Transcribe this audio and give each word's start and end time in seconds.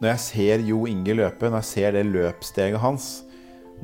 Når 0.00 0.08
jeg 0.12 0.20
ser 0.20 0.64
Jo 0.68 0.82
Inge 0.86 1.14
løpe, 1.16 1.48
når 1.50 1.62
jeg 1.62 1.70
ser 1.70 1.92
det 1.96 2.04
løpssteget 2.10 2.78
hans 2.82 3.22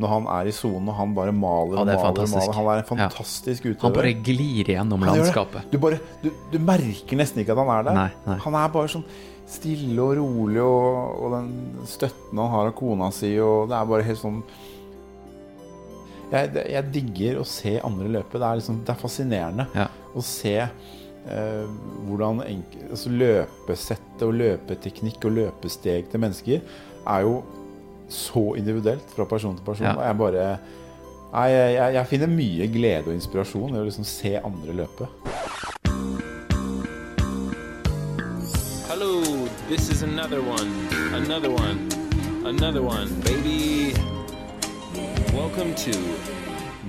når 0.00 0.08
han 0.08 0.26
er 0.32 0.48
i 0.48 0.52
sonen 0.56 0.88
og 0.88 0.94
han 0.96 1.10
bare 1.14 1.32
maler 1.36 1.76
og 1.76 1.82
er 1.82 1.98
maler, 1.98 2.26
maler. 2.32 2.54
Han 2.56 2.64
er 2.64 2.78
en 2.78 2.98
Ja. 2.98 3.08
fantastisk 3.10 3.66
utøver. 3.66 3.82
Han 3.82 3.92
bare 3.92 4.12
glir 4.24 4.64
gjennom 4.72 5.02
landskapet. 5.04 5.66
Du, 5.70 5.76
bare, 5.78 5.98
du, 6.22 6.30
du 6.50 6.56
merker 6.58 7.16
nesten 7.20 7.42
ikke 7.42 7.52
at 7.52 7.58
han 7.60 7.68
er 7.74 7.82
der. 7.90 7.98
Nei, 7.98 8.06
nei. 8.26 8.36
Han 8.46 8.54
er 8.56 8.70
bare 8.72 8.88
sånn 8.88 9.04
stille 9.52 10.00
og 10.00 10.14
rolig, 10.16 10.62
og, 10.64 11.20
og 11.26 11.34
den 11.36 11.50
støtten 11.90 12.40
han 12.40 12.48
har 12.54 12.70
av 12.70 12.74
kona 12.78 13.10
si, 13.12 13.34
og 13.44 13.68
det 13.68 13.76
er 13.76 13.90
bare 13.92 14.06
helt 14.08 14.22
sånn 14.22 14.40
Jeg, 16.32 16.48
jeg 16.72 16.84
digger 16.94 17.42
å 17.42 17.44
se 17.44 17.74
andre 17.84 18.08
løpe. 18.08 18.38
Det 18.40 18.46
er, 18.48 18.60
liksom, 18.62 18.78
det 18.86 18.94
er 18.94 19.00
fascinerende 19.02 19.66
Ja. 19.76 19.88
å 20.16 20.22
se 20.24 20.54
eh, 21.30 21.66
hvordan 22.08 22.42
altså 22.90 23.10
løpesettet 23.10 24.22
og 24.26 24.34
løpeteknikk 24.34 25.24
og 25.28 25.36
løpesteg 25.38 26.10
til 26.10 26.22
mennesker 26.22 26.60
er 27.06 27.26
jo 27.26 27.42
så 28.12 28.54
individuelt 28.60 29.10
fra 29.16 29.24
person 29.24 29.56
til 29.56 29.64
person. 29.64 29.86
Ja. 29.86 29.96
Og 29.96 30.06
jeg 30.06 30.18
bare 30.18 30.46
jeg, 31.32 31.74
jeg, 31.74 31.94
jeg 31.94 32.06
finner 32.06 32.26
mye 32.28 32.66
glede 32.68 33.08
og 33.08 33.14
inspirasjon 33.14 33.74
i 33.74 33.80
å 33.80 33.86
liksom 33.86 34.04
se 34.04 34.36
andre 34.36 34.74
løpe. 34.82 35.08
Hello, 38.90 39.24
this 39.68 39.88
is 39.88 40.02
another 40.02 40.42
one, 40.42 40.68
another 41.14 41.50
one, 41.50 41.88
another 42.44 42.82
one, 42.82 43.08
baby. 43.24 43.94
Welcome 45.32 45.74
to 45.74 45.96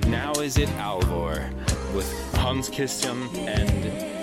Now 0.09 0.33
Is 0.33 0.57
It 0.57 0.69
Alvor 0.77 1.39
with 1.95 2.11
Hans 2.35 2.69
Christian 2.69 3.29
and 3.47 4.22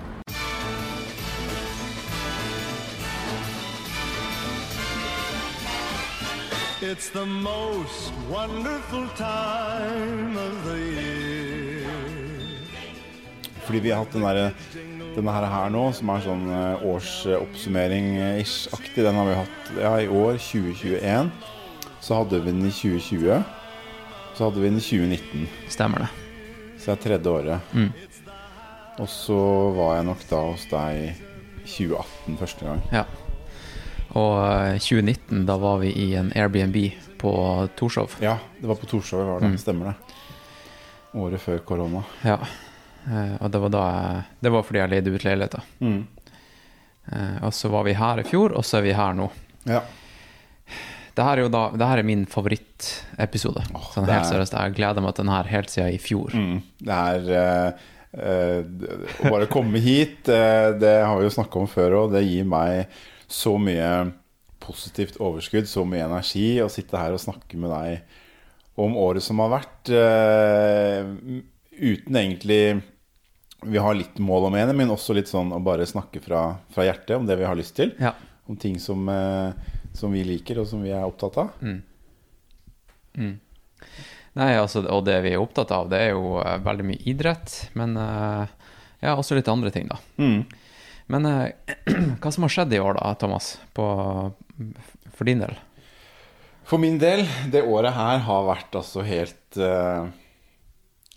It's 6.83 7.11
the 7.11 7.25
most 7.25 8.11
wonderful 8.27 9.07
time 9.15 10.35
of 10.35 10.65
the 10.65 10.77
year. 10.77 11.91
Fordi 13.61 13.79
vi 13.79 13.91
har 13.91 13.97
hatt 13.97 14.13
den 14.13 14.21
der, 14.21 14.51
denne 15.15 15.31
her, 15.31 15.45
her 15.45 15.69
nå, 15.69 15.91
som 15.93 16.09
er 16.09 16.19
sånn 16.25 16.49
eh, 16.49 16.81
årsoppsummering-ish-aktig. 16.89 19.03
Den 19.05 19.15
har 19.19 19.25
vi 19.29 19.35
hatt 19.43 19.69
ja, 19.77 20.01
i 20.01 20.07
år, 20.09 20.37
2021. 20.41 21.29
Så 22.01 22.15
hadde 22.17 22.41
vi 22.41 22.49
den 22.49 22.65
i 22.65 22.73
2020. 22.73 23.45
Så 24.33 24.41
hadde 24.47 24.57
vi 24.57 24.65
den 24.71 24.81
i 24.81 24.85
2019. 24.89 25.45
Stemmer 25.69 26.01
det. 26.07 26.11
Så 26.81 26.89
det 26.89 26.97
er 26.97 27.05
tredje 27.05 27.29
året. 27.29 27.61
Og 28.97 29.05
så 29.21 29.37
var 29.77 29.99
jeg 29.99 30.09
nok 30.09 30.21
da 30.33 30.41
hos 30.49 30.65
deg 30.73 30.89
i 30.97 31.13
2018 31.61 32.41
første 32.41 32.65
gang. 32.65 32.81
Ja. 32.89 33.05
Og 34.17 34.37
eh, 34.43 34.77
2019, 34.81 35.45
da 35.47 35.55
var 35.61 35.77
vi 35.83 35.91
i 35.95 36.09
en 36.19 36.31
Airbnb 36.35 36.75
på 37.21 37.31
Torshov. 37.79 38.17
Ja, 38.23 38.37
det 38.59 38.67
var 38.67 38.75
på 38.81 38.89
Torshov, 38.89 39.23
var 39.27 39.39
det. 39.45 39.53
Stemmer 39.61 39.91
det. 39.93 40.17
Året 41.21 41.41
før 41.43 41.59
korona. 41.67 42.03
Ja. 42.25 42.37
Eh, 43.07 43.35
Og 43.41 43.51
det 43.51 43.59
var 43.63 43.69
da 43.73 43.85
Det 44.39 44.51
var 44.53 44.63
fordi 44.63 44.79
jeg 44.79 44.89
leide 44.93 45.13
ut 45.15 45.23
leiligheter. 45.25 45.63
Mm. 45.79 46.01
Eh, 47.11 47.37
Og 47.43 47.53
så 47.53 47.69
var 47.69 47.83
vi 47.87 47.93
her 47.97 48.19
i 48.19 48.23
fjor, 48.27 48.53
og 48.57 48.63
så 48.67 48.77
er 48.79 48.85
vi 48.89 48.93
her 48.93 49.13
nå. 49.17 49.29
Ja. 49.65 49.81
Det 51.15 51.23
her 51.27 51.37
er 51.37 51.41
jo 51.43 51.49
da 51.51 51.63
Det 51.75 51.87
her 51.87 51.97
er 51.99 52.03
min 52.07 52.25
favorittepisode. 52.25 53.63
sånn 53.93 54.05
helt 54.07 54.25
er- 54.25 54.29
seriøst. 54.31 54.53
Jeg 54.55 54.75
gleder 54.75 55.01
meg 55.01 55.15
til 55.15 55.25
den 55.25 55.33
her 55.33 55.43
helt 55.43 55.69
siden 55.69 55.93
i 55.93 55.97
fjor. 55.97 56.31
Mm. 56.33 56.61
Det 56.79 56.99
er 56.99 57.19
uh, 57.35 57.71
uh, 58.17 58.63
Å 59.27 59.29
bare 59.29 59.47
komme 59.51 59.79
hit, 59.79 60.27
uh, 60.29 60.71
det 60.79 60.95
har 61.05 61.17
vi 61.19 61.23
jo 61.27 61.29
snakka 61.35 61.59
om 61.59 61.67
før 61.67 61.91
òg, 62.05 62.11
det 62.13 62.23
gir 62.27 62.45
meg 62.45 62.87
så 63.31 63.55
mye 63.61 64.11
positivt 64.61 65.17
overskudd, 65.21 65.67
så 65.67 65.83
mye 65.87 66.05
energi, 66.05 66.59
å 66.61 66.69
sitte 66.71 66.99
her 66.99 67.15
og 67.15 67.23
snakke 67.23 67.57
med 67.59 67.71
deg 67.73 68.81
om 68.81 68.95
året 68.97 69.23
som 69.23 69.41
har 69.43 69.51
vært, 69.57 69.89
eh, 69.89 71.11
uten 71.81 72.15
egentlig 72.15 72.81
Vi 73.63 73.77
har 73.77 73.93
litt 73.93 74.17
mål 74.17 74.47
om 74.47 74.55
ene, 74.57 74.73
men 74.73 74.89
også 74.89 75.13
litt 75.13 75.27
sånn 75.29 75.51
å 75.53 75.59
bare 75.61 75.85
snakke 75.85 76.19
fra, 76.19 76.57
fra 76.73 76.81
hjertet 76.81 77.11
om 77.13 77.27
det 77.27 77.35
vi 77.37 77.45
har 77.45 77.53
lyst 77.53 77.75
til. 77.75 77.91
Ja. 78.01 78.15
Om 78.49 78.57
ting 78.57 78.79
som, 78.79 79.07
eh, 79.07 79.53
som 79.93 80.11
vi 80.11 80.23
liker, 80.25 80.57
og 80.57 80.65
som 80.65 80.81
vi 80.81 80.89
er 80.89 81.05
opptatt 81.05 81.37
av. 81.37 81.51
Nei, 84.33 84.49
altså, 84.57 84.81
og 84.89 85.05
det 85.05 85.21
vi 85.21 85.35
er 85.35 85.43
opptatt 85.43 85.69
av, 85.77 85.91
det 85.93 85.99
er 86.07 86.09
jo 86.15 86.39
eh, 86.41 86.57
veldig 86.57 86.87
mye 86.89 87.05
idrett, 87.05 87.69
men 87.77 87.93
ja, 87.93 89.13
også 89.13 89.37
litt 89.37 89.47
andre 89.53 89.69
ting, 89.69 89.85
da. 89.93 89.99
Mm. 90.17 90.41
Men 91.11 91.27
eh, 91.27 91.75
hva 92.21 92.31
som 92.31 92.47
har 92.47 92.53
skjedd 92.53 92.73
i 92.75 92.81
år, 92.81 92.95
da, 92.99 93.11
Thomas, 93.19 93.53
på, 93.75 93.85
for 95.11 95.27
din 95.29 95.43
del? 95.43 95.57
For 96.67 96.79
min 96.81 96.99
del, 97.01 97.25
det 97.51 97.65
året 97.67 97.95
her 97.97 98.23
har 98.27 98.47
vært 98.47 98.77
altså 98.79 99.03
helt 99.03 99.57
uh, 99.59 100.07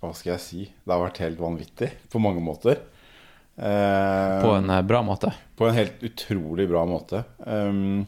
Hva 0.00 0.10
skal 0.16 0.33
jeg 0.33 0.43
si? 0.43 0.62
Det 0.66 0.91
har 0.91 1.03
vært 1.04 1.21
helt 1.22 1.38
vanvittig 1.38 1.93
på 2.10 2.22
mange 2.22 2.43
måter. 2.43 2.81
Uh, 3.54 4.43
På 4.43 4.56
en 4.56 4.72
bra 4.88 5.04
måte? 5.06 5.31
på 5.54 5.69
en 5.69 5.77
helt 5.77 6.03
utrolig 6.03 6.66
bra 6.71 6.84
måte. 6.88 7.22
Um, 7.47 8.06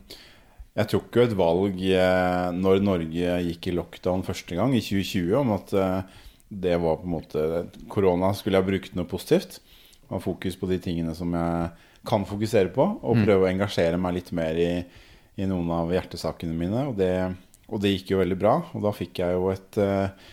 jeg 0.76 0.91
tok 0.92 1.16
jo 1.16 1.25
et 1.25 1.36
valg 1.38 1.78
uh, 1.78 2.48
når 2.54 2.82
Norge 2.84 3.36
gikk 3.46 3.70
i 3.70 3.76
lockdown 3.76 4.26
første 4.26 4.58
gang, 4.58 4.75
i 4.75 4.82
2020, 4.82 5.30
om 5.38 5.54
at 5.56 5.75
uh, 5.78 6.25
det 6.50 6.76
var 6.82 6.98
på 7.00 7.06
en 7.06 7.14
måte 7.14 7.46
Korona 7.91 8.32
skulle 8.36 8.60
jeg 8.60 8.70
brukt 8.70 8.98
noe 8.98 9.08
positivt. 9.10 9.60
Ha 10.11 10.21
fokus 10.22 10.56
på 10.59 10.69
de 10.71 10.78
tingene 10.83 11.15
som 11.19 11.33
jeg 11.34 11.71
kan 12.06 12.27
fokusere 12.28 12.71
på, 12.75 12.84
og 13.03 13.25
prøve 13.25 13.47
å 13.47 13.50
engasjere 13.50 13.99
meg 13.99 14.21
litt 14.21 14.31
mer 14.37 14.59
i, 14.62 14.71
i 15.37 15.49
noen 15.50 15.72
av 15.75 15.91
hjertesakene 15.94 16.55
mine. 16.55 16.84
Og 16.93 16.94
det, 17.00 17.12
og 17.67 17.83
det 17.83 17.97
gikk 17.97 18.15
jo 18.15 18.21
veldig 18.21 18.39
bra. 18.39 18.56
Og 18.77 18.84
da 18.84 18.94
fikk 18.94 19.22
jeg 19.25 19.34
jo 19.34 19.50
et 19.50 19.81
uh, 19.83 20.31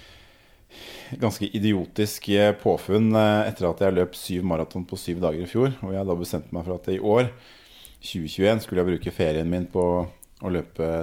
ganske 1.21 1.49
idiotisk 1.57 2.29
eh, 2.35 2.53
påfunn 2.61 3.09
uh, 3.17 3.47
etter 3.47 3.69
at 3.69 3.81
jeg 3.81 3.97
løp 3.97 4.15
syv 4.17 4.45
maraton 4.53 4.85
på 4.89 4.99
syv 5.01 5.23
dager 5.25 5.41
i 5.41 5.49
fjor. 5.49 5.73
Og 5.81 5.97
jeg 5.97 6.09
da 6.09 6.19
bestemte 6.21 6.53
meg 6.53 6.69
for 6.69 6.77
at 6.77 6.93
i 6.93 7.01
år, 7.01 7.33
2021, 8.03 8.65
skulle 8.65 8.83
jeg 8.83 8.91
bruke 8.91 9.15
ferien 9.15 9.49
min 9.49 9.65
på 9.73 9.83
å 10.03 10.53
løpe 10.53 10.93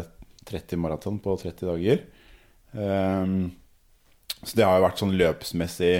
30 0.46 0.78
maraton 0.78 1.18
på 1.22 1.34
30 1.42 1.66
dager. 1.72 2.02
Um, 2.70 3.50
så 4.44 4.56
det 4.56 4.66
har 4.66 4.78
jo 4.78 4.84
vært 4.86 5.00
sånn 5.00 5.16
løpsmessig 5.18 5.94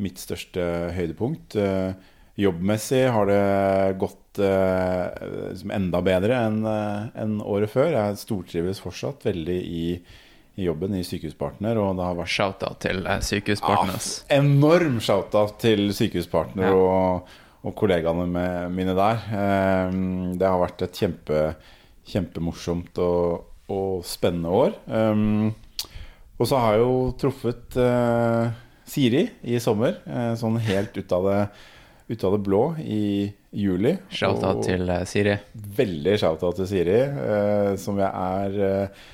mitt 0.00 0.20
største 0.20 0.62
høydepunkt. 0.96 1.56
Eh, 1.58 1.92
jobbmessig 2.38 3.02
har 3.12 3.26
det 3.26 3.96
gått 4.00 4.38
eh, 4.38 5.06
liksom 5.50 5.70
enda 5.74 6.00
bedre 6.06 6.36
enn 6.46 6.60
en 6.66 7.40
året 7.42 7.70
før. 7.72 7.90
Jeg 7.96 8.20
stortrives 8.22 8.80
fortsatt 8.80 9.26
veldig 9.26 9.56
i, 9.66 9.84
i 10.60 10.64
jobben 10.68 10.94
i 10.96 11.02
Sykehuspartner, 11.04 11.78
og 11.80 11.96
det 11.98 12.06
har 12.06 12.16
vært 12.20 12.34
Shout-out 12.36 12.80
til 12.84 13.02
eh, 13.06 13.20
Sykehuspartners. 13.26 14.10
ja, 14.28 14.38
enorm 14.40 15.00
shout-out 15.04 15.58
til 15.62 15.88
Sykehuspartner 15.96 16.70
Ja. 16.70 16.74
og, 16.78 17.36
og 17.66 17.74
kollegaene 17.76 18.24
mine 18.72 18.94
der. 18.96 19.20
Eh, 19.36 19.98
det 20.40 20.46
har 20.48 20.62
vært 20.62 20.86
et 20.86 20.96
kjempe, 21.02 21.42
kjempemorsomt 22.10 22.96
og, 23.04 23.44
og 23.70 24.00
spennende 24.08 24.48
år. 24.50 24.72
Ehm, 24.88 25.50
og 26.40 26.48
så 26.48 26.56
har 26.56 26.78
jeg 26.78 26.86
jo 26.86 26.94
truffet 27.20 27.76
eh, 27.76 28.54
Siri 28.90 29.26
i 29.44 29.58
sommer, 29.62 29.98
eh, 30.08 30.32
sånn 30.40 30.56
helt 30.64 30.96
ut 30.96 31.12
av 31.12 31.26
det, 31.28 31.42
ut 32.10 32.24
av 32.26 32.34
det 32.34 32.42
blå 32.46 32.62
i 32.82 33.30
juli. 33.54 33.94
Shout-out 34.10 34.64
til 34.66 34.88
eh, 34.90 35.04
Siri. 35.08 35.36
Veldig 35.78 36.16
shout-out 36.18 36.58
til 36.60 36.68
Siri, 36.70 36.98
eh, 37.06 37.70
som 37.80 37.98
jeg 38.02 38.10
er 38.10 38.58
eh, 38.66 39.04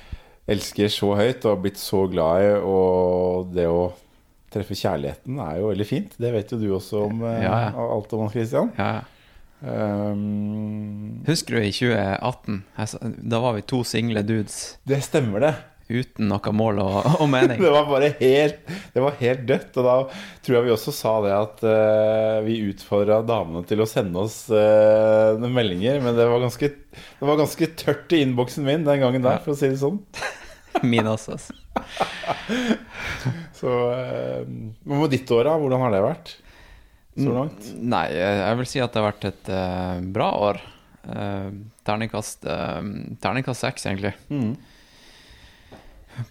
elsker 0.55 0.89
så 0.93 1.11
høyt 1.19 1.45
og 1.45 1.51
har 1.53 1.61
blitt 1.65 1.81
så 1.81 2.05
glad 2.11 2.45
i. 2.45 2.49
Og 2.65 3.53
det 3.53 3.67
å 3.69 3.83
treffe 4.53 4.77
kjærligheten 4.79 5.37
er 5.43 5.59
jo 5.61 5.69
veldig 5.73 5.87
fint. 5.89 6.17
Det 6.17 6.33
vet 6.33 6.53
jo 6.55 6.59
du 6.61 6.67
også 6.77 7.05
om 7.09 7.21
eh, 7.27 7.43
Ja, 7.45 7.53
ja. 7.67 7.87
alt 7.97 8.17
om 8.17 8.29
Christian. 8.33 8.73
Ja. 8.79 9.03
Um, 9.57 11.23
Husker 11.25 11.57
du 11.57 11.63
i 11.65 11.71
2018? 11.73 12.59
Da 13.25 13.39
var 13.41 13.55
vi 13.57 13.63
to 13.65 13.79
single 13.87 14.21
dudes 14.21 14.77
det 14.85 14.99
stemmer, 15.05 15.41
det. 15.41 15.53
Uten 15.87 16.27
noe 16.31 16.53
mål 16.55 16.81
og, 16.83 16.95
og 17.23 17.29
mening. 17.31 17.61
Det 17.61 17.73
var 17.73 17.87
bare 17.89 18.11
helt 18.19 18.71
Det 18.93 19.03
var 19.03 19.19
helt 19.21 19.45
dødt. 19.49 19.69
Og 19.79 19.87
da 19.87 19.97
tror 20.45 20.57
jeg 20.57 20.67
vi 20.67 20.73
også 20.75 20.95
sa 20.95 21.13
det 21.25 21.35
at 21.35 21.63
uh, 21.67 22.39
vi 22.47 22.59
utfordra 22.71 23.21
damene 23.27 23.63
til 23.67 23.83
å 23.83 23.89
sende 23.89 24.25
oss 24.25 24.43
uh, 24.51 25.37
meldinger. 25.43 26.01
Men 26.03 26.17
det 26.17 26.27
var 26.29 26.43
ganske, 26.43 26.71
det 26.71 27.29
var 27.31 27.39
ganske 27.39 27.71
tørt 27.79 28.17
i 28.17 28.23
innboksen 28.25 28.67
min 28.67 28.87
den 28.87 29.03
gangen 29.03 29.25
der, 29.25 29.39
for 29.45 29.55
å 29.55 29.59
si 29.59 29.71
det 29.71 29.81
sånn. 29.83 30.01
Min 30.85 31.07
også. 31.09 31.33
altså. 31.33 31.55
Så 33.57 33.71
eh, 33.95 34.43
Hva 34.85 34.99
med 34.99 35.09
ditt 35.09 35.31
år, 35.33 35.47
da? 35.47 35.55
Hvordan 35.57 35.81
har 35.85 35.95
det 35.95 36.03
vært? 36.05 36.35
så 37.17 37.33
langt? 37.33 37.69
Nei, 37.81 38.05
jeg 38.13 38.57
vil 38.59 38.67
si 38.69 38.81
at 38.83 38.93
det 38.93 39.01
har 39.01 39.07
vært 39.09 39.27
et 39.31 39.49
uh, 39.49 39.97
bra 40.13 40.27
år. 40.51 40.59
Eh, 41.07 41.47
eh, 41.47 41.51
Terningkast 41.87 43.61
seks, 43.61 43.87
egentlig. 43.89 44.13
Mm. 44.29 44.53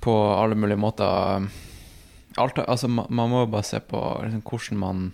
På 0.03 0.13
alle 0.35 0.55
mulige 0.59 0.81
måter. 0.81 1.47
Alt, 2.37 2.59
altså, 2.59 2.89
ma- 2.89 3.07
man 3.09 3.31
må 3.31 3.45
jo 3.45 3.53
bare 3.55 3.65
se 3.65 3.81
på 3.81 4.01
liksom, 4.25 4.43
hvordan 4.43 4.79
man 4.83 5.07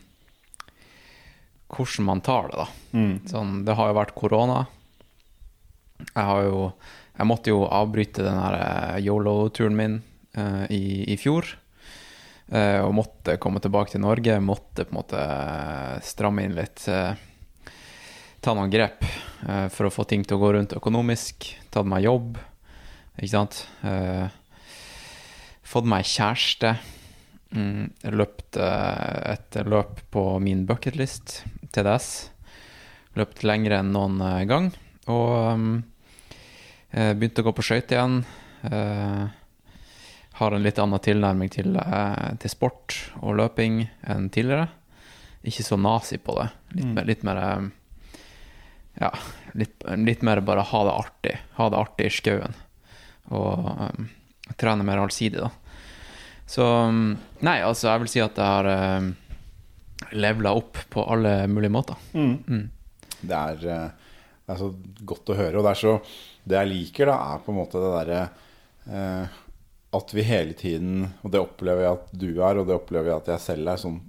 Hvordan 1.72 2.04
man 2.04 2.20
tar 2.20 2.48
det, 2.50 2.56
da. 2.60 2.66
Mm. 2.92 3.12
Sånn, 3.30 3.52
det 3.64 3.76
har 3.78 3.88
jo 3.88 3.96
vært 3.96 4.14
korona. 4.14 4.66
Jeg 6.02 6.24
har 6.28 6.42
jo 6.44 6.72
Jeg 7.16 7.28
måtte 7.28 7.52
jo 7.52 7.62
avbryte 7.69 8.24
den 8.24 8.38
her 8.40 8.54
eh, 8.56 8.98
yolo-turen 9.04 9.76
min 9.76 9.98
uh, 10.36 10.64
i, 10.72 11.04
i 11.12 11.16
fjor. 11.20 11.44
Uh, 12.52 12.80
og 12.86 12.94
måtte 12.96 13.36
komme 13.40 13.60
tilbake 13.60 13.92
til 13.92 14.00
Norge. 14.00 14.38
Måtte 14.40 14.84
på 14.88 14.92
en 14.92 14.98
måte 14.98 15.24
stramme 16.04 16.44
inn 16.44 16.56
litt. 16.56 16.84
Uh, 16.88 17.12
ta 18.42 18.54
noen 18.56 18.72
grep 18.72 19.04
for 19.70 19.86
å 19.86 19.90
få 19.92 20.04
ting 20.06 20.24
til 20.26 20.36
å 20.36 20.40
gå 20.42 20.48
rundt 20.54 20.72
økonomisk. 20.74 21.46
Tatt 21.70 21.86
meg 21.86 22.04
jobb, 22.06 22.36
ikke 23.19 23.30
sant. 23.30 23.60
Eh, 23.86 24.26
fått 25.72 25.88
meg 25.88 26.08
kjæreste. 26.08 26.76
Mm, 27.52 27.90
løpt 28.16 28.56
eh, 28.60 29.34
et 29.34 29.58
løp 29.69 30.00
på 30.12 30.24
min 30.44 30.64
bucketlist, 30.69 31.42
TDS. 31.72 32.08
Løpt 33.19 33.44
lengre 33.44 33.80
enn 33.82 33.92
noen 33.92 34.20
eh, 34.24 34.44
gang. 34.48 34.70
Og 35.12 35.30
um, 35.52 35.69
eh, 36.92 37.12
begynte 37.16 37.44
å 37.44 37.48
gå 37.48 37.54
på 37.56 37.66
skøyter 37.66 37.98
igjen. 37.98 38.20
Har 40.38 40.54
en 40.54 40.62
litt 40.62 40.78
annen 40.78 41.02
tilnærming 41.02 41.48
til, 41.50 41.74
til 42.38 42.50
sport 42.52 42.94
og 43.19 43.34
løping 43.40 43.80
enn 44.06 44.28
tidligere. 44.32 44.69
Ikke 45.42 45.64
så 45.66 45.74
nazi 45.74 46.20
på 46.22 46.36
det. 46.38 46.46
Litt, 46.76 46.92
mer, 46.94 47.08
litt 47.08 47.24
mer 47.26 47.40
Ja, 49.00 49.10
litt, 49.58 49.82
litt 49.98 50.22
mer 50.22 50.44
bare 50.46 50.62
ha 50.70 50.84
det 50.86 50.94
artig. 50.94 51.34
Ha 51.58 51.69
det 51.74 51.80
artig 51.80 52.06
i 52.06 52.14
skauen. 52.14 52.54
Og 53.34 53.66
um, 53.66 54.08
trene 54.62 54.86
mer 54.86 55.02
allsidig, 55.02 55.42
da. 55.42 55.50
Så 56.47 56.65
um, 56.67 57.12
Nei, 57.47 57.59
altså, 57.65 57.89
jeg 57.91 58.03
vil 58.03 58.12
si 58.12 58.23
at 58.23 58.39
jeg 58.39 58.47
har 58.47 58.69
uh, 58.69 59.11
levela 60.12 60.55
opp 60.59 60.79
på 60.93 61.05
alle 61.15 61.47
mulige 61.50 61.73
måter. 61.73 61.99
Mm. 62.12 62.37
Mm. 62.47 62.65
Det 63.23 63.39
er, 63.39 63.67
eh, 63.71 64.15
det 64.43 64.55
er 64.55 64.59
så 64.59 64.73
godt 65.06 65.31
å 65.31 65.39
høre. 65.39 65.59
Og 65.59 65.67
det 65.67 65.73
er 65.73 65.81
så 65.83 65.99
Det 66.43 66.56
jeg 66.59 66.71
liker, 66.73 67.06
da, 67.06 67.19
er 67.33 67.43
på 67.44 67.53
en 67.53 67.59
måte 67.61 67.79
det 67.79 67.91
derre 67.94 68.23
uh, 68.91 69.37
At 69.94 70.11
vi 70.11 70.25
hele 70.27 70.56
tiden 70.59 71.05
Og 71.23 71.31
det 71.31 71.39
opplever 71.39 71.85
jeg 71.85 71.99
at 72.00 72.09
du 72.19 72.31
er, 72.33 72.59
og 72.59 72.67
det 72.67 72.75
opplever 72.75 73.12
jeg 73.12 73.21
at 73.21 73.31
jeg 73.37 73.44
selv 73.44 73.71
er, 73.71 73.79
sånn 73.79 74.00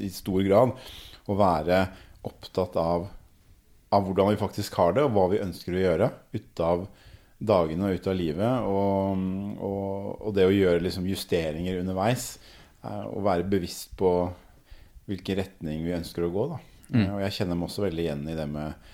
i 0.00 0.08
stor 0.14 0.40
grad. 0.46 0.72
Å 1.28 1.34
være 1.36 1.80
opptatt 2.24 2.78
av, 2.80 3.08
av 3.92 4.06
hvordan 4.06 4.30
vi 4.32 4.38
faktisk 4.40 4.78
har 4.80 4.94
det, 4.96 5.04
og 5.04 5.12
hva 5.12 5.26
vi 5.34 5.42
ønsker 5.42 5.76
å 5.76 5.82
gjøre 5.82 6.08
ut 6.38 6.62
av 6.64 6.86
dagene 7.38 7.90
og 7.90 7.98
ut 7.98 8.06
av 8.08 8.16
livet. 8.16 8.68
Og, 8.70 9.26
og, 9.60 10.10
og 10.28 10.36
det 10.36 10.46
å 10.48 10.54
gjøre 10.54 10.84
liksom 10.84 11.08
justeringer 11.10 11.82
underveis. 11.82 12.36
Og 12.86 13.24
være 13.26 13.48
bevisst 13.50 13.96
på 13.98 14.12
hvilken 15.06 15.38
retning 15.38 15.84
vi 15.86 15.94
ønsker 15.96 16.26
å 16.26 16.32
gå. 16.34 16.44
Da. 16.52 16.58
Mm. 16.94 17.04
Og 17.16 17.20
jeg 17.24 17.34
kjenner 17.38 17.58
meg 17.58 17.68
også 17.68 17.84
veldig 17.86 18.04
igjen 18.04 18.24
i 18.30 18.36
det 18.38 18.46
med, 18.50 18.90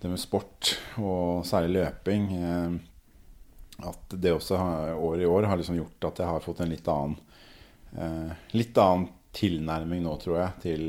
det 0.00 0.10
med 0.12 0.20
sport, 0.20 0.72
og 1.00 1.44
særlig 1.48 1.78
løping. 1.78 2.26
eh, 2.36 2.76
At 3.88 4.16
det 4.16 4.32
også 4.32 4.56
år 4.96 5.20
i 5.20 5.28
år 5.28 5.48
har 5.50 5.60
liksom 5.60 5.76
gjort 5.76 6.08
at 6.10 6.22
jeg 6.22 6.30
har 6.32 6.44
fått 6.44 6.62
en 6.64 6.72
litt 6.72 6.88
annen 6.88 7.16
eh, 7.96 8.30
Litt 8.56 8.78
annen 8.80 9.08
tilnærming 9.36 10.00
nå, 10.04 10.14
tror 10.16 10.38
jeg, 10.40 10.52
til, 10.62 10.84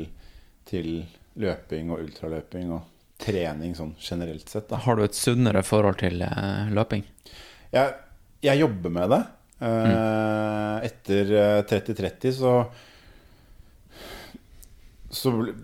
til 0.68 1.02
løping 1.36 1.90
og 1.92 2.00
ultraløping 2.06 2.72
og 2.72 2.80
trening 3.18 3.74
sånn 3.76 3.94
generelt 3.98 4.48
sett. 4.48 4.68
Da. 4.70 4.80
Har 4.84 4.98
du 4.98 5.04
et 5.04 5.18
sunnere 5.18 5.64
forhold 5.66 5.98
til 6.02 6.22
eh, 6.24 6.70
løping? 6.74 7.04
Jeg, 7.74 7.94
jeg 8.46 8.62
jobber 8.62 8.94
med 8.94 9.12
det. 9.14 9.22
Mm. 9.58 10.84
Etter 10.86 11.32
eh, 11.34 11.60
30-30 11.66 12.34
så 12.36 12.52
Så 15.10 15.32
ble, 15.34 15.54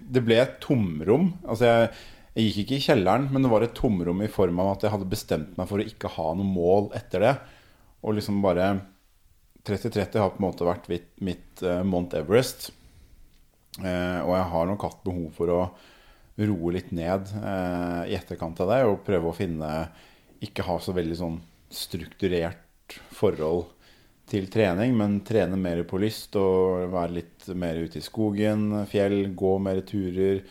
det 0.00 0.22
ble 0.26 0.36
et 0.42 0.58
tomrom. 0.60 1.30
Altså 1.46 1.68
jeg, 1.70 1.90
jeg 2.34 2.48
gikk 2.50 2.60
ikke 2.64 2.76
i 2.76 2.84
kjelleren, 2.88 3.28
men 3.32 3.46
det 3.46 3.52
var 3.52 3.64
et 3.64 3.74
tomrom 3.76 4.20
i 4.22 4.30
form 4.30 4.60
av 4.62 4.74
at 4.74 4.84
jeg 4.84 4.92
hadde 4.92 5.08
bestemt 5.10 5.56
meg 5.58 5.70
for 5.70 5.80
å 5.80 5.86
ikke 5.86 6.12
ha 6.18 6.32
noe 6.36 6.46
mål 6.46 6.90
etter 6.98 7.24
det. 7.24 7.34
Og 8.04 8.16
liksom 8.18 8.42
bare 8.44 8.72
30-30 9.66 10.20
har 10.20 10.34
på 10.34 10.40
en 10.40 10.46
måte 10.46 10.66
vært 10.68 10.90
mitt, 10.90 11.08
mitt 11.22 11.62
eh, 11.64 11.82
Mount 11.86 12.16
Everest. 12.18 12.70
Eh, 13.78 14.20
og 14.24 14.34
jeg 14.34 14.46
har 14.52 14.68
nok 14.68 14.86
hatt 14.88 15.02
behov 15.06 15.30
for 15.36 15.54
å 15.54 15.62
roe 16.38 16.72
litt 16.72 16.92
ned 16.96 17.32
eh, 17.42 18.02
i 18.12 18.16
etterkant 18.16 18.60
av 18.62 18.70
det 18.72 18.80
og 18.88 19.02
prøve 19.06 19.30
å 19.30 19.36
finne 19.36 19.70
Ikke 20.40 20.64
ha 20.64 20.78
så 20.80 20.94
veldig 20.96 21.16
sånn 21.18 21.36
strukturert 21.70 22.96
forhold 23.14 23.66
til 24.30 24.46
trening, 24.50 24.94
men 24.98 25.20
trene 25.26 25.58
mer 25.58 25.82
på 25.90 25.98
lyst 26.00 26.36
og 26.38 26.86
være 26.92 27.16
litt 27.18 27.48
mer 27.58 27.80
ute 27.82 27.98
i 27.98 28.04
skogen, 28.04 28.84
fjell, 28.90 29.32
gå 29.34 29.56
mer 29.62 29.80
turer. 29.86 30.42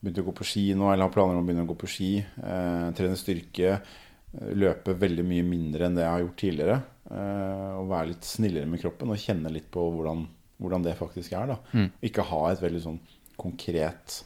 Begynte 0.00 0.22
å 0.22 0.28
gå 0.30 0.34
på 0.38 0.46
ski 0.46 0.62
nå, 0.78 0.88
eller 0.88 1.04
har 1.04 1.12
planer 1.12 1.36
om 1.36 1.42
å 1.42 1.46
begynne 1.46 1.66
å 1.66 1.68
gå 1.68 1.76
på 1.80 1.90
ski. 1.90 2.10
Eh, 2.22 2.86
trene 2.96 3.18
styrke. 3.20 3.74
eh, 3.78 4.52
Løpe 4.56 4.94
veldig 4.96 5.24
mye 5.28 5.44
mindre 5.44 5.88
enn 5.88 5.96
det 5.98 6.04
jeg 6.06 6.14
har 6.14 6.24
gjort 6.24 6.40
tidligere. 6.40 6.78
Eh, 7.10 7.70
og 7.80 7.90
være 7.92 8.10
litt 8.14 8.28
snillere 8.28 8.68
med 8.68 8.80
kroppen 8.80 9.12
og 9.12 9.20
kjenne 9.20 9.52
litt 9.52 9.68
på 9.72 9.84
hvordan, 9.92 10.24
hvordan 10.60 10.88
det 10.88 10.96
faktisk 10.98 11.32
er. 11.36 11.52
da 11.52 11.86
Ikke 12.04 12.26
ha 12.28 12.42
et 12.52 12.64
veldig 12.64 12.82
sånn 12.84 13.00
konkret 13.36 14.22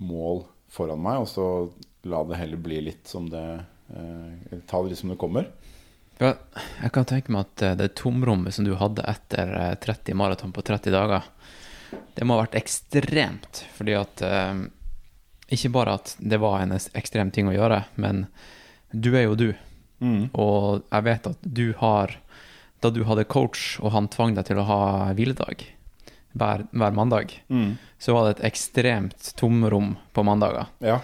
mål 0.00 0.44
foran 0.70 1.02
meg, 1.02 1.22
og 1.22 1.28
så 1.28 1.46
la 2.08 2.22
det 2.24 2.38
heller 2.40 2.60
bli 2.62 2.80
litt 2.88 3.08
som 3.08 3.28
det 3.30 3.44
eh, 3.92 4.58
Ta 4.70 4.80
det 4.82 4.92
litt 4.92 5.00
som 5.00 5.12
det 5.12 5.18
kommer. 5.20 5.50
Ja, 6.20 6.34
jeg 6.82 6.92
kan 6.92 7.08
tenke 7.08 7.32
meg 7.32 7.48
at 7.48 7.64
eh, 7.64 7.76
det 7.80 7.94
tomrommet 8.00 8.54
som 8.56 8.66
du 8.66 8.74
hadde 8.80 9.04
etter 9.08 9.54
eh, 9.56 9.74
30 9.80 10.16
maraton 10.20 10.52
på 10.52 10.64
30 10.66 10.92
dager, 10.94 11.26
det 12.16 12.26
må 12.26 12.36
ha 12.36 12.44
vært 12.44 12.58
ekstremt. 12.60 13.64
Fordi 13.76 13.96
at 13.98 14.22
eh, 14.26 14.66
Ikke 15.50 15.72
bare 15.74 15.96
at 15.98 16.14
det 16.18 16.38
var 16.38 16.60
en 16.60 16.76
ekstrem 16.76 17.32
ting 17.34 17.48
å 17.50 17.56
gjøre, 17.56 17.82
men 17.96 18.26
du 18.92 19.14
er 19.16 19.26
jo 19.26 19.38
du. 19.38 19.50
Og 20.00 20.86
jeg 20.86 21.04
vet 21.04 21.26
at 21.28 21.42
du 21.44 21.74
har 21.76 22.14
Da 22.80 22.88
du 22.88 23.02
hadde 23.04 23.26
coach, 23.28 23.76
og 23.84 23.92
han 23.92 24.06
tvang 24.08 24.32
deg 24.32 24.46
til 24.48 24.56
å 24.56 24.64
ha 24.64 24.80
hviledag 25.12 25.66
hver, 26.32 26.66
hver 26.70 26.94
mandag, 26.94 27.32
så 27.98 28.14
var 28.14 28.26
det 28.26 28.36
et 28.36 28.44
ekstremt 28.52 29.32
tomrom 29.38 29.96
på 30.14 30.24
mandager. 30.26 30.70
Ja. 30.84 31.00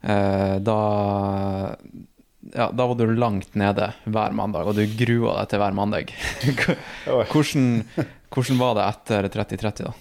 Eh, 0.00 0.56
da 0.64 0.78
ja, 2.54 2.70
da 2.72 2.86
var 2.86 2.94
du 2.96 3.10
langt 3.14 3.54
nede 3.54 3.92
hver 4.08 4.32
mandag, 4.32 4.68
og 4.68 4.78
du 4.78 4.84
grua 4.98 5.40
deg 5.40 5.50
til 5.50 5.60
hver 5.62 5.74
mandag. 5.76 6.14
hvordan, 7.32 7.66
hvordan 8.32 8.62
var 8.62 8.78
det 8.78 8.86
etter 8.86 9.28
30-30, 9.36 9.90
da? 9.90 9.92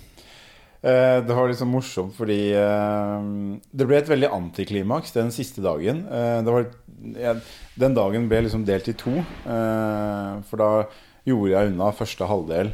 Eh, 0.80 1.18
det 1.28 1.36
var 1.36 1.50
liksom 1.52 1.74
morsomt 1.76 2.14
fordi 2.16 2.54
eh, 2.56 3.26
det 3.76 3.88
ble 3.88 3.98
et 4.00 4.08
veldig 4.08 4.32
antiklimaks 4.32 5.12
den 5.18 5.34
siste 5.36 5.64
dagen. 5.66 6.06
Eh, 6.08 6.40
det 6.46 6.56
var, 6.56 6.70
jeg, 7.20 7.44
den 7.84 7.98
dagen 7.98 8.30
ble 8.32 8.46
liksom 8.48 8.64
delt 8.68 8.88
i 8.88 8.96
to. 8.98 9.18
Eh, 9.20 10.40
for 10.48 10.64
da 10.64 10.72
gjorde 11.28 11.52
jeg 11.52 11.74
unna 11.74 11.92
første 11.94 12.30
halvdel 12.30 12.72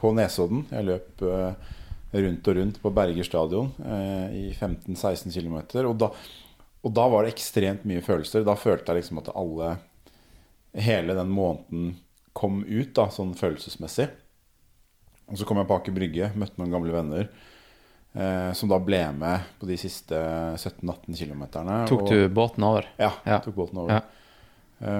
på 0.00 0.12
Nesodden. 0.14 0.64
Jeg 0.70 0.86
løp 0.86 1.22
eh, 1.26 1.54
rundt 2.14 2.48
og 2.48 2.56
rundt 2.60 2.80
på 2.82 2.92
Berger 2.94 3.26
stadion 3.26 3.72
eh, 3.84 4.34
i 4.38 4.44
15-16 4.54 5.32
km. 5.34 5.56
Og, 5.88 5.96
da- 5.98 6.12
og 6.84 6.92
da 6.94 7.06
var 7.10 7.24
det 7.26 7.32
ekstremt 7.34 7.84
mye 7.88 8.02
følelser. 8.04 8.44
Da 8.46 8.54
følte 8.60 8.92
jeg 8.92 9.02
liksom 9.02 9.18
at 9.24 9.32
alle 9.34 9.76
Hele 10.74 11.14
den 11.14 11.28
måneden 11.30 11.92
kom 12.34 12.64
ut, 12.66 12.88
da, 12.96 13.04
sånn 13.14 13.30
følelsesmessig. 13.38 14.08
Og 15.30 15.38
så 15.38 15.46
kom 15.46 15.60
jeg 15.60 15.68
på 15.70 15.76
Aker 15.78 15.94
Brygge, 15.94 16.32
møtte 16.34 16.58
noen 16.58 16.72
gamle 16.74 16.90
venner. 16.96 17.28
Eh, 18.14 18.50
som 18.58 18.68
da 18.72 18.80
ble 18.82 18.98
med 19.14 19.46
på 19.60 19.68
de 19.70 19.76
siste 19.78 20.18
17-18 20.58 21.14
km. 21.14 21.44
Tok 21.86 22.02
du 22.10 22.28
båten 22.34 22.66
over? 22.66 22.88
Ja, 22.98 23.12
Ja. 23.22 23.38
tok 23.38 23.54
båten 23.54 23.78
over. 23.84 24.00
Ja. 24.00 24.02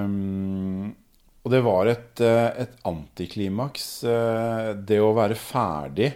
Um, 0.04 0.94
og 1.44 1.52
det 1.52 1.60
var 1.64 1.86
et, 1.92 2.20
eh, 2.24 2.62
et 2.64 2.76
antiklimaks. 2.88 3.86
eh, 4.08 4.70
Det 4.80 4.96
å 5.04 5.10
være 5.16 5.36
ferdig 5.36 6.06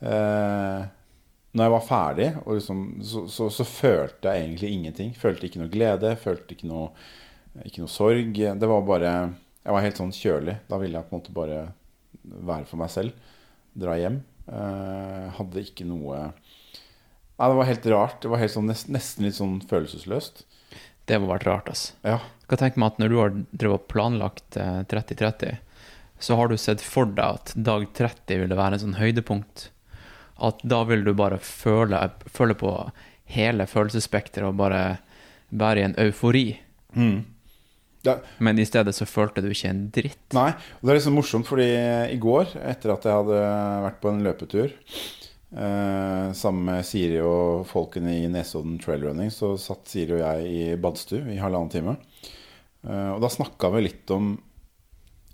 eh, 0.00 0.84
Når 1.54 1.64
jeg 1.64 1.72
var 1.74 1.84
ferdig, 1.88 2.28
og 2.44 2.56
liksom, 2.58 2.84
så, 3.02 3.24
så, 3.30 3.48
så 3.50 3.64
følte 3.66 4.30
jeg 4.30 4.44
egentlig 4.44 4.70
ingenting. 4.74 5.12
Følte 5.18 5.46
ikke 5.48 5.62
noe 5.62 5.70
glede, 5.72 6.14
følte 6.22 6.54
ikke 6.56 6.66
noe, 6.70 6.88
ikke 7.64 7.82
noe 7.84 7.92
sorg. 7.94 8.34
Det 8.34 8.70
var 8.70 8.86
bare 8.88 9.12
Jeg 9.64 9.72
var 9.76 9.84
helt 9.86 10.00
sånn 10.00 10.14
kjølig. 10.14 10.56
Da 10.70 10.78
ville 10.82 10.98
jeg 10.98 11.08
på 11.08 11.14
en 11.14 11.20
måte 11.22 11.34
bare 11.36 11.60
være 12.24 12.66
for 12.66 12.80
meg 12.82 12.90
selv. 12.90 13.14
Dra 13.74 13.94
hjem. 13.98 14.18
Hadde 15.38 15.62
ikke 15.62 15.86
noe 15.88 16.32
Nei, 17.34 17.48
det 17.50 17.56
var 17.58 17.66
helt 17.66 17.86
rart. 17.90 18.18
Det 18.22 18.30
var 18.30 18.38
helt 18.38 18.52
sånn, 18.54 18.68
nesten, 18.70 18.94
nesten 18.94 19.24
litt 19.26 19.34
sånn 19.38 19.56
følelsesløst. 19.66 20.44
Det 21.06 21.16
må 21.18 21.26
ha 21.26 21.34
vært 21.34 21.46
rart, 21.48 21.70
altså. 21.72 21.96
Ja. 22.06 22.18
Kan 22.50 22.60
tenke 22.60 22.80
meg 22.80 22.92
at 22.92 22.98
når 23.00 23.12
du 23.12 23.16
har 23.20 23.36
drevet 23.52 23.86
planlagt 23.88 24.56
eh, 24.60 24.82
30-30, 24.90 25.56
så 26.24 26.36
har 26.38 26.48
du 26.48 26.56
sett 26.60 26.82
for 26.84 27.08
deg 27.10 27.38
at 27.40 27.52
dag 27.56 27.86
30 27.96 28.42
ville 28.44 28.58
være 28.58 28.78
en 28.78 28.82
sånn 28.86 28.98
høydepunkt. 29.00 29.70
at 30.44 30.58
da 30.66 30.82
vil 30.84 31.04
du 31.06 31.12
bare 31.14 31.38
føle, 31.38 31.98
føle 32.26 32.54
på 32.58 32.70
hele 33.30 33.66
følelsesspekteret 33.70 34.48
og 34.48 34.56
bare 34.58 34.80
være 35.54 35.80
i 35.80 35.84
en 35.86 35.94
eufori. 36.02 36.46
Ja, 38.04 38.16
Men 38.38 38.58
i 38.58 38.66
stedet 38.66 38.92
så 38.94 39.06
følte 39.08 39.40
du 39.40 39.48
ikke 39.52 39.70
en 39.70 39.84
dritt. 39.94 40.24
Nei, 40.36 40.50
og 40.52 40.82
det 40.84 40.90
er 40.92 40.98
liksom 40.98 41.14
morsomt, 41.16 41.46
fordi 41.48 41.68
i 42.12 42.18
går, 42.20 42.50
etter 42.66 42.92
at 42.92 43.06
jeg 43.06 43.14
hadde 43.16 43.38
vært 43.86 44.00
på 44.02 44.10
en 44.10 44.20
løpetur 44.26 44.74
eh, 45.56 46.32
sammen 46.36 46.66
med 46.68 46.86
Siri 46.86 47.20
og 47.22 47.64
folkene 47.70 48.18
i 48.20 48.28
Nesodden 48.30 48.76
Trailrunning, 48.82 49.30
så 49.34 49.54
satt 49.60 49.90
Siri 49.90 50.18
og 50.18 50.22
jeg 50.22 50.50
i 50.50 50.64
badstue 50.80 51.34
i 51.34 51.40
halvannen 51.40 51.72
time. 51.72 51.96
Eh, 52.84 53.10
og 53.14 53.22
da 53.24 53.30
snakka 53.32 53.72
vi 53.74 53.86
litt 53.86 54.14
om 54.14 54.34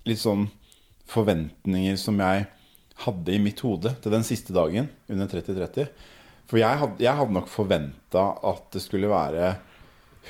litt 0.08 0.22
sånn 0.22 0.46
forventninger 1.10 1.98
som 2.00 2.20
jeg 2.22 2.46
hadde 3.04 3.34
i 3.34 3.40
mitt 3.42 3.60
hode 3.64 3.94
til 4.02 4.12
den 4.12 4.24
siste 4.26 4.54
dagen 4.54 4.90
under 5.10 5.28
30-30. 5.30 5.88
For 6.50 6.60
jeg 6.60 6.80
hadde, 6.82 7.02
jeg 7.02 7.16
hadde 7.16 7.36
nok 7.36 7.50
forventa 7.50 8.24
at 8.50 8.70
det 8.74 8.82
skulle 8.84 9.10
være 9.10 9.54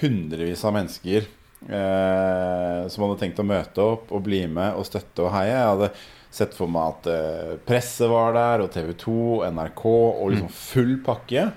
hundrevis 0.00 0.62
av 0.68 0.74
mennesker 0.76 1.24
eh, 1.24 2.82
som 2.92 3.04
hadde 3.04 3.18
tenkt 3.22 3.40
å 3.40 3.46
møte 3.46 3.84
opp 3.96 4.12
og 4.14 4.24
bli 4.26 4.44
med 4.50 4.78
og 4.78 4.86
støtte 4.88 5.26
og 5.26 5.32
heie. 5.34 5.54
Jeg 5.54 5.70
hadde 5.72 5.90
sett 6.30 6.54
for 6.54 6.70
meg 6.70 6.94
at 6.94 7.08
eh, 7.10 7.54
presset 7.66 8.10
var 8.10 8.34
der, 8.36 8.64
og 8.64 8.70
TV 8.74 8.92
2, 8.98 9.18
NRK 9.50 9.84
og 9.90 10.26
liksom 10.30 10.50
full 10.54 10.96
pakke. 11.06 11.48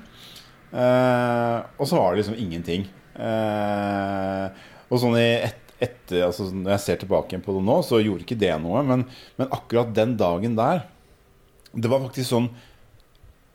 Eh, 0.74 1.58
og 1.78 1.90
så 1.90 2.00
var 2.00 2.14
det 2.14 2.24
liksom 2.24 2.40
ingenting. 2.42 2.88
Eh, 3.14 4.64
og 4.90 5.02
sånn 5.02 5.18
i 5.20 5.28
et, 5.46 5.60
etter, 5.84 6.24
altså 6.26 6.48
Når 6.50 6.72
jeg 6.72 6.82
ser 6.82 7.00
tilbake 7.04 7.38
på 7.46 7.54
det 7.54 7.62
nå, 7.68 7.76
så 7.86 8.02
gjorde 8.02 8.26
ikke 8.26 8.40
det 8.42 8.54
noe. 8.64 8.82
Men, 8.88 9.06
men 9.38 9.54
akkurat 9.54 9.94
den 9.94 10.16
dagen 10.18 10.58
der 10.58 10.86
Det 11.74 11.92
var 11.92 12.02
faktisk 12.08 12.30
sånn 12.32 12.48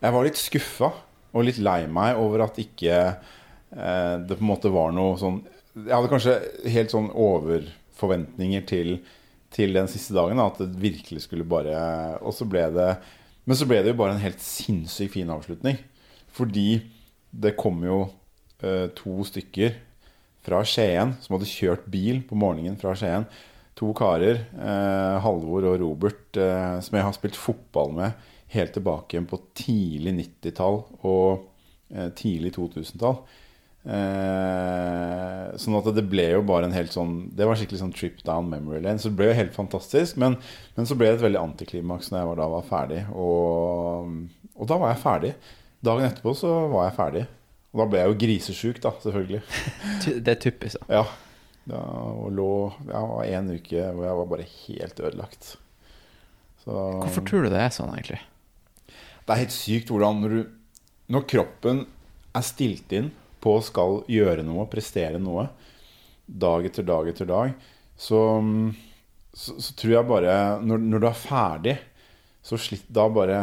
Jeg 0.02 0.14
var 0.14 0.26
litt 0.26 0.38
skuffa 0.38 0.92
og 1.34 1.44
litt 1.44 1.58
lei 1.60 1.82
meg 1.90 2.18
over 2.20 2.46
at 2.46 2.58
ikke 2.62 2.94
eh, 2.96 4.14
det 4.22 4.37
på 4.37 4.42
en 4.42 4.50
måte 4.50 4.70
var 4.72 4.94
noe 4.96 5.18
sånn 5.20 5.42
Jeg 5.75 5.92
hadde 5.92 6.12
kanskje 6.12 6.37
helt 6.75 6.94
sånn 6.94 7.10
overforventninger 7.12 8.64
til, 8.70 8.94
til 9.55 9.75
den 9.76 9.88
siste 9.90 10.17
dagen. 10.17 10.40
Da, 10.40 10.49
at 10.50 10.61
det 10.61 10.81
virkelig 10.81 11.25
skulle 11.25 11.47
bare 11.49 12.19
Og 12.21 12.35
så 12.37 12.47
ble 12.49 12.67
det 12.75 12.88
Men 13.49 13.57
så 13.57 13.69
ble 13.69 13.81
det 13.83 13.95
jo 13.95 14.00
bare 14.00 14.17
en 14.17 14.25
helt 14.25 14.43
sinnssykt 14.45 15.14
fin 15.14 15.31
avslutning. 15.33 15.78
Fordi 16.28 16.83
det 17.33 17.57
kom 17.59 17.81
jo 17.85 18.02
eh, 18.62 18.88
to 18.97 19.25
stykker 19.25 19.76
fra 20.45 20.62
Skien 20.64 21.14
som 21.21 21.37
hadde 21.37 21.49
kjørt 21.49 21.87
bil 21.90 22.23
på 22.28 22.37
morgenen 22.38 22.76
fra 22.81 22.95
Skien. 22.97 23.26
To 23.78 23.93
karer, 23.97 24.43
eh, 24.52 25.17
Halvor 25.23 25.67
og 25.71 25.81
Robert, 25.81 26.37
eh, 26.37 26.81
som 26.85 26.97
jeg 26.97 27.07
har 27.07 27.14
spilt 27.17 27.37
fotball 27.38 27.93
med 27.95 28.28
helt 28.55 28.73
tilbake 28.75 29.21
på 29.28 29.40
tidlig 29.57 30.14
90-tall 30.17 30.81
og 31.05 31.45
eh, 31.93 32.09
tidlig 32.17 32.55
2000-tall. 32.57 33.21
Eh, 33.88 35.54
sånn 35.57 35.76
at 35.78 35.87
det 35.97 36.04
ble 36.12 36.26
jo 36.35 36.42
bare 36.45 36.66
en 36.68 36.75
helt 36.76 36.92
sånn 36.92 37.30
Det 37.33 37.47
var 37.49 37.57
skikkelig 37.57 37.78
sånn 37.80 37.95
trip 37.97 38.18
down 38.26 38.50
memory 38.50 38.83
lane. 38.85 39.00
Så 39.00 39.09
det 39.09 39.16
ble 39.21 39.30
jo 39.30 39.38
helt 39.38 39.54
fantastisk. 39.57 40.18
Men, 40.21 40.37
men 40.76 40.88
så 40.88 40.97
ble 40.99 41.09
det 41.09 41.21
et 41.21 41.25
veldig 41.25 41.40
antiklimaks 41.40 42.11
når 42.12 42.21
jeg 42.21 42.30
var, 42.30 42.40
da 42.42 42.49
var 42.52 42.68
ferdig. 42.68 43.00
Og, 43.14 44.18
og 44.59 44.68
da 44.68 44.80
var 44.83 44.92
jeg 44.92 45.04
ferdig. 45.04 45.33
Dagen 45.88 46.09
etterpå 46.09 46.35
så 46.37 46.52
var 46.73 46.88
jeg 46.88 46.99
ferdig. 46.99 47.25
Og 47.73 47.83
da 47.83 47.87
ble 47.92 48.02
jeg 48.02 48.11
jo 48.11 48.18
grisesjuk, 48.25 48.83
da, 48.85 48.92
selvfølgelig. 49.04 49.40
Det 50.25 50.35
er 50.35 50.42
typisk. 50.42 50.83
da. 50.83 51.00
Ja. 51.00 51.07
Da, 51.68 51.80
og 52.16 52.30
lå 52.33 52.50
var 52.88 53.26
en 53.28 53.50
uke 53.52 53.88
hvor 53.92 54.07
jeg 54.07 54.18
var 54.21 54.28
bare 54.30 54.47
helt 54.49 55.00
ødelagt. 55.04 55.50
Så 56.64 56.76
Hvorfor 57.02 57.25
tror 57.28 57.45
du 57.45 57.52
det 57.52 57.61
er 57.61 57.73
sånn, 57.73 57.92
egentlig? 57.92 58.21
Det 58.88 59.35
er 59.35 59.42
helt 59.42 59.52
sykt 59.52 59.92
hvordan 59.92 60.23
du, 60.25 60.38
når 61.12 61.26
kroppen 61.28 61.83
er 62.37 62.45
stilt 62.45 62.92
inn 62.97 63.11
på 63.49 63.57
skal 63.64 64.02
gjøre 64.11 64.45
noe, 64.47 64.69
prestere 64.71 65.21
noe, 65.23 65.49
dag 66.28 66.69
etter 66.69 66.85
dag 66.85 67.09
etter 67.09 67.28
dag, 67.28 67.55
så, 67.99 68.21
så, 69.33 69.57
så 69.57 69.76
tror 69.78 69.95
jeg 69.95 70.07
bare 70.07 70.35
Når, 70.62 70.83
når 70.85 71.02
du 71.02 71.07
er 71.09 71.17
ferdig, 71.19 71.75
så 72.45 72.59
slitt, 72.61 72.85
da 72.93 73.09
bare 73.11 73.40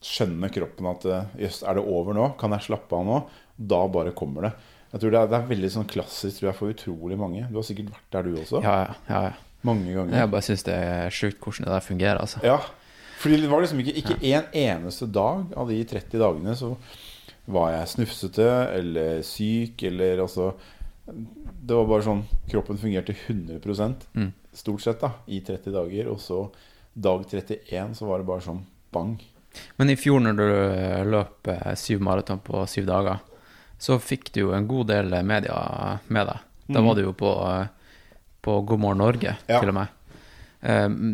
skjønner 0.00 0.52
kroppen 0.52 0.88
at 0.88 1.06
eh, 1.08 1.32
jøss, 1.44 1.62
er 1.68 1.76
det 1.76 1.84
over 1.84 2.16
nå? 2.16 2.30
Kan 2.40 2.54
jeg 2.56 2.68
slappe 2.70 2.96
av 2.96 3.04
nå? 3.04 3.20
Da 3.56 3.80
bare 3.92 4.14
kommer 4.16 4.48
det. 4.48 4.52
Jeg 4.94 5.02
tror 5.02 5.12
det 5.12 5.20
er, 5.20 5.30
det 5.30 5.38
er 5.38 5.50
veldig 5.50 5.70
sånn 5.74 5.88
klassisk 5.90 6.40
tror 6.40 6.48
jeg, 6.50 6.58
for 6.58 6.74
utrolig 6.74 7.18
mange. 7.20 7.44
Du 7.50 7.58
har 7.60 7.66
sikkert 7.66 7.92
vært 7.92 8.14
der, 8.16 8.28
du 8.28 8.40
også. 8.40 8.62
Ja, 8.64 8.76
ja, 8.86 8.98
ja. 9.10 9.22
ja. 9.28 9.46
Mange 9.68 9.92
ganger. 9.92 10.16
Jeg 10.16 10.30
bare 10.32 10.46
syns 10.46 10.64
det 10.64 10.72
er 10.72 11.12
sjukt 11.12 11.42
hvordan 11.44 11.66
det 11.66 11.74
der 11.74 11.84
fungerer, 11.84 12.22
altså. 12.22 12.40
Ja, 12.46 12.56
fordi 13.20 13.42
det 13.42 13.50
var 13.52 13.60
liksom 13.60 13.82
ikke, 13.82 13.92
ikke 14.00 14.16
en 14.30 14.46
eneste 14.56 15.08
dag 15.12 15.52
av 15.52 15.68
de 15.68 15.82
30 15.84 16.22
dagene 16.22 16.54
så 16.56 16.72
var 17.52 17.72
jeg 17.74 17.88
snufsete 17.94 18.46
eller 18.78 19.22
syk 19.26 19.82
eller 19.90 20.22
altså 20.24 20.52
Det 21.10 21.74
var 21.74 21.86
bare 21.90 22.04
sånn 22.06 22.20
Kroppen 22.50 22.78
fungerte 22.78 23.14
100 23.26 23.94
Mm. 24.14 24.32
stort 24.52 24.80
sett 24.82 25.00
da 25.00 25.12
i 25.26 25.40
30 25.40 25.72
dager. 25.72 26.08
Og 26.12 26.18
så 26.20 26.50
dag 26.94 27.24
31 27.26 27.94
så 27.94 28.06
var 28.06 28.18
det 28.18 28.26
bare 28.26 28.40
sånn 28.44 28.62
bang. 28.92 29.16
Men 29.78 29.90
i 29.90 29.96
fjor 29.96 30.20
når 30.22 30.36
du 30.38 30.44
eh, 30.46 31.04
løp 31.04 31.48
eh, 31.48 31.74
syv 31.74 32.00
maraton 32.06 32.38
på 32.38 32.62
syv 32.70 32.86
dager, 32.86 33.18
så 33.78 33.98
fikk 33.98 34.32
du 34.32 34.40
jo 34.44 34.52
en 34.54 34.66
god 34.70 34.86
del 34.92 35.12
eh, 35.12 35.22
media 35.26 35.98
med 36.08 36.26
deg. 36.30 36.38
Da 36.70 36.80
var 36.86 36.94
du 36.94 37.02
jo 37.02 37.12
på, 37.18 37.30
på 38.42 38.60
God 38.66 38.78
morgen 38.80 38.98
Norge, 39.02 39.36
Ja. 39.48 39.58
til 39.60 39.68
og 39.72 39.74
med. 39.74 39.88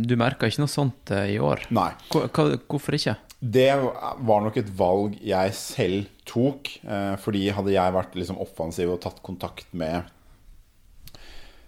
Du 0.06 0.16
merka 0.18 0.48
ikke 0.50 0.58
noe 0.64 0.68
sånt 0.68 1.10
i 1.14 1.38
år. 1.38 1.62
Nei. 1.70 1.92
Hva, 2.10 2.26
hvorfor 2.68 2.96
ikke? 2.98 3.14
Det 3.38 3.68
var 3.76 4.44
nok 4.44 4.56
et 4.56 4.68
valg 4.78 5.16
jeg 5.20 5.56
selv 5.56 6.12
tok. 6.28 6.70
Eh, 6.82 7.14
fordi 7.20 7.48
hadde 7.52 7.74
jeg 7.74 7.96
vært 7.96 8.16
liksom 8.16 8.40
offensiv 8.42 8.94
og 8.94 9.02
tatt 9.04 9.20
kontakt 9.24 9.68
med, 9.76 10.08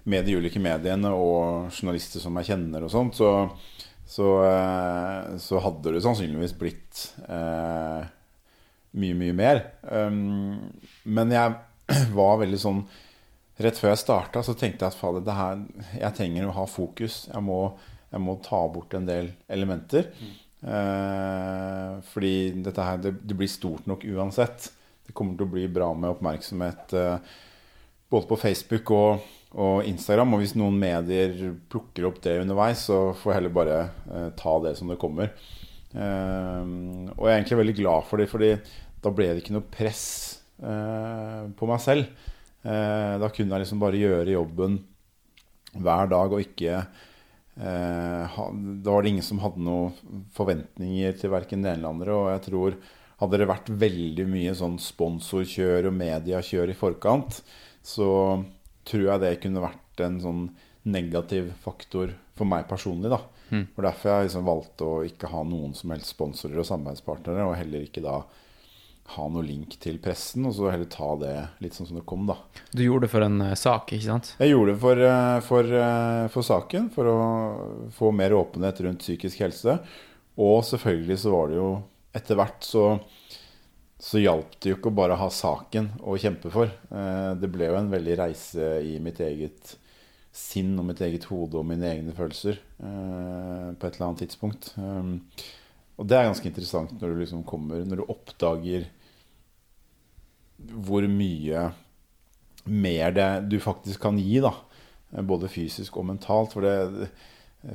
med 0.09 0.25
de 0.25 0.39
ulike 0.41 0.63
mediene 0.63 1.13
og 1.13 1.69
journalister 1.75 2.25
som 2.25 2.39
jeg 2.41 2.55
kjenner 2.55 2.87
og 2.87 2.93
sånt, 2.95 3.19
så, 3.19 3.33
så, 4.09 4.31
eh, 4.49 5.35
så 5.45 5.61
hadde 5.65 5.93
det 5.93 6.05
sannsynligvis 6.07 6.57
blitt 6.59 7.05
eh, 7.29 8.09
mye, 8.97 9.19
mye 9.21 9.37
mer. 9.37 9.63
Um, 9.85 10.73
men 11.05 11.37
jeg 11.37 11.53
var 12.19 12.41
veldig 12.45 12.63
sånn 12.65 12.83
Rett 13.59 13.75
før 13.75 13.91
jeg 13.91 13.99
starta, 14.05 14.39
så 14.47 14.53
tenkte 14.55 14.87
jeg 14.87 14.95
at 14.95 14.97
fader, 15.01 15.63
jeg 15.99 16.15
trenger 16.15 16.45
å 16.47 16.53
ha 16.61 16.67
fokus. 16.71 17.25
Jeg 17.27 17.43
må, 17.43 17.57
jeg 18.13 18.23
må 18.23 18.37
ta 18.39 18.61
bort 18.71 18.95
en 18.95 19.09
del 19.09 19.33
elementer. 19.51 20.13
Eh, 20.59 21.99
fordi 22.11 22.35
dette 22.65 22.87
her, 22.87 22.99
det, 23.03 23.15
det 23.23 23.37
blir 23.39 23.51
stort 23.51 23.87
nok 23.91 24.07
uansett. 24.09 24.71
Det 25.07 25.15
kommer 25.17 25.39
til 25.39 25.47
å 25.47 25.53
bli 25.53 25.67
bra 25.73 25.93
med 25.95 26.17
oppmerksomhet 26.17 26.95
eh, 26.99 27.37
både 28.11 28.29
på 28.29 28.41
Facebook 28.41 28.91
og, 28.97 29.29
og 29.55 29.87
Instagram. 29.89 30.35
Og 30.35 30.43
hvis 30.43 30.57
noen 30.59 30.79
medier 30.81 31.55
plukker 31.71 32.09
opp 32.09 32.21
det 32.25 32.41
underveis, 32.43 32.87
så 32.89 33.13
får 33.17 33.33
jeg 33.33 33.41
heller 33.41 33.57
bare 33.61 33.79
eh, 33.87 34.29
ta 34.39 34.59
det 34.67 34.75
som 34.81 34.91
det 34.91 34.99
kommer. 35.01 35.33
Eh, 35.95 36.63
og 37.15 37.23
jeg 37.25 37.33
er 37.33 37.39
egentlig 37.39 37.63
veldig 37.63 37.79
glad 37.81 38.09
for 38.11 38.21
det, 38.21 38.29
fordi 38.33 38.53
da 39.05 39.15
ble 39.15 39.31
det 39.31 39.45
ikke 39.45 39.55
noe 39.55 39.71
press 39.73 40.05
eh, 40.59 41.45
på 41.57 41.71
meg 41.71 41.83
selv. 41.85 42.29
Eh, 42.67 43.15
da 43.23 43.31
kunne 43.31 43.55
jeg 43.55 43.65
liksom 43.65 43.83
bare 43.83 44.01
gjøre 44.01 44.35
jobben 44.35 44.81
hver 45.79 46.11
dag 46.11 46.33
og 46.33 46.43
ikke 46.43 46.83
Da 47.59 48.93
var 48.93 49.03
det 49.03 49.11
ingen 49.11 49.27
som 49.27 49.41
hadde 49.43 49.65
noen 49.67 50.23
forventninger 50.37 51.17
til 51.19 51.33
verken 51.33 51.65
det 51.65 51.73
ene 51.73 51.81
eller 51.81 51.95
andre. 51.97 52.15
Og 52.15 52.29
jeg 52.31 52.45
tror 52.47 52.77
hadde 53.19 53.41
det 53.41 53.49
vært 53.51 53.73
veldig 53.81 54.27
mye 54.31 54.55
sånn 54.55 54.77
sponsorkjør 54.79 55.91
og 55.91 55.97
mediekjør 55.99 56.71
i 56.71 56.79
forkant, 56.79 57.41
så 57.83 58.11
tror 58.87 59.05
jeg 59.09 59.23
det 59.25 59.33
kunne 59.43 59.65
vært 59.65 60.05
en 60.07 60.21
sånn 60.23 60.45
negativ 60.89 61.51
faktor 61.65 62.15
for 62.39 62.49
meg 62.49 62.69
personlig. 62.71 63.11
da. 63.11 63.19
Og 63.75 63.83
Derfor 63.83 64.13
har 64.13 64.21
jeg 64.23 64.31
liksom 64.31 64.47
valgt 64.47 64.85
å 64.87 64.93
ikke 65.09 65.31
ha 65.33 65.43
noen 65.43 65.75
som 65.75 65.91
helst 65.91 66.15
sponsorer 66.15 66.61
og 66.63 66.69
samarbeidspartnere, 66.69 67.49
og 67.49 67.59
heller 67.59 67.87
ikke 67.89 68.05
da 68.05 68.21
ha 69.15 69.25
noe 69.33 69.45
link 69.47 69.79
til 69.81 69.97
pressen, 70.05 70.45
og 70.49 70.53
så 70.57 70.69
heller 70.69 70.89
ta 70.93 71.09
det 71.21 71.33
litt 71.65 71.77
sånn 71.77 71.89
som 71.89 71.97
det 71.97 72.05
kom, 72.09 72.27
da. 72.29 72.37
Du 72.77 72.83
gjorde 72.85 73.07
det 73.07 73.13
for 73.15 73.25
en 73.25 73.41
uh, 73.41 73.55
sak, 73.57 73.93
ikke 73.97 74.05
sant? 74.05 74.35
Jeg 74.37 74.53
gjorde 74.53 74.75
det 74.75 74.81
for, 74.83 75.01
uh, 75.01 75.39
for, 75.47 75.71
uh, 75.73 76.25
for 76.35 76.47
saken, 76.47 76.91
for 76.93 77.09
å 77.09 77.19
få 77.97 78.13
mer 78.13 78.37
åpenhet 78.37 78.83
rundt 78.85 79.05
psykisk 79.05 79.41
helse. 79.47 79.79
Og 80.39 80.61
selvfølgelig 80.69 81.19
så 81.25 81.33
var 81.35 81.53
det 81.53 81.61
jo 81.61 81.71
Etter 82.19 82.39
hvert 82.39 82.65
så, 82.65 82.85
så 84.01 84.19
hjalp 84.19 84.55
det 84.59 84.71
jo 84.73 84.77
ikke 84.79 84.91
å 84.91 84.97
bare 84.97 85.19
ha 85.21 85.27
saken 85.31 85.91
å 86.09 86.17
kjempe 86.19 86.51
for. 86.51 86.73
Det 86.89 87.51
ble 87.53 87.69
jo 87.69 87.77
en 87.79 87.91
veldig 87.93 88.15
reise 88.19 88.71
i 88.81 88.95
mitt 89.05 89.21
eget 89.23 89.75
sinn 90.35 90.73
og 90.81 90.89
mitt 90.89 91.03
eget 91.05 91.29
hode 91.29 91.61
og 91.61 91.69
mine 91.69 91.87
egne 91.87 92.17
følelser 92.17 92.59
på 92.81 92.87
et 92.89 93.93
eller 93.93 94.07
annet 94.09 94.23
tidspunkt. 94.25 94.73
Um, 94.81 95.21
Og 95.99 96.09
det 96.09 96.17
er 96.17 96.29
ganske 96.31 96.49
interessant 96.49 96.95
når 96.97 97.13
du 97.13 97.23
liksom 97.23 97.45
kommer 97.47 97.83
Når 97.85 98.01
du 98.01 98.05
oppdager 98.09 98.89
hvor 100.59 101.07
mye 101.11 101.69
mer 102.69 103.15
det 103.17 103.29
du 103.49 103.59
faktisk 103.63 104.03
kan 104.03 104.19
gi, 104.21 104.41
da. 104.45 104.53
Både 105.25 105.49
fysisk 105.51 105.97
og 106.01 106.09
mentalt. 106.11 106.53
For 106.55 106.67
det, 106.67 107.09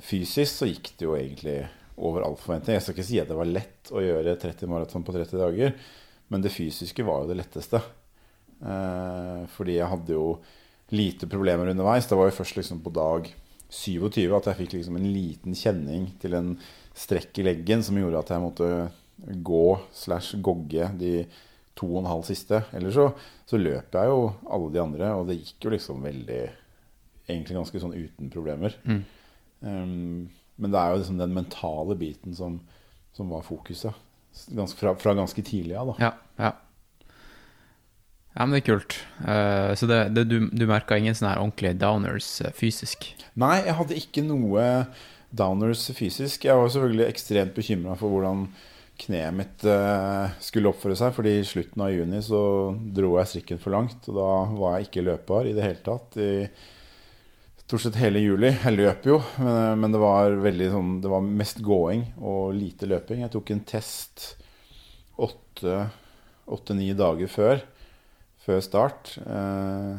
fysisk 0.06 0.52
så 0.52 0.70
gikk 0.70 0.94
det 1.00 1.08
jo 1.08 1.18
egentlig 1.18 1.58
over 1.98 2.26
all 2.26 2.38
forventning. 2.40 2.78
Jeg 2.78 2.86
skal 2.86 2.98
ikke 2.98 3.10
si 3.10 3.22
at 3.22 3.30
det 3.30 3.38
var 3.38 3.50
lett 3.50 3.92
å 3.94 4.02
gjøre 4.04 4.38
30 4.42 4.72
maraton 4.72 5.06
på 5.06 5.16
30 5.16 5.42
dager, 5.42 5.76
men 6.34 6.44
det 6.44 6.54
fysiske 6.54 7.06
var 7.06 7.24
jo 7.24 7.32
det 7.32 7.40
letteste. 7.42 7.82
Eh, 8.64 9.44
fordi 9.54 9.78
jeg 9.78 9.92
hadde 9.92 10.16
jo 10.16 10.28
lite 10.94 11.30
problemer 11.30 11.72
underveis. 11.72 12.08
Det 12.10 12.18
var 12.18 12.30
jo 12.30 12.38
først 12.38 12.60
liksom 12.60 12.82
på 12.86 12.94
dag 12.94 13.30
27 13.74 14.36
at 14.38 14.50
jeg 14.50 14.60
fikk 14.62 14.76
liksom 14.78 15.00
en 15.00 15.10
liten 15.10 15.58
kjenning 15.58 16.12
til 16.22 16.38
en 16.38 16.52
strekk 16.98 17.42
i 17.42 17.48
leggen 17.48 17.82
som 17.86 17.98
gjorde 17.98 18.22
at 18.22 18.34
jeg 18.36 18.44
måtte 18.44 18.70
gå 19.46 19.66
slash 19.96 20.38
gogge 20.46 20.90
de 21.00 21.14
to 21.80 21.88
og 21.90 22.02
en 22.04 22.12
halv 22.12 22.26
siste. 22.28 22.64
Ellers 22.76 22.98
så, 22.98 23.08
så 23.50 23.60
løp 23.60 23.96
jeg 23.98 24.12
jo 24.12 24.20
alle 24.46 24.72
de 24.74 24.82
andre, 24.84 25.14
og 25.18 25.30
det 25.30 25.40
gikk 25.40 25.68
jo 25.68 25.78
liksom 25.78 26.06
veldig 26.06 26.44
Egentlig 27.24 27.56
ganske 27.56 27.80
sånn 27.80 27.94
uten 27.96 28.28
problemer. 28.28 28.74
Um, 29.64 30.26
men 30.60 30.74
det 30.74 30.80
er 30.80 30.90
jo 30.92 30.98
liksom 31.00 31.22
den 31.22 31.32
mentale 31.32 31.96
biten 31.96 32.36
som, 32.36 32.58
som 33.16 33.30
var 33.32 33.46
fokuset. 33.48 33.96
Ganske, 34.52 34.76
fra, 34.76 34.92
fra 35.00 35.14
ganske 35.16 35.46
tidlig 35.48 35.78
av, 35.80 35.94
da. 35.94 35.96
Ja, 36.04 36.10
ja. 36.44 36.52
Ja, 38.34 38.44
men 38.44 38.58
det 38.58 38.64
er 38.64 38.68
kult. 38.74 38.98
Uh, 39.22 39.72
så 39.78 39.88
det, 39.88 40.02
det, 40.18 40.26
du, 40.34 40.50
du 40.52 40.66
merka 40.68 40.98
ingen 40.98 41.16
sånne 41.16 41.36
her 41.36 41.46
ordentlige 41.46 41.78
downers 41.80 42.28
uh, 42.44 42.52
fysisk? 42.58 43.08
Nei, 43.40 43.60
jeg 43.62 43.78
hadde 43.78 44.00
ikke 44.00 44.26
noe 44.26 44.68
downers 45.34 45.86
fysisk. 45.96 46.48
Jeg 46.50 46.58
var 46.58 46.72
selvfølgelig 46.74 47.08
ekstremt 47.08 47.56
bekymra 47.56 47.96
for 48.00 48.14
hvordan 48.14 48.48
kneet 49.00 49.34
mitt 49.36 49.66
eh, 49.66 50.36
skulle 50.44 50.70
oppføre 50.70 50.98
seg. 51.00 51.16
Fordi 51.16 51.38
i 51.40 51.48
slutten 51.48 51.84
av 51.86 51.92
juni 51.94 52.22
så 52.26 52.44
dro 52.74 53.16
jeg 53.20 53.32
strikken 53.32 53.62
for 53.64 53.76
langt, 53.76 54.08
og 54.12 54.20
da 54.20 54.30
var 54.60 54.78
jeg 54.78 54.90
ikke 54.90 55.08
løpbar 55.10 55.50
i 55.50 55.56
det 55.58 55.66
hele 55.66 55.84
tatt. 55.86 56.18
I 56.22 56.32
stort 57.64 57.86
sett 57.88 58.00
hele 58.02 58.22
juli. 58.22 58.52
Jeg 58.54 58.78
løp 58.78 59.10
jo, 59.10 59.20
men, 59.42 59.82
men 59.82 59.96
det 59.96 60.02
var 60.04 60.36
veldig 60.44 60.70
sånn 60.74 60.96
Det 61.02 61.12
var 61.12 61.24
mest 61.26 61.62
gåing 61.66 62.06
og 62.22 62.54
lite 62.58 62.90
løping. 62.90 63.24
Jeg 63.26 63.34
tok 63.34 63.54
en 63.56 63.68
test 63.68 64.30
åtte-ni 65.24 66.90
dager 66.98 67.30
før, 67.32 67.62
før 68.44 68.60
start. 68.64 69.16
Eh, 69.24 69.94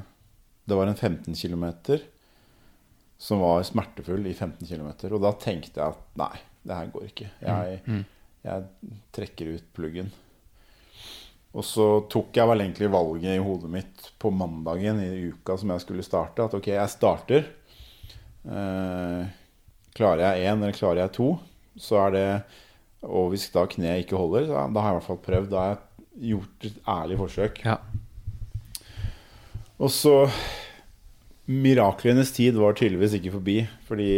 det 0.64 0.76
var 0.78 0.88
en 0.88 0.96
15 0.96 1.34
km 1.34 1.64
som 3.20 3.40
var 3.40 3.62
smertefull 3.64 4.26
i 4.26 4.34
15 4.34 4.66
km. 4.68 4.90
Og 5.14 5.20
da 5.22 5.32
tenkte 5.40 5.80
jeg 5.80 5.94
at 5.94 6.18
nei, 6.20 6.34
det 6.64 6.78
her 6.78 6.90
går 6.92 7.08
ikke. 7.08 7.30
Jeg, 7.40 7.80
jeg 8.44 8.92
trekker 9.14 9.54
ut 9.56 9.66
pluggen. 9.76 10.10
Og 11.54 11.62
så 11.62 11.86
tok 12.10 12.34
jeg 12.34 12.50
vel 12.50 12.64
egentlig 12.64 12.90
valget 12.90 13.36
i 13.36 13.42
hodet 13.42 13.70
mitt 13.70 14.08
på 14.18 14.32
mandagen 14.34 14.98
i 15.04 15.30
uka 15.30 15.56
som 15.60 15.70
jeg 15.70 15.84
skulle 15.84 16.06
starte, 16.06 16.44
at 16.44 16.56
ok, 16.56 16.72
jeg 16.74 16.92
starter. 16.92 17.46
Eh, 18.44 19.20
klarer 19.94 20.24
jeg 20.26 20.50
én 20.50 20.58
eller 20.58 20.76
klarer 20.76 21.04
jeg 21.04 21.14
to, 21.16 21.28
så 21.80 22.06
er 22.06 22.14
det 22.14 22.28
Og 23.04 23.34
hvis 23.34 23.50
da 23.52 23.66
kneet 23.68 24.06
ikke 24.06 24.16
holder, 24.16 24.46
så, 24.48 24.60
da 24.72 24.80
har 24.80 24.94
jeg 24.94 24.94
i 24.94 24.98
hvert 24.98 25.08
fall 25.10 25.24
prøvd. 25.26 25.48
Da 25.52 25.58
har 25.60 25.74
jeg 25.74 26.30
gjort 26.32 26.64
et 26.64 26.76
ærlig 26.88 27.18
forsøk. 27.20 27.58
Ja. 27.66 27.74
Og 29.76 29.90
så 29.92 30.14
Miraklenes 31.44 32.32
tid 32.32 32.56
var 32.56 32.72
tydeligvis 32.72 33.18
ikke 33.18 33.34
forbi. 33.34 33.58
Fordi 33.84 34.08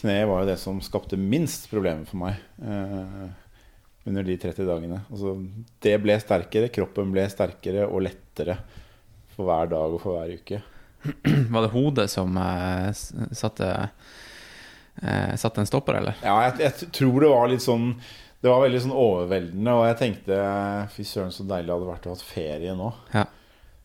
kneet 0.00 0.26
var 0.26 0.42
jo 0.42 0.48
det 0.50 0.58
som 0.58 0.80
skapte 0.82 1.14
minst 1.14 1.70
problemer 1.70 2.10
for 2.10 2.18
meg 2.24 2.42
eh, 2.58 3.30
under 4.08 4.26
de 4.26 4.36
30 4.40 4.66
dagene. 4.68 5.00
Altså, 5.10 5.34
det 5.84 5.94
ble 6.02 6.16
sterkere, 6.22 6.72
kroppen 6.74 7.12
ble 7.14 7.26
sterkere 7.30 7.86
og 7.86 8.02
lettere 8.06 8.58
for 9.34 9.48
hver 9.48 9.70
dag 9.70 9.94
og 9.94 10.02
for 10.02 10.18
hver 10.18 10.34
uke. 10.40 10.62
Var 11.54 11.66
det 11.66 11.72
hodet 11.74 12.08
som 12.10 12.36
eh, 12.42 12.88
satte, 13.36 13.68
eh, 15.02 15.34
satte 15.38 15.62
en 15.62 15.70
stopper, 15.70 16.00
eller? 16.00 16.18
Ja, 16.24 16.40
jeg, 16.48 16.58
jeg 16.64 16.90
tror 16.96 17.20
det 17.22 17.30
var 17.30 17.52
litt 17.52 17.62
sånn 17.62 17.92
Det 18.42 18.50
var 18.50 18.64
veldig 18.64 18.80
sånn 18.82 18.96
overveldende, 18.98 19.76
og 19.78 19.86
jeg 19.88 19.98
tenkte 20.02 20.42
fy 20.94 21.06
søren, 21.06 21.34
så 21.34 21.46
deilig 21.46 21.70
det 21.70 21.76
hadde 21.76 21.92
vært 21.92 22.04
å 22.06 22.14
ha 22.14 22.18
ferie 22.22 22.74
nå. 22.78 22.92
Ja. 23.14 23.24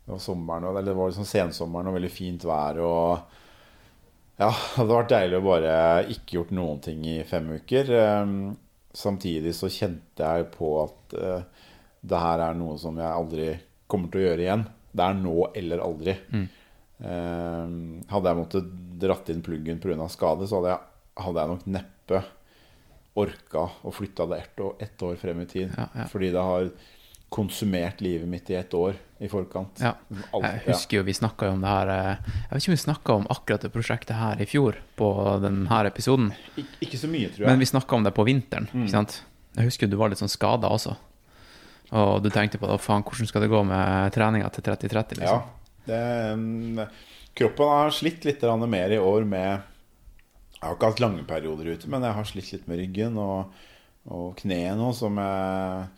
Det 0.03 0.11
var 0.11 0.19
sommeren, 0.21 0.67
eller 0.69 0.85
det 0.85 0.93
var 0.97 1.09
liksom 1.09 1.25
sensommeren 1.25 1.89
og 1.89 1.95
veldig 1.97 2.11
fint 2.11 2.43
vær. 2.45 2.81
Og 2.83 3.39
ja, 4.37 4.49
det 4.49 4.75
hadde 4.75 4.97
vært 4.97 5.13
deilig 5.13 5.39
å 5.39 5.45
bare 5.45 5.73
ikke 6.11 6.37
gjort 6.37 6.53
noen 6.53 6.83
ting 6.85 7.05
i 7.07 7.15
fem 7.25 7.49
uker. 7.55 7.89
Samtidig 8.93 9.55
så 9.57 9.69
kjente 9.73 10.25
jeg 10.25 10.49
på 10.53 10.73
at 10.83 11.15
uh, 11.17 11.69
det 12.03 12.19
her 12.19 12.43
er 12.49 12.57
noe 12.57 12.77
som 12.81 12.97
jeg 12.99 13.09
aldri 13.09 13.47
kommer 13.89 14.11
til 14.11 14.21
å 14.21 14.25
gjøre 14.27 14.45
igjen. 14.45 14.65
Det 14.93 15.05
er 15.05 15.17
nå 15.17 15.37
eller 15.57 15.81
aldri. 15.83 16.17
Ehm, 17.03 18.03
hadde 18.07 18.31
jeg 18.31 18.39
måttet 18.39 18.71
dratt 19.01 19.29
inn 19.33 19.43
pluggen 19.43 19.81
pga. 19.83 20.07
skade, 20.11 20.47
så 20.47 20.59
hadde 20.59 20.73
jeg, 20.73 20.81
hadde 21.25 21.43
jeg 21.43 21.51
nok 21.51 21.65
neppe 21.75 22.21
orka 23.23 23.67
å 23.85 23.93
flytte 23.93 24.25
det 24.31 24.39
ett 24.41 24.61
år, 24.63 24.75
ett 24.79 25.05
år 25.05 25.15
frem 25.21 25.41
i 25.43 25.47
tid. 25.49 25.73
Ja, 25.77 25.87
ja. 25.93 26.05
Fordi 26.11 26.31
det 26.33 26.45
har 26.49 26.69
konsumert 27.33 28.01
livet 28.05 28.29
mitt 28.29 28.49
i 28.53 28.57
et 28.59 28.73
år 28.77 28.95
i 29.23 29.29
forkant. 29.31 29.79
Ja. 29.81 29.93
Jeg 30.43 30.61
husker 30.67 30.99
jo 30.99 31.05
vi 31.07 31.15
snakka 31.15 31.49
om 31.53 31.61
det 31.63 31.71
her 31.71 31.91
eh, 31.93 32.33
Jeg 32.43 32.49
vet 32.51 32.61
ikke 32.63 32.71
om 32.71 32.75
vi 32.75 32.81
snakka 32.83 33.15
om 33.21 33.27
akkurat 33.33 33.65
det 33.65 33.71
prosjektet 33.73 34.17
her 34.19 34.41
i 34.43 34.47
fjor, 34.49 34.77
på 34.99 35.09
denne 35.41 35.79
episoden. 35.87 36.29
Ik 36.59 36.77
ikke 36.87 36.99
så 36.99 37.09
mye, 37.09 37.31
tror 37.31 37.45
jeg. 37.45 37.49
Men 37.49 37.63
vi 37.63 37.69
snakka 37.71 37.97
om 37.97 38.05
det 38.05 38.13
på 38.17 38.25
vinteren. 38.27 38.69
Ikke 38.73 38.93
sant? 38.93 39.21
Jeg 39.57 39.69
husker 39.69 39.89
du 39.89 39.97
var 39.99 40.11
litt 40.11 40.21
sånn 40.21 40.31
skada 40.31 40.69
også. 40.73 40.95
Og 41.93 42.23
du 42.25 42.29
tenkte 42.33 42.57
på 42.61 42.69
det, 42.69 42.79
faen, 42.81 43.03
hvordan 43.05 43.29
skal 43.29 43.43
det 43.45 43.51
gå 43.51 43.59
med 43.69 44.13
treninga 44.15 44.49
til 44.53 44.65
30-30? 44.65 45.21
Ja, 45.21 45.35
Liksom? 45.35 45.43
det, 45.85 45.99
mm, 46.39 46.79
kroppen 47.37 47.69
har 47.69 47.93
slitt 47.93 48.25
litt 48.25 48.41
mer 48.69 48.95
i 48.95 48.97
år 48.97 49.25
med 49.27 49.51
Jeg 49.51 50.69
har 50.69 50.75
ikke 50.77 50.89
hatt 50.93 51.03
lange 51.03 51.23
perioder 51.27 51.73
ute, 51.75 51.89
men 51.91 52.01
jeg 52.07 52.15
har 52.17 52.23
slitt 52.29 52.51
litt 52.53 52.67
med 52.71 52.79
ryggen 52.79 53.17
og, 53.19 53.51
og 54.07 54.35
kneet 54.39 54.77
nå, 54.79 54.93
som, 54.95 55.17
er- 55.19 55.89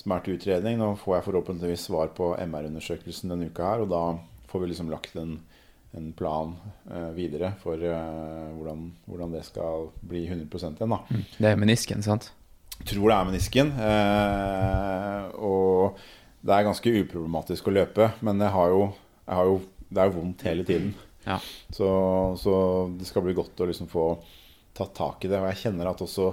som 0.00 0.14
er 0.14 0.24
til 0.24 0.38
utredning. 0.38 0.80
Nå 0.80 0.94
får 1.00 1.18
jeg 1.18 1.26
forhåpentligvis 1.28 1.86
svar 1.90 2.12
på 2.16 2.32
MR-undersøkelsen 2.40 3.32
denne 3.32 3.50
uka 3.50 3.66
her, 3.68 3.84
og 3.84 3.90
da 3.92 4.02
får 4.50 4.62
vi 4.62 4.70
liksom 4.72 4.90
lagt 4.92 5.16
en, 5.20 5.36
en 5.96 6.10
plan 6.16 6.54
uh, 6.90 7.10
videre 7.16 7.52
for 7.62 7.80
uh, 7.80 8.48
hvordan, 8.56 8.86
hvordan 9.10 9.36
det 9.36 9.44
skal 9.48 9.90
bli 10.00 10.24
100 10.26 10.48
igjen. 10.48 10.78
da 10.80 11.02
Det 11.36 11.52
er 11.52 11.60
menisken, 11.60 12.04
sant? 12.06 12.32
tror 12.88 13.12
det 13.12 13.18
er 13.18 13.28
menisken. 13.28 13.74
Uh, 13.76 15.28
og 15.44 16.00
det 16.40 16.56
er 16.56 16.66
ganske 16.70 16.96
uproblematisk 17.02 17.68
å 17.68 17.76
løpe, 17.76 18.12
men 18.24 18.40
jeg 18.40 18.54
har 18.56 18.72
jo, 18.72 18.82
jeg 19.26 19.36
har 19.36 19.50
jo, 19.50 19.58
det 19.90 20.00
er 20.00 20.08
jo 20.08 20.16
vondt 20.16 20.46
hele 20.48 20.64
tiden. 20.64 20.94
Ja. 21.26 21.36
Så, 21.68 21.88
så 22.40 22.54
det 22.96 23.04
skal 23.08 23.26
bli 23.26 23.36
godt 23.36 23.60
å 23.60 23.68
liksom 23.68 23.90
få 23.90 24.14
tatt 24.76 24.94
tak 24.96 25.26
i 25.26 25.28
det. 25.28 25.36
Og 25.42 25.50
jeg 25.50 25.66
kjenner 25.66 25.90
at 25.90 26.00
også 26.00 26.32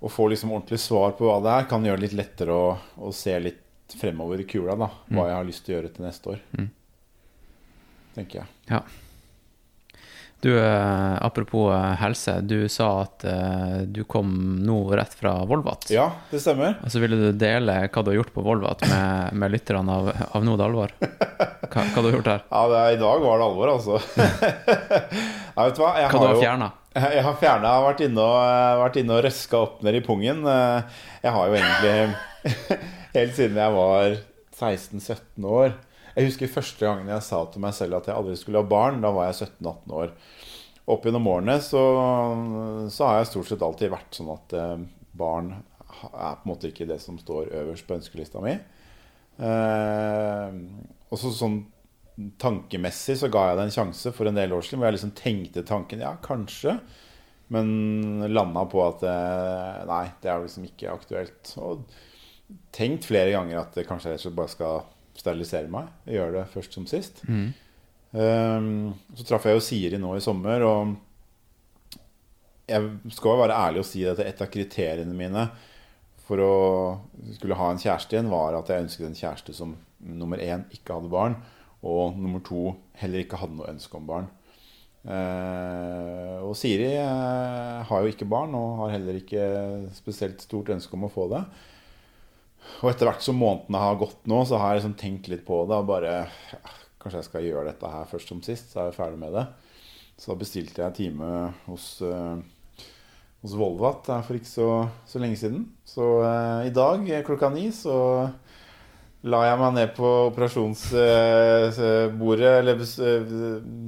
å 0.00 0.10
få 0.12 0.28
liksom 0.28 0.52
ordentlig 0.52 0.80
svar 0.80 1.14
på 1.16 1.28
hva 1.28 1.38
det 1.44 1.54
er, 1.54 1.68
kan 1.70 1.84
gjøre 1.84 2.00
det 2.00 2.08
litt 2.08 2.18
lettere 2.18 2.52
å, 2.52 2.74
å 3.00 3.12
se 3.16 3.36
litt 3.40 3.62
fremover 3.96 4.42
i 4.42 4.48
kula. 4.48 4.76
da 4.76 4.90
Hva 5.08 5.28
jeg 5.30 5.38
har 5.38 5.48
lyst 5.48 5.64
til 5.64 5.74
å 5.74 5.76
gjøre 5.78 5.92
til 5.94 6.06
neste 6.06 6.34
år. 6.34 6.42
Tenker 8.16 8.42
jeg. 8.42 8.46
Ja. 8.70 8.82
Du, 10.40 10.58
eh, 10.58 11.24
apropos 11.24 11.72
eh, 11.72 11.94
helse, 11.96 12.40
du 12.40 12.68
sa 12.68 13.02
at 13.06 13.24
eh, 13.24 13.76
du 13.88 14.02
kom 14.04 14.28
nå 14.60 14.76
rett 14.92 15.14
fra 15.16 15.32
Volvat. 15.48 15.88
Ja, 15.90 16.10
det 16.30 16.42
stemmer. 16.44 16.76
Og 16.84 16.92
så 16.92 17.00
ville 17.00 17.16
du 17.16 17.38
dele 17.40 17.78
hva 17.88 18.02
du 18.04 18.10
har 18.12 18.18
gjort 18.18 18.34
på 18.34 18.44
Volvat 18.44 18.84
med, 18.90 19.32
med 19.40 19.54
lytterne 19.54 19.96
av, 19.96 20.10
av 20.36 20.44
Nå 20.44 20.58
det 20.60 20.66
alvor. 20.66 20.92
Hva, 21.00 21.86
hva 21.88 22.02
du 22.04 22.10
har 22.10 22.18
gjort 22.18 22.28
der? 22.28 22.44
Ja, 22.50 22.66
er, 22.82 22.98
I 22.98 23.00
dag 23.00 23.24
var 23.24 23.40
det 23.40 23.48
alvor, 23.48 23.72
altså. 23.72 23.98
Nei, 25.56 25.64
vet 25.64 25.80
du 25.80 25.82
hva? 25.82 25.94
Jeg 26.02 26.12
Hva 26.12 26.20
du 26.20 26.28
har 26.28 26.42
fjerna? 26.42 26.70
Jeg 27.16 27.24
har 27.26 27.34
fjerna 27.40 27.72
vært 27.84 28.04
inne 28.06 28.28
og, 28.28 28.36
vært 28.80 29.00
inne 29.02 29.16
og 29.16 29.24
røska 29.26 29.58
opp 29.60 29.82
ned 29.84 29.98
i 29.98 30.04
pungen. 30.04 30.46
Jeg 30.46 31.32
har 31.34 31.50
jo 31.50 31.58
egentlig 31.58 32.54
helt 33.16 33.36
siden 33.36 33.58
jeg 33.60 33.74
var 33.74 34.14
16-17 34.56 35.48
år 35.50 35.74
Jeg 36.16 36.30
husker 36.30 36.48
første 36.48 36.80
gangen 36.80 37.10
jeg 37.12 37.24
sa 37.26 37.42
til 37.52 37.60
meg 37.60 37.74
selv 37.76 37.98
at 37.98 38.06
jeg 38.08 38.16
aldri 38.16 38.36
skulle 38.40 38.62
ha 38.62 38.68
barn. 38.68 39.02
Da 39.04 39.10
var 39.12 39.28
jeg 39.28 39.50
17-18 39.60 39.96
år. 40.00 40.14
Opp 40.94 41.04
gjennom 41.04 41.28
årene 41.28 41.58
så, 41.60 41.82
så 42.94 43.08
har 43.08 43.18
jeg 43.18 43.30
stort 43.32 43.50
sett 43.50 43.64
alltid 43.66 43.92
vært 43.92 44.16
sånn 44.16 44.30
at 44.32 44.54
eh, 44.56 44.76
barn 45.18 45.50
er 45.56 46.38
på 46.38 46.46
en 46.46 46.50
måte 46.50 46.70
ikke 46.70 46.86
det 46.88 46.98
som 47.02 47.18
står 47.20 47.50
øverst 47.60 47.88
på 47.88 47.98
ønskelista 47.98 48.40
mi. 48.44 48.54
Eh, 49.36 50.56
og 51.10 51.20
så 51.20 51.34
sånn 51.36 51.60
tankemessig 52.40 53.18
så 53.20 53.28
ga 53.28 53.50
jeg 53.50 53.58
det 53.58 53.66
en 53.66 53.76
sjanse 53.76 54.12
for 54.16 54.30
en 54.30 54.40
del 54.40 54.56
år 54.56 54.64
siden. 54.64 54.80
Hvor 54.80 54.88
jeg 54.88 54.98
liksom 54.98 55.14
tenkte 55.20 55.68
tanken 55.68 56.04
ja, 56.06 56.14
kanskje. 56.24 56.78
Men 57.52 58.24
landa 58.32 58.64
på 58.72 58.80
at 58.86 59.04
eh, 59.06 59.84
nei, 59.92 60.04
det 60.22 60.32
er 60.32 60.42
liksom 60.42 60.64
ikke 60.70 60.96
aktuelt. 60.96 61.52
Og 61.60 61.84
tenkt 62.72 63.10
flere 63.10 63.36
ganger 63.36 63.66
at 63.66 63.76
det 63.76 63.84
kanskje 63.90 64.16
jeg 64.16 64.32
bare 64.38 64.54
skal 64.54 64.86
sterilisere 65.20 65.70
meg. 65.72 65.88
Gjøre 66.08 66.40
det 66.40 66.44
først 66.52 66.76
som 66.76 66.86
sist. 66.90 67.24
Um, 68.16 68.94
så 69.18 69.26
traff 69.26 69.44
jeg 69.48 69.58
jo 69.58 69.64
Siri 69.64 69.98
nå 70.00 70.14
i 70.16 70.24
sommer, 70.24 70.62
og 70.64 70.94
jeg 72.66 73.14
skal 73.14 73.32
jo 73.32 73.40
være 73.42 73.58
ærlig 73.66 73.82
og 73.82 73.88
si 73.88 74.04
at 74.08 74.22
et 74.24 74.40
av 74.42 74.50
kriteriene 74.50 75.14
mine 75.14 75.48
for 76.26 76.42
å 76.42 76.54
skulle 77.36 77.58
ha 77.58 77.68
en 77.70 77.82
kjæreste 77.82 78.16
igjen, 78.16 78.32
var 78.32 78.56
at 78.58 78.70
jeg 78.72 78.86
ønsket 78.86 79.06
en 79.06 79.20
kjæreste 79.20 79.54
som 79.54 79.76
nummer 80.02 80.40
én 80.42 80.64
ikke 80.74 80.96
hadde 80.96 81.12
barn, 81.12 81.36
og 81.86 82.18
nummer 82.18 82.42
to 82.42 82.72
heller 82.98 83.22
ikke 83.22 83.38
hadde 83.38 83.58
noe 83.60 83.70
ønske 83.70 83.98
om 83.98 84.08
barn. 84.08 84.26
Eh, 85.06 86.38
og 86.42 86.56
Siri 86.58 86.96
eh, 86.98 87.84
har 87.86 88.02
jo 88.02 88.10
ikke 88.10 88.26
barn 88.26 88.56
og 88.58 88.80
har 88.80 88.96
heller 88.96 89.20
ikke 89.20 89.44
spesielt 89.94 90.42
stort 90.42 90.72
ønske 90.74 90.98
om 90.98 91.06
å 91.06 91.12
få 91.12 91.28
det. 91.30 91.44
Og 92.82 92.90
etter 92.90 93.08
hvert 93.08 93.24
som 93.24 93.38
månedene 93.40 93.80
har 93.80 94.00
gått 94.00 94.26
nå, 94.28 94.42
så 94.48 94.58
har 94.60 94.74
jeg 94.74 94.82
liksom 94.82 94.98
tenkt 95.00 95.30
litt 95.32 95.46
på 95.46 95.62
det. 95.68 95.78
Og 95.78 95.88
bare 95.88 96.18
ja, 96.26 96.74
Kanskje 97.06 97.20
jeg 97.20 97.28
skal 97.28 97.44
gjøre 97.46 97.68
dette 97.68 97.86
her 97.86 98.06
først 98.10 98.30
som 98.32 98.40
sist, 98.42 98.72
så 98.72 98.80
er 98.82 98.88
jeg 98.88 98.96
ferdig 98.96 99.18
med 99.20 99.30
det. 99.36 99.44
Så 100.18 100.32
da 100.32 100.36
bestilte 100.40 100.82
jeg 100.82 100.96
time 100.96 101.28
hos, 101.68 101.84
uh, 102.02 102.34
hos 103.44 103.54
Volvat 103.54 104.08
eh, 104.10 104.24
for 104.26 104.34
ikke 104.38 104.50
så, 104.50 104.70
så 105.06 105.18
lenge 105.22 105.38
siden. 105.38 105.68
Så 105.86 106.02
uh, 106.24 106.66
i 106.66 106.72
dag 106.74 107.06
klokka 107.28 107.48
ni 107.54 107.70
så 107.70 108.26
la 109.26 109.40
jeg 109.44 109.58
meg 109.60 109.74
ned 109.76 109.90
på 109.94 110.08
operasjonsbordet, 110.32 112.52
eller 112.58 112.76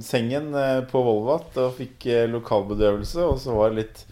sengen 0.03 0.45
på 0.91 0.97
Volvat, 1.03 1.57
og 1.59 1.75
fikk 1.75 2.07
lokalbedøvelse. 2.31 3.21
Og 3.23 3.39
så 3.43 3.51
var 3.55 3.69
det 3.71 3.79
litt 3.83 4.05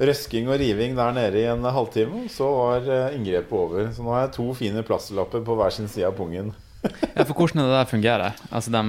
røsking 0.00 0.48
og 0.50 0.58
riving 0.58 0.96
der 0.98 1.14
nede 1.14 1.40
i 1.40 1.46
en 1.50 1.64
halvtime. 1.64 2.24
Så 2.32 2.48
var 2.50 2.88
eh, 2.90 3.14
inngrepet 3.16 3.54
over. 3.58 3.88
Så 3.94 4.02
nå 4.04 4.14
har 4.14 4.26
jeg 4.26 4.34
to 4.36 4.48
fine 4.58 4.82
plasterlapper 4.86 5.44
på 5.46 5.56
hver 5.58 5.74
sin 5.74 5.88
side 5.90 6.08
av 6.08 6.16
pungen. 6.18 6.52
Ja, 6.84 7.24
for 7.24 7.32
hvordan 7.38 7.62
det 7.62 7.70
der 7.72 7.88
fungerer? 7.88 8.42
Altså, 8.50 8.72
de, 8.74 8.82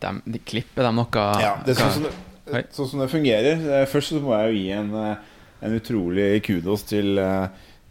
de, 0.00 0.12
de 0.32 0.40
klipper 0.48 0.86
dem 0.86 0.96
noe 0.96 1.26
Ja, 1.42 1.58
det 1.64 1.74
er 1.74 1.82
sånn 1.82 1.92
som 1.98 2.06
det, 2.08 2.64
sånn 2.76 2.88
som 2.92 3.02
det 3.04 3.10
fungerer. 3.12 3.60
Eh, 3.80 3.86
Først 3.90 4.14
så 4.14 4.22
må 4.24 4.34
jeg 4.38 4.50
jo 4.52 4.58
gi 4.62 4.70
en, 4.78 4.90
eh, 5.02 5.36
en 5.64 5.76
utrolig 5.76 6.28
kudos 6.46 6.86
til, 6.88 7.20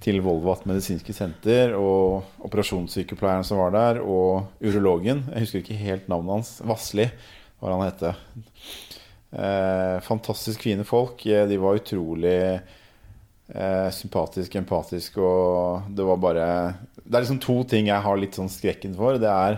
til 0.03 0.19
Volvat 0.25 0.65
medisinske 0.69 1.13
senter 1.15 1.73
og 1.77 2.25
operasjonssykepleieren 2.45 3.45
som 3.47 3.61
var 3.63 3.73
der, 3.73 4.01
og 4.03 4.49
urologen. 4.61 5.23
Jeg 5.33 5.45
husker 5.47 5.63
ikke 5.63 5.79
helt 5.79 6.09
navnet 6.11 6.37
hans. 6.37 6.51
Vassli, 6.69 7.07
hva 7.61 7.73
han 7.73 7.87
het. 7.87 8.03
Eh, 9.33 9.99
fantastisk 10.05 10.61
fine 10.61 10.83
folk. 10.85 11.25
Eh, 11.25 11.47
De 11.49 11.57
var 11.57 11.79
utrolig 11.79 12.37
eh, 13.53 13.89
sympatiske, 13.91 14.57
empatiske, 14.61 15.17
og 15.21 15.89
det 15.89 16.05
var 16.05 16.17
bare 16.21 16.45
Det 17.03 17.15
er 17.17 17.25
liksom 17.25 17.41
to 17.41 17.55
ting 17.67 17.87
jeg 17.89 18.01
har 18.05 18.17
litt 18.21 18.37
sånn 18.37 18.51
skrekken 18.51 18.93
for. 18.95 19.17
Det 19.19 19.29
er 19.29 19.57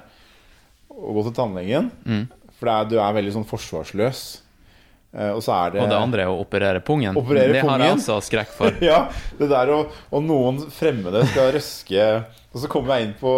å 0.96 1.12
gå 1.18 1.24
til 1.28 1.36
tannlegen, 1.36 1.92
Mm. 2.08 2.28
for 2.56 2.66
det 2.66 2.74
er, 2.74 2.86
du 2.90 2.96
er 3.04 3.14
veldig 3.20 3.34
sånn 3.36 3.46
forsvarsløs. 3.50 4.24
Eh, 5.16 5.30
og 5.32 5.42
så 5.44 5.52
er 5.56 5.72
det 5.76 5.82
Og 5.84 5.90
det 5.92 6.00
andre 6.00 6.24
er 6.24 6.28
å 6.32 6.40
operere 6.42 6.80
pungen. 6.84 7.16
Operere 7.16 7.54
det 7.54 7.62
har 7.68 7.80
jeg 7.80 7.92
altså 7.98 8.18
skrekk 8.24 8.50
for. 8.56 8.72
Ja, 8.84 9.10
det 9.40 9.48
der 9.52 9.68
å 9.72 9.78
Og 10.12 10.24
noen 10.24 10.58
fremmede 10.72 11.22
skal 11.30 11.54
røske 11.56 12.08
Og 12.54 12.60
så 12.64 12.68
kommer 12.72 12.96
jeg 12.98 13.08
inn 13.10 13.14
på 13.20 13.32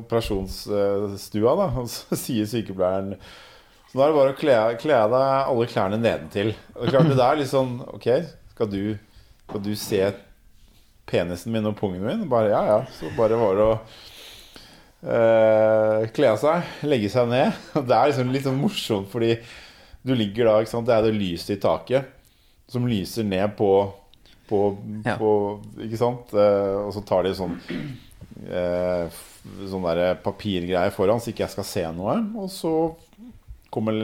operasjonsstua, 0.00 1.54
da, 1.58 1.68
og 1.80 1.88
så 1.90 2.16
sier 2.24 2.46
sykepleieren 2.50 3.16
Så 3.94 4.00
da 4.00 4.08
er 4.08 4.10
det 4.10 4.18
bare 4.18 4.30
å 4.32 4.38
kle, 4.38 4.54
kle 4.82 4.94
av 4.98 5.12
deg 5.12 5.48
alle 5.52 5.66
klærne 5.70 5.98
nedentil. 6.02 6.48
Og 6.74 6.80
det 6.80 6.88
er 6.88 6.94
klart 6.96 7.10
det 7.12 7.18
der 7.20 7.36
litt 7.38 7.50
sånn 7.52 7.76
Ok, 7.94 8.08
skal 8.50 8.70
du, 8.72 8.80
skal 9.46 9.62
du 9.62 9.68
se 9.78 10.00
penisen 11.06 11.54
min 11.54 11.70
og 11.70 11.76
pungen 11.78 12.02
min? 12.02 12.24
Bare 12.26 12.50
ja, 12.50 12.62
ja. 12.72 12.80
Så 12.96 13.12
bare 13.14 13.38
var 13.38 13.54
det 13.54 13.68
å 13.68 13.76
eh, 15.14 16.08
kle 16.16 16.32
av 16.32 16.40
seg, 16.42 16.72
legge 16.90 17.12
seg 17.12 17.30
ned. 17.30 17.54
Og 17.78 17.86
det 17.86 17.94
er 18.00 18.10
liksom 18.10 18.34
litt 18.34 18.48
sånn 18.48 18.58
morsomt, 18.58 19.06
fordi 19.14 19.36
du 20.02 20.16
ligger 20.18 20.50
da, 20.50 20.56
ikke 20.58 20.74
sant, 20.74 20.90
det 20.90 20.96
er 20.98 21.06
det 21.06 21.14
lyset 21.14 21.54
i 21.54 21.60
taket 21.62 22.10
som 22.74 22.88
lyser 22.90 23.30
ned 23.30 23.54
på, 23.54 23.70
på, 24.48 24.64
Ja. 25.04 25.14
på 25.20 25.30
Ikke 25.86 26.00
sant? 26.02 26.34
Eh, 26.34 26.74
og 26.82 26.90
så 26.98 27.04
tar 27.06 27.28
de 27.28 27.36
sånn 27.38 27.54
eh, 28.50 29.22
Sånn 29.68 29.84
papirgreie 30.24 30.90
foran, 30.96 31.20
så 31.20 31.28
ikke 31.30 31.42
jeg 31.44 31.52
skal 31.52 31.66
se 31.68 31.82
noe. 31.92 32.14
Og 32.40 32.46
så 32.48 32.70
kommer 33.74 33.96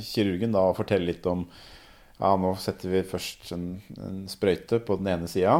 kirurgen 0.00 0.54
da 0.56 0.66
og 0.70 0.78
forteller 0.80 1.12
litt 1.12 1.26
om 1.30 1.46
Ja, 2.16 2.30
nå 2.40 2.54
setter 2.56 2.88
vi 2.88 3.02
først 3.04 3.50
en, 3.52 3.74
en 4.00 4.22
sprøyte 4.32 4.78
på 4.80 4.96
den 4.96 5.10
ene 5.12 5.28
sida, 5.28 5.58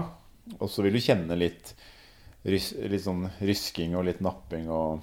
og 0.56 0.70
så 0.72 0.86
vil 0.86 0.96
du 0.96 1.02
kjenne 1.04 1.36
litt 1.36 1.74
rys, 2.48 2.70
litt 2.88 3.04
sånn 3.04 3.26
rysking 3.44 3.96
og 3.98 4.06
litt 4.08 4.22
napping 4.24 4.70
og 4.72 5.02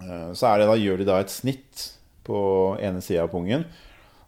uh, 0.00 0.30
Så 0.32 0.48
er 0.48 0.62
det 0.62 0.70
da, 0.70 0.78
gjør 0.80 1.02
de 1.02 1.08
da 1.10 1.18
et 1.20 1.34
snitt 1.34 1.88
på 2.24 2.38
ene 2.80 3.02
sida 3.04 3.26
av 3.26 3.32
pungen. 3.32 3.66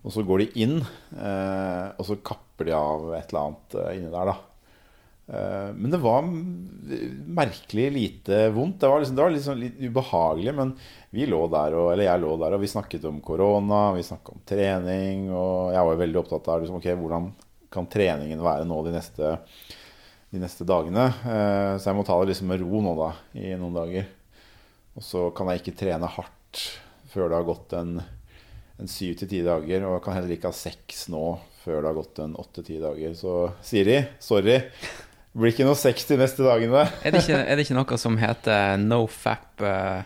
Og 0.04 0.12
så 0.12 0.24
går 0.26 0.42
de 0.42 0.64
inn, 0.66 0.80
uh, 1.16 1.94
og 1.96 2.04
så 2.10 2.18
kapper 2.20 2.68
de 2.68 2.74
av 2.76 3.06
et 3.16 3.30
eller 3.30 3.46
annet 3.46 3.76
uh, 3.78 3.92
inni 3.94 4.10
der, 4.12 4.34
da. 4.34 4.53
Eh, 5.26 5.70
men 5.74 5.90
det 5.90 6.00
var 6.02 6.26
merkelig 7.26 7.92
lite 7.92 8.48
vondt. 8.54 8.80
Det 8.80 8.88
var, 8.88 9.00
liksom, 9.00 9.16
det 9.16 9.22
var 9.22 9.30
liksom 9.34 9.58
litt 9.58 9.78
ubehagelig, 9.80 10.54
men 10.54 10.74
vi 11.14 11.28
lå 11.30 11.44
der, 11.52 11.76
og, 11.78 11.92
eller 11.92 12.08
jeg 12.08 12.22
lå 12.24 12.34
der, 12.42 12.56
og 12.56 12.64
vi 12.64 12.72
snakket 12.72 13.06
om 13.08 13.22
korona, 13.24 13.87
vi 13.96 14.04
snakket 14.06 14.34
om 14.34 14.42
trening, 14.48 15.30
og 15.32 15.72
jeg 15.76 15.88
var 15.90 16.02
veldig 16.02 16.20
opptatt 16.24 16.50
av 16.52 16.64
liksom, 16.64 16.80
okay, 16.80 16.98
hvordan 16.98 17.30
kan 17.74 17.88
treningen 17.90 18.42
være 18.44 18.66
nå 18.70 18.82
de 18.87 18.92
neste, 18.94 19.37
de 20.30 20.42
neste 20.42 20.66
dagene. 20.68 21.08
Eh, 21.24 21.72
så 21.78 21.90
jeg 21.90 21.98
må 21.98 22.04
ta 22.06 22.18
det 22.20 22.32
liksom 22.34 22.52
med 22.52 22.62
ro 22.62 22.84
nå, 22.84 22.98
da, 23.00 23.10
i 23.40 23.54
noen 23.58 23.80
dager. 23.80 24.10
Og 24.94 25.02
så 25.02 25.28
kan 25.34 25.50
jeg 25.50 25.62
ikke 25.64 25.78
trene 25.80 26.10
hardt 26.18 26.68
før 27.10 27.30
det 27.30 27.38
har 27.38 27.46
gått 27.46 27.74
en 27.78 27.98
en 28.74 28.90
syv 28.90 29.14
til 29.20 29.30
ti 29.30 29.40
dager, 29.46 29.84
og 29.87 29.96
jeg 29.96 30.04
kan 30.04 30.16
heller 30.16 30.34
ikke 30.34 30.50
ha 30.50 30.56
seks 30.56 31.06
nå 31.12 31.24
før 31.62 31.80
det 31.80 31.90
har 31.90 31.98
gått 31.98 32.20
en 32.24 32.37
åtte-ti 32.42 32.78
dager. 32.82 33.14
Så 33.14 33.34
Siri, 33.64 34.00
sorry. 34.20 34.58
Blir 35.35 35.51
ikke 35.51 35.66
noe 35.66 35.79
sex 35.79 36.07
de 36.07 36.18
neste 36.20 36.44
dagene. 36.47 36.87
Er 37.03 37.14
det, 37.14 37.25
ikke, 37.25 37.38
er 37.42 37.59
det 37.59 37.66
ikke 37.66 37.77
noe 37.77 37.97
som 37.99 38.18
heter 38.20 38.77
nofap 38.79 39.64
uh, 39.66 40.05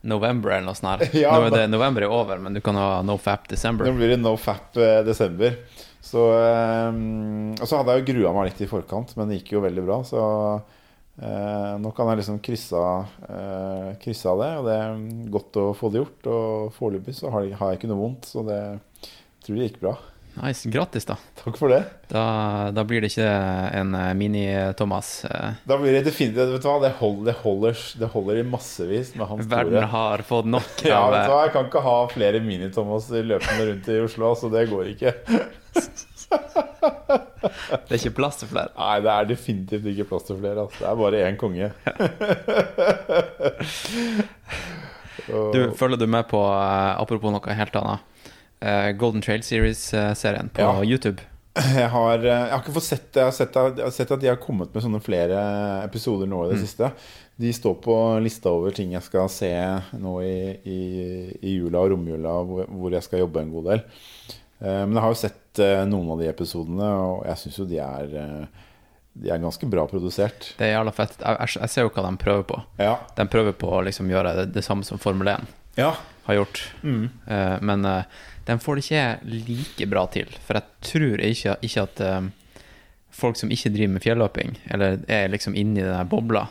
November 0.00 0.54
eller 0.54 0.70
noe 0.70 0.78
sånt? 0.78 1.04
her? 1.04 1.14
Ja, 1.26 1.36
Nå 1.36 1.50
er 1.50 1.56
det 1.58 1.68
November 1.72 2.06
er 2.06 2.14
over, 2.14 2.40
men 2.40 2.56
du 2.56 2.62
kan 2.64 2.78
ha 2.80 3.00
nofap 3.04 3.48
desember. 3.50 3.88
Nå 3.88 3.98
blir 3.98 4.14
det 4.14 4.20
no 4.22 4.34
fap 4.40 4.76
eh, 4.80 5.00
desember. 5.06 5.58
Så, 6.00 6.22
um, 6.32 7.52
og 7.60 7.66
så 7.68 7.76
hadde 7.76 7.94
jeg 7.94 8.02
jo 8.02 8.14
grua 8.14 8.32
meg 8.34 8.48
litt 8.48 8.62
i 8.64 8.68
forkant, 8.70 9.12
men 9.18 9.28
det 9.28 9.40
gikk 9.40 9.58
jo 9.58 9.64
veldig 9.66 9.84
bra. 9.84 9.98
Så 10.08 10.20
uh, 10.20 11.72
nå 11.82 11.92
kan 11.96 12.08
jeg 12.10 12.22
liksom 12.22 12.40
krysse 12.44 12.80
av 12.80 13.20
eh, 13.28 14.00
det, 14.00 14.52
og 14.56 14.64
det 14.70 14.78
er 14.78 15.02
godt 15.36 15.60
å 15.60 15.66
få 15.76 15.92
det 15.92 16.00
gjort. 16.00 16.30
Og 16.32 16.72
foreløpig 16.78 17.18
så 17.20 17.34
har 17.34 17.50
har 17.60 17.74
jeg 17.74 17.82
ikke 17.82 17.92
noe 17.92 18.00
vondt, 18.00 18.30
så 18.32 18.46
det 18.48 18.62
tror 19.44 19.60
jeg 19.60 19.70
gikk 19.70 19.82
bra. 19.84 19.98
Nice. 20.38 20.68
Grattis, 20.70 21.04
da. 21.08 21.16
Takk 21.40 21.56
for 21.58 21.72
det. 21.72 21.80
Da, 22.10 22.22
da 22.74 22.84
blir 22.86 23.02
det 23.02 23.10
ikke 23.12 23.26
en 23.80 23.94
eh, 23.98 24.10
mini-Thomas. 24.18 25.24
eh. 25.26 25.58
Da 25.68 25.78
blir 25.80 25.92
det 25.96 26.04
definitivt 26.06 26.52
Vet 26.54 26.62
du 26.62 26.68
hva, 26.68 26.76
det 26.84 26.92
holder, 27.00 27.24
det 27.30 27.36
holder, 27.42 27.82
det 28.00 28.08
holder 28.14 28.40
i 28.40 28.44
massevis 28.46 29.14
med 29.18 29.26
hans 29.30 29.48
Verden 29.50 29.74
store 29.74 29.90
har 29.94 30.24
fått 30.26 30.48
nok 30.50 30.84
Ja, 30.90 31.00
av 31.02 31.12
vet 31.14 31.24
du 31.24 31.30
eh, 31.30 31.34
hva, 31.34 31.40
jeg 31.46 31.54
kan 31.56 31.68
ikke 31.70 31.84
ha 31.86 31.96
flere 32.14 32.42
Mini-Thomas 32.44 33.10
løpende 33.10 33.68
rundt 33.72 33.90
i 33.90 33.98
Oslo, 34.06 34.34
så 34.38 34.52
det 34.54 34.68
går 34.70 34.84
ikke. 34.94 35.10
Det 36.30 37.90
er 37.90 37.96
ikke 37.96 38.12
plass 38.20 38.36
til 38.38 38.48
flere. 38.52 38.70
Nei, 38.76 39.00
det 39.02 39.10
er 39.10 39.24
definitivt 39.32 39.86
ikke 39.90 40.04
plass 40.12 40.28
til 40.28 40.36
flere. 40.38 40.62
Altså. 40.62 40.78
Det 40.78 40.86
er 40.86 40.96
bare 41.00 41.22
én 41.26 41.38
konge. 41.40 41.66
Du, 45.30 45.72
følger 45.76 45.96
du 46.00 46.06
med 46.10 46.24
på, 46.30 46.38
eh, 46.42 47.00
apropos 47.00 47.30
noe 47.30 47.54
helt 47.54 47.76
annet, 47.78 48.00
eh, 48.00 48.09
Golden 49.00 49.22
Trail 49.24 49.42
Series-serien 49.46 50.50
på 50.52 50.60
Ja. 50.66 50.84
YouTube? 50.84 51.24
Jeg 51.60 51.88
har, 51.90 52.18
eh, 52.18 52.24
jeg 52.46 52.52
har 52.52 52.60
ikke 52.62 52.76
fått 52.76 52.86
sett 52.86 53.08
det. 53.12 53.20
Jeg 53.20 53.26
har 53.26 53.34
sett, 53.34 53.56
jeg 53.58 53.84
har 53.84 53.94
sett 53.94 54.12
at 54.14 54.22
de 54.22 54.28
har 54.30 54.38
kommet 54.40 54.70
med 54.74 54.84
sånne 54.84 55.00
flere 55.02 55.40
episoder 55.82 56.30
nå 56.30 56.44
i 56.46 56.52
det 56.52 56.60
siste. 56.62 56.92
De 57.40 57.50
står 57.56 57.74
på 57.82 57.96
lista 58.22 58.52
over 58.52 58.74
ting 58.76 58.92
jeg 58.94 59.02
skal 59.02 59.28
se 59.32 59.50
nå 59.98 60.14
i, 60.22 60.36
i, 60.62 60.80
i 61.40 61.56
jula 61.56 61.82
og 61.82 61.94
romjula, 61.94 62.36
hvor, 62.46 62.94
jeg 62.94 63.06
skal 63.06 63.24
jobbe 63.24 63.42
en 63.42 63.52
god 63.54 63.70
del. 63.72 63.84
Eh, 64.60 64.82
Men 64.86 64.94
jeg 64.94 65.04
har 65.04 65.14
jo 65.14 65.20
sett 65.24 65.62
eh, 65.64 65.84
noen 65.90 66.14
av 66.14 66.22
de 66.22 66.30
episodene, 66.30 66.90
og 67.02 67.24
jeg 67.32 67.42
syns 67.44 67.60
jo 67.62 67.68
de 67.70 67.80
er 67.82 68.18
eh, 68.22 68.66
De 69.20 69.32
er 69.34 69.42
ganske 69.42 69.66
bra 69.66 69.88
produsert. 69.90 70.52
Det 70.56 70.68
er 70.68 70.76
jævla 70.76 70.92
fett. 70.94 71.16
Jeg, 71.18 71.54
jeg, 71.58 71.72
ser 71.72 71.88
jo 71.88 71.94
hva 71.96 72.06
de 72.06 72.16
prøver 72.22 72.46
på. 72.46 72.60
Ja. 72.78 72.94
De 73.16 73.26
prøver 73.26 73.56
på 73.58 73.72
å 73.74 73.82
liksom 73.82 74.12
gjøre 74.12 74.36
det, 74.38 74.52
det 74.54 74.62
samme 74.62 74.86
som 74.86 75.02
Formel 75.02 75.32
1 75.34 75.48
ja. 75.80 75.94
har 76.28 76.38
gjort. 76.38 76.62
Mm. 76.86 77.08
Eh, 77.26 77.56
men 77.66 77.84
eh, 77.90 78.20
de 78.46 78.58
får 78.58 78.76
det 78.76 78.84
ikke 78.86 79.02
like 79.48 79.88
bra 79.90 80.04
til. 80.12 80.30
For 80.46 80.58
jeg 80.58 80.86
tror 80.86 81.24
ikke, 81.26 81.56
ikke 81.66 81.84
at 81.86 82.04
uh, 82.04 82.62
folk 83.14 83.38
som 83.40 83.52
ikke 83.52 83.72
driver 83.74 83.96
med 83.96 84.04
fjelløping, 84.04 84.56
eller 84.74 85.02
er 85.10 85.28
liksom 85.32 85.58
inni 85.58 85.84
den 85.84 86.10
bobla, 86.10 86.46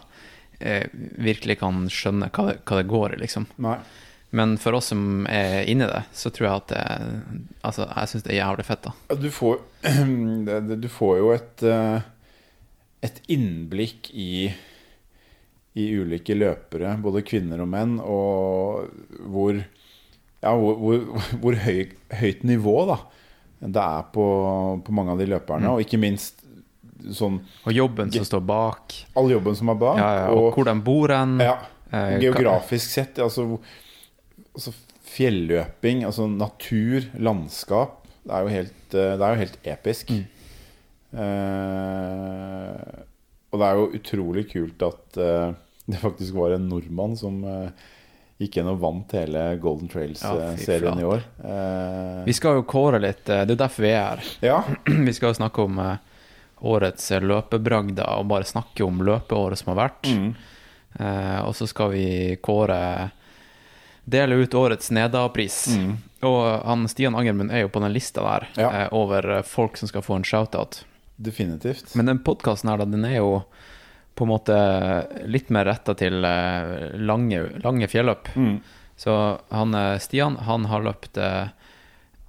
uh, 0.60 0.86
virkelig 1.18 1.60
kan 1.64 1.88
skjønne 1.94 2.30
hva 2.34 2.52
det, 2.52 2.60
hva 2.64 2.80
det 2.82 2.92
går 2.92 3.18
i, 3.18 3.24
liksom. 3.26 3.50
Nei. 3.66 3.80
Men 4.30 4.58
for 4.62 4.78
oss 4.78 4.92
som 4.92 5.26
er 5.30 5.64
inni 5.70 5.88
det, 5.90 6.04
så 6.14 6.30
tror 6.30 6.48
jeg 6.48 6.62
at 6.62 6.72
det, 6.74 6.84
Altså, 7.66 7.88
jeg 7.88 8.12
syns 8.12 8.26
det 8.26 8.34
er 8.36 8.42
jævlig 8.44 8.66
fett, 8.68 8.86
da. 8.86 9.18
Du 9.18 9.30
får, 9.34 9.58
du 10.86 10.90
får 10.94 11.16
jo 11.18 11.32
et, 11.34 11.64
eh, 11.66 12.06
et 13.10 13.22
innblikk 13.34 14.12
i, 14.14 14.52
i 15.74 15.88
ulike 15.98 16.38
løpere, 16.38 16.94
både 17.02 17.26
kvinner 17.26 17.66
og 17.66 17.72
menn, 17.74 17.98
og 18.00 19.26
hvor, 19.34 19.60
ja, 20.42 20.54
hvor, 20.56 20.76
hvor, 20.80 21.24
hvor 21.42 21.58
høy, 21.66 21.88
høyt 22.22 22.44
nivå 22.48 22.76
da, 22.90 23.00
det 23.60 23.84
er 23.84 24.06
på, 24.16 24.26
på 24.86 24.94
mange 24.96 25.12
av 25.16 25.20
de 25.20 25.28
løperne. 25.34 25.74
Og 25.74 25.84
ikke 25.84 26.00
minst 26.00 26.40
sånn, 27.16 27.40
Og 27.68 27.72
jobben 27.76 28.12
som 28.12 28.26
står 28.28 28.44
bak, 28.48 28.96
all 29.20 29.30
jobben 29.32 29.56
som 29.56 29.72
er 29.72 29.80
bak. 29.80 30.00
ja, 30.00 30.10
ja, 30.22 30.30
og 30.36 30.54
hvor 30.56 30.68
de 30.68 30.76
bor 30.84 31.12
hen. 31.16 31.38
ja, 31.44 31.58
eh, 31.92 32.18
geografisk 32.24 32.92
sett. 32.92 33.20
Altså, 33.24 33.46
altså 34.54 34.74
fjelløping, 35.10 36.04
altså 36.08 36.28
natur, 36.32 37.08
landskap. 37.20 37.96
Det 38.24 38.36
er 38.36 38.46
jo 38.46 38.52
helt, 38.54 38.94
eh, 38.94 39.14
det 39.20 39.26
er 39.26 39.34
jo 39.36 39.42
helt 39.44 39.60
episk. 39.76 40.12
Eh, 41.50 42.74
og 43.50 43.58
det 43.62 43.66
er 43.68 43.80
jo 43.80 43.88
utrolig 43.98 44.44
kult 44.52 44.84
at 44.86 45.18
eh, 45.24 45.54
det 45.90 46.02
faktisk 46.04 46.36
var 46.38 46.54
en 46.56 46.68
nordmann 46.70 47.16
som 47.18 47.40
eh, 47.50 47.72
gikk 48.40 48.56
gjennom 48.56 48.78
og 48.78 48.84
vant 48.84 49.12
hele 49.18 49.42
Golden 49.60 49.90
Trails-serien 49.92 51.00
i 51.02 51.04
år. 51.04 51.24
Eh, 51.44 52.24
Vi 52.26 52.34
skal 52.38 52.56
jo 52.60 52.64
kåre 52.64 53.00
litt, 53.04 53.28
eh, 53.30 53.44
det 53.46 53.58
er 53.58 53.64
derfor 53.66 53.84
vi 53.84 53.90
er 53.92 54.22
her. 54.22 54.24
ja, 54.42 54.64
Vi 55.08 55.14
skal 55.14 55.34
jo 55.34 55.40
snakke 55.42 55.66
om 55.66 55.80
eh, 55.84 55.98
årets 56.62 57.10
løpebragder, 57.24 58.08
og 58.20 58.28
bare 58.32 58.48
snakke 58.48 58.84
om 58.88 59.02
løpeåret 59.04 59.60
som 59.62 59.74
har 59.76 59.90
vært. 59.90 60.08
mm, 60.16 60.32
Eh, 61.00 61.42
og 61.46 61.54
så 61.54 61.68
skal 61.70 61.92
vi 61.94 62.36
kåre 62.42 63.12
Dele 64.10 64.40
ut 64.42 64.56
årets 64.58 64.90
Neda-pris. 64.92 65.68
mm, 65.78 65.92
Og 66.26 66.64
han 66.66 66.88
Stian 66.90 67.14
Angermund 67.16 67.52
er 67.54 67.62
jo 67.62 67.70
på 67.70 67.80
den 67.84 67.94
lista 67.94 68.24
der 68.26 68.48
Ja. 68.58 68.70
eh, 68.72 68.88
over 68.92 69.30
eh, 69.38 69.42
folk 69.46 69.78
som 69.78 69.88
skal 69.88 70.02
få 70.02 70.16
en 70.18 70.24
shout-out. 70.24 70.84
definitivt. 71.22 71.94
Men 71.96 72.06
den 72.08 72.20
podkasten 72.26 72.70
her, 72.72 72.78
da, 72.78 72.86
den 72.86 73.06
er 73.06 73.18
jo 73.20 73.44
på 74.16 74.26
en 74.26 74.32
måte 74.34 74.56
litt 75.32 75.52
mer 75.54 75.70
retta 75.70 75.96
til 75.98 76.26
eh, 76.28 76.98
lange, 77.00 77.46
lange 77.64 77.88
fjelløp. 77.88 78.32
Mm, 78.36 78.58
Så 79.00 79.14
han 79.54 79.78
eh, 79.78 80.00
Stian, 80.04 80.36
han 80.48 80.66
har 80.72 80.84
løpt 80.84 81.18
eh, 81.18 81.48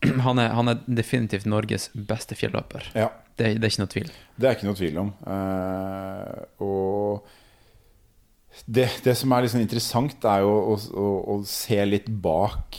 han, 0.27 0.39
er, 0.39 0.55
han 0.57 0.73
er 0.73 0.85
definitivt 0.87 1.49
Norges 1.51 1.91
beste 1.95 2.39
fjelløper. 2.39 2.93
ja. 2.95 3.11
Det, 3.41 3.55
det 3.57 3.65
er 3.65 3.73
ikke 3.73 3.81
noe 3.81 3.93
tvil. 3.95 4.09
Det 4.37 4.49
er 4.49 4.57
ikke 4.57 4.67
noe 4.69 4.77
tvil 4.77 4.97
om. 5.01 5.11
Uh, 5.25 6.41
og 6.61 8.59
det, 8.67 8.85
det 9.07 9.15
som 9.17 9.33
er 9.33 9.47
liksom 9.47 9.63
interessant, 9.63 10.27
er 10.29 10.43
jo 10.45 10.51
å, 10.75 10.75
å, 10.77 11.07
å 11.33 11.37
se 11.49 11.79
litt 11.89 12.11
bak 12.21 12.77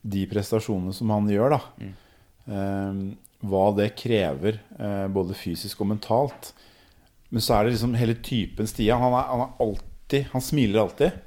de 0.00 0.24
prestasjonene 0.30 0.94
som 0.96 1.12
han 1.12 1.28
gjør, 1.30 1.58
da. 1.58 1.90
Eh, 2.48 3.02
hva 3.52 3.66
det 3.76 3.90
krever, 3.98 4.60
uh, 4.78 5.06
både 5.12 5.36
fysisk 5.36 5.84
og 5.84 5.92
mentalt. 5.92 6.54
Men 7.32 7.44
så 7.44 7.56
er 7.56 7.64
det 7.64 7.74
liksom 7.74 7.94
hele 7.96 8.16
typen 8.20 8.68
Stian. 8.68 9.00
Han 9.00 9.14
er, 9.16 9.28
han 9.30 9.44
er 9.46 9.52
alltid 9.64 10.26
Han 10.34 10.44
smiler 10.44 10.82
alltid. 10.82 11.20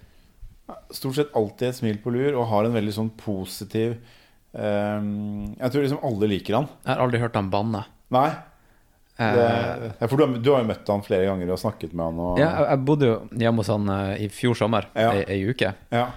Stort 0.93 1.17
sett 1.17 1.33
alltid 1.37 1.71
et 1.71 1.77
smil 1.79 1.97
på 2.01 2.13
lur 2.13 2.37
og 2.37 2.49
har 2.51 2.67
en 2.67 2.75
veldig 2.77 2.93
sånn 2.93 3.09
positiv 3.17 3.95
um, 4.53 5.53
Jeg 5.57 5.71
tror 5.73 5.85
liksom 5.85 6.05
alle 6.05 6.29
liker 6.29 6.59
han. 6.59 6.69
Jeg 6.85 6.93
har 6.93 7.01
aldri 7.05 7.21
hørt 7.21 7.37
han 7.37 7.49
banne. 7.53 7.81
Nei, 8.13 8.29
Eh, 9.17 9.33
det, 9.33 9.91
ja, 9.99 10.07
for 10.07 10.17
du 10.17 10.25
har, 10.25 10.37
du 10.43 10.49
har 10.51 10.59
jo 10.59 10.67
møtt 10.67 10.89
han 10.91 11.03
flere 11.05 11.27
ganger 11.29 11.53
og 11.55 11.59
snakket 11.61 11.93
med 11.95 12.03
han. 12.03 12.17
Og, 12.19 12.39
ja, 12.41 12.49
jeg, 12.65 12.79
bodde 12.87 13.07
jo 13.07 13.13
hjemme 13.39 13.63
hos 13.63 13.69
han 13.71 13.91
eh, 13.93 14.25
i 14.25 14.27
fjor 14.27 14.57
sommer, 14.59 14.89
Ja. 14.95 15.13
ei, 15.13 15.23
ei 15.37 15.45
uke. 15.47 15.71
ja. 15.95 16.09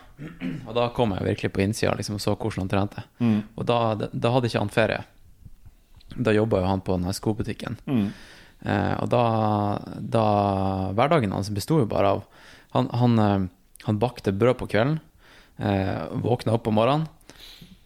Og 0.66 0.72
da 0.74 0.88
kom 0.90 1.12
jeg 1.14 1.22
virkelig 1.29 1.53
på 1.55 1.62
innsida 1.62 1.92
liksom, 1.94 2.16
og 2.18 2.22
så 2.24 2.33
hvordan 2.35 2.64
han 2.64 2.70
trente. 2.72 3.05
Mm. 3.22 3.37
Og 3.55 3.66
da, 3.70 4.09
da 4.11 4.33
hadde 4.35 4.48
ikke 4.51 4.62
han 4.64 4.72
ferie. 4.74 5.05
Da 6.16 6.35
jobba 6.35 6.59
jo 6.59 6.66
han 6.66 6.83
på 6.83 6.96
denne 6.96 7.14
skobutikken. 7.14 7.79
Mm. 7.87 8.09
Eh, 8.66 8.94
og 8.99 9.09
da, 9.12 9.23
da 10.03 10.25
Hverdagen 10.97 11.35
hans 11.35 11.51
besto 11.55 11.79
jo 11.79 11.87
bare 11.87 12.16
av 12.16 12.25
Han, 12.75 12.88
han, 12.92 13.18
eh, 13.23 13.44
han 13.87 14.01
bakte 14.03 14.35
brød 14.35 14.59
på 14.61 14.66
kvelden, 14.75 14.99
eh, 15.57 16.05
våkna 16.12 16.59
opp 16.59 16.66
om 16.68 16.77
morgenen, 16.77 17.07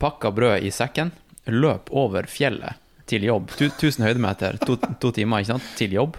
pakka 0.02 0.32
brødet 0.35 0.64
i 0.66 0.72
sekken, 0.74 1.12
løp 1.46 1.92
over 1.94 2.26
fjellet 2.26 2.80
til 3.06 3.22
jobb. 3.28 3.52
Tu, 3.54 3.68
1000 3.68 4.06
høydemeter, 4.08 4.58
to, 4.66 4.74
to 4.98 5.12
timer 5.14 5.44
ikke 5.44 5.52
sant, 5.52 5.68
til 5.78 5.94
jobb. 5.94 6.18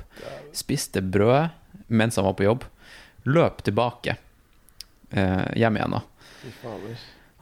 Spiste 0.55 1.03
brødet 1.03 1.51
mens 1.91 2.15
han 2.15 2.29
var 2.29 2.37
på 2.39 2.47
jobb. 2.47 2.63
Løp 3.27 3.59
tilbake 3.67 4.15
eh, 5.11 5.45
hjem 5.59 5.79
igjen, 5.81 5.97
da. 5.97 6.03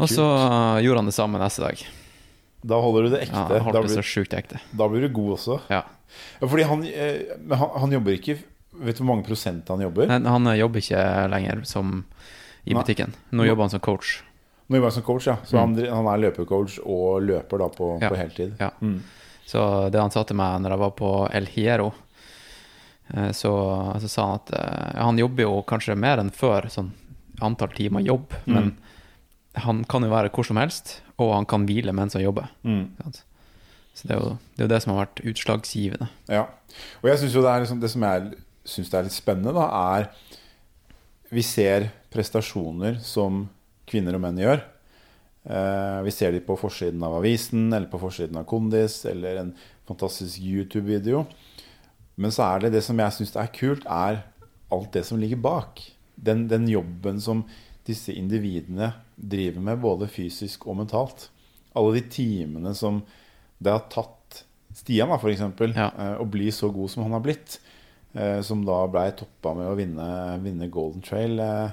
Og 0.02 0.10
så 0.10 0.26
gjorde 0.82 1.04
han 1.04 1.10
det 1.10 1.17
samme 1.17 1.41
neste 1.41 1.67
dag. 1.67 1.86
Da 2.63 2.78
holder 2.82 3.04
du 3.04 3.10
det 3.10 3.19
Ja, 3.21 3.26
ekte. 3.26 3.58
han 3.58 3.62
holdt 3.65 3.74
da, 3.74 3.82
det 3.82 3.89
så 3.89 4.02
blir, 4.02 4.10
sjukt 4.12 4.34
ekte. 4.38 4.60
da 4.78 4.88
blir 4.88 5.02
du 5.02 5.10
god 5.10 5.32
også. 5.38 5.60
Ja. 5.69 5.84
Ja, 6.41 6.47
fordi 6.47 6.63
han, 6.67 6.84
eh, 6.86 7.21
han, 7.56 7.69
han 7.80 7.91
jobber 7.91 8.12
ikke 8.17 8.38
Vet 8.82 8.97
du 8.97 9.04
hvor 9.04 9.10
mange 9.15 9.26
prosent 9.28 9.67
han 9.67 9.82
jobber? 9.84 10.08
Nei, 10.08 10.19
han 10.30 10.47
eh, 10.47 10.56
jobber 10.62 10.80
ikke 10.80 11.02
lenger 11.30 11.63
som 11.67 12.06
i 12.65 12.74
butikken. 12.74 13.12
Nå 13.36 13.43
jobber 13.45 13.63
han 13.67 13.69
som 13.74 13.80
coach. 13.84 14.21
Nå 14.69 14.78
jobber 14.78 14.88
han 14.88 14.95
som 14.95 15.04
coach, 15.04 15.28
ja. 15.28 15.36
Så 15.43 15.58
han, 15.60 15.74
han 15.76 16.08
er 16.08 16.21
løpecoach 16.24 16.78
og 16.86 17.21
løper 17.26 17.60
da 17.60 17.67
på, 17.74 17.89
Mm. 17.97 18.02
Ja. 18.06 18.10
på 18.13 18.15
heltid. 18.21 18.54
Ja. 18.60 18.69
Mm. 18.82 19.02
Så 19.45 19.89
det 19.91 20.00
han 20.00 20.12
sa 20.13 20.24
til 20.24 20.38
meg 20.39 20.62
når 20.63 20.71
jeg 20.78 20.80
var 20.86 20.91
på 21.02 21.10
El 21.36 21.45
Hierro, 21.52 21.91
eh, 23.13 23.32
så, 23.36 23.52
så 24.00 24.08
sa 24.10 24.26
han 24.30 24.39
at 24.39 24.52
ja, 24.56 25.04
han 25.04 25.17
jobber 25.19 25.43
jo 25.43 25.62
kanskje 25.67 25.97
mer 26.00 26.21
enn 26.24 26.32
før, 26.32 26.69
sånn 26.71 26.91
antall 27.41 27.74
timer 27.76 28.02
jobb, 28.08 28.32
Mm. 28.45 28.71
Han 29.60 29.84
kan 29.90 30.06
jo 30.06 30.12
være 30.12 30.32
hvor 30.34 30.48
som 30.48 30.60
helst, 30.62 31.02
og 31.20 31.34
han 31.36 31.48
kan 31.50 31.66
hvile 31.68 31.94
mens 31.96 32.16
han 32.16 32.24
jobber. 32.24 32.50
Mm. 32.64 32.94
Så 33.94 34.08
det 34.08 34.16
er, 34.16 34.22
jo, 34.22 34.36
det 34.56 34.64
er 34.64 34.68
jo 34.68 34.74
det 34.74 34.82
som 34.84 34.94
har 34.94 35.04
vært 35.04 35.24
utslagsgivende. 35.28 36.08
Ja. 36.32 36.46
Og 37.04 37.10
jeg 37.12 37.22
synes 37.22 37.36
jo 37.36 37.44
det 37.44 37.52
er 37.52 37.64
liksom, 37.66 37.82
det 37.84 37.92
som 37.92 38.06
jeg 38.08 38.36
syns 38.72 38.94
er 38.94 39.08
litt 39.08 39.18
spennende, 39.18 39.56
da, 39.58 39.68
er 39.98 40.12
Vi 41.32 41.44
ser 41.48 41.90
prestasjoner 42.12 42.98
som 43.04 43.46
kvinner 43.88 44.18
og 44.18 44.24
menn 44.24 44.40
gjør. 44.40 44.60
Eh, 45.48 46.00
vi 46.04 46.12
ser 46.12 46.34
de 46.36 46.42
på 46.44 46.58
forsiden 46.60 47.04
av 47.08 47.16
avisen 47.22 47.70
eller 47.72 47.88
på 47.92 48.02
forsiden 48.02 48.38
av 48.42 48.44
Kondis 48.50 49.00
eller 49.08 49.40
en 49.40 49.54
fantastisk 49.88 50.44
YouTube-video. 50.44 51.24
Men 52.20 52.36
så 52.36 52.46
er 52.50 52.66
det 52.66 52.76
det 52.76 52.84
som 52.84 53.00
jeg 53.00 53.16
syns 53.16 53.34
er 53.40 53.52
kult, 53.56 53.88
er 53.88 54.26
alt 54.72 54.92
det 54.94 55.06
som 55.08 55.20
ligger 55.20 55.40
bak. 55.42 55.82
Den, 56.16 56.46
den 56.52 56.68
jobben 56.70 57.20
som 57.24 57.46
disse 57.88 58.13
individene 58.13 58.91
driver 59.17 59.62
med, 59.62 59.80
både 59.82 60.08
fysisk 60.12 60.67
og 60.67 60.78
mentalt. 60.82 61.30
Alle 61.76 61.96
de 61.98 62.02
timene 62.12 62.74
som 62.78 63.02
det 63.62 63.72
har 63.72 63.86
tatt 63.89 64.44
Stian, 64.74 65.10
da, 65.12 65.17
eksempel, 65.17 65.74
Ja. 65.76 65.89
eh, 65.98 66.15
å 66.22 66.26
bli 66.30 66.48
så 66.52 66.70
god 66.72 66.89
som 66.89 67.04
han 67.04 67.12
har 67.12 67.20
blitt. 67.26 67.60
eh, 68.15 68.41
Som 68.41 68.63
da 68.65 68.88
blei 68.88 69.12
toppa 69.12 69.54
med 69.56 69.67
å 69.67 69.76
vinne, 69.76 70.39
vinne 70.44 70.70
Golden 70.72 71.02
Trail. 71.02 71.39
eh, 71.39 71.72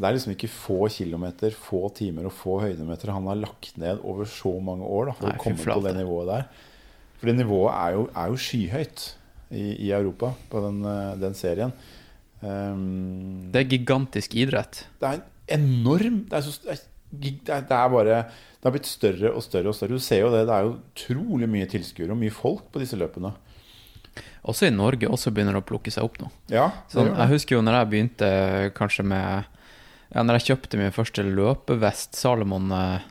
Det 0.00 0.06
er 0.08 0.14
liksom 0.16 0.32
ikke 0.34 0.48
få 0.48 0.88
kilometer, 0.88 1.50
få 1.50 1.92
timer 1.94 2.24
og 2.24 2.32
få 2.32 2.60
høydemeter 2.62 3.12
han 3.12 3.26
har 3.26 3.36
lagt 3.36 3.76
ned 3.76 4.00
over 4.02 4.24
så 4.24 4.58
mange 4.62 4.82
år 4.88 5.06
da, 5.06 5.12
for 5.12 5.26
Nei, 5.28 5.36
å 5.36 5.42
komme 5.42 5.56
på 5.56 5.82
det 5.82 5.94
nivået 5.96 6.26
der. 6.26 6.44
For 7.18 7.26
det 7.26 7.36
nivået 7.36 7.74
er 7.74 7.92
jo, 7.92 8.08
er 8.16 8.28
jo 8.28 8.36
skyhøyt 8.40 9.14
i, 9.52 9.88
i 9.88 9.90
Europa 9.92 10.32
på 10.48 10.62
den, 10.64 10.80
den 11.20 11.34
serien. 11.34 11.72
Um, 12.40 13.50
Det 13.52 13.60
er 13.66 13.68
gigantisk 13.76 14.34
idrett. 14.40 14.86
det 15.00 15.08
er 15.08 15.12
en 15.18 15.22
enorm 15.54 16.24
Det 16.30 16.38
er, 16.38 16.46
så, 16.46 16.54
det 16.64 16.78
er, 17.50 17.64
det 17.66 17.68
bare 17.68 18.16
Det 18.30 18.66
har 18.68 18.74
blitt 18.74 18.86
større 18.90 19.32
og 19.34 19.42
større 19.42 19.72
og 19.72 19.74
større. 19.76 19.96
Du 19.96 20.02
ser 20.04 20.20
jo 20.24 20.30
det. 20.34 20.44
Det 20.48 20.54
er 20.56 20.66
jo 20.68 20.74
utrolig 20.78 21.48
mye 21.50 21.68
tilskuere 21.70 22.12
og 22.14 22.20
mye 22.20 22.34
folk 22.34 22.68
på 22.72 22.82
disse 22.82 22.98
løpene. 23.00 23.32
Også 24.48 24.66
i 24.68 24.72
Norge 24.74 25.08
også 25.08 25.32
begynner 25.34 25.56
det 25.56 25.62
å 25.62 25.68
plukke 25.68 25.92
seg 25.92 26.06
opp 26.06 26.16
nå. 26.20 26.30
Ja, 26.52 26.68
det 26.88 26.94
Sånn, 26.96 27.10
jeg 27.12 27.32
husker 27.34 27.56
jo 27.58 27.64
når 27.64 27.76
jeg 27.80 27.90
begynte 27.92 28.28
kanskje 28.76 29.04
med 29.04 29.44
Ja, 30.10 30.22
når 30.26 30.40
jeg 30.40 30.46
kjøpte 30.50 30.78
min 30.80 30.90
første 30.94 31.22
løpevest, 31.22 32.16
Salomon 32.18 32.72
eh, 32.74 33.04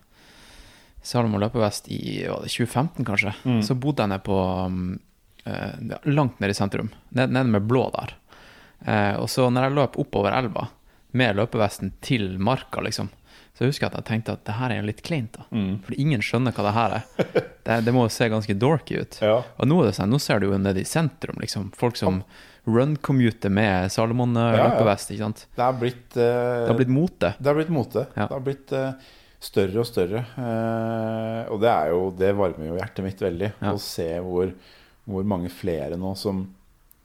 Salomon 1.06 1.39
løpevest 1.39 1.88
i 1.95 2.25
var 2.28 2.43
2015, 2.43 3.06
kanskje, 3.08 3.32
Mm. 3.45 3.62
så 3.63 3.78
bodde 3.80 4.04
jeg 4.04 4.12
nede 4.12 4.25
på 4.25 4.36
um, 4.65 4.99
eh, 5.45 5.78
ja, 5.93 5.99
Langt 6.12 6.41
nede 6.41 6.52
i 6.52 6.58
sentrum. 6.58 6.89
Ned, 7.15 7.32
nede 7.32 7.47
med 7.54 7.67
blå 7.69 7.86
der. 7.95 8.15
Eh, 8.86 9.15
og 9.21 9.30
så 9.32 9.47
når 9.49 9.69
jeg 9.69 9.78
løp 9.78 9.97
oppover 10.02 10.36
elva 10.36 10.67
med 11.12 11.39
løpevesten 11.39 11.93
til 12.06 12.36
marka, 12.41 12.82
liksom, 12.86 13.10
så 13.54 13.65
jeg 13.65 13.74
husker 13.74 13.89
at 13.89 13.95
jeg 14.00 14.08
tenkte 14.08 14.34
at 14.38 14.43
det 14.48 14.56
her 14.56 14.72
er 14.72 14.78
jo 14.80 14.88
litt 14.88 15.02
kleint, 15.04 15.34
da. 15.36 15.43
Mm. 15.52 15.80
For 15.84 15.95
ingen 16.00 16.22
skjønner 16.24 16.54
hva 16.56 16.63
det 16.69 16.76
her 16.78 16.93
er. 17.00 17.08
Det, 17.69 17.76
det 17.86 17.91
må 17.93 18.06
jo 18.08 18.10
se 18.13 18.26
ganske 18.32 18.54
dorky 18.58 18.95
ut. 19.04 19.17
Ja. 19.22 19.43
Og 19.62 19.67
nå, 19.67 19.76
er 19.84 19.89
det 19.91 19.98
sånn, 20.00 20.10
nå 20.10 20.17
ser 20.24 20.39
du 20.41 20.48
jo 20.48 20.58
nede 20.58 20.82
i 20.82 20.88
sentrum, 20.88 21.36
liksom. 21.41 21.67
Folk 21.78 22.00
som 22.00 22.22
run-commuter 22.65 23.52
med 23.54 23.91
Salomon-løpevest. 23.93 25.12
ikke 25.13 25.26
sant? 25.28 25.43
Det 25.58 25.62
har 25.65 25.76
blitt 25.78 26.15
uh, 26.17 26.63
Det 26.63 26.72
har 26.72 26.80
blitt 26.80 26.93
mote. 26.95 27.34
Det 27.38 27.52
har 27.52 27.58
blitt 27.60 27.74
mote. 27.74 28.06
Ja. 28.15 28.26
Det 28.26 28.34
har 28.38 28.45
blitt 28.48 28.74
uh, 28.74 29.12
større 29.43 29.84
og 29.84 29.88
større. 29.89 30.24
Uh, 30.39 31.52
og 31.54 31.60
det 31.62 31.69
er 31.74 31.91
jo 31.93 32.00
Det 32.17 32.32
varmer 32.39 32.72
jo 32.72 32.80
hjertet 32.80 33.06
mitt 33.06 33.22
veldig 33.28 33.52
Ja. 33.60 33.74
å 33.76 33.84
se 33.84 34.08
hvor, 34.26 34.56
hvor 35.06 35.30
mange 35.30 35.52
flere 35.54 36.00
nå 36.00 36.15
som, 36.17 36.41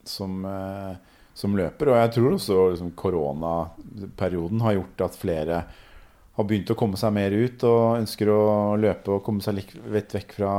som, 0.06 0.38
eh, 0.48 0.94
som 1.34 1.56
løper. 1.58 1.90
Og 1.90 1.98
jeg 1.98 2.12
tror 2.16 2.36
også 2.36 2.58
liksom, 2.74 2.92
koronaperioden 2.98 4.62
har 4.64 4.78
gjort 4.78 5.08
at 5.08 5.18
flere 5.18 5.64
har 6.34 6.46
begynt 6.48 6.70
å 6.72 6.78
komme 6.78 6.98
seg 6.98 7.14
mer 7.14 7.34
ut 7.34 7.62
og 7.68 8.00
ønsker 8.00 8.30
å 8.32 8.44
løpe 8.80 9.16
og 9.16 9.24
komme 9.26 9.44
seg 9.44 9.58
litt 9.58 9.74
vekk 10.14 10.34
fra, 10.34 10.54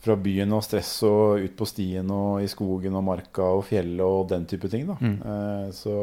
fra 0.00 0.16
byen 0.20 0.52
og 0.56 0.64
stress 0.64 0.92
og 1.08 1.40
ut 1.40 1.54
på 1.56 1.68
stien 1.68 2.10
og 2.12 2.42
i 2.44 2.48
skogen 2.52 2.98
og 2.98 3.06
marka 3.06 3.46
og 3.56 3.64
fjellet 3.68 4.04
og 4.04 4.28
den 4.32 4.44
type 4.50 4.68
ting. 4.72 4.88
Mm. 5.00 5.16
Eh, 5.24 5.68
så 5.76 5.96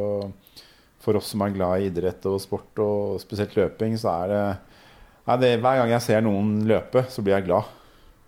for 1.03 1.19
oss 1.19 1.29
som 1.33 1.43
er 1.45 1.53
glad 1.53 1.81
i 1.81 1.91
idrett 1.91 2.25
og 2.29 2.41
sport, 2.41 2.73
og 2.81 3.21
spesielt 3.21 3.53
løping, 3.57 3.95
så 4.01 4.15
er 4.23 4.33
det, 4.33 4.45
er 5.29 5.43
det 5.43 5.51
Hver 5.62 5.81
gang 5.81 5.93
jeg 5.93 6.05
ser 6.07 6.25
noen 6.25 6.57
løpe, 6.67 7.05
så 7.13 7.21
blir 7.21 7.38
jeg 7.38 7.47
glad. 7.51 7.69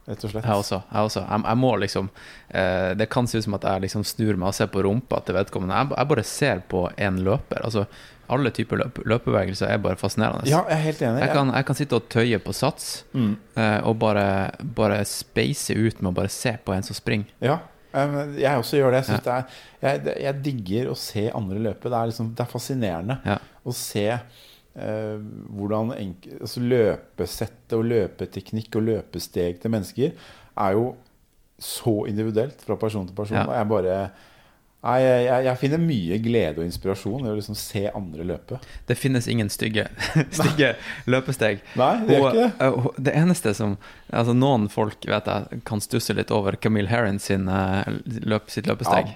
Rett 0.10 0.24
og 0.26 0.32
slett. 0.34 0.45
Jeg 0.50 0.62
også. 0.65 0.82
Jeg, 0.89 1.08
også. 1.12 1.22
Jeg, 1.30 1.43
jeg 1.45 1.58
må 1.62 1.72
liksom 1.84 2.08
eh, 2.50 2.91
Det 2.98 3.10
kan 3.13 3.28
se 3.30 3.38
ut 3.38 3.45
som 3.45 3.54
at 3.60 3.67
jeg 3.69 3.84
liksom 3.88 4.04
snur 4.10 4.39
meg 4.41 4.48
og 4.52 4.56
ser 4.58 4.69
på 4.74 4.82
rumpa 4.86 5.19
til 5.28 5.38
vedkommende. 5.38 5.76
Jeg, 5.84 5.91
jeg 5.98 6.10
bare 6.13 6.24
ser 6.26 6.63
på 6.72 6.86
en 6.98 7.19
løper. 7.28 7.62
Altså, 7.67 7.86
alle 8.30 8.52
typer 8.54 8.78
løp, 8.84 9.00
løpebevegelser 9.10 9.72
er 9.74 9.80
bare 9.82 9.98
fascinerende. 9.98 10.45
Ja, 10.50 10.60
jeg 10.69 10.76
er 10.78 10.84
helt 10.86 11.00
enig. 11.02 11.22
Jeg 11.24 11.34
kan, 11.34 11.50
jeg 11.58 11.65
kan 11.65 11.78
sitte 11.80 11.98
og 11.98 12.10
tøye 12.13 12.39
på 12.45 12.54
sats 12.54 12.89
Mm. 13.13 13.32
eh, 13.58 13.80
og 13.89 13.95
bare, 14.02 14.26
bare 14.62 15.00
speise 15.10 15.74
ut 15.78 16.02
med 16.02 16.12
å 16.12 16.15
bare 16.19 16.30
se 16.34 16.54
på 16.65 16.74
en 16.76 16.86
som 16.86 16.98
springer. 16.98 17.32
Ja, 17.41 17.58
jeg 18.38 18.54
også 18.62 18.78
gjør 18.78 18.93
det. 18.93 19.00
Jeg, 19.10 19.17
ja. 19.17 19.22
det 19.26 19.34
er, 19.34 19.63
jeg, 20.06 20.17
jeg 20.28 20.41
digger 20.45 20.91
å 20.91 20.98
se 21.02 21.24
andre 21.34 21.58
løpe. 21.69 21.89
Det 21.89 21.98
er, 21.98 22.12
liksom, 22.12 22.34
det 22.38 22.45
er 22.45 22.52
fascinerende 22.52 23.17
Ja. 23.26 23.39
å 23.65 23.74
se 23.74 24.06
hvordan 24.75 25.93
enk, 25.97 26.27
altså 26.39 26.62
løpesettet 26.63 27.75
og 27.75 27.86
løpeteknikk 27.89 28.77
og 28.79 28.86
løpesteg 28.88 29.60
til 29.60 29.73
mennesker 29.73 30.13
er 30.60 30.75
jo 30.77 30.91
så 31.60 32.05
individuelt 32.08 32.62
fra 32.63 32.77
person 32.79 33.08
til 33.08 33.15
person. 33.17 33.36
Ja. 33.41 33.47
Og 33.49 33.55
jeg 33.58 33.67
bare 33.73 33.95
jeg, 34.79 35.25
jeg, 35.25 35.43
jeg 35.43 35.60
finner 35.60 35.82
mye 35.84 36.17
glede 36.23 36.62
og 36.62 36.63
inspirasjon 36.63 37.25
i 37.25 37.32
å 37.34 37.36
liksom 37.36 37.58
se 37.60 37.82
andre 37.91 38.23
løpe. 38.23 38.62
Det 38.88 38.95
finnes 38.95 39.27
ingen 39.27 39.49
stygge, 39.51 39.89
stygge 40.38 40.69
løpesteg. 41.12 41.60
Nei, 41.75 41.89
det 42.08 42.15
gjør 42.15 42.23
Og, 42.23 42.29
ikke 42.29 42.45
det. 42.45 42.69
eh, 42.69 43.03
det 43.10 43.15
eneste 43.19 43.53
som 43.58 43.75
Altså 44.08 44.34
Noen 44.38 44.69
folk 44.71 45.03
vet 45.03 45.27
jeg 45.27 45.60
kan 45.67 45.84
stusse 45.84 46.15
litt 46.15 46.32
over 46.32 46.55
Camille 46.55 46.88
Herron 46.93 47.19
sin, 47.19 47.49
eh, 47.51 47.91
løp, 48.23 48.47
sitt 48.53 48.71
løpesteg. 48.71 49.12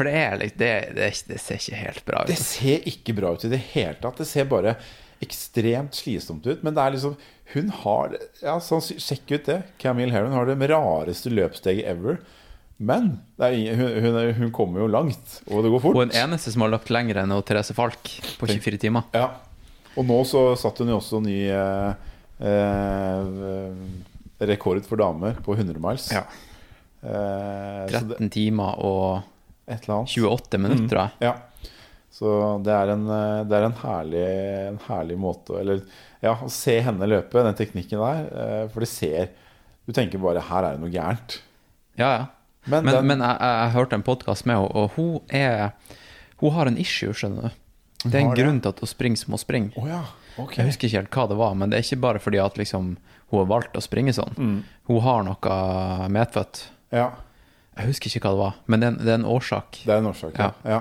For 0.00 0.08
det, 0.08 0.16
er, 0.16 0.40
det, 0.56 0.72
det, 0.96 1.10
det 1.28 1.38
ser 1.44 1.60
ikke 1.60 1.76
helt 1.76 2.04
bra 2.08 2.22
ut. 2.24 2.30
Det 2.30 2.38
ser 2.40 2.86
ikke 2.88 3.12
bra 3.18 3.34
ut 3.36 3.42
i 3.44 3.52
det 3.52 3.60
hele 3.74 3.98
tatt. 4.00 4.16
Det 4.16 4.28
ser 4.30 4.46
bare 4.48 4.78
ekstremt 5.20 5.98
slitsomt 5.98 6.46
ut. 6.48 6.62
Men 6.64 6.72
det 6.72 6.86
er 6.86 6.94
liksom 6.96 7.18
Hun 7.52 7.68
har 7.82 8.14
Ja, 8.40 8.54
sånn, 8.64 8.80
sjekk 8.80 9.34
ut 9.34 9.50
det. 9.50 9.58
Camille 9.82 10.14
Heron 10.14 10.32
har 10.32 10.48
det 10.48 10.70
rareste 10.72 11.32
løpssteget 11.34 11.84
ever. 11.92 12.22
Men 12.80 13.18
er, 13.36 13.58
hun, 13.76 13.90
hun, 14.06 14.18
hun 14.38 14.52
kommer 14.56 14.80
jo 14.80 14.86
langt, 14.88 15.34
og 15.52 15.66
det 15.66 15.72
går 15.74 15.82
fort. 15.84 15.98
En 16.00 16.14
eneste 16.16 16.54
som 16.54 16.64
har 16.64 16.70
løpt 16.72 16.88
lenger 16.88 17.20
enn 17.20 17.34
Therese 17.44 17.76
Falk 17.76 18.08
på 18.40 18.48
24 18.48 18.80
timer. 18.80 19.04
Ja. 19.12 19.34
Og 20.00 20.06
nå 20.08 20.16
så 20.24 20.46
satt 20.56 20.80
hun 20.80 20.88
jo 20.88 20.96
også 20.96 21.20
ny 21.20 21.42
eh, 21.52 21.90
eh, 22.40 23.82
rekord 24.48 24.80
for 24.88 25.02
damer 25.02 25.36
på 25.44 25.58
100 25.58 25.76
miles. 25.76 26.08
Ja. 26.14 26.24
Eh, 27.04 27.84
så 27.92 28.00
det, 28.00 28.16
13 28.16 28.32
timer 28.32 28.80
og 28.80 29.28
et 29.70 29.84
eller 29.86 29.94
annet. 30.00 30.14
28 30.18 30.58
minutter, 30.60 30.88
tror 30.90 31.02
jeg. 31.04 31.10
Ja. 31.28 31.34
Så 32.10 32.32
det 32.66 32.72
er 32.74 32.90
en, 32.96 33.04
eh, 33.14 33.44
det 33.46 33.56
er 33.60 33.64
en, 33.68 33.76
herlig, 33.84 34.24
en 34.72 34.78
herlig 34.88 35.16
måte 35.22 35.60
Eller 35.60 35.84
ja, 36.20 36.32
å 36.42 36.48
se 36.50 36.74
henne 36.82 37.06
løpe, 37.06 37.38
den 37.46 37.54
teknikken 37.56 38.02
der. 38.02 38.24
eh, 38.34 38.64
For 38.74 38.82
det 38.82 38.88
ser 38.90 39.28
Du 39.86 39.92
tenker 39.94 40.18
bare 40.20 40.42
'her 40.42 40.64
er 40.66 40.72
det 40.76 40.80
noe 40.82 40.90
gærent'. 40.90 41.38
Ja, 41.96 42.10
ja. 42.16 42.26
Men, 42.66 42.84
Men, 42.84 42.94
den, 42.94 43.06
men 43.06 43.18
jeg, 43.20 43.38
jeg, 43.40 43.56
jeg 43.64 43.72
hørte 43.72 43.94
en 43.94 44.02
podkast 44.02 44.46
med 44.46 44.56
henne, 44.56 44.74
og 44.74 44.90
hun 44.96 45.20
er 45.30 45.72
Hun 46.40 46.50
har 46.52 46.66
en 46.66 46.76
issue, 46.78 47.12
skjønner 47.12 47.42
du. 47.42 47.50
Det 48.04 48.14
er 48.14 48.20
en 48.26 48.34
grunn 48.34 48.60
til 48.60 48.68
at 48.68 48.80
hun 48.80 48.88
springer 48.88 49.16
som 49.16 49.32
hun 49.32 49.38
springer. 49.38 49.72
Oh, 49.76 49.86
ja. 49.88 50.02
okay. 50.38 50.62
Jeg 50.62 50.66
husker 50.72 50.88
ikke 50.88 50.96
helt 51.02 51.10
hva 51.10 51.28
det 51.28 51.36
var, 51.36 51.54
men 51.54 51.70
det 51.70 51.78
er 51.78 51.82
ikke 51.84 52.00
bare 52.00 52.18
fordi 52.18 52.38
at 52.40 52.56
liksom, 52.56 52.96
hun 53.30 53.38
har 53.38 53.46
valgt 53.46 53.76
å 53.76 53.82
springe 53.84 54.12
sånn. 54.16 54.32
Mm. 54.38 54.62
Hun 54.88 55.00
har 55.04 55.22
noe 55.26 56.08
medfødt. 56.08 56.62
Ja. 56.96 57.10
Jeg 57.80 57.88
husker 57.90 58.12
ikke 58.12 58.22
hva 58.28 58.32
det 58.36 58.42
var, 58.44 58.56
men 58.70 58.82
det 58.82 58.86
er 58.88 58.92
en, 58.94 58.98
det 59.00 59.12
er 59.14 59.18
en 59.22 59.28
årsak. 59.30 59.80
Det 59.86 59.94
er 59.94 60.02
en 60.02 60.10
årsak, 60.10 60.36
ja. 60.40 60.50
ja. 60.68 60.80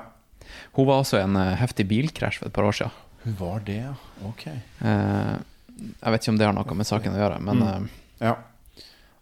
Hun 0.76 0.88
var 0.90 1.02
også 1.04 1.20
i 1.20 1.24
en 1.24 1.38
eh, 1.40 1.54
heftig 1.62 1.86
bilkrasj 1.90 2.42
for 2.42 2.50
et 2.52 2.56
par 2.56 2.68
år 2.68 2.76
siden. 2.76 3.06
Hun 3.24 3.36
var 3.40 3.64
det, 3.68 3.78
ja. 3.86 3.94
Ok. 4.28 4.46
Eh, 4.50 5.34
jeg 5.80 6.12
vet 6.14 6.22
ikke 6.26 6.34
om 6.34 6.40
det 6.40 6.48
har 6.50 6.56
noe 6.58 6.76
med 6.80 6.88
saken 6.90 7.16
å 7.16 7.22
gjøre, 7.24 7.40
men 7.48 7.64
Mm. 7.64 7.68
eh, 7.70 8.28
Ja. 8.28 8.34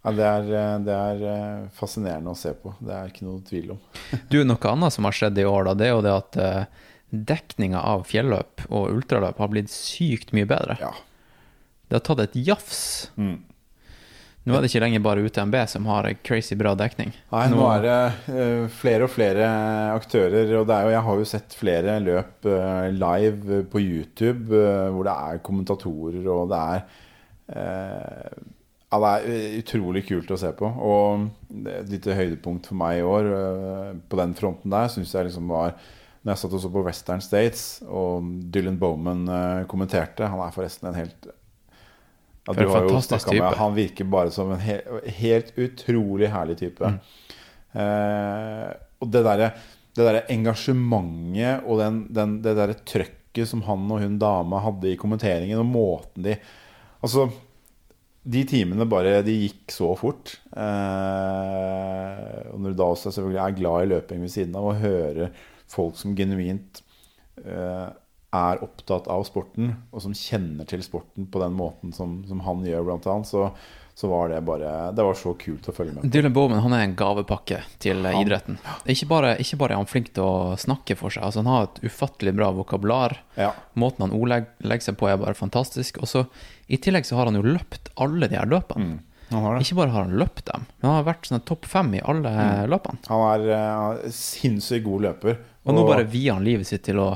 ja 0.05 0.11
det, 0.17 0.25
er, 0.25 0.79
det 0.87 0.93
er 0.97 1.67
fascinerende 1.77 2.33
å 2.33 2.37
se 2.39 2.53
på. 2.57 2.73
Det 2.81 2.93
er 2.97 3.11
ikke 3.11 3.25
noe 3.27 3.41
tvil 3.45 3.71
om. 3.75 3.81
du, 4.31 4.39
noe 4.47 4.71
annet 4.71 4.93
som 4.95 5.05
har 5.05 5.17
skjedd 5.17 5.37
i 5.37 5.45
år, 5.45 5.69
da, 5.69 5.73
det 5.77 5.89
er 5.89 5.93
jo 5.95 6.05
det 6.05 6.13
at 6.15 6.39
uh, 6.41 6.85
dekninga 7.11 7.81
av 7.87 8.07
fjelløp 8.09 8.65
og 8.71 8.89
ultraløp 8.95 9.37
har 9.43 9.51
blitt 9.53 9.69
sykt 9.73 10.33
mye 10.35 10.47
bedre. 10.49 10.77
Ja. 10.81 10.93
Det 11.87 11.99
har 12.01 12.03
tatt 12.09 12.19
et 12.25 12.35
jafs. 12.47 12.81
Mm. 13.15 13.37
Nå 14.47 14.55
er 14.55 14.63
det 14.63 14.69
ikke 14.71 14.79
lenger 14.79 15.01
bare 15.03 15.23
UTMB 15.27 15.55
som 15.67 15.87
har 15.91 16.05
crazy 16.23 16.55
bra 16.55 16.71
dekning. 16.79 17.09
Nei, 17.33 17.43
nå 17.51 17.63
er 17.67 17.81
det 17.83 17.95
eh, 18.31 18.67
flere 18.71 19.03
og 19.03 19.11
flere 19.11 19.47
aktører. 19.91 20.53
Og 20.61 20.67
det 20.69 20.77
jo, 20.85 20.93
jeg 20.93 21.03
har 21.07 21.19
jo 21.19 21.25
sett 21.27 21.55
flere 21.57 21.97
løp 21.99 22.47
eh, 22.47 22.85
live 22.95 23.65
på 23.67 23.81
YouTube 23.83 24.55
eh, 24.55 24.87
hvor 24.95 25.03
det 25.09 25.15
er 25.31 25.41
kommentatorer, 25.43 26.21
og 26.31 26.53
det 26.53 26.61
er 26.77 26.87
Ja, 28.87 28.97
det 29.03 29.11
er 29.11 29.59
utrolig 29.59 30.05
kult 30.07 30.31
å 30.31 30.39
se 30.39 30.53
på. 30.55 30.67
Og 30.67 31.27
et 31.67 31.91
lite 31.91 32.15
høydepunkt 32.15 32.69
for 32.71 32.79
meg 32.79 33.01
i 33.01 33.05
år 33.07 33.29
på 34.07 34.19
den 34.19 34.35
fronten 34.35 34.71
der 34.71 34.91
syns 34.91 35.11
jeg 35.15 35.27
liksom 35.27 35.51
var 35.51 35.75
når 36.23 36.33
jeg 36.33 36.41
satt 36.41 36.55
og 36.57 36.63
så 36.63 36.71
på 36.71 36.83
Western 36.83 37.23
States, 37.23 37.61
og 37.87 38.25
Dylan 38.51 38.79
Bowman 38.79 39.27
kommenterte 39.71 40.27
Han 40.27 40.41
er 40.43 40.55
forresten 40.55 40.89
en 40.89 40.99
helt 40.99 41.29
ja, 42.47 42.55
du 42.57 42.67
har 42.71 42.87
jo 42.87 43.01
snakka 43.03 43.33
med-. 43.35 43.57
Han 43.59 43.75
virker 43.75 44.07
bare 44.09 44.31
som 44.33 44.51
en 44.55 44.61
he 44.63 44.79
helt 45.19 45.51
utrolig 45.59 46.31
herlig 46.33 46.57
type. 46.61 46.93
Mm. 46.93 46.99
Eh, 47.77 48.69
og 49.03 49.11
det 49.13 49.25
derre 49.27 49.51
det 49.97 50.05
der 50.05 50.19
engasjementet 50.29 51.65
og 51.65 51.79
den, 51.81 52.03
den, 52.13 52.37
det 52.45 52.53
derre 52.57 52.77
trøkket 52.85 53.49
som 53.49 53.63
han 53.65 53.85
og 53.93 54.01
hun 54.03 54.19
dama 54.21 54.61
hadde 54.61 54.91
i 54.91 54.99
kommenteringen, 54.99 55.59
og 55.61 55.69
måten 55.69 56.25
de 56.29 56.37
Altså, 56.97 57.27
de 58.25 58.41
timene 58.49 58.87
bare 58.89 59.19
De 59.21 59.35
gikk 59.43 59.69
så 59.71 59.91
fort. 59.99 60.31
Eh, 60.49 62.39
og 62.49 62.57
når 62.57 62.73
du 62.73 62.79
da 62.79 62.87
også 62.89 63.11
selvfølgelig 63.13 63.43
er 63.43 63.57
glad 63.59 63.83
i 63.83 63.91
løping 63.91 64.23
ved 64.25 64.33
siden 64.33 64.57
av, 64.57 64.71
og 64.71 64.81
hører 64.81 65.29
folk 65.69 65.99
som 65.99 66.15
genuint 66.17 66.81
eh, 67.45 67.87
er 68.35 68.59
opptatt 68.63 69.07
av 69.07 69.23
sporten, 69.23 69.69
og 69.91 70.01
som 70.03 70.13
kjenner 70.17 70.67
til 70.67 70.81
sporten 70.83 71.29
på 71.31 71.39
den 71.39 71.53
måten 71.55 71.93
som, 71.95 72.19
som 72.27 72.41
han 72.43 72.65
gjør, 72.67 72.83
blant 72.89 73.07
annet, 73.07 73.29
så, 73.29 73.45
så 73.97 74.09
var 74.11 74.29
det 74.29 74.41
bare 74.45 74.91
Det 74.93 75.05
var 75.07 75.15
så 75.17 75.31
kult 75.39 75.69
å 75.71 75.73
følge 75.73 75.95
med. 75.95 76.09
Dylan 76.11 76.35
Bowman 76.35 76.59
han 76.65 76.75
er 76.75 76.83
en 76.83 76.95
gavepakke 76.99 77.61
til 77.79 78.03
Han- 78.03 78.19
idretten. 78.19 78.59
Ikke 78.85 79.07
bare, 79.07 79.37
ikke 79.39 79.57
bare 79.63 79.77
er 79.77 79.81
han 79.81 79.89
flink 79.89 80.11
til 80.13 80.27
å 80.27 80.57
snakke 80.59 80.97
for 80.99 81.09
seg, 81.13 81.23
altså 81.23 81.41
han 81.41 81.51
har 81.53 81.69
et 81.69 81.81
ufattelig 81.87 82.35
bra 82.35 82.51
vokabular. 82.51 83.15
Ja. 83.39 83.53
Måten 83.79 84.05
han 84.05 84.13
ordlegger 84.17 84.83
seg 84.89 84.99
på, 84.99 85.07
er 85.09 85.17
bare 85.23 85.33
fantastisk. 85.39 86.01
Og 86.03 86.11
så 86.11 86.27
I 86.67 86.77
tillegg 86.83 87.07
så 87.07 87.15
har 87.15 87.31
han 87.31 87.39
jo 87.39 87.47
løpt 87.47 87.93
alle 87.95 88.27
de 88.27 88.35
her 88.35 88.45
løpene. 88.45 88.99
Det. 88.99 89.03
Ikke 89.59 89.75
bare 89.75 89.91
har 89.91 90.05
han 90.05 90.15
løpt 90.19 90.45
dem, 90.47 90.63
men 90.79 90.87
han 90.87 91.01
har 91.01 91.07
vært 91.09 91.27
sånn 91.27 91.41
topp 91.43 91.65
fem 91.67 91.89
i 91.97 92.03
alle 92.03 92.31
løpene. 92.71 93.01
Han 93.09 93.23
er 93.33 93.49
uh, 93.51 94.05
sinnssykt 94.13 94.85
god 94.85 95.03
løper. 95.03 95.41
Og 95.67 95.75
nå 95.75 95.83
bare 95.87 96.05
vier 96.07 96.37
han 96.37 96.45
livet 96.47 96.67
sitt 96.69 96.85
til 96.87 96.99
å 97.03 97.09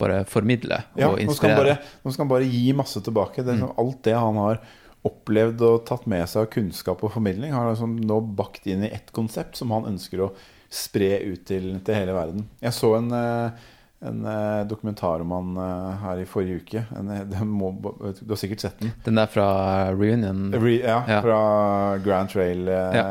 bare 0.00 0.20
formidle 0.28 0.82
ja, 0.98 1.08
og 1.12 1.20
inspirere. 1.22 1.78
nå 2.02 2.12
skal 2.12 2.24
han 2.26 2.32
bare 2.34 2.48
gi 2.50 2.72
masse 2.76 3.00
tilbake. 3.06 3.42
Det 3.44 3.52
er 3.54 3.60
liksom 3.60 3.78
Alt 3.84 4.02
det 4.08 4.16
han 4.18 4.40
har 4.42 4.62
opplevd 5.06 5.62
og 5.64 5.84
tatt 5.88 6.04
med 6.10 6.26
seg 6.28 6.42
av 6.44 6.50
kunnskap 6.52 7.00
og 7.06 7.12
formidling, 7.14 7.54
har 7.56 7.70
liksom 7.70 7.94
nå 8.04 8.18
bakt 8.36 8.66
inn 8.68 8.82
i 8.84 8.90
ett 8.92 9.12
konsept 9.16 9.56
som 9.56 9.70
han 9.72 9.86
ønsker 9.94 10.26
å 10.26 10.32
spre 10.70 11.14
ut 11.24 11.46
til, 11.48 11.70
til 11.86 11.96
hele 11.96 12.12
verden. 12.14 12.44
Jeg 12.62 12.76
så 12.76 12.90
en, 12.98 13.08
eh, 13.16 13.70
en 14.10 14.20
eh, 14.28 14.60
dokumentar 14.68 15.24
om 15.24 15.32
han 15.34 15.56
eh, 15.64 15.96
her 16.04 16.20
i 16.20 16.26
forrige 16.28 16.60
uke. 16.60 16.82
En, 17.00 17.08
må, 17.48 17.72
du 17.80 18.28
har 18.34 18.38
sikkert 18.42 18.60
sett 18.66 18.78
den. 18.84 18.92
Den 19.08 19.18
der 19.22 19.32
fra 19.32 19.48
Reunion 19.96 20.52
Re, 20.52 20.76
ja, 20.82 21.00
Ja. 21.08 21.22
fra 21.24 21.40
Grand 22.04 22.28
Trail. 22.30 22.68
Ja. 22.68 23.08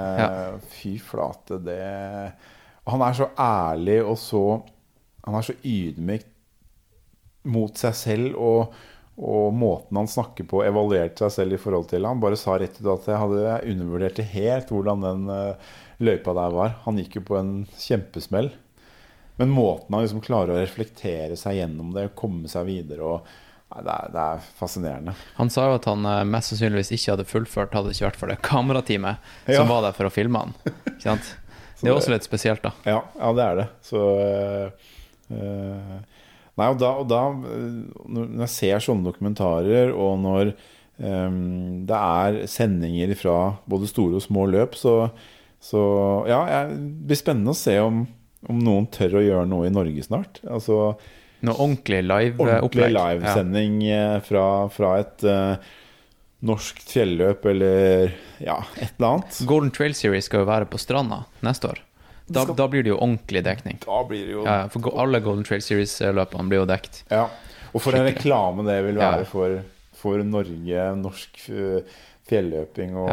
Fy 0.78 0.96
flate, 1.02 1.58
det 1.66 1.82
han 2.90 3.02
er 3.06 3.14
så 3.14 3.28
ærlig 3.38 4.00
og 4.02 4.16
så 4.18 4.40
Han 5.28 5.36
er 5.38 5.44
så 5.46 5.54
ydmyk 5.68 6.24
mot 7.48 7.78
seg 7.80 7.96
selv 7.96 8.36
og, 8.40 8.74
og 9.20 9.54
måten 9.56 10.00
han 10.00 10.08
snakker 10.12 10.48
på, 10.50 10.64
evaluerte 10.68 11.26
seg 11.26 11.36
selv 11.36 11.56
i 11.58 11.62
forhold 11.62 11.90
til. 11.92 12.08
Han 12.08 12.22
bare 12.24 12.40
sa 12.40 12.58
rett 12.60 12.80
ut 12.82 12.90
at 12.94 13.08
jeg 13.12 13.22
hadde 13.24 13.60
undervurdert 13.74 14.20
det 14.20 14.28
helt 14.34 14.72
hvordan 14.74 15.06
den 15.06 15.30
eh, 15.34 15.76
løypa 16.04 16.36
der 16.38 16.56
var. 16.56 16.74
Han 16.86 17.00
gikk 17.02 17.20
jo 17.20 17.26
på 17.32 17.38
en 17.40 17.54
kjempesmell. 17.80 18.52
Men 19.40 19.54
måten 19.56 19.96
han 19.96 20.04
liksom 20.04 20.24
klarer 20.24 20.52
å 20.58 20.60
reflektere 20.60 21.38
seg 21.40 21.62
gjennom 21.62 21.94
det, 21.96 22.10
komme 22.20 22.50
seg 22.52 22.68
videre 22.68 23.14
og 23.16 23.30
Nei, 23.70 23.84
det, 23.86 23.94
er, 23.94 24.08
det 24.10 24.22
er 24.34 24.46
fascinerende. 24.58 25.12
Han 25.38 25.52
sa 25.54 25.68
jo 25.70 25.76
at 25.78 25.86
han 25.86 26.06
eh, 26.10 26.24
mest 26.26 26.50
sannsynligvis 26.50 26.90
ikke 26.96 27.12
hadde 27.14 27.26
fullført, 27.30 27.76
hadde 27.78 27.92
det 27.92 28.00
ikke 28.00 28.08
vært 28.08 28.18
for 28.18 28.32
det 28.32 28.38
kamerateamet 28.42 29.28
Ja. 29.46 29.60
som 29.60 29.70
var 29.70 29.84
der 29.86 29.94
for 29.94 30.10
å 30.10 30.12
filme 30.14 30.42
han. 30.42 30.56
Ikke 30.66 31.04
sant? 31.04 31.28
Det 31.80 31.88
er 31.88 31.94
også 31.96 32.12
litt 32.12 32.26
spesielt, 32.26 32.64
da. 32.66 32.74
Ja, 32.90 33.04
ja 33.22 33.30
det 33.38 33.44
er 33.46 33.60
det. 33.62 33.66
Så 33.86 34.00
øh, 34.20 34.90
øh, 35.38 35.94
Nei, 36.60 36.70
og 36.74 36.80
da, 36.82 36.92
og 37.00 37.08
da 37.10 37.24
Når 38.10 38.46
jeg 38.46 38.54
ser 38.54 38.84
sånne 38.84 39.08
dokumentarer, 39.08 39.94
og 39.96 40.20
når 40.24 40.54
um, 41.00 41.86
det 41.88 42.00
er 42.00 42.40
sendinger 42.52 43.16
fra 43.20 43.38
både 43.70 43.90
store 43.90 44.20
og 44.20 44.26
små 44.26 44.46
løp, 44.52 44.78
så, 44.80 44.96
så 45.64 45.84
ja, 46.30 46.42
det 46.72 47.08
blir 47.10 47.20
spennende 47.20 47.56
å 47.56 47.60
se 47.60 47.78
om, 47.84 48.04
om 48.50 48.60
noen 48.64 48.90
tør 48.92 49.20
å 49.20 49.26
gjøre 49.26 49.48
noe 49.50 49.70
i 49.70 49.74
Norge 49.74 50.06
snart. 50.06 50.42
Altså 50.48 50.98
Noe 51.40 51.56
ordentlig 51.56 52.02
ordentlig 52.04 52.40
live-opplegg. 52.44 52.96
livesending 52.98 53.78
ja. 53.86 54.08
fra, 54.26 54.48
fra 54.76 54.96
et 55.00 55.24
uh, 55.24 55.70
norsk 56.44 56.82
fjelløp 56.88 57.46
eller 57.52 58.12
ja, 58.44 58.58
et 58.80 58.96
eller 58.98 59.14
annet. 59.14 59.40
Golden 59.48 59.72
Trail 59.76 59.96
Series 59.96 60.28
skal 60.28 60.44
jo 60.44 60.50
være 60.50 60.68
på 60.72 60.80
stranda 60.82 61.24
neste 61.46 61.72
år. 61.72 61.80
Da, 62.30 62.46
da 62.46 62.68
blir 62.70 62.84
det 62.86 62.92
jo 62.94 62.98
ordentlig 63.02 63.44
dekning. 63.46 63.80
Da 63.86 64.04
blir 64.08 64.26
det 64.28 64.34
jo 64.38 64.44
Ja, 64.46 64.68
for 64.70 64.90
alle 65.02 65.20
Golden 65.26 65.44
Trail 65.48 65.62
Series-løpene 65.66 66.48
blir 66.52 66.62
jo 66.64 66.68
dekt. 66.70 67.04
Ja, 67.10 67.26
og 67.74 67.82
for 67.82 67.94
en 67.98 68.06
reklame 68.08 68.66
det 68.68 68.80
vil 68.86 68.98
være 69.02 69.24
Ja. 69.24 69.30
for, 69.30 69.60
for 70.00 70.22
Norge, 70.24 70.86
norsk 71.00 71.42
fjelløping 72.30 72.94
og, 72.94 73.10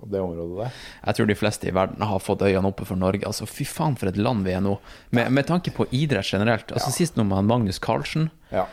og 0.00 0.06
det 0.10 0.20
området 0.22 0.56
der. 0.62 0.76
Jeg 1.06 1.18
tror 1.18 1.28
de 1.28 1.36
fleste 1.36 1.68
i 1.68 1.74
verden 1.76 2.00
har 2.08 2.22
fått 2.24 2.40
øynene 2.46 2.70
oppe 2.70 2.86
for 2.88 2.96
Norge. 2.96 3.26
Altså, 3.28 3.44
Fy 3.48 3.66
faen, 3.68 3.96
for 4.00 4.08
et 4.08 4.16
land 4.16 4.46
vi 4.46 4.54
er 4.56 4.62
nå. 4.64 4.78
Med, 5.16 5.28
med 5.36 5.46
tanke 5.48 5.72
på 5.76 5.84
idrett 5.92 6.30
generelt. 6.32 6.72
Altså 6.72 6.92
Sist 6.94 7.18
nå 7.20 7.26
med 7.28 7.44
Magnus 7.50 7.78
Carlsen, 7.84 8.30
Ja. 8.52 8.64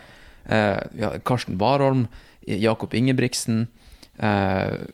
eh, 0.48 0.80
ja, 1.00 1.14
Karsten 1.28 1.60
Warholm, 1.60 2.08
Jakob 2.48 2.94
Ingebrigtsen 2.96 3.68
eh, 4.20 4.88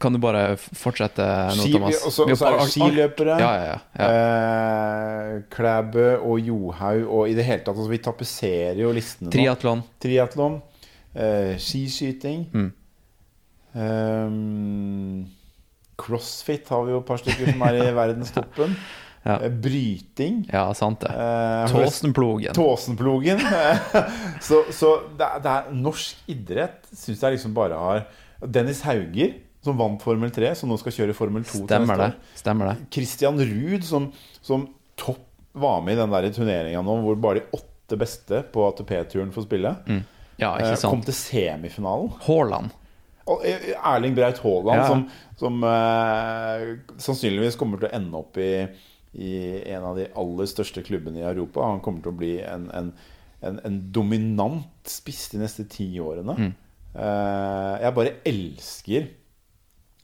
Kan 0.00 0.12
du 0.12 0.20
bare 0.20 0.56
fortsette 0.60 1.24
nå, 1.56 1.64
Thomas? 1.72 2.02
også 2.10 2.26
Vi 2.28 2.34
er 2.36 2.58
skiløpere. 2.68 3.38
Ja, 3.40 3.52
ja, 3.56 3.76
ja. 3.96 4.08
Eh, 4.08 5.38
Klæbø 5.54 6.08
og 6.18 6.42
Johaug 6.44 7.06
og 7.06 7.30
i 7.30 7.36
det 7.38 7.46
hele 7.48 7.62
tatt 7.64 7.72
altså, 7.72 7.88
Vi 7.88 8.02
tapetserer 8.04 8.82
jo 8.82 8.92
listene 8.92 9.30
nå. 9.30 9.32
Triatlon. 9.32 9.82
Triatlon. 10.04 10.60
Eh, 11.16 11.54
skiskyting. 11.56 12.44
Mm. 12.52 12.70
Eh, 13.80 14.28
crossfit 16.00 16.68
har 16.68 16.84
vi 16.84 16.92
jo 16.94 17.00
et 17.00 17.08
par 17.08 17.24
stykker 17.24 17.54
som 17.54 17.68
er 17.70 17.80
i 17.80 17.90
verdenstoppen. 18.02 18.76
Ja. 19.24 19.36
Eh, 19.40 19.50
bryting. 19.52 20.42
Ja, 20.52 20.68
sant 20.76 21.00
det. 21.04 21.16
Eh, 21.16 21.64
Tåsenplogen. 21.72 22.56
Tåsenplogen. 22.56 23.40
så 24.48 24.66
så 24.68 24.96
det, 25.16 25.26
er, 25.26 25.44
det 25.44 25.56
er 25.56 25.76
norsk 25.76 26.32
idrett 26.32 26.92
syns 26.92 27.24
jeg 27.24 27.40
liksom 27.40 27.56
bare 27.56 27.80
har 27.80 28.04
Dennis 28.46 28.82
Hauger, 28.86 29.34
som 29.64 29.76
vant 29.76 30.00
Formel 30.02 30.30
3, 30.32 30.54
som 30.56 30.70
nå 30.72 30.78
skal 30.80 30.94
kjøre 30.96 31.14
Formel 31.16 31.44
2 31.44 31.64
Stemmer 31.66 32.00
det. 32.00 32.10
Stemmer 32.40 32.70
det. 32.70 32.76
Christian 32.94 33.36
Ruud, 33.40 33.84
som, 33.84 34.06
som 34.40 34.68
topp 35.00 35.26
var 35.52 35.80
med 35.84 35.96
i 35.96 36.00
den 36.00 36.12
der 36.14 36.28
turneringa 36.32 36.80
nå, 36.86 36.94
hvor 37.04 37.16
bare 37.20 37.40
de 37.42 37.58
åtte 37.58 37.98
beste 38.00 38.44
på 38.54 38.62
ATP-turen 38.70 39.32
får 39.34 39.44
spille. 39.48 39.74
Ja, 40.40 40.54
ikke 40.56 40.76
sant. 40.78 40.90
Kom 40.94 41.02
til 41.04 41.16
semifinalen. 41.18 42.12
Haaland. 42.24 42.70
Og 43.30 43.42
eh, 43.46 43.74
Erling 43.76 44.14
Braut 44.16 44.38
Haaland, 44.42 44.80
Ja. 44.80 44.86
som, 44.88 45.02
som 45.38 45.58
eh, 45.66 46.64
sannsynligvis 47.02 47.58
kommer 47.60 47.82
til 47.82 47.90
å 47.90 47.94
ende 47.98 48.16
opp 48.22 48.38
i, 48.40 48.48
i 49.20 49.34
en 49.74 49.84
av 49.90 49.98
de 50.00 50.06
aller 50.18 50.48
største 50.50 50.82
klubbene 50.86 51.20
i 51.20 51.26
Europa. 51.28 51.66
Han 51.68 51.82
kommer 51.84 52.00
til 52.06 52.14
å 52.14 52.18
bli 52.22 52.32
en, 52.46 52.70
en, 52.74 52.88
en, 53.44 53.60
en 53.68 53.78
dominant 53.92 54.64
spiss 54.88 55.28
de 55.34 55.42
neste 55.42 55.66
ti 55.70 55.90
årene. 56.00 56.38
Mm. 56.38 56.54
Eh, 56.94 57.74
jeg 57.84 57.96
bare 57.96 58.14
elsker 58.26 59.08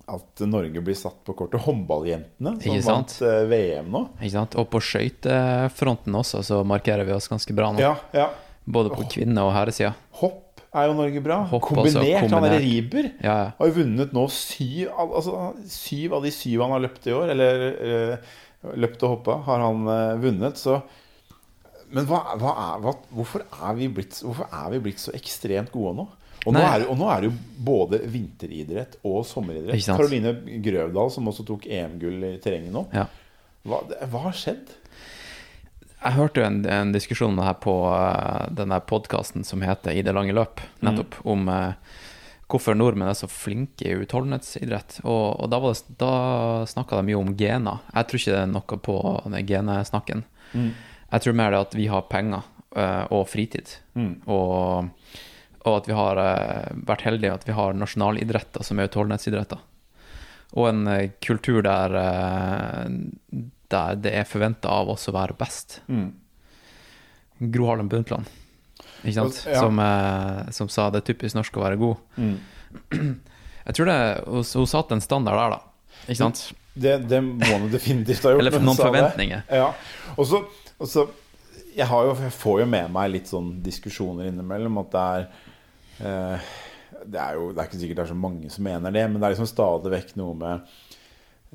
at 0.07 0.43
Norge 0.47 0.82
blir 0.87 0.95
satt 0.99 1.18
på 1.26 1.34
kortet. 1.34 1.61
Håndballjentene 1.64 2.55
som 2.62 2.82
vant 2.87 3.14
eh, 3.26 3.43
VM 3.51 3.89
nå. 3.91 4.03
Ikke 4.20 4.34
sant? 4.37 4.55
Og 4.61 4.68
på 4.70 4.80
skøytefronten 4.87 6.18
også, 6.20 6.45
så 6.47 6.61
markerer 6.66 7.07
vi 7.09 7.14
oss 7.16 7.26
ganske 7.30 7.57
bra 7.57 7.72
nå. 7.74 7.82
Ja, 7.82 7.97
ja. 8.14 8.28
Både 8.66 8.93
på 8.95 9.07
kvinne- 9.11 9.43
og 9.47 9.53
herresida. 9.55 9.93
Hopp 10.20 10.62
er 10.76 10.89
jo 10.91 10.97
Norge 10.99 11.22
bra. 11.24 11.41
Hopp 11.51 11.66
også, 11.70 12.03
kombinert. 12.03 12.30
Han 12.30 12.47
er 12.47 12.59
Riiber. 12.62 13.09
Ja, 13.22 13.34
ja. 13.34 13.49
Har 13.59 13.70
jo 13.70 13.76
vunnet 13.80 14.14
nå 14.14 14.26
syv, 14.34 14.93
altså, 14.95 15.34
syv 15.70 16.18
av 16.18 16.26
de 16.26 16.32
syv 16.34 16.62
han 16.66 16.74
har 16.76 16.84
løpt 16.87 17.09
i 17.09 17.14
år, 17.16 17.32
eller 17.34 17.66
øh, 17.72 18.30
løpt 18.82 19.03
og 19.07 19.16
hoppa, 19.16 19.41
har 19.47 19.64
han 19.64 19.91
øh, 19.91 20.22
vunnet. 20.22 20.61
Så 20.61 20.78
Men 21.95 22.07
hva, 22.11 22.22
hva 22.39 22.53
er, 22.53 22.78
hva, 22.82 22.95
hvorfor, 23.14 23.47
er 23.47 23.74
vi 23.78 23.91
blitt, 23.99 24.18
hvorfor 24.26 24.51
er 24.51 24.70
vi 24.74 24.82
blitt 24.89 25.03
så 25.03 25.14
ekstremt 25.18 25.74
gode 25.74 25.95
nå? 26.01 26.07
Og 26.47 26.55
nå, 26.55 26.61
er, 26.63 26.85
og 26.87 26.99
nå 27.01 27.09
er 27.11 27.21
det 27.25 27.31
jo 27.33 27.37
både 27.67 27.99
vinteridrett 28.07 28.97
og 29.05 29.25
sommeridrett. 29.27 29.75
Karoline 29.99 30.33
Grøvdal, 30.63 31.11
som 31.11 31.27
også 31.31 31.45
tok 31.49 31.67
EM-gull 31.67 32.23
i 32.29 32.35
terrenget 32.43 32.71
nå. 32.75 32.85
Ja. 32.95 33.07
Hva, 33.67 33.81
hva 34.13 34.21
har 34.29 34.37
skjedd? 34.39 34.69
Jeg 35.97 36.15
hørte 36.15 36.39
jo 36.43 36.47
en, 36.47 36.61
en 36.71 36.93
diskusjon 36.95 37.33
om 37.33 37.39
det 37.41 37.47
her 37.49 37.57
på 37.65 37.73
uh, 37.91 38.47
den 38.55 38.71
der 38.71 38.83
podkasten 38.87 39.43
som 39.49 39.65
heter 39.65 39.97
I 39.97 40.05
det 40.07 40.13
lange 40.15 40.35
løp, 40.37 40.61
nettopp, 40.87 41.17
om 41.27 41.49
uh, 41.51 41.73
hvorfor 42.47 42.77
nordmenn 42.79 43.11
er 43.11 43.17
så 43.19 43.27
flinke 43.27 43.89
i 43.89 43.97
utholdenhetsidrett. 44.05 45.01
Og, 45.03 45.41
og 45.43 45.51
da, 45.51 45.59
det- 45.67 45.97
da 45.99 46.11
snakka 46.71 47.01
de 47.01 47.09
mye 47.09 47.19
om 47.19 47.33
gener. 47.41 47.81
Jeg 47.97 48.07
tror 48.13 48.23
ikke 48.23 48.37
det 48.37 48.43
er 48.45 48.53
noe 48.53 48.79
på 48.87 48.99
den 49.25 49.41
genesnakken. 49.49 50.23
Jeg 50.55 51.25
tror 51.25 51.35
mer 51.43 51.51
det 51.57 51.65
at 51.65 51.75
vi 51.81 51.89
har 51.91 52.07
penger 52.13 52.47
uh, 52.77 53.05
og 53.11 53.27
fritid. 53.33 53.75
Og, 54.31 54.93
og 55.67 55.81
at 55.81 55.89
vi 55.91 55.97
har 55.97 56.21
eh, 56.23 56.73
vært 56.87 57.05
heldige 57.07 57.35
at 57.35 57.47
vi 57.49 57.57
har 57.57 57.77
nasjonalidretter 57.77 58.64
som 58.67 58.79
er 58.79 58.91
utholdenhetsidretter. 58.91 59.62
Og 60.57 60.69
en 60.71 60.87
eh, 60.93 61.11
kultur 61.25 61.62
der, 61.67 61.97
eh, 62.01 63.45
der 63.75 64.01
det 64.03 64.14
er 64.21 64.29
forventa 64.29 64.73
av 64.73 64.93
oss 64.95 65.09
å 65.11 65.17
være 65.17 65.37
best. 65.39 65.81
Gro 67.39 67.71
Harlem 67.71 67.91
Brundtland, 67.93 68.31
ikke 69.03 69.17
sant? 69.19 69.43
Ja. 69.51 69.64
Som, 69.64 69.83
som 70.57 70.71
sa 70.73 70.89
det 70.93 71.03
er 71.03 71.09
typisk 71.11 71.37
norsk 71.37 71.59
å 71.59 71.67
være 71.67 71.81
god. 71.83 72.23
Jeg 73.67 73.75
tror 73.75 73.91
det, 73.91 73.99
hun, 74.31 74.47
hun 74.47 74.71
satte 74.71 74.95
en 74.95 75.03
standard 75.03 75.41
der, 75.43 75.57
da. 75.57 76.03
Ikke 76.07 76.21
sant? 76.21 76.47
Det, 76.77 76.93
det 77.11 77.19
må 77.25 77.49
hun 77.57 77.71
definitivt 77.73 78.23
ha 78.23 78.35
gjort. 78.35 78.45
Eller 78.45 78.62
noen 78.62 78.79
forventninger. 78.79 79.43
Ja. 79.51 79.73
Og 80.14 80.29
så, 80.29 81.07
jeg, 81.77 81.87
har 81.91 82.07
jo, 82.07 82.14
jeg 82.23 82.35
får 82.37 82.62
jo 82.62 82.69
med 82.71 82.93
meg 82.95 83.11
litt 83.12 83.31
sånn 83.31 83.51
diskusjoner 83.64 84.31
innimellom 84.31 84.79
at 84.85 84.93
det 84.93 85.05
er 85.17 85.27
det 86.01 87.21
er 87.23 87.37
jo 87.39 87.53
det 87.53 87.63
er 87.63 87.69
ikke 87.71 87.81
sikkert 87.81 87.97
det 88.01 88.05
er 88.07 88.13
så 88.13 88.19
mange 88.19 88.51
som 88.53 88.65
mener 88.67 88.93
det, 88.95 89.07
men 89.11 89.21
det 89.21 89.27
er 89.29 89.35
liksom 89.37 89.49
stadig 89.51 89.93
vekk 89.95 90.13
noe 90.21 90.35
med 90.39 90.75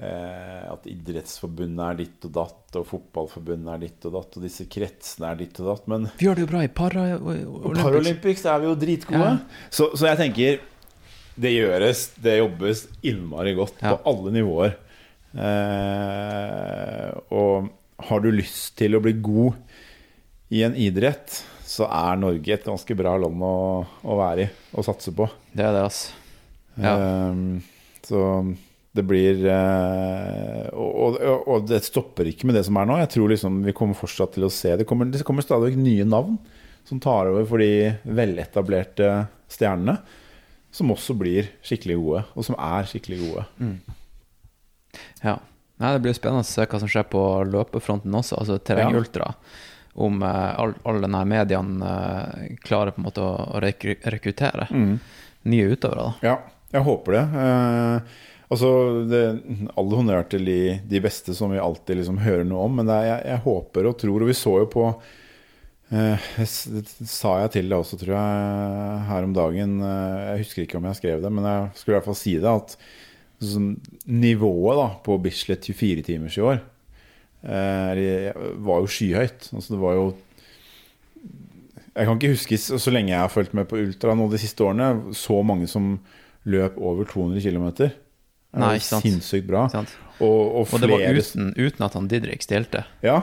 eh, 0.01 0.63
at 0.71 0.87
Idrettsforbundet 0.89 1.83
er 1.85 1.99
ditt 2.01 2.25
og 2.29 2.33
datt, 2.39 2.77
og 2.79 2.87
Fotballforbundet 2.89 3.73
er 3.75 3.83
ditt 3.85 4.07
og 4.09 4.15
datt, 4.17 4.37
og 4.39 4.45
disse 4.47 4.65
kretsene 4.71 5.29
er 5.33 5.39
ditt 5.43 5.59
og 5.61 5.69
datt. 5.73 5.87
Men 5.91 6.09
Vi 6.17 6.25
gjør 6.27 6.39
det 6.39 6.45
jo 6.47 6.51
bra 6.53 6.63
i 6.65 6.71
Paralympics. 6.81 7.81
Paralympics 7.83 8.45
er 8.49 8.59
vi 8.63 8.69
jo 8.71 8.75
dritgode. 8.85 9.31
Ja. 9.35 9.65
Så, 9.69 9.91
så 9.95 10.09
jeg 10.09 10.21
tenker 10.23 10.61
det 11.41 11.53
gjøres, 11.55 11.99
det 12.21 12.39
jobbes 12.41 12.85
innmari 13.07 13.53
godt 13.57 13.77
Ja. 13.81 13.93
på 13.95 14.09
alle 14.11 14.33
nivåer. 14.35 14.73
Eh, 15.31 17.09
og 17.31 17.69
har 18.09 18.19
du 18.23 18.31
lyst 18.33 18.73
til 18.79 18.97
å 18.97 19.01
bli 19.03 19.13
god 19.23 19.53
i 20.51 20.63
en 20.67 20.75
idrett, 20.75 21.43
så 21.71 21.87
er 21.87 22.19
Norge 22.19 22.55
et 22.55 22.65
ganske 22.67 22.95
bra 22.99 23.13
land 23.21 23.45
å, 23.47 23.55
å 24.03 24.17
være 24.19 24.43
i 24.43 24.49
og 24.75 24.87
satse 24.87 25.13
på. 25.15 25.27
Det 25.55 25.63
er 25.63 25.75
det, 25.75 25.85
altså. 25.87 26.17
Ja. 26.81 26.95
Um, 27.31 27.61
så 28.03 28.21
det 28.95 29.03
blir 29.07 29.43
uh, 29.45 30.67
og, 30.75 31.15
og, 31.15 31.45
og 31.47 31.67
det 31.69 31.81
stopper 31.85 32.27
ikke 32.31 32.49
med 32.49 32.57
det 32.59 32.65
som 32.67 32.79
er 32.79 32.89
nå. 32.89 32.97
Jeg 33.03 33.11
tror 33.15 33.31
liksom 33.31 33.61
vi 33.67 33.75
kommer 33.77 33.95
fortsatt 33.95 34.35
til 34.35 34.47
å 34.47 34.51
se 34.51 34.73
Det 34.79 34.87
kommer, 34.87 35.07
det 35.11 35.23
kommer 35.27 35.45
stadig 35.45 35.71
vekk 35.71 35.79
nye 35.83 36.07
navn 36.07 36.39
som 36.87 36.99
tar 36.99 37.29
over 37.29 37.45
for 37.47 37.61
de 37.61 37.93
veletablerte 38.03 39.13
stjernene. 39.51 39.99
Som 40.71 40.91
også 40.93 41.15
blir 41.19 41.49
skikkelig 41.67 41.97
gode, 41.99 42.21
og 42.31 42.45
som 42.47 42.55
er 42.55 42.87
skikkelig 42.87 43.17
gode. 43.25 43.41
Ja. 45.19 45.35
Nei, 45.81 45.89
det 45.95 46.03
blir 46.05 46.15
spennende 46.15 46.45
å 46.45 46.47
se 46.47 46.63
hva 46.63 46.79
som 46.79 46.89
skjer 46.91 47.07
på 47.11 47.21
løpefronten 47.49 48.15
også, 48.15 48.37
altså 48.39 48.55
terrengultra. 48.63 49.33
Ja. 49.33 49.70
Om 49.93 50.21
alle 50.23 50.75
all, 50.87 51.01
denne 51.03 51.21
mediene 51.27 51.87
eh, 51.91 52.57
klarer 52.63 52.93
på 52.95 53.01
en 53.01 53.07
måte 53.09 53.23
å, 53.25 53.31
å 53.57 53.61
rekru 53.63 53.97
rekruttere 54.07 54.69
nye 54.71 55.71
utøvere. 55.73 56.05
da. 56.05 56.13
Ja, 56.29 56.35
jeg 56.71 56.85
håper 56.87 57.17
det. 57.17 57.23
Eh, 57.43 58.19
altså, 58.53 58.69
det 59.11 59.23
All 59.75 59.91
honnør 59.97 60.29
til 60.31 60.45
de, 60.47 60.59
de 60.87 61.01
beste 61.03 61.35
som 61.35 61.51
vi 61.51 61.59
alltid 61.59 61.99
liksom 61.99 62.21
hører 62.23 62.47
noe 62.47 62.69
om. 62.69 62.79
Men 62.79 62.93
er, 62.93 63.07
jeg, 63.09 63.25
jeg 63.33 63.43
håper 63.47 63.89
og 63.91 63.99
tror, 63.99 64.23
og 64.23 64.31
vi 64.31 64.37
så 64.37 64.55
jo 64.61 64.69
på 64.71 64.87
eh, 65.91 66.31
sa 66.47 67.35
jeg 67.43 67.53
til 67.57 67.71
deg 67.71 67.79
også, 67.81 67.99
tror 68.01 68.15
jeg, 68.15 69.05
her 69.11 69.27
om 69.27 69.35
dagen. 69.35 69.79
eh, 69.83 70.19
jeg 70.31 70.45
husker 70.45 70.65
ikke 70.65 70.79
om 70.79 70.87
jeg 70.89 71.01
skrev 71.01 71.23
det, 71.25 71.33
men 71.35 71.47
jeg 71.51 71.71
skulle 71.75 71.97
i 71.97 71.99
hvert 71.99 72.11
fall 72.11 72.21
si 72.21 72.37
det. 72.39 72.57
At 72.63 72.77
sånn, 73.41 73.73
nivået 74.05 74.77
da 74.79 74.87
på 75.03 75.17
Bislett 75.23 75.65
24-timers 75.67 76.37
i 76.37 76.45
år 76.45 76.59
eh, 76.59 76.70
var 77.43 78.83
jo 78.83 78.89
skyhøyt. 78.91 79.47
Altså, 79.53 79.73
det 79.73 79.79
var 79.81 79.95
jo 79.97 80.05
jeg 81.91 82.07
kan 82.07 82.15
ikke 82.19 82.31
huske 82.31 82.57
så, 82.61 82.91
lenge 82.93 83.11
jeg 83.11 83.19
har 83.19 83.31
fulgt 83.31 83.55
med 83.57 83.67
på 83.67 83.79
ultra 83.81 84.13
nå 84.15 84.29
de 84.31 84.39
siste 84.39 84.63
årene, 84.63 85.11
så 85.17 85.41
mange 85.43 85.67
som 85.67 85.97
løp 86.47 86.77
over 86.79 87.03
200 87.09 87.43
km. 87.43 87.67
Nei, 88.55 88.75
ikke 88.77 88.87
sant. 88.87 89.03
Sinnssykt 89.05 89.47
bra. 89.49 89.65
Sant? 89.71 89.91
Og, 90.21 90.61
og 90.61 90.71
Og 90.71 90.79
det 90.83 90.89
var 90.91 91.03
uten, 91.03 91.51
uten 91.57 91.85
at 91.87 91.97
han 91.97 92.07
Didrik 92.11 92.43
stilte. 92.45 92.85
Ja, 93.03 93.21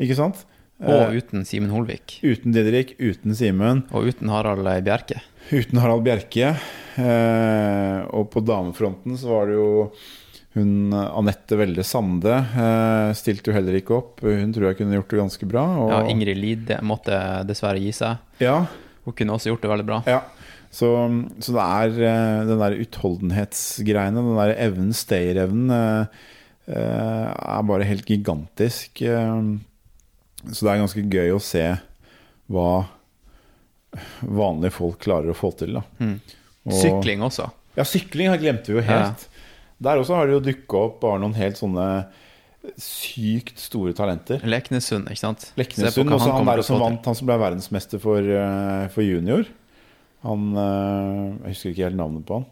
ikke 0.00 0.18
sant? 0.18 0.42
Og 0.80 1.12
Eh, 1.12 1.18
uten 1.20 1.42
Simen 1.44 1.68
Holvik. 1.68 2.18
uten 2.24 2.54
Didrik, 2.56 2.94
uten 2.98 3.34
Simen, 3.36 3.82
Og 3.92 4.06
uten 4.08 4.30
Harald 4.32 4.64
Bjerke. 4.82 5.20
uten 5.52 5.78
Harald 5.78 6.02
Bjerke. 6.06 6.54
Eh, 6.96 7.98
og 8.16 8.30
på 8.32 8.40
damefronten 8.40 9.18
så 9.20 9.28
var 9.28 9.46
det 9.50 9.58
jo 9.58 9.92
hun 10.54 10.92
Anette 10.92 11.54
Welde 11.60 11.84
Sande 11.86 12.32
eh, 12.34 13.12
stilte 13.14 13.50
jo 13.52 13.54
heller 13.54 13.76
ikke 13.78 13.94
opp. 13.96 14.20
Hun 14.26 14.50
tror 14.52 14.70
jeg 14.70 14.78
kunne 14.80 14.96
gjort 14.98 15.12
det 15.14 15.20
ganske 15.20 15.46
bra. 15.48 15.64
Og, 15.84 15.90
Ja, 15.94 16.00
Ingrid 16.10 16.40
Lid 16.42 16.72
måtte 16.82 17.20
dessverre 17.46 17.78
gi 17.78 17.92
seg. 17.94 18.18
ja, 18.42 18.66
Hun 19.04 19.14
kunne 19.14 19.32
også 19.36 19.52
gjort 19.52 19.62
det 19.62 19.70
veldig 19.70 19.86
bra. 19.86 20.00
Ja, 20.10 20.20
så, 20.70 20.90
så 21.42 21.54
det 21.54 21.62
er 21.66 22.02
eh, 22.10 22.42
den 22.50 22.60
der 22.60 22.76
utholdenhetsgreiene, 22.82 24.22
den 24.26 24.36
der 24.42 24.52
evnen, 24.66 24.92
stayerevnen, 24.94 25.70
eh, 25.70 26.20
eh, 26.74 27.30
er 27.30 27.62
bare 27.70 27.86
helt 27.88 28.06
gigantisk. 28.10 29.02
Eh, 29.02 29.40
så 30.50 30.66
det 30.66 30.72
er 30.74 30.82
ganske 30.82 31.06
gøy 31.14 31.32
å 31.36 31.40
se 31.42 31.64
hva 32.50 32.68
vanlige 34.22 34.72
folk 34.74 34.98
klarer 35.02 35.30
å 35.32 35.36
få 35.38 35.50
til. 35.58 35.74
Da. 35.78 35.82
Og- 36.66 36.76
Sykling 36.82 37.22
også. 37.26 37.48
Ja, 37.76 37.84
sykling 37.86 38.28
har- 38.28 38.38
glemte 38.38 38.66
vi 38.72 38.78
jo 38.80 38.82
helt. 38.86 39.26
Der 39.80 40.00
også 40.00 40.18
har 40.18 40.28
det 40.28 40.36
jo 40.38 40.42
dukka 40.44 40.84
opp 40.86 40.98
bare 41.02 41.22
noen 41.22 41.36
helt 41.38 41.58
sånne 41.60 41.86
sykt 42.80 43.60
store 43.60 43.94
talenter. 43.96 44.42
Leknesund, 44.44 45.08
ikke 45.08 45.22
sant? 45.22 45.48
Leknesund, 45.58 46.12
også 46.12 46.28
han 46.28 46.36
kommer 46.42 46.60
der 46.60 46.66
som 46.66 46.82
vant, 46.82 47.06
han 47.08 47.16
som 47.16 47.28
ble 47.28 47.38
verdensmester 47.40 48.02
for, 48.02 48.20
eh, 48.20 48.86
for 48.92 49.04
junior. 49.04 49.46
Han 50.26 50.50
eh, 50.52 51.46
Jeg 51.46 51.54
husker 51.54 51.72
ikke 51.72 51.86
helt 51.88 52.00
navnet 52.00 52.26
på 52.28 52.40
han. 52.40 52.48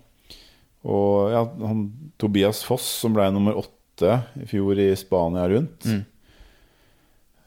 Og 0.89 1.35
ja, 1.35 1.43
han 1.69 1.83
Tobias 2.21 2.63
Foss, 2.65 2.87
som 3.03 3.13
ble 3.17 3.29
nummer 3.35 3.59
åtte 3.61 4.23
i 4.41 4.47
fjor 4.49 4.81
i 4.81 4.95
Spania 4.97 5.45
rundt. 5.51 5.85
Mm. 5.85 6.07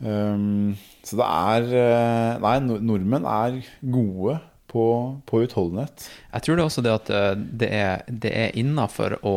Um, 0.01 0.71
så 1.05 1.17
det 1.19 1.25
er 1.29 1.67
eh, 1.77 2.39
Nei, 2.41 2.55
nordmenn 2.82 3.25
er 3.29 3.59
gode 3.82 4.39
på, 4.69 4.86
på 5.29 5.43
utholdenhet. 5.45 6.07
Jeg 6.29 6.45
tror 6.45 6.57
det 6.57 6.63
er 6.63 6.69
også 6.69 6.86
det 6.86 6.93
at 6.93 7.11
det 7.41 7.73
er, 7.75 8.05
det 8.07 8.32
er 8.45 8.57
innafor 8.61 9.17
å, 9.25 9.36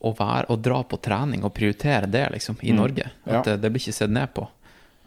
å, 0.00 0.12
være, 0.16 0.48
å 0.48 0.56
dra 0.56 0.82
på 0.88 0.96
trening 1.02 1.44
og 1.44 1.52
prioritere 1.56 2.08
det, 2.10 2.26
liksom, 2.32 2.56
i 2.62 2.72
Norge. 2.72 3.10
At 3.24 3.32
Ja. 3.32 3.42
det, 3.50 3.56
det 3.62 3.70
blir 3.70 3.82
ikke 3.82 3.92
sett 3.96 4.10
ned 4.10 4.32
på. 4.34 4.46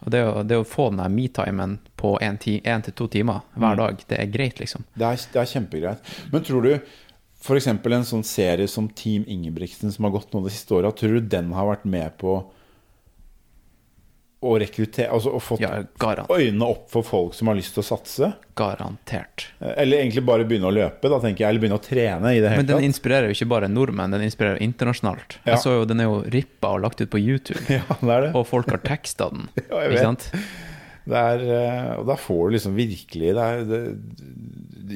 Og 0.04 0.10
det 0.12 0.20
å, 0.26 0.42
det 0.44 0.58
å 0.60 0.64
få 0.68 0.90
den 0.90 1.00
der 1.00 1.08
me-timen 1.08 1.78
på 1.96 2.18
én 2.20 2.36
til 2.38 2.92
to 2.94 3.06
timer 3.08 3.40
hver 3.56 3.76
dag, 3.78 4.02
det 4.08 4.18
er 4.20 4.26
greit, 4.30 4.60
liksom. 4.60 4.84
Det 4.94 5.06
er, 5.06 5.22
det 5.32 5.40
er 5.40 5.50
kjempegreit. 5.54 6.10
Men 6.32 6.44
tror 6.44 6.62
du 6.66 6.72
f.eks. 6.74 7.66
en 7.68 8.04
sånn 8.08 8.24
serie 8.24 8.68
som 8.68 8.88
Team 8.88 9.24
Ingebrigtsen, 9.28 9.92
som 9.92 10.04
har 10.04 10.12
gått 10.12 10.32
nå 10.32 10.42
det 10.44 10.52
siste 10.52 10.74
året, 10.76 10.96
tror 10.96 11.18
du 11.18 11.20
den 11.20 11.52
har 11.52 11.66
vært 11.68 11.84
med 11.84 12.16
på 12.20 12.38
å 14.44 14.52
rekruttere 14.60 15.08
Altså 15.16 15.32
å 15.34 15.40
fått 15.42 15.62
Ja, 15.64 15.70
øynene 16.28 16.66
opp 16.68 16.88
for 16.92 17.06
folk 17.06 17.34
som 17.38 17.48
har 17.50 17.56
lyst 17.58 17.74
til 17.76 17.82
å 17.84 17.86
satse? 17.88 18.32
garantert. 18.54 19.48
Eller 19.58 19.98
egentlig 20.04 20.22
bare 20.28 20.44
begynne 20.46 20.68
å 20.70 20.74
løpe, 20.74 21.08
da 21.10 21.16
tenker 21.18 21.42
jeg. 21.42 21.48
Eller 21.50 21.62
begynne 21.64 21.78
å 21.80 21.82
trene 21.82 22.34
i 22.36 22.42
det 22.44 22.52
Men 22.54 22.66
den 22.68 22.76
tatt. 22.78 22.84
inspirerer 22.86 23.26
jo 23.32 23.34
ikke 23.34 23.48
bare 23.50 23.66
nordmenn, 23.72 24.12
den 24.14 24.22
inspirerer 24.28 24.60
internasjonalt. 24.62 25.40
Ja. 25.42 25.56
Jeg 25.56 25.62
så 25.64 25.72
jo, 25.80 25.88
Den 25.90 26.04
er 26.04 26.06
jo 26.10 26.20
rippa 26.30 26.70
og 26.76 26.84
lagt 26.86 27.00
ut 27.02 27.10
på 27.10 27.18
YouTube, 27.18 27.58
Ja, 27.80 27.82
det 27.98 28.20
det. 28.28 28.30
og 28.38 28.46
folk 28.46 28.70
har 28.70 28.78
teksta 28.84 29.30
den. 29.34 29.48
Ja, 29.70 29.82
jeg 29.82 29.96
vet. 29.96 30.04
sant? 30.06 30.30
det 31.04 31.18
er, 31.20 31.42
eh, 31.52 31.88
og 32.00 32.06
da 32.08 32.14
får 32.16 32.46
du 32.48 32.54
liksom 32.54 32.76
virkelig 32.78 33.34
det 33.36 33.42
er, 33.44 33.64
det, 33.68 33.80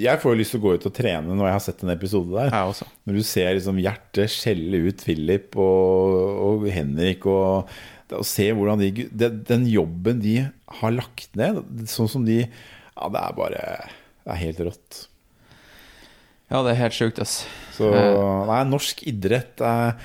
Jeg 0.07 0.21
får 0.23 0.33
jo 0.33 0.39
lyst 0.41 0.55
til 0.55 0.61
å 0.63 0.65
gå 0.65 0.71
ut 0.79 0.87
og 0.89 0.95
trene 0.97 1.35
når 1.37 1.51
jeg 1.51 1.57
har 1.59 1.65
sett 1.67 1.83
en 1.85 1.93
episode 1.93 2.31
der. 2.33 2.49
Jeg 2.55 2.71
også. 2.73 2.87
Når 3.11 3.19
du 3.19 3.27
ser 3.29 3.51
liksom 3.59 3.83
hjertet 3.83 4.33
skjelle 4.33 4.81
ut 4.89 5.03
Philip 5.05 5.59
og, 5.61 6.17
og 6.47 6.69
Henrik 6.73 7.27
og, 7.29 7.75
og 8.17 8.25
se 8.27 8.47
hvordan 8.57 8.81
de 8.81 8.91
den, 9.11 9.43
den 9.49 9.67
jobben 9.69 10.21
de 10.25 10.37
har 10.81 10.95
lagt 10.95 11.35
ned, 11.39 11.61
sånn 11.91 12.09
som 12.09 12.25
de 12.27 12.41
Ja, 12.45 13.09
det 13.15 13.21
er 13.23 13.37
bare 13.37 13.63
Det 14.25 14.33
er 14.35 14.41
helt 14.43 14.61
rått. 14.67 15.01
Ja, 16.49 16.63
det 16.65 16.73
er 16.73 16.81
helt 16.87 16.97
sjukt, 16.97 17.19
ass. 17.21 17.43
Så 17.77 17.91
Eh. 17.93 18.47
nei, 18.49 18.63
norsk 18.65 19.03
idrett 19.07 19.61
er, 19.61 19.99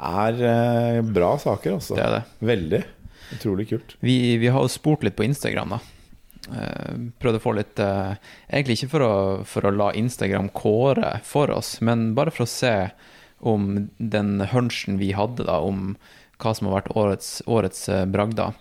er 0.00 0.38
eh, 0.48 1.00
bra 1.04 1.34
saker, 1.38 1.76
altså. 1.76 1.94
Det 1.98 2.04
er 2.04 2.14
det. 2.18 2.22
Veldig. 2.40 2.80
Utrolig 3.36 3.68
kult. 3.68 3.94
Vi, 4.00 4.36
vi 4.40 4.48
har 4.52 4.64
jo 4.64 4.72
spurt 4.72 5.04
litt 5.04 5.16
på 5.16 5.26
Instagram, 5.28 5.76
da. 5.76 5.80
Eh, 6.56 6.96
prøvd 7.20 7.38
å 7.38 7.42
få 7.44 7.54
litt 7.56 7.80
Egentlig 7.80 8.78
ikke 8.78 8.90
for 8.92 9.04
å, 9.04 9.12
for 9.48 9.64
å 9.68 9.72
la 9.76 9.90
Instagram 9.96 10.50
kåre 10.56 11.18
for 11.24 11.52
oss, 11.52 11.78
men 11.84 12.14
bare 12.16 12.32
for 12.32 12.44
å 12.44 12.50
se 12.50 12.74
om 13.44 13.90
den 13.98 14.38
hunchen 14.52 14.96
vi 15.00 15.12
hadde 15.16 15.44
da, 15.44 15.58
om 15.60 15.96
hva 16.40 16.54
som 16.54 16.68
har 16.68 16.80
vært 16.80 16.92
årets, 16.96 17.30
årets 17.46 17.88
eh, 17.88 18.04
bragder, 18.10 18.54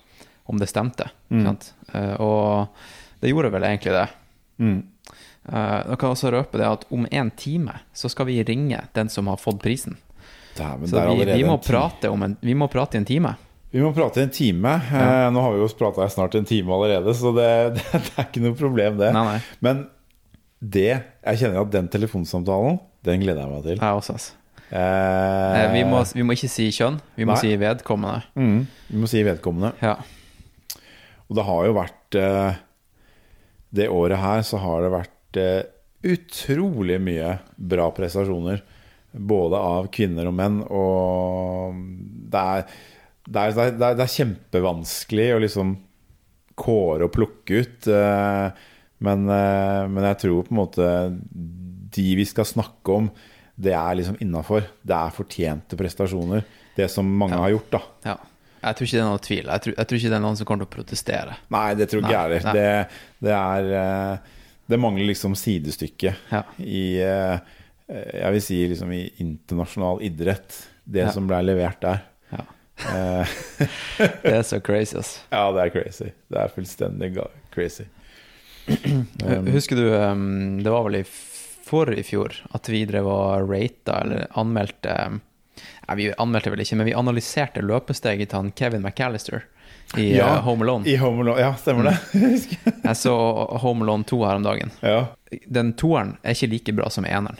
om 0.50 0.60
det 0.60 0.70
stemte. 0.72 1.10
Mm. 1.30 1.46
Sant? 1.48 1.70
Eh, 1.94 2.16
og 2.22 3.22
det 3.24 3.32
gjorde 3.32 3.54
vel 3.54 3.68
egentlig 3.68 3.96
det. 3.96 4.08
Mm. 4.64 4.82
kan 5.44 5.90
jeg 5.90 5.98
kan 6.00 6.14
også 6.14 6.30
røpe 6.32 6.60
det 6.62 6.68
at 6.70 6.84
om 6.94 7.08
en 7.10 7.32
time 7.36 7.74
så 7.94 8.08
skal 8.12 8.28
vi 8.30 8.44
ringe 8.46 8.84
den 8.94 9.10
som 9.10 9.28
har 9.28 9.42
fått 9.42 9.64
prisen. 9.64 9.98
Dæven, 10.58 10.88
Så 10.88 11.02
vi, 11.16 11.26
vi, 11.26 11.44
må 11.46 11.58
en 11.58 11.60
prate 11.60 12.10
om 12.10 12.24
en, 12.24 12.36
vi 12.40 12.54
må 12.54 12.68
prate 12.68 12.98
i 12.98 13.02
en 13.02 13.08
time. 13.10 13.34
Vi 13.74 13.82
må 13.82 13.90
prate 13.94 14.22
i 14.22 14.28
en 14.28 14.30
time. 14.30 14.76
Eh, 14.94 15.28
nå 15.34 15.42
har 15.42 15.56
vi 15.56 15.64
jo 15.64 15.68
prata 15.78 16.06
snart 16.10 16.36
en 16.38 16.46
time 16.46 16.74
allerede, 16.76 17.16
så 17.18 17.32
det, 17.34 17.50
det, 17.80 17.86
det 18.06 18.14
er 18.14 18.28
ikke 18.28 18.44
noe 18.44 18.58
problem, 18.60 19.00
det. 19.02 19.10
Nei, 19.16 19.26
nei. 19.32 19.40
Men 19.66 19.88
det 20.64 20.92
Jeg 20.92 21.40
kjenner 21.42 21.66
at 21.66 21.72
den 21.74 21.90
telefonsamtalen, 21.92 22.78
den 23.04 23.24
gleder 23.24 23.44
jeg 23.44 23.52
meg 23.52 23.66
til. 23.66 23.82
Jeg 23.82 23.98
også, 24.00 24.16
altså. 24.16 24.43
Eh, 24.74 25.64
Eh, 25.64 25.72
Vi 25.74 25.84
må, 25.86 26.00
vi 26.16 26.24
må 26.26 26.34
ikke 26.34 26.50
si 26.50 26.68
kjønn, 26.74 26.96
vi 27.16 27.26
må 27.30 27.36
Nei. 27.36 27.42
si 27.44 27.52
vedkommende. 27.62 28.24
mm, 28.36 28.62
vi 28.90 28.98
må 29.04 29.08
si 29.12 29.22
vedkommende. 29.24 29.74
Ja. 29.84 29.96
Og 31.30 31.36
det 31.38 31.46
har 31.46 31.66
jo 31.68 31.74
vært 31.78 32.16
eh, 32.20 32.56
Det 33.74 33.88
året 33.90 34.18
her 34.22 34.42
så 34.46 34.58
har 34.62 34.82
det 34.86 34.92
vært 34.94 35.40
utrolig 36.04 37.00
mye 37.02 37.40
bra 37.58 37.88
prestasjoner. 37.96 38.60
Både 39.14 39.58
av 39.58 39.88
kvinner 39.94 40.28
og 40.30 40.34
menn. 40.38 40.60
Og 40.70 41.74
det 42.34 42.44
er, 42.44 42.66
det 43.30 43.42
er, 43.48 43.56
det 43.56 43.64
er, 43.88 43.96
det 43.98 44.04
er 44.06 44.14
kjempevanskelig 44.18 45.28
å 45.36 45.42
liksom 45.42 45.76
kåre 46.60 47.08
og 47.08 47.14
plukke 47.16 47.62
ut. 47.64 47.90
Men, 49.04 49.26
men 49.26 50.08
jeg 50.12 50.20
tror 50.22 50.46
på 50.46 50.54
en 50.54 50.60
måte 50.62 50.90
de 51.94 52.08
vi 52.18 52.26
skal 52.30 52.46
snakke 52.50 52.94
om, 53.00 53.10
det 53.56 53.74
er 53.78 53.96
liksom 54.00 54.16
innafor. 54.24 54.66
Det 54.82 54.96
er 54.98 55.14
fortjente 55.14 55.78
prestasjoner. 55.78 56.46
Det 56.76 56.88
som 56.90 57.06
mange 57.06 57.38
har 57.38 57.52
gjort, 57.54 57.72
da. 57.76 57.82
ja. 58.10 58.18
Jeg 58.64 58.78
tror 58.80 58.88
ikke 58.88 58.96
det 58.96 59.04
er 59.04 59.10
noe 59.12 59.20
tvil. 59.20 59.50
Jeg 59.52 59.62
tror, 59.64 59.74
jeg 59.76 59.88
tror 59.90 59.98
ikke 60.00 60.10
det 60.14 60.16
er 60.16 60.22
noen 60.24 60.38
som 60.40 60.48
kommer 60.48 60.64
til 60.64 60.70
å 60.70 60.76
protestere. 60.78 61.34
Nei, 61.52 61.66
det 61.76 61.88
tror 61.92 62.00
ikke 62.00 62.14
jeg 62.14 62.38
heller. 62.40 62.56
Det, 62.56 63.02
det 63.28 63.34
er 63.36 63.68
eh, 63.80 64.38
Det 64.72 64.80
mangler 64.80 65.10
liksom 65.10 65.36
sidestykke 65.36 66.14
Ja. 66.32 66.40
i 66.64 66.84
eh, 67.04 67.58
Jeg 67.92 68.32
vil 68.38 68.46
si 68.46 68.62
liksom 68.72 68.94
i 68.96 69.02
internasjonal 69.20 70.00
idrett. 70.08 70.56
Det 70.88 71.04
Ja. 71.04 71.12
som 71.12 71.28
ble 71.28 71.42
levert 71.44 71.82
der. 71.84 72.00
Ja. 72.32 72.46
Eh, 72.88 73.36
Det 74.24 74.32
er 74.38 74.48
så 74.48 74.62
crazy, 74.64 74.96
ass. 74.98 75.18
ja, 75.36 75.44
det 75.52 75.66
er 75.68 75.76
crazy. 75.76 76.14
Det 76.32 76.40
er 76.40 76.56
fullstendig 76.56 77.12
crazy. 77.52 77.90
Um, 79.28 79.48
Husker 79.52 79.76
du, 79.76 79.90
um, 79.92 80.62
det 80.64 80.72
var 80.72 80.86
vel 80.88 81.02
i 81.02 81.04
for 81.74 81.90
i 81.94 82.04
fjor, 82.06 82.36
at 82.54 82.70
vi 82.70 82.84
drev 82.86 83.08
og 83.10 83.50
rata, 83.50 84.02
eller 84.04 84.28
anmeldte 84.38 84.98
Nei, 85.88 85.96
vi 86.00 86.06
anmeldte 86.18 86.50
vel 86.54 86.62
ikke, 86.64 86.78
men 86.80 86.88
vi 86.88 86.94
analyserte 86.98 87.62
løpesteget 87.66 88.32
til 88.32 88.40
han 88.40 88.52
Kevin 88.58 88.82
McAllister 88.86 89.44
i 89.98 90.06
Ja, 90.16 90.38
uh, 90.38 90.46
Home 90.46 90.66
Alone. 90.66 90.88
I 90.90 90.96
Home 90.98 91.22
Alone. 91.22 91.42
Ja, 91.42 91.52
stemmer 91.60 91.90
det. 91.90 91.98
Jeg 92.88 92.98
så 92.98 93.14
Home 93.62 93.86
Alone 93.86 94.08
2 94.10 94.22
her 94.26 94.40
om 94.40 94.46
dagen. 94.46 94.72
ja. 94.82 95.02
Den 95.50 95.72
toeren 95.74 96.16
er 96.22 96.38
ikke 96.38 96.52
like 96.52 96.74
bra 96.78 96.92
som 96.94 97.08
eneren. 97.10 97.40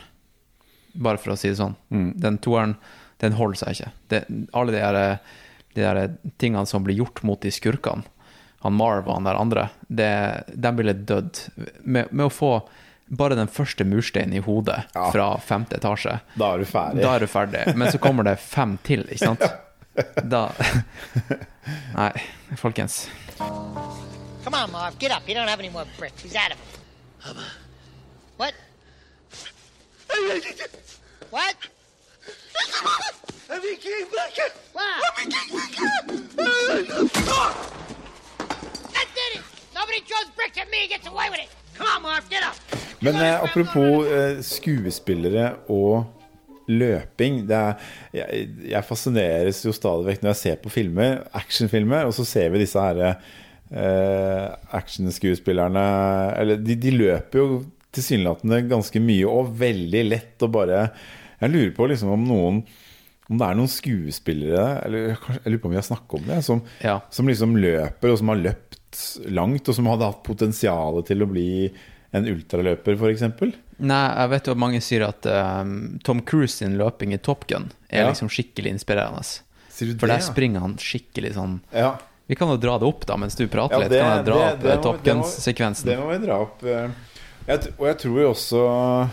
Bare 0.98 1.20
for 1.22 1.34
å 1.34 1.38
si 1.38 1.52
det 1.52 1.60
sånn. 1.60 1.76
Mm. 1.94 2.08
Den 2.26 2.38
toeren, 2.42 2.74
den 3.22 3.36
holder 3.38 3.60
seg 3.60 3.76
ikke. 3.76 3.90
Det, 4.10 4.20
alle 4.50 4.74
de 4.74 4.80
der, 4.82 4.98
de 5.78 5.84
der 5.84 6.16
tingene 6.42 6.66
som 6.66 6.82
blir 6.86 6.98
gjort 6.98 7.22
mot 7.22 7.38
de 7.42 7.54
skurkene, 7.54 8.02
han 8.66 8.74
Marv 8.74 9.06
og 9.06 9.20
han 9.20 9.28
der 9.28 9.38
andre, 9.38 9.68
det, 9.86 10.10
de 10.58 10.74
ville 10.74 10.96
dødd. 11.06 11.44
Med, 11.86 12.10
med 12.10 12.26
å 12.26 12.32
få 12.34 12.52
bare 13.10 13.34
den 13.36 13.48
første 13.48 13.84
mursteinen 13.84 14.32
i 14.34 14.40
hodet 14.40 14.84
Ja. 14.94 15.10
fra 15.12 15.36
femte 15.38 15.76
etasje, 15.76 16.20
Da 16.38 16.54
er 16.54 16.58
du 16.58 16.64
ferdig. 16.64 17.02
da 17.02 17.14
er 17.14 17.18
du 17.20 17.26
ferdig. 17.26 17.76
Men 17.76 17.92
så 17.92 17.98
kommer 17.98 18.24
det 18.24 18.38
fem 18.40 18.78
til, 18.84 19.04
ikke 19.10 19.18
sant? 19.18 19.40
Da 20.28 20.48
Nei, 21.94 22.10
folkens. 22.56 23.08
Come 23.38 24.56
on, 24.56 24.70
Marv, 24.72 24.98
get 24.98 25.12
up. 25.12 25.22
You 25.28 25.34
don't 25.34 25.48
have 25.48 25.60
any 25.60 25.70
more 25.70 25.84
bricks. 25.98 26.22
He's 26.22 26.34
out 26.36 26.52
of 26.52 26.58
them. 26.58 27.36
What? 28.36 28.54
What? 31.30 31.54
Wow. 34.74 35.00
That 38.92 39.06
did 39.14 39.38
it! 39.38 39.44
Nobody 39.74 40.00
throws 40.00 40.30
bricks 40.36 40.58
at 40.58 40.70
me 40.70 40.82
and 40.82 40.90
gets 40.90 41.06
away 41.06 41.28
with 41.30 41.40
it. 41.40 41.48
Men 43.04 43.16
eh, 43.20 43.38
apropos 43.44 44.06
eh, 44.06 44.38
skuespillere 44.44 45.50
og 45.72 46.04
løping 46.70 47.42
det 47.48 47.56
er, 47.58 47.80
jeg, 48.16 48.44
jeg 48.70 48.86
fascineres 48.88 49.58
jo 49.66 49.72
stadig 49.76 50.06
vekk 50.06 50.22
når 50.24 50.30
jeg 50.32 50.40
ser 50.40 50.60
på 50.64 50.70
filmer, 50.72 51.18
actionfilmer, 51.36 52.06
og 52.08 52.14
så 52.16 52.24
ser 52.24 52.48
vi 52.54 52.62
disse 52.62 52.80
her 52.80 53.02
eh, 53.04 54.46
actionskuespillerne 54.78 55.84
Eller 56.40 56.62
de, 56.64 56.76
de 56.80 56.94
løper 56.94 57.42
jo 57.42 57.58
tilsynelatende 57.94 58.62
ganske 58.70 59.02
mye 59.02 59.28
og 59.30 59.52
veldig 59.60 60.02
lett 60.08 60.42
og 60.46 60.54
bare 60.56 60.86
Jeg 61.42 61.52
lurer 61.52 61.74
på 61.76 61.90
liksom 61.92 62.14
om 62.16 62.24
noen 62.30 62.64
om 63.24 63.38
det 63.40 63.46
er 63.46 63.56
noen 63.56 63.70
skuespillere 63.72 64.64
Eller 64.84 65.06
jeg 65.14 65.44
lurer 65.52 65.60
på 65.62 65.68
om 65.70 65.72
vi 65.76 65.80
har 65.80 65.86
snakket 65.86 66.16
om 66.18 66.26
det 66.32 66.40
som, 66.44 66.64
Ja. 66.84 66.98
som 67.10 67.28
liksom 67.30 67.54
løper, 67.56 68.12
og 68.12 68.18
som 68.20 68.32
har 68.32 68.40
løpt 68.40 68.80
langt, 69.26 69.68
og 69.68 69.74
som 69.76 69.86
hadde 69.86 70.08
hatt 70.10 70.22
potensial 70.26 71.02
til 71.06 71.22
å 71.22 71.28
bli 71.30 71.72
en 72.14 72.26
ultraløper, 72.30 72.94
f.eks. 72.98 73.24
Nei, 73.82 74.02
jeg 74.14 74.30
vet 74.30 74.46
jo 74.46 74.52
at 74.54 74.58
mange 74.62 74.80
sier 74.84 75.02
at 75.08 75.26
um, 75.26 75.98
Tom 76.06 76.20
Cruise 76.22 76.54
sin 76.60 76.76
løping 76.78 77.12
i 77.12 77.18
Top 77.18 77.46
Gun 77.50 77.72
er 77.90 78.04
Ja. 78.04 78.08
liksom 78.12 78.28
skikkelig 78.30 78.70
inspirerende. 78.76 79.24
Du 79.74 79.96
For 79.98 80.06
der 80.06 80.20
ja? 80.20 80.22
springer 80.22 80.60
han 80.62 80.76
skikkelig 80.78 81.32
sånn 81.34 81.56
Ja. 81.74 81.96
Vi 82.28 82.36
kan 82.38 82.48
jo 82.48 82.56
dra 82.56 82.78
det 82.78 82.86
opp 82.86 83.02
da 83.04 83.16
mens 83.20 83.34
du 83.36 83.46
prater 83.48 83.80
litt. 83.82 83.90
det- 83.90 84.00
kan 84.00 84.16
jeg 84.16 84.24
dra 84.26 84.34
det- 84.34 84.54
opp 84.54 84.62
det 84.62 84.70
eh, 84.70 84.76
må- 84.76 84.82
Top 84.82 85.02
Gun-sekvensen? 85.04 85.84
Det 85.90 85.98
må 85.98 86.08
vi 86.18 86.26
dra 86.26 86.38
opp. 86.40 86.62
eh. 86.64 86.88
Jeg, 87.48 87.58
og 87.78 87.86
jeg 87.86 87.98
tror 87.98 88.20
jo 88.22 88.30
også 88.30 89.10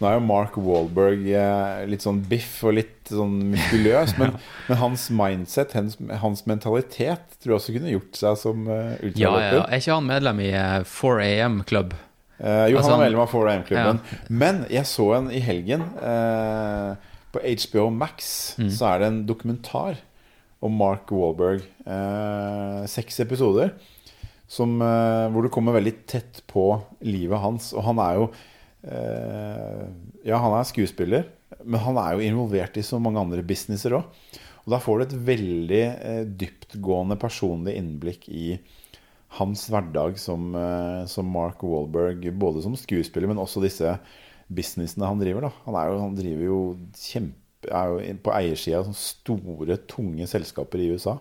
Nå 0.00 0.06
er 0.10 0.18
jo 0.18 0.24
Mark 0.26 0.56
Wahlberg 0.60 1.22
eh, 1.32 1.84
litt 1.88 2.02
sånn 2.04 2.18
biff 2.28 2.58
og 2.68 2.74
litt 2.76 3.08
sånn 3.08 3.38
muskuløs, 3.54 4.16
men, 4.20 4.34
men 4.68 4.76
hans 4.82 5.06
mindset, 5.14 5.72
hans, 5.72 5.96
hans 6.20 6.42
mentalitet, 6.50 7.38
tror 7.40 7.54
jeg 7.54 7.60
også 7.62 7.76
kunne 7.78 7.94
gjort 7.94 8.18
seg 8.20 8.36
som 8.42 8.66
ultraløper. 8.68 9.22
Ja, 9.22 9.30
ja, 9.40 9.54
ja. 9.56 9.62
Er 9.70 9.80
ikke 9.80 9.94
han 9.96 10.10
medlem 10.10 10.42
i 10.44 10.50
eh, 10.52 10.82
4AM 10.90 11.62
Club? 11.70 11.94
Eh, 12.36 12.66
jo, 12.68 12.76
Altså, 12.76 12.90
han 12.92 13.00
er 13.00 13.04
medlem 13.06 13.22
av 13.24 13.30
4AM-klubben. 13.32 14.00
Men 14.28 14.58
jeg 14.68 14.84
så 14.90 15.06
en 15.16 15.30
i 15.32 15.40
helgen. 15.40 15.86
eh, 16.04 17.12
på 17.32 17.40
HBO 17.44 17.86
Max 17.92 18.54
Mm. 18.60 18.68
så 18.72 18.86
er 18.94 18.98
det 19.00 19.06
en 19.10 19.22
dokumentar 19.28 19.96
om 20.64 20.72
Mark 20.76 21.08
Wahlberg. 21.12 21.62
eh, 21.86 22.84
seks 22.88 23.20
episoder. 23.24 23.72
Som, 24.48 24.76
eh, 24.82 25.26
hvor 25.32 25.42
du 25.42 25.48
kommer 25.48 25.72
veldig 25.74 25.94
tett 26.06 26.42
på 26.46 26.82
livet 27.02 27.40
hans. 27.42 27.72
Og 27.74 27.82
han 27.88 27.98
er 27.98 28.14
jo 28.20 28.28
eh, 28.30 28.55
Ja, 28.86 30.38
han 30.42 30.54
er 30.54 30.66
skuespiller, 30.68 31.24
men 31.62 31.82
han 31.82 31.98
er 31.98 32.14
jo 32.14 32.26
involvert 32.26 32.76
i 32.78 32.84
så 32.86 33.00
mange 33.02 33.22
andre 33.22 33.42
businesser 33.46 33.96
òg. 33.98 34.06
Og 34.66 34.74
da 34.74 34.80
får 34.82 34.98
du 34.98 35.04
et 35.04 35.16
veldig 35.28 35.82
eh, 35.86 36.22
dyptgående 36.26 37.16
personlig 37.22 37.76
innblikk 37.78 38.26
i 38.26 38.56
hans 39.38 39.68
hverdag 39.70 40.18
som, 40.18 40.48
eh, 40.58 41.02
som 41.10 41.28
Mark 41.30 41.62
Wahlberg, 41.62 42.26
både 42.34 42.64
som 42.64 42.74
skuespiller, 42.78 43.30
men 43.30 43.42
også 43.42 43.62
disse 43.62 43.94
businessene 44.50 45.06
han 45.06 45.22
driver. 45.22 45.46
Da. 45.46 45.52
Han, 45.68 45.78
er 45.78 45.90
jo, 45.90 46.00
han 46.02 46.18
driver 46.18 46.48
jo 46.48 46.60
kjempe 46.98 47.42
er 47.66 47.90
jo 47.90 48.14
på 48.22 48.34
eiersida 48.36 48.82
av 48.82 48.92
store, 48.94 49.78
tunge 49.90 50.26
selskaper 50.30 50.82
i 50.82 50.90
USA. 50.94 51.16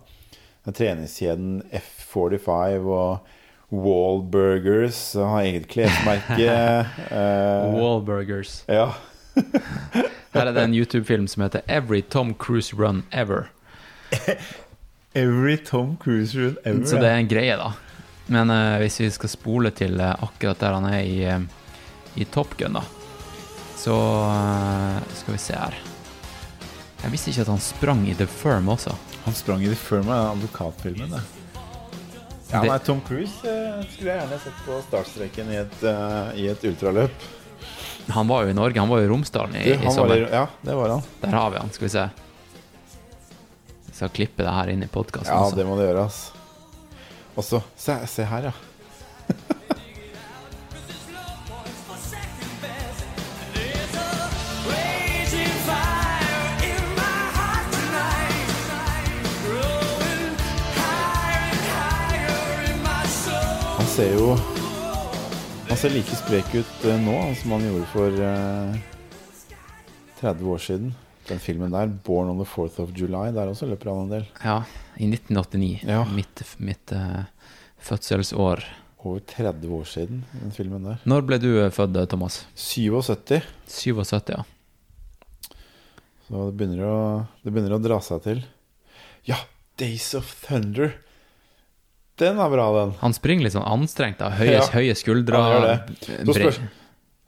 Treningskjeden 0.65 1.59
F45 1.73 2.85
og 2.89 3.31
Wallburgers. 3.69 5.13
Har 5.13 5.41
eget 5.41 5.67
klesmerke. 5.67 6.37
uh, 7.11 7.75
Wallburgers. 7.75 8.63
ja. 8.67 8.93
Her 10.35 10.49
er 10.49 10.53
det 10.55 10.63
en 10.63 10.73
YouTube-film 10.75 11.27
som 11.27 11.43
heter 11.43 11.61
Every 11.67 12.01
Tom 12.01 12.33
Cruise 12.35 12.75
Run 12.75 13.03
Ever. 13.11 13.49
Every 15.15 15.57
Tom 15.57 15.97
Cruise 15.97 16.37
run 16.37 16.57
ever. 16.65 16.85
Så 16.85 16.97
det 16.99 17.07
er 17.07 17.21
en 17.21 17.27
greie, 17.27 17.55
da. 17.55 17.71
Men 18.27 18.51
uh, 18.51 18.77
hvis 18.81 18.99
vi 18.99 19.09
skal 19.15 19.31
spole 19.31 19.71
til 19.71 19.95
uh, 20.01 20.11
akkurat 20.11 20.59
der 20.59 20.75
han 20.75 20.87
er 20.89 20.99
i, 21.07 21.21
uh, 21.23 22.19
i 22.19 22.27
Top 22.27 22.57
Gun, 22.59 22.75
da, 22.75 22.83
så 23.79 23.95
eh, 24.31 25.01
skal 25.13 25.35
vi 25.35 25.39
se 25.39 25.55
her. 25.55 25.75
Jeg 27.03 27.11
visste 27.13 27.29
ikke 27.31 27.43
at 27.43 27.51
han 27.53 27.61
sprang 27.61 28.05
i 28.09 28.15
The 28.17 28.25
Firm 28.25 28.71
også. 28.71 28.95
Han 29.27 29.35
sprang 29.37 29.63
i 29.63 29.69
The 29.69 29.77
Firm, 29.77 30.07
ja, 30.09 30.31
advokatfilmen. 30.31 31.11
Det. 31.11 31.21
Ja, 32.55 32.61
nei, 32.71 32.79
Tom 32.87 33.01
Cruise 33.07 33.45
eh, 33.51 33.81
skulle 33.93 34.11
jeg 34.13 34.21
gjerne 34.21 34.39
sett 34.43 34.61
på 34.65 34.77
startstreken 34.87 35.49
i 35.53 35.57
et, 35.61 35.77
uh, 35.83 36.29
i 36.39 36.47
et 36.51 36.63
ultraløp. 36.71 37.25
Han 38.15 38.27
var 38.29 38.43
jo 38.45 38.53
i 38.53 38.57
Norge, 38.57 38.79
han 38.79 38.89
var 38.91 39.01
jo 39.01 39.07
i 39.07 39.09
Romsdalen 39.09 39.55
i, 39.57 39.63
i 39.75 39.91
sommer. 39.91 40.15
i- 40.23 40.29
ja, 40.31 40.45
det 40.61 40.75
var 40.77 40.89
han. 40.93 41.01
Der 41.23 41.33
har 41.35 41.49
vi 41.51 41.57
han, 41.63 41.71
skal 41.73 41.87
vi 41.87 41.93
se. 41.95 42.03
Jeg 43.87 43.95
skal 43.97 44.09
klippe 44.09 44.43
det 44.43 44.51
her 44.53 44.69
inn 44.73 44.83
i 44.83 44.87
podkasten 44.91 45.31
Ja, 45.33 45.41
også. 45.47 45.55
det 45.57 45.65
må 45.65 45.77
du 45.79 45.83
gjøre, 45.85 46.05
ass. 46.05 46.31
Og 47.35 47.43
så 47.43 47.61
se, 47.79 47.95
se 48.07 48.23
her, 48.29 48.49
ja. 48.51 48.51
Ser 63.95 64.11
jo 64.11 64.33
Han 65.69 65.77
ser 65.79 65.93
like 65.93 66.17
sprek 66.19 66.49
ut 66.51 66.85
eh, 66.89 66.97
nå 66.99 67.13
som 67.39 67.53
han 67.55 67.61
gjorde 67.63 67.85
for 67.93 68.17
eh, 68.27 68.73
30 70.19 70.49
år 70.51 70.59
siden. 70.59 70.89
Den 71.29 71.39
filmen 71.39 71.71
der, 71.71 71.87
'Born 71.87 72.33
on 72.33 72.41
the 72.41 72.47
4th 72.49 72.81
of 72.83 72.91
July', 72.91 73.31
der 73.31 73.47
også 73.47 73.69
løper 73.69 73.93
han 73.93 74.01
en 74.03 74.11
del. 74.11 74.25
Ja, 74.43 74.57
i 74.97 75.07
1989. 75.07 75.85
Ja. 75.87 76.01
Mitt, 76.11 76.43
mitt 76.59 76.91
uh, 76.91 77.23
fødselsår. 77.79 78.65
Over 79.05 79.23
30 79.31 79.71
år 79.79 79.87
siden, 79.87 80.25
den 80.41 80.51
filmen 80.51 80.83
der. 80.89 80.99
Når 81.07 81.25
ble 81.29 81.39
du 81.39 81.49
eh, 81.53 81.71
født, 81.71 82.01
Thomas? 82.11 82.41
77. 82.55 83.39
77, 83.67 84.35
ja. 84.35 84.43
Så 86.27 86.49
det 86.49 86.57
begynner 86.59 86.83
å, 86.83 86.99
det 87.45 87.55
begynner 87.55 87.79
å 87.79 87.83
dra 87.83 88.03
seg 88.03 88.27
til. 88.27 88.43
Ja, 89.23 89.39
'Days 89.79 90.11
of 90.19 90.35
Thunder'. 90.43 90.97
Den 92.21 92.39
er 92.39 92.49
bra, 92.53 92.65
den. 92.79 92.93
Han 93.01 93.13
springer 93.15 93.43
litt 93.47 93.55
sånn 93.57 93.67
anstrengt, 93.67 94.21
da. 94.21 94.29
Høye, 94.37 94.55
Ja. 94.59 94.65
høye 94.71 94.95
skuldre. 94.95 95.41
Det. 95.65 95.75
Så, 96.25 96.35
spørs, 96.37 96.59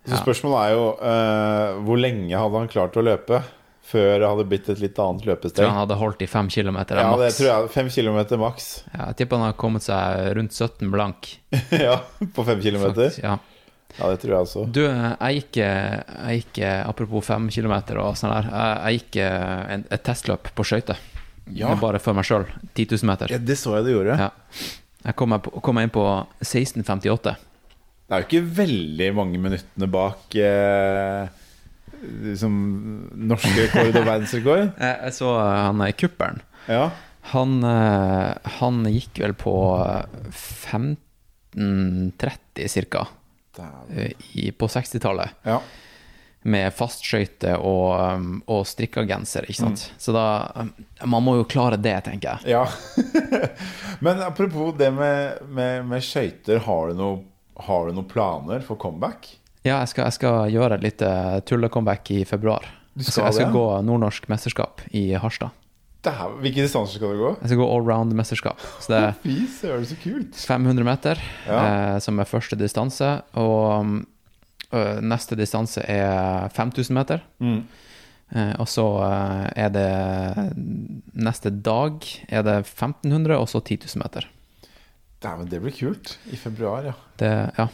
så 0.08 0.20
spørsmålet 0.22 0.60
er 0.64 0.76
jo 0.78 0.86
uh, 1.02 1.82
hvor 1.84 2.00
lenge 2.00 2.32
hadde 2.40 2.62
han 2.64 2.72
klart 2.72 2.96
å 2.96 3.04
løpe 3.04 3.42
før 3.88 4.20
det 4.20 4.28
hadde 4.28 4.46
blitt 4.52 4.70
et 4.72 4.80
litt 4.84 4.98
annet 5.00 5.28
løpesteg. 5.28 5.62
Tror 5.62 5.72
han 5.72 5.82
hadde 5.82 5.98
holdt 6.00 6.24
i 6.24 6.28
fem 6.28 6.48
kilometer. 6.52 7.00
Ja, 7.00 7.12
det 7.16 7.28
maks. 7.30 7.38
tror 7.40 7.50
jeg. 7.52 7.70
Fem 7.76 7.92
kilometer 7.92 8.40
maks. 8.42 8.66
Ja, 8.94 9.10
jeg 9.12 9.20
tipper 9.22 9.40
han 9.40 9.46
har 9.48 9.60
kommet 9.60 9.86
seg 9.86 10.32
rundt 10.40 10.56
17 10.56 10.92
blank. 10.92 11.30
ja, 11.88 12.02
på 12.36 12.48
fem 12.48 12.64
kilometer. 12.64 13.12
faktisk, 13.12 13.24
Ja. 13.24 13.38
Ja, 13.98 14.10
det 14.12 14.20
tror 14.22 14.34
jeg 14.34 14.46
også. 14.46 14.64
Du, 14.76 14.82
jeg 14.84 15.38
gikk, 15.40 15.58
eh, 15.64 15.94
jeg 16.28 16.42
gikk 16.42 16.58
eh, 16.68 16.82
apropos 16.86 17.24
fem 17.26 17.48
kilometer 17.50 17.98
og 18.04 18.18
sånn 18.20 18.34
der, 18.36 18.50
jeg, 18.52 18.74
jeg 18.84 19.00
gikk 19.00 19.18
eh, 19.24 19.62
en, 19.74 19.86
et 19.96 20.04
testløp 20.06 20.52
på 20.54 20.66
skøyter. 20.68 21.00
Ja. 21.56 21.72
Bare 21.80 22.00
for 22.04 22.18
meg 22.18 22.26
sjøl. 22.28 22.46
10 22.74 22.88
000 22.98 23.08
meter. 23.10 23.32
Ja, 23.32 23.38
det 23.40 23.56
så 23.60 23.76
jeg 23.78 23.86
du 23.88 23.92
gjorde. 23.94 24.18
Ja. 24.20 24.30
Jeg 25.08 25.16
kom, 25.20 25.36
kom 25.64 25.80
inn 25.80 25.92
på 25.94 26.04
16,58. 26.44 27.36
Det 28.08 28.16
er 28.16 28.24
jo 28.24 28.28
ikke 28.28 28.50
veldig 28.62 29.10
mange 29.16 29.40
minuttene 29.44 29.88
bak 29.92 30.36
eh, 30.40 31.24
liksom, 32.30 32.54
norsk 33.30 33.50
rekord 33.58 33.96
og 34.00 34.06
verdensrekord. 34.08 34.66
Jeg, 34.80 35.14
så 35.18 35.28
eh, 35.42 35.58
han 35.66 35.84
i 35.84 35.92
kuppelen. 35.96 36.40
Ja. 36.72 36.86
Han, 37.34 37.58
eh, 37.68 38.32
han 38.60 38.76
gikk 38.92 39.20
vel 39.24 39.34
på 39.40 39.56
15.30 40.32 42.90
ca. 42.94 43.04
På 43.58 44.66
60-tallet. 44.72 45.30
ja. 45.48 45.60
Med 46.44 46.70
fastskøyter 46.74 47.58
og, 47.60 48.16
um, 48.18 48.28
og 48.48 48.62
strikka 48.70 49.04
genser, 49.10 49.44
ikke 49.50 49.64
sant. 49.66 49.82
Mm. 49.90 49.98
Så 50.00 50.14
da 50.16 50.26
um, 50.62 50.70
Man 51.10 51.24
må 51.26 51.34
jo 51.40 51.48
klare 51.50 51.78
det, 51.82 51.96
tenker 52.06 52.38
jeg. 52.38 52.54
Ja. 52.54 52.66
Men 54.06 54.22
apropos 54.22 54.74
det 54.78 54.92
med, 54.94 55.42
med, 55.50 55.86
med 55.90 56.04
skøyter, 56.06 56.62
har, 56.64 56.94
du 56.94 57.24
har 57.68 57.88
du 57.90 57.94
noen 57.98 58.08
planer 58.08 58.62
for 58.64 58.78
comeback? 58.80 59.28
Ja, 59.66 59.80
jeg 59.82 59.90
skal, 59.92 60.08
jeg 60.08 60.14
skal 60.20 60.52
gjøre 60.54 60.78
et 60.78 60.84
lite 60.86 61.12
tullecomeback 61.50 62.12
i 62.16 62.22
februar. 62.30 62.64
Du 62.94 63.02
Jeg 63.02 63.10
skal, 63.10 63.14
skal 63.14 63.26
jeg 63.26 63.38
skal 63.42 63.56
gå 63.58 63.66
nordnorsk 63.90 64.30
mesterskap 64.32 64.82
i 64.96 65.10
Harstad. 65.20 65.52
Dæven, 66.06 66.38
Hvilke 66.44 66.62
distanser 66.64 67.00
skal 67.02 67.16
du 67.18 67.24
gå? 67.26 67.32
Jeg 67.42 67.50
skal 67.52 67.60
gå 67.60 67.68
allround-mesterskap. 67.74 68.62
Så 68.80 68.94
det 68.94 69.00
er 69.02 69.16
Fy 69.24 69.36
søren, 69.58 69.88
så 69.90 69.98
kult. 70.00 70.38
500 70.48 70.86
meter 70.88 71.22
Ja. 71.48 71.58
eh, 71.58 71.98
som 72.06 72.22
er 72.22 72.30
første 72.30 72.56
distanse, 72.56 73.10
og 73.34 73.82
um, 73.82 73.98
neste 75.02 75.36
distanse 75.40 75.82
er 75.88 76.50
5000 76.56 76.94
meter. 76.98 77.22
Mm. 77.40 77.62
Eh, 78.36 78.54
og 78.60 78.68
så 78.68 78.84
eh, 79.08 79.66
er 79.66 79.70
det 79.72 79.88
neste 81.16 81.52
dag 81.64 82.04
er 82.28 82.44
det 82.44 82.58
1500, 82.66 83.38
og 83.40 83.48
så 83.52 83.62
10 83.64 83.78
000 83.96 84.02
meter. 84.04 84.28
Dæven, 85.24 85.48
det 85.50 85.62
blir 85.64 85.74
kult. 85.74 86.18
I 86.32 86.36
februar, 86.38 86.84
ja. 86.92 86.94
Det, 87.18 87.32
ja. 87.58 87.68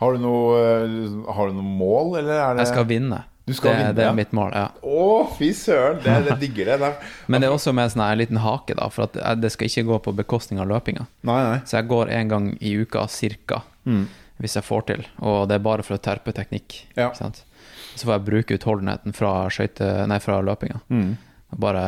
Har 0.00 0.16
du 0.16 0.22
noe, 0.22 0.54
eh, 0.64 1.34
har 1.36 1.50
du 1.50 1.58
noe 1.60 1.74
mål, 1.76 2.16
eller 2.22 2.38
er 2.40 2.54
det 2.56 2.64
Jeg 2.64 2.72
skal 2.74 2.88
vinne. 2.90 3.20
Du 3.50 3.54
skal 3.56 3.72
det, 3.72 3.78
vinne, 3.80 3.94
det 3.98 4.04
ja. 4.04 4.10
er 4.12 4.14
mitt 4.14 4.32
mål. 4.36 4.52
ja 4.54 4.66
Å, 4.86 5.04
fy 5.34 5.48
søren! 5.56 5.96
Det, 6.04 6.12
det 6.28 6.36
digger 6.42 6.68
det. 6.70 6.76
det. 6.82 6.90
er- 6.92 7.14
Men 7.32 7.40
det 7.42 7.48
er 7.48 7.54
også 7.56 7.72
med 7.74 7.88
en 7.88 7.92
sånn 7.96 8.18
liten 8.20 8.38
hake, 8.44 8.76
da, 8.78 8.86
for 8.94 9.10
det 9.10 9.50
skal 9.52 9.66
ikke 9.70 9.86
gå 9.88 9.98
på 10.06 10.14
bekostning 10.22 10.60
av 10.62 10.68
løpinga. 10.70 11.06
Nei, 11.26 11.38
nei. 11.48 11.58
Så 11.66 11.80
jeg 11.80 11.88
går 11.90 12.12
en 12.14 12.28
gang 12.32 12.50
i 12.60 12.76
uka 12.80 13.06
cirka, 13.10 13.62
Mm. 13.88 14.02
Hvis 14.40 14.56
jeg 14.58 14.66
får 14.66 14.86
til. 14.88 15.06
Og 15.20 15.44
det 15.50 15.58
er 15.58 15.64
bare 15.64 15.84
for 15.86 15.98
å 15.98 16.02
terpe 16.02 16.34
teknikk. 16.36 16.80
Ja. 16.98 17.10
Så 17.12 18.06
får 18.06 18.16
jeg 18.16 18.26
bruke 18.26 18.56
utholdenheten 18.56 19.16
fra, 19.16 19.34
skjøyte, 19.52 19.90
nei, 20.10 20.20
fra 20.24 20.40
løpinga. 20.44 20.80
Mm. 20.88 21.14
Bare 21.60 21.84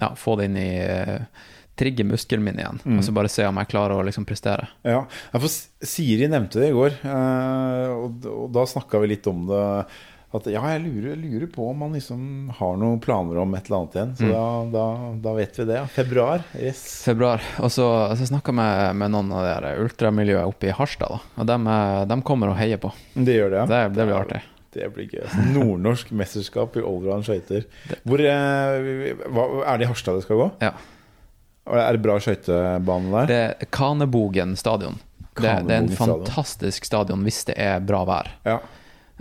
ja, 0.00 0.12
få 0.18 0.36
det 0.40 0.50
inn 0.50 0.60
i 0.60 0.70
eh, 0.82 1.48
Trigge 1.78 2.04
muskelen 2.04 2.44
min 2.44 2.58
igjen. 2.60 2.80
Mm. 2.84 2.98
Og 2.98 3.04
så 3.06 3.14
bare 3.16 3.30
se 3.32 3.46
om 3.48 3.56
jeg 3.56 3.70
klarer 3.72 3.96
å 3.96 4.04
liksom 4.04 4.26
prestere. 4.28 4.66
Ja, 4.84 5.06
for 5.32 5.48
Siri 5.48 6.28
nevnte 6.28 6.60
det 6.60 6.68
i 6.68 6.74
går, 6.76 6.98
eh, 7.00 7.92
og 7.96 8.52
da 8.52 8.66
snakka 8.68 9.00
vi 9.00 9.14
litt 9.14 9.28
om 9.30 9.46
det. 9.48 9.62
At 10.32 10.46
ja, 10.48 10.62
jeg 10.72 10.80
lurer, 10.86 11.16
lurer 11.20 11.48
på 11.52 11.66
om 11.70 11.76
man 11.82 11.92
liksom 11.92 12.20
har 12.56 12.76
noen 12.80 13.00
planer 13.04 13.36
om 13.42 13.50
et 13.58 13.66
eller 13.68 13.82
annet 13.82 13.96
igjen. 13.98 14.12
Så 14.16 14.28
da, 14.32 14.44
da, 14.72 14.84
da 15.26 15.34
vet 15.36 15.58
vi 15.60 15.66
det. 15.68 15.74
Ja. 15.76 15.86
Februar. 15.92 16.46
Yes. 16.56 16.80
Februar. 17.04 17.42
Og 17.60 17.68
så, 17.74 17.88
så 18.16 18.28
snakka 18.30 18.48
jeg 18.54 18.56
med, 18.62 18.96
med 19.02 19.12
noen 19.12 19.34
av 19.36 19.44
de 19.66 19.74
ultramiljøet 19.84 20.48
oppe 20.48 20.70
i 20.70 20.72
Harstad, 20.78 21.12
da. 21.18 21.20
Og 21.42 21.50
dem, 21.52 21.68
de 22.14 22.18
kommer 22.24 22.48
og 22.54 22.56
heier 22.56 22.80
på. 22.80 22.94
Det 23.12 23.36
gjør 23.36 23.52
det, 23.52 23.60
ja. 23.60 23.66
Det, 23.74 23.82
det 23.98 24.08
blir 24.08 24.16
artig. 24.22 24.40
Det 24.72 24.88
blir 24.96 25.10
gøy. 25.12 25.20
altså. 25.26 25.44
Nordnorsk 25.52 26.14
mesterskap 26.16 26.76
i 26.80 26.86
allround 26.88 27.28
skøyter. 27.28 27.66
Hvor 28.08 28.22
eh, 28.24 29.12
hva- 29.28 29.48
Er 29.68 29.76
det 29.82 29.84
i 29.84 29.92
Harstad 29.92 30.16
det 30.16 30.24
skal 30.24 30.40
gå? 30.40 30.50
Ja. 30.64 30.72
Er 31.68 31.92
det 31.94 32.00
bra 32.08 32.16
skøytebane 32.24 33.12
der? 33.12 33.28
Det 33.28 33.40
er 33.60 33.68
Kanebogen 33.76 34.56
stadion. 34.56 34.96
Det, 35.36 35.44
det 35.68 35.76
er 35.76 35.82
en 35.84 35.92
fantastisk 35.96 36.84
stadion 36.88 37.22
hvis 37.24 37.44
det 37.48 37.54
er 37.60 37.84
bra 37.84 38.00
vær. 38.08 38.32
Ja. 38.48 38.58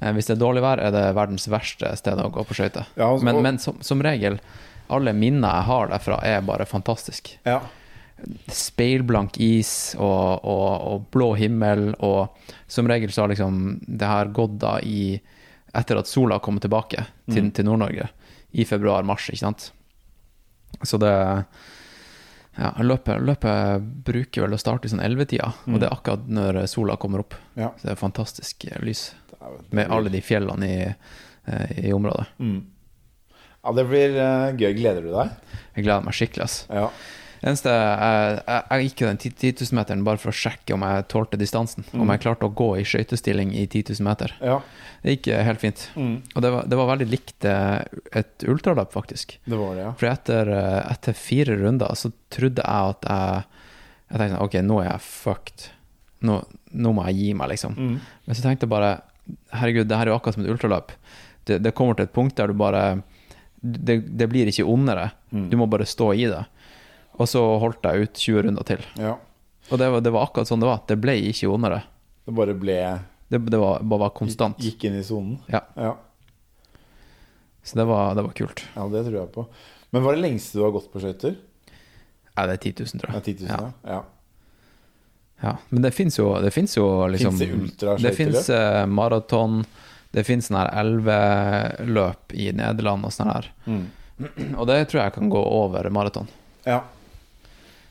Eh, 0.02 0.12
Hvis 0.14 0.28
det 0.28 0.38
er 0.38 0.42
dårlig 0.46 0.62
vær, 0.62 0.80
er 0.80 0.92
det 0.92 1.16
verdens 1.16 1.48
verste 1.48 1.96
sted 1.98 2.18
å 2.22 2.32
gå 2.32 2.46
på 2.46 2.54
skøyter. 2.54 2.86
Ja, 2.96 3.10
altså- 3.12 3.24
men 3.26 3.42
men 3.42 3.58
som, 3.60 3.78
som 3.82 4.02
regel, 4.02 4.40
alle 4.90 5.14
minner 5.14 5.50
jeg 5.60 5.64
har 5.66 5.88
derfra, 5.88 6.20
er 6.24 6.42
bare 6.42 6.66
fantastisk. 6.66 7.38
ja. 7.46 7.60
Speilblank 8.48 9.40
is 9.42 9.96
og, 9.98 10.44
og, 10.46 10.82
og 10.92 11.06
blå 11.12 11.32
himmel, 11.40 11.96
og 12.06 12.30
som 12.70 12.86
regel 12.88 13.10
så 13.10 13.24
har 13.26 13.30
liksom 13.34 13.80
det 13.88 14.06
her 14.08 14.26
gått 14.36 14.60
da 14.62 14.76
i 14.84 15.20
Etter 15.74 15.98
at 16.02 16.06
sola 16.08 16.36
har 16.36 16.42
kommet 16.44 16.62
tilbake 16.66 17.06
til, 17.32 17.46
Mm. 17.46 17.52
til 17.56 17.64
Nord-Norge 17.66 18.10
i 18.54 18.66
februar-mars, 18.68 19.30
ikke 19.32 19.40
sant. 19.40 19.70
Så 20.84 21.00
det 21.00 21.46
Ja, 22.58 22.74
løpet, 22.84 23.22
løpet 23.24 23.86
bruker 24.06 24.44
vel 24.44 24.58
å 24.58 24.60
starte 24.60 24.90
i 24.90 24.92
sånn 24.92 25.04
11-tida, 25.04 25.54
og 25.72 25.78
det 25.80 25.88
er 25.88 25.96
akkurat 25.96 26.26
når 26.28 26.66
sola 26.68 26.98
kommer 27.00 27.24
opp. 27.24 27.38
Mm. 27.56 27.62
ja. 27.64 27.70
Så 27.80 27.88
det 27.88 27.94
er 27.94 28.02
fantastisk 28.02 28.66
eh, 28.68 28.82
lys 28.84 29.06
det 29.32 29.78
med 29.78 29.92
alle 29.92 30.12
de 30.12 30.22
fjellene 30.22 30.68
i, 30.68 30.82
eh, 31.46 31.72
i 31.88 31.94
området. 31.96 32.28
Mm. 32.44 32.60
Ja, 33.62 33.74
det 33.78 33.86
blir 33.90 34.18
eh, 34.18 34.52
gøy. 34.58 34.72
Gleder 34.78 35.06
du 35.06 35.12
deg? 35.14 35.34
Jeg 35.78 35.86
gleder 35.86 36.06
meg 36.06 36.18
skikkelig. 36.18 36.48
ass. 36.48 36.58
Ja. 36.70 36.90
Eneste, 37.42 37.72
jeg, 37.74 38.42
jeg, 38.46 38.64
jeg 38.70 38.86
gikk 38.86 39.02
jo 39.02 39.08
den 39.10 39.20
10 39.20 39.54
000-meteren 39.64 40.04
bare 40.06 40.22
for 40.22 40.30
å 40.30 40.36
sjekke 40.36 40.76
om 40.76 40.84
jeg 40.86 41.06
tålte 41.10 41.40
distansen. 41.42 41.88
Om 41.98 42.12
jeg 42.14 42.22
klarte 42.22 42.46
å 42.46 42.54
gå 42.54 42.68
i 42.78 42.86
skøytestilling 42.86 43.56
i 43.58 43.64
10 43.66 43.96
000 43.98 44.08
meter. 44.08 44.36
ja. 44.46 44.62
Det 45.02 45.16
gikk 45.16 45.32
eh, 45.34 45.40
helt 45.42 45.62
fint. 45.64 45.88
Mm. 45.98 46.18
Og 46.36 46.44
det 46.46 46.50
var, 46.54 46.66
det 46.70 46.78
var 46.78 46.90
veldig 46.92 47.08
likt 47.10 47.46
eh, 47.50 47.80
et 48.20 48.44
ultraløp, 48.46 48.92
faktisk. 48.94 49.34
Det 49.50 49.58
var 49.58 49.74
det, 49.74 49.86
ja. 49.88 49.94
For 49.98 50.10
etter, 50.12 50.52
eh, 50.54 50.92
etter 50.92 51.18
fire 51.18 51.56
runder 51.58 51.98
så 51.98 52.12
trodde 52.34 52.62
jeg 52.62 52.94
at 52.94 53.10
jeg 53.10 53.48
Jeg 54.12 54.20
tenkte 54.20 54.36
sånn, 54.36 54.44
OK, 54.44 54.56
nå 54.68 54.78
er 54.82 54.88
jeg 54.90 55.04
fucked. 55.08 55.66
Nå, 56.28 56.34
nå 56.84 56.92
må 56.94 57.06
jeg 57.08 57.18
gi 57.18 57.28
meg, 57.40 57.54
liksom. 57.54 57.78
Mm. 57.80 57.94
Men 58.28 58.38
så 58.38 58.44
tenkte 58.44 58.68
jeg 58.68 58.74
bare 58.74 58.90
Herregud, 59.56 59.88
det 59.88 59.96
her 59.96 60.10
er 60.10 60.12
jo 60.12 60.18
akkurat 60.20 60.36
som 60.36 60.44
et 60.44 60.52
ultraløp. 60.52 60.92
Det, 61.48 61.62
det 61.64 61.72
kommer 61.78 61.96
til 61.96 62.10
et 62.10 62.14
punkt 62.14 62.36
der 62.36 62.52
du 62.52 62.58
bare 62.60 63.02
Det, 63.62 64.02
det 64.06 64.28
blir 64.30 64.50
ikke 64.52 64.68
ondere. 64.68 65.12
Mm. 65.32 65.48
Du 65.50 65.56
må 65.58 65.70
bare 65.72 65.88
stå 65.88 66.12
i 66.14 66.28
det. 66.30 66.44
Og 67.20 67.28
så 67.28 67.42
holdt 67.60 67.84
jeg 67.84 68.08
ut 68.08 68.14
20 68.22 68.42
runder 68.48 68.64
til. 68.64 68.86
ja. 69.00 69.18
Og 69.72 69.78
det 69.80 69.88
var, 69.94 70.02
det 70.04 70.12
var 70.12 70.26
akkurat 70.28 70.50
sånn 70.50 70.60
det 70.60 70.68
var. 70.68 70.80
Det 70.90 70.98
ble 71.00 71.14
ikke 71.30 71.48
vondere. 71.48 71.78
Det 72.26 72.34
bare 72.36 72.54
ble 72.60 72.74
Det, 73.32 73.40
det 73.54 73.60
var, 73.62 73.80
bare 73.88 74.00
var 74.02 74.10
konstant. 74.18 74.58
Gikk 74.60 74.84
inn 74.90 74.98
i 75.00 75.04
sonen. 75.04 75.38
Ja, 75.48 75.62
Ja. 75.80 75.94
så 77.64 77.78
det 77.78 77.86
var, 77.86 78.16
det 78.16 78.22
var 78.26 78.32
kult. 78.36 78.64
ja, 78.76 78.88
det 78.90 79.04
tror 79.06 79.16
jeg 79.20 79.32
på. 79.32 79.46
Men 79.92 80.02
hva 80.04 80.12
er 80.12 80.18
det 80.18 80.24
lengste 80.26 80.58
du 80.58 80.64
har 80.66 80.74
gått 80.76 80.90
på 80.92 81.00
skøyter? 81.04 81.38
Ja, 82.36 82.48
det 82.50 82.58
er 82.58 82.62
10 82.72 82.74
000, 82.80 83.00
tror 83.02 83.14
Ja, 83.14 83.22
jeg. 83.22 83.38
10 83.38 83.46
000, 83.46 83.48
Ja. 83.52 83.60
ja. 83.62 83.94
ja. 83.94 84.02
Ja, 85.42 85.56
men 85.70 85.82
det 85.82 85.90
fins 85.98 86.18
jo, 86.20 86.28
det 86.44 86.52
finnes 86.54 86.76
jo 86.78 86.86
liksom 87.10 87.38
det 87.40 87.48
ultraskøyteløp? 87.50 88.04
Det 88.06 88.12
fins 88.18 88.50
eh, 88.54 88.84
maraton, 88.86 89.64
det 90.14 90.24
fins 90.28 90.50
sånn 90.52 90.60
her 90.60 90.70
elveløp 90.84 92.34
i 92.38 92.52
Nederland 92.54 93.08
og 93.08 93.14
sånn 93.16 93.32
her. 93.32 93.48
Mm. 93.66 93.86
Og 94.60 94.68
det 94.70 94.84
tror 94.92 95.02
jeg 95.06 95.16
kan 95.16 95.32
gå 95.34 95.42
over 95.42 95.88
maraton. 95.90 96.28
ja. 96.68 96.82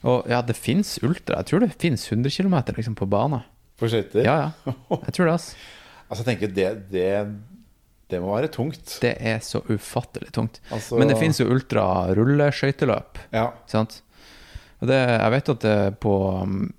Og 0.05 0.24
ja, 0.30 0.40
det 0.42 0.57
fins 0.57 0.98
ultra. 1.05 1.42
Jeg 1.42 1.46
tror 1.51 1.61
det 1.61 1.72
fins 1.80 2.07
100 2.12 2.30
km 2.32 2.55
liksom, 2.76 2.94
på 2.96 3.07
bane. 3.11 3.42
På 3.80 3.88
skøyter? 3.88 4.24
Ja, 4.24 4.36
ja. 4.66 4.74
Jeg 5.07 5.12
tror 5.16 5.26
det, 5.26 5.32
altså. 5.38 5.57
Altså, 6.11 6.24
jeg 6.24 6.26
tenker 6.40 6.51
det, 6.57 6.70
det, 6.90 7.11
det 8.11 8.18
må 8.18 8.32
være 8.34 8.48
tungt. 8.51 8.96
Det 8.98 9.12
er 9.22 9.36
så 9.46 9.61
ufattelig 9.70 10.32
tungt. 10.34 10.57
Altså- 10.74 10.98
Men 10.98 11.07
det 11.07 11.18
fins 11.20 11.38
jo 11.38 11.46
ultra-rulleskøyteløp. 11.46 13.18
Ja. 13.32 13.51
Sant? 13.70 14.01
Det, 14.80 14.96
jeg 14.96 15.30
vet 15.34 15.48
at 15.53 15.61
det, 15.61 15.76
på 16.01 16.12
um, 16.40 16.72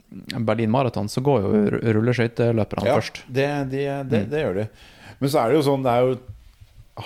Berlin 0.44 0.72
Maraton 0.74 1.08
så 1.08 1.22
går 1.24 1.42
jo 1.46 1.50
ru- 1.70 1.82
rulleskøyteløperne 2.00 2.88
ja 2.90 2.96
først. 2.98 3.22
det, 3.30 3.48
de, 3.70 3.84
det, 4.10 4.22
Mm. 4.26 4.30
det 4.32 4.40
gjør 4.42 4.56
de. 4.58 4.68
Men 5.22 5.30
så 5.30 5.40
er 5.44 5.50
det 5.50 5.56
jo 5.60 5.66
sånn, 5.70 5.84
det 5.86 5.92
er 5.94 6.02
jo 6.08 6.18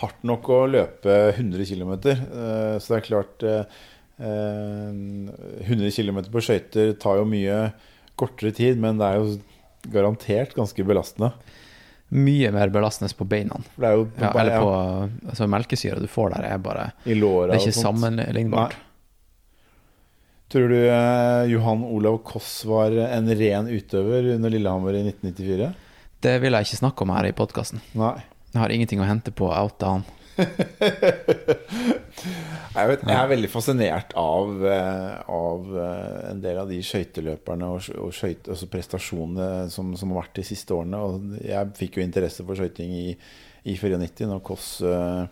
hardt 0.02 0.24
nok 0.24 0.50
å 0.50 0.60
løpe 0.72 1.18
100 1.36 1.66
km. 1.68 1.94
Så 2.80 2.88
det 2.90 2.98
er 2.98 3.06
klart 3.06 3.44
eh, 3.44 3.60
eh, 3.60 3.66
100 4.18 5.92
km 5.92 6.22
på 6.32 6.44
skøyter 6.44 6.94
tar 7.02 7.20
jo 7.20 7.28
mye 7.28 7.58
kortere 8.16 8.54
tid, 8.56 8.80
men 8.80 9.00
det 9.02 9.10
er 9.10 9.20
jo 9.20 9.36
garantert 9.92 10.56
ganske 10.56 10.86
belastende. 10.88 11.34
Mye 12.16 12.52
mer 12.54 12.70
belastende 12.72 13.12
på 13.18 13.26
beina. 13.28 13.58
Jo 13.82 14.08
Ja, 14.22 14.32
eller 14.32 14.60
på 14.62 14.74
altså, 15.30 15.48
melkesyra 15.50 16.00
du 16.00 16.08
får 16.08 16.36
der, 16.36 16.48
er 16.54 16.58
bare 16.62 16.92
i 17.04 17.18
låra 17.18 17.54
Det 17.54 17.60
er 17.60 17.68
ikke 17.68 17.82
sammenlignbart. 17.82 18.76
Tror 20.54 20.70
du 20.70 20.78
eh, 20.78 21.44
Johan 21.50 21.82
Olav 21.84 22.20
Koss 22.24 22.60
var 22.70 22.94
en 22.94 23.32
ren 23.36 23.68
utøver 23.68 24.36
under 24.36 24.54
Lillehammer 24.54 24.94
i 24.94 25.02
1994? 25.10 25.72
Det 26.22 26.36
vil 26.42 26.54
jeg 26.54 26.68
ikke 26.68 26.80
snakke 26.84 27.04
om 27.04 27.14
her 27.16 27.28
i 27.28 27.34
podkasten. 27.36 27.82
Jeg 27.98 28.62
har 28.62 28.72
ingenting 28.72 29.02
å 29.02 29.10
hente 29.10 29.34
på 29.36 29.50
å 29.50 29.58
oute 29.66 29.90
han. 29.90 30.06
Jeg, 32.76 32.90
vet, 32.90 33.04
jeg 33.08 33.16
er 33.16 33.30
veldig 33.32 33.50
fascinert 33.52 34.14
av, 34.20 34.50
eh, 34.68 35.12
av 35.32 35.76
eh, 35.80 36.16
en 36.32 36.42
del 36.44 36.58
av 36.60 36.68
de 36.72 36.82
skøyteløperne 36.84 37.70
og, 37.72 37.88
og 38.04 38.12
skøyte, 38.16 38.52
altså 38.52 38.68
prestasjonene 38.72 39.70
som, 39.72 39.94
som 39.96 40.12
har 40.12 40.26
vært 40.26 40.42
de 40.42 40.46
siste 40.50 40.76
årene. 40.76 41.00
Og 41.00 41.38
jeg 41.40 41.76
fikk 41.80 42.00
jo 42.00 42.04
interesse 42.04 42.44
for 42.44 42.60
skøyting 42.60 42.92
i, 42.98 43.08
i 43.64 43.78
94, 43.80 44.28
når 44.28 44.44
Koss 44.46 44.70
uh, 44.84 45.24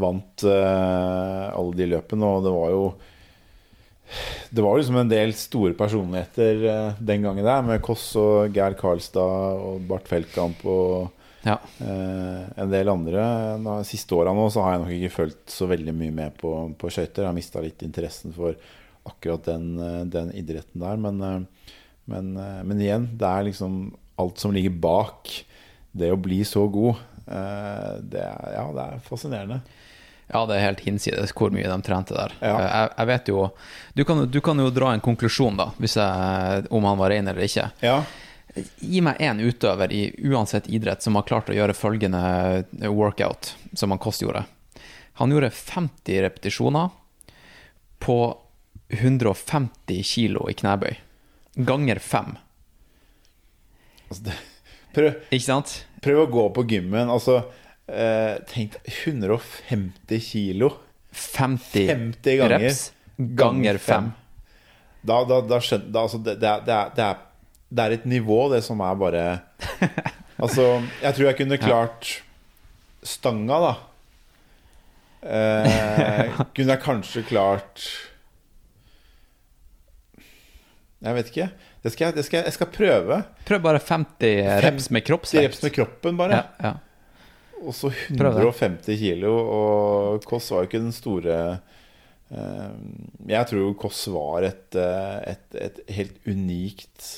vant 0.00 0.46
uh, 0.48 1.52
alle 1.52 1.76
de 1.76 1.90
løpene. 1.92 2.30
Og 2.30 2.46
det 2.46 2.54
var 2.56 2.72
jo 2.72 2.84
Det 4.52 4.64
var 4.64 4.76
liksom 4.78 4.98
en 5.00 5.12
del 5.12 5.36
store 5.36 5.76
personligheter 5.76 6.64
uh, 6.64 7.00
den 7.00 7.28
gangen 7.28 7.44
der, 7.44 7.66
med 7.68 7.84
Koss 7.84 8.14
og 8.20 8.56
Geir 8.56 8.78
Karlstad 8.80 9.60
og 9.60 9.84
Bart 9.88 10.08
Feldkamp 10.08 10.64
og 10.64 11.21
Ja. 11.42 11.56
Eh, 11.82 12.42
en 12.62 12.70
del 12.70 12.86
andre 12.92 13.22
De 13.64 13.72
siste 13.88 14.14
åra 14.14 14.30
nå 14.36 14.44
så 14.54 14.62
har 14.62 14.76
jeg 14.76 14.82
nok 14.84 14.92
ikke 14.94 15.14
fulgt 15.16 15.50
så 15.50 15.66
veldig 15.70 15.94
mye 15.98 16.14
med 16.14 16.36
på, 16.38 16.52
på 16.78 16.90
skøyter. 16.92 17.24
Jeg 17.24 17.30
har 17.32 17.36
mista 17.38 17.62
litt 17.64 17.82
interessen 17.82 18.34
for 18.36 18.54
akkurat 19.08 19.48
den, 19.50 19.72
eh, 19.82 20.02
den 20.06 20.30
idretten 20.38 20.84
der. 20.84 20.96
Men, 21.02 21.20
eh, 21.26 21.68
men, 22.12 22.32
eh, 22.38 22.62
men 22.68 22.80
igjen, 22.84 23.08
det 23.18 23.26
er 23.26 23.48
liksom 23.50 23.80
alt 24.22 24.38
som 24.38 24.54
ligger 24.54 24.74
bak 24.82 25.32
det 25.92 26.12
å 26.14 26.20
bli 26.20 26.42
så 26.46 26.68
god. 26.70 27.00
eh, 27.26 27.96
Det 28.06 28.22
er, 28.22 28.52
ja, 28.56 28.66
det 28.76 28.84
er 28.86 29.02
fascinerende. 29.08 29.60
Ja, 30.32 30.46
det 30.48 30.54
er 30.56 30.62
helt 30.70 30.80
hinsides 30.86 31.32
hvor 31.36 31.50
mye 31.52 31.66
de 31.68 31.82
trente 31.84 32.14
der. 32.16 32.32
Ja. 32.40 32.54
Jeg, 32.62 32.90
jeg 32.96 33.06
vet 33.10 33.26
jo 33.28 33.40
du 33.98 34.04
kan, 34.08 34.22
du 34.30 34.38
kan 34.40 34.56
jo 34.62 34.70
dra 34.72 34.92
en 34.94 35.02
konklusjon, 35.04 35.58
da, 35.58 35.66
hvis 35.82 35.98
jeg, 35.98 36.66
om 36.72 36.86
han 36.88 36.96
var 37.02 37.10
rein 37.12 37.28
eller 37.28 37.44
ikke. 37.44 37.66
Ja, 37.84 37.98
Gi 38.54 39.00
meg 39.00 39.20
én 39.24 39.40
utøver 39.40 39.92
i 39.92 40.02
uansett 40.28 40.68
idrett 40.68 41.02
som 41.02 41.16
har 41.16 41.24
klart 41.28 41.48
å 41.48 41.56
gjøre 41.56 41.76
følgende 41.76 42.20
workout, 42.92 43.54
som 43.72 43.94
han 43.94 44.00
Kåss 44.02 44.20
gjorde. 44.22 44.44
Han 45.20 45.32
gjorde 45.32 45.50
50 45.56 46.22
repetisjoner 46.26 46.90
på 48.02 48.18
150 48.92 50.02
kilo 50.04 50.48
i 50.50 50.54
knebøy. 50.58 50.96
Ganger 51.54 51.98
fem. 51.98 52.36
altså 54.08 54.22
det, 54.28 54.36
prøv, 54.92 55.10
Ikke 55.30 55.44
sant? 55.44 55.74
prøv 56.04 56.24
å 56.26 56.30
gå 56.32 56.46
på 56.56 56.64
gymmen. 56.68 57.12
Altså, 57.12 57.42
eh, 57.88 58.36
tenk 58.48 58.76
150 58.84 60.20
kilo. 60.20 60.74
50, 61.12 61.86
50 61.88 62.36
ganger. 62.40 62.58
reps 62.58 62.92
ganger 63.16 63.78
fem. 63.78 64.12
Da, 65.02 65.24
da, 65.28 65.40
da 65.44 65.58
skjønner 65.60 65.92
da, 65.92 66.04
altså, 66.06 66.20
det, 66.22 66.38
det, 66.40 66.48
er, 66.48 66.90
det, 66.96 67.06
er, 67.06 67.22
det, 67.72 67.84
er, 67.84 67.96
et 67.96 68.04
nivå, 68.08 68.44
det 68.52 68.60
som 68.66 68.82
er 68.84 69.00
bare 69.00 69.24
Altså, 70.42 70.82
jeg 71.02 71.14
tror 71.14 71.28
jeg 71.28 71.38
kunne 71.38 71.58
klart 71.60 72.12
stanga, 73.06 73.58
da. 73.62 73.72
Eh, 75.22 76.40
kunne 76.54 76.74
jeg 76.74 76.82
kanskje 76.82 77.22
klart 77.28 77.84
Jeg 81.02 81.18
vet 81.18 81.30
ikke. 81.30 81.50
Det 81.82 81.90
skal 81.90 82.08
jeg, 82.08 82.14
det 82.14 82.24
skal 82.26 82.38
jeg, 82.38 82.46
jeg 82.46 82.54
skal 82.54 82.68
prøve. 82.70 83.16
Prøv 83.46 83.62
bare 83.64 83.82
50 83.82 84.62
reps 84.62 84.88
med 84.94 85.02
50 85.02 85.06
kroppsvekt. 85.08 85.48
reps 85.48 85.62
med 85.64 85.74
kroppen, 85.74 86.18
bare. 86.20 86.38
Ja, 86.38 86.68
ja. 86.70 86.74
Og 87.62 87.74
så 87.74 87.90
150 87.90 88.98
kilo. 89.00 89.32
Og 89.34 90.26
Kåss 90.26 90.52
var 90.54 90.62
jo 90.62 90.70
ikke 90.70 90.82
den 90.82 90.94
store 90.94 91.38
eh, 92.30 92.70
Jeg 93.30 93.50
tror 93.50 93.74
Kåss 93.82 94.04
var 94.14 94.46
et, 94.46 94.78
eh, 94.78 95.18
et, 95.34 95.58
et 95.66 95.82
helt 95.98 96.30
unikt 96.30 97.10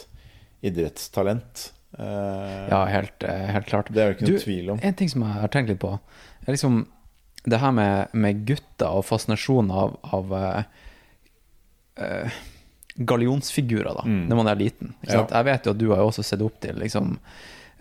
idrettstalent. 0.65 1.71
Eh, 1.99 2.65
ja 2.73 2.81
helt, 2.91 3.23
eh, 3.23 3.47
helt 3.55 3.67
klart. 3.71 3.93
Det 3.95 4.03
er 4.03 4.11
jo 4.13 4.17
ikke 4.17 4.27
noe 4.29 4.39
Du, 4.39 4.43
tvil 4.43 4.71
om. 4.75 4.81
En 4.83 4.95
ting 4.99 5.09
som 5.13 5.23
jeg 5.27 5.41
har 5.45 5.53
tenkt 5.55 5.71
litt 5.71 5.83
på, 5.85 5.93
er 6.47 6.57
liksom 6.57 6.85
det 7.45 7.61
her 7.61 7.75
med, 7.77 8.09
med 8.17 8.45
gutter 8.49 8.89
og 8.99 9.05
fascinasjonen 9.05 9.71
av, 9.71 9.99
av 10.17 10.33
eh, 10.39 10.63
eh, 12.01 12.39
gallionsfigurer 12.97 13.95
da, 13.95 14.03
Mm. 14.07 14.27
når 14.31 14.37
man 14.41 14.49
er 14.49 14.57
liten. 14.61 14.95
Ja. 15.07 15.27
Jeg 15.31 15.45
vet 15.45 15.67
jo 15.67 15.75
at 15.75 15.79
du 15.79 15.89
har 15.91 15.99
jo 16.03 16.09
også 16.11 16.25
sett 16.25 16.43
opp 16.47 16.61
til 16.63 16.77
liksom, 16.81 17.19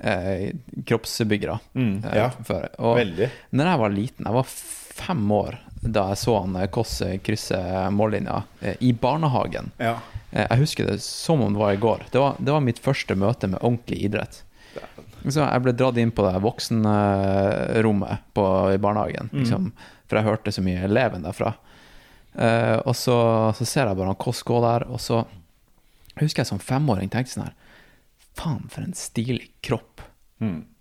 eh, 0.03 0.51
kroppsbyggere. 0.85 1.59
Mm, 1.75 2.03
ja. 2.13 2.29
før. 2.43 2.69
Og 2.79 2.97
Veldig. 2.97 3.29
når 3.53 3.65
jeg 3.71 3.79
var 3.83 3.89
liten, 3.93 4.25
jeg 4.25 4.33
var 4.33 4.43
fem 4.49 5.31
år 5.31 5.59
da 5.83 6.07
jeg 6.13 6.17
så 6.21 6.37
han 6.41 6.53
Kåss 6.71 7.01
krysse 7.23 7.57
mållinja 7.91 8.43
i 8.79 8.91
barnehagen. 8.93 9.71
Ja. 9.79 9.97
Eh, 10.33 10.47
Jeg 10.49 10.59
husker 10.63 10.89
det 10.89 10.99
som 11.05 11.41
om 11.45 11.53
det 11.53 11.61
var 11.61 11.73
i 11.75 11.79
går. 11.81 12.07
Det 12.11 12.19
var, 12.19 12.35
det 12.39 12.51
var 12.55 12.65
mitt 12.65 12.81
første 12.81 13.15
møte 13.15 13.47
med 13.51 13.61
ordentlig 13.61 14.01
idrett. 14.09 14.41
Så 15.23 15.39
jeg 15.39 15.61
ble 15.63 15.71
dratt 15.77 15.97
inn 16.01 16.11
på 16.11 16.25
det 16.25 16.41
voksenrommet 16.43 18.23
på, 18.35 18.45
i 18.73 18.77
barnehagen, 18.81 19.29
liksom, 19.31 19.69
for 20.09 20.19
jeg 20.19 20.25
hørte 20.27 20.51
så 20.51 20.63
mye 20.65 20.81
eleven 20.83 21.23
derfra. 21.23 21.53
Uh, 22.33 22.79
og 22.89 22.95
så, 22.97 23.15
så 23.53 23.65
ser 23.69 23.85
jeg 23.87 23.95
bare 23.99 24.09
han 24.09 24.17
Kåss 24.19 24.41
gå 24.43 24.57
der, 24.65 24.87
og 24.89 24.99
så 24.99 25.19
husker 26.17 26.41
jeg 26.41 26.49
som 26.49 26.59
femåring 26.61 27.11
tenkte 27.13 27.35
sånn 27.35 27.45
her 27.45 27.53
Faen, 28.33 28.63
for 28.73 28.81
en 28.81 28.95
stilig 28.97 29.51
kropp. 29.61 30.01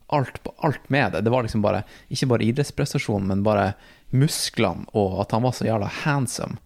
Alt, 0.08 0.38
alt 0.64 0.86
med 0.92 1.12
det. 1.12 1.20
Det 1.26 1.30
var 1.32 1.44
liksom 1.44 1.60
bare 1.64 1.82
ikke 2.08 2.30
bare 2.32 2.46
idrettsprestasjonen, 2.48 3.28
men 3.28 3.42
bare 3.44 3.74
musklene, 4.16 4.86
og 4.96 5.18
at 5.26 5.34
han 5.36 5.44
var 5.44 5.52
så 5.56 5.66
jævla 5.68 5.90
handsome. 6.02 6.56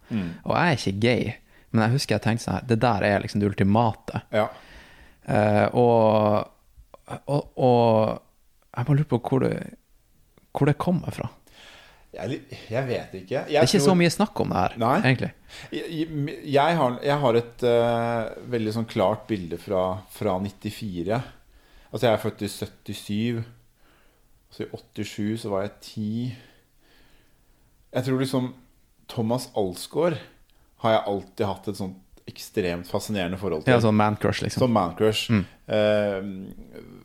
Og 0.47 0.55
jeg 0.55 0.63
er 0.71 0.79
ikke 0.79 1.01
gay, 1.03 1.33
men 1.77 1.85
jeg 1.87 1.95
husker 1.99 2.15
jeg 2.17 2.23
tenkte 2.25 2.43
sånn 2.47 2.57
her 2.57 2.67
Det 2.69 2.79
der 2.83 3.05
er 3.07 3.23
liksom 3.23 3.41
det 3.43 3.49
ultimate. 3.51 4.21
ja. 4.35 4.47
Eh, 5.27 5.65
og, 5.75 6.47
og, 7.27 7.49
og 7.59 8.21
jeg 8.77 8.85
bare 8.87 8.95
lurer 8.95 9.09
på 9.11 9.17
hvor 9.27 9.41
det, 9.43 9.55
hvor 10.55 10.69
det 10.69 10.77
kommer 10.79 11.11
fra. 11.11 11.27
Jeg, 12.15 12.37
jeg 12.71 12.83
vet 12.87 13.15
ikke. 13.19 13.33
Jeg 13.35 13.49
Det 13.51 13.57
er 13.59 13.65
ikke 13.67 13.81
tror- 13.81 13.89
så 13.91 13.95
mye 13.99 14.13
snakk 14.13 14.39
om 14.41 14.53
det 14.53 14.61
her, 14.61 14.77
Nei. 14.79 14.93
egentlig. 15.03 15.31
Jeg, 15.75 16.07
jeg, 16.53 16.77
har, 16.79 16.95
har 17.25 17.35
et 17.41 17.65
uh, 17.67 18.29
veldig 18.55 18.73
sånn 18.77 18.87
klart 18.89 19.27
bilde 19.27 19.59
fra, 19.59 19.83
fra 20.15 20.37
94. 20.39 21.19
Altså 21.91 22.07
jeg 22.07 22.13
er 22.13 22.23
født 22.23 22.41
i 22.47 22.49
77. 22.55 23.43
Så 24.55 24.63
i 24.63 24.69
87 25.03 25.43
så 25.43 25.51
var 25.51 25.67
jeg 25.67 25.75
10. 25.91 26.35
Jeg 27.97 28.07
tror 28.07 28.19
liksom 28.23 28.49
Thomas 29.11 29.49
Alsgaard 29.59 30.17
har 30.83 30.93
jeg 30.93 31.05
alltid 31.13 31.49
hatt 31.49 31.71
et 31.71 31.79
sånt 31.79 32.03
ekstremt 32.27 32.89
fascinerende 32.91 33.39
forhold 33.39 33.63
til. 33.63 33.71
Ja, 33.71 33.81
sånn 33.83 33.95
man-crush, 33.97 34.43
liksom. 34.43 34.65
Sånn 34.65 34.73
man-crush. 34.75 35.29
Eh, 35.31 36.17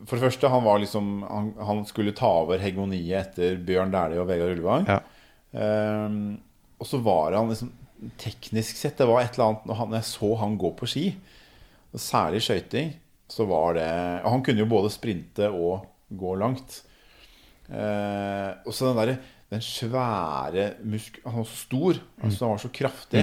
for 0.09 0.19
det 0.19 0.25
første, 0.25 0.51
han 0.51 0.65
var 0.67 0.81
liksom 0.83 1.13
Han, 1.29 1.53
han 1.63 1.85
skulle 1.87 2.15
ta 2.15 2.29
over 2.43 2.63
hegemoniet 2.63 3.29
etter 3.29 3.61
Bjørn 3.63 3.95
Dæhlie 3.95 4.23
og 4.23 4.27
Vegard 4.31 4.57
Ullevang. 4.57 4.89
Ja. 4.91 4.99
Eh, 5.55 6.17
og 6.83 6.89
så 6.89 6.99
var 7.05 7.39
han 7.39 7.53
liksom 7.53 7.71
Teknisk 8.19 8.81
sett, 8.81 8.97
det 8.99 9.07
var 9.07 9.21
et 9.23 9.37
eller 9.37 9.53
annet 9.53 9.67
Når, 9.69 9.77
han, 9.79 9.91
når 9.93 10.01
jeg 10.01 10.09
så 10.09 10.31
han 10.41 10.57
gå 10.59 10.73
på 10.75 10.89
ski, 10.91 11.05
og 11.95 12.01
særlig 12.03 12.41
skøyting, 12.43 12.89
så 13.31 13.47
var 13.47 13.77
det 13.77 13.91
og 14.25 14.33
Han 14.33 14.43
kunne 14.43 14.65
jo 14.65 14.71
både 14.73 14.91
sprinte 14.91 15.47
og 15.55 15.85
gå 16.11 16.33
langt. 16.41 16.81
Eh, 17.71 18.51
og 18.67 18.75
så 18.75 18.91
den 18.91 18.99
derre 18.99 19.15
Den 19.53 19.63
svære 19.63 20.67
musk... 20.89 21.21
Han 21.23 21.39
var 21.39 21.47
så 21.47 21.61
stor, 21.61 22.03
altså 22.25 22.45
han 22.45 22.55
var 22.57 22.61
så 22.65 22.73
kraftig. 22.75 23.23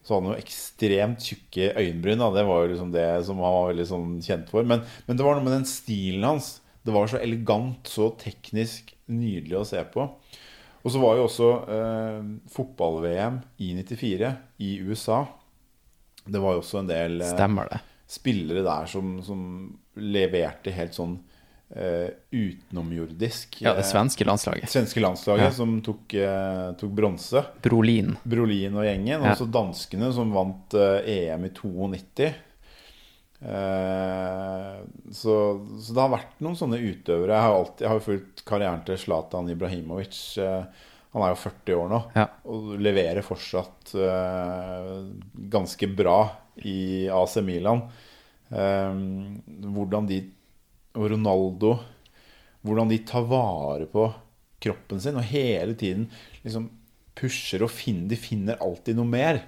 Så 0.00 0.14
hadde 0.14 0.30
han 0.30 0.34
jo 0.34 0.40
ekstremt 0.42 1.26
tjukke 1.28 1.70
øyenbryn. 1.76 2.20
Da. 2.22 2.30
Det 2.34 2.44
var 2.48 2.62
jo 2.64 2.70
liksom 2.72 2.92
det 2.94 3.08
som 3.26 3.40
han 3.44 3.56
var 3.56 3.68
veldig 3.72 3.88
sånn 3.90 4.14
kjent 4.24 4.48
for. 4.52 4.66
Men, 4.66 4.84
men 5.06 5.18
det 5.18 5.26
var 5.26 5.36
noe 5.36 5.44
med 5.44 5.58
den 5.58 5.68
stilen 5.68 6.24
hans. 6.24 6.54
Det 6.86 6.94
var 6.94 7.10
så 7.12 7.20
elegant, 7.20 7.84
så 7.90 8.08
teknisk 8.20 8.94
nydelig 9.12 9.58
å 9.60 9.66
se 9.68 9.82
på. 9.92 10.06
Og 10.80 10.94
så 10.94 11.02
var 11.02 11.18
jo 11.18 11.26
også 11.26 11.48
eh, 11.76 12.30
fotball-VM 12.54 13.42
i 13.60 13.74
94 13.76 14.30
i 14.64 14.70
USA. 14.88 15.26
Det 16.24 16.40
var 16.40 16.56
jo 16.56 16.62
også 16.62 16.80
en 16.80 16.88
del 16.88 17.20
eh, 17.20 17.34
Stemmer 17.34 17.68
det. 17.68 17.82
spillere 18.08 18.64
der 18.64 18.88
som, 18.88 19.18
som 19.24 19.42
leverte 20.00 20.72
helt 20.72 20.96
sånn 20.96 21.18
eh, 21.76 22.10
utenomjordisk. 22.32 23.60
Ja, 23.62 23.74
det 23.74 23.84
Eh, 23.84 23.90
svenske 23.92 24.24
landslaget. 24.26 24.68
svenske 24.68 25.00
landslaget 25.00 25.44
Ja. 25.44 25.50
som 25.50 25.80
tok, 25.82 26.14
eh, 26.14 26.72
tok 26.80 26.90
bronse. 26.90 27.44
Brolin. 27.62 28.16
Brolin 28.24 28.74
og 28.76 28.84
gjengen. 28.84 29.22
Ja. 29.22 29.30
Og 29.30 29.36
så 29.38 29.46
danskene 29.50 30.12
som 30.12 30.32
vant 30.32 30.74
eh, 30.74 31.30
EM 31.30 31.44
i 31.44 31.50
92. 31.50 32.34
Eh, 33.42 34.76
så, 35.12 35.34
så 35.80 35.94
det 35.94 36.02
har 36.02 36.12
vært 36.12 36.40
noen 36.44 36.56
sånne 36.58 36.76
utøvere. 36.82 37.32
Jeg 37.32 37.46
har, 37.46 37.54
alltid, 37.56 37.84
jeg 37.86 37.92
har 37.94 38.04
fulgt 38.04 38.44
karrieren 38.48 38.84
til 38.84 38.98
Zlatan 39.00 39.48
Ibrahimovic. 39.52 40.18
han 41.12 41.22
er 41.26 41.32
jo 41.32 41.40
40 41.42 41.74
år 41.74 41.88
nå 41.90 42.00
Ja. 42.14 42.26
og 42.46 42.76
leverer 42.78 43.22
fortsatt 43.26 43.94
ganske 45.50 45.88
bra 45.96 46.18
i 46.62 47.08
AC 47.10 47.40
Milan. 47.42 47.82
Hvordan 48.50 50.06
de 50.06 50.20
Og 50.98 51.10
Ronaldo 51.12 51.76
Hvordan 52.66 52.90
de 52.90 52.98
tar 53.08 53.24
vare 53.30 53.86
på 53.88 54.10
kroppen 54.60 55.00
sin 55.00 55.16
og 55.16 55.24
hele 55.30 55.72
tiden 55.78 56.10
liksom 56.42 56.68
pusher 57.16 57.64
og 57.64 57.72
finner 57.72 58.10
De 58.12 58.18
finner 58.20 58.60
alltid 58.60 58.98
noe 58.98 59.08
mer. 59.08 59.40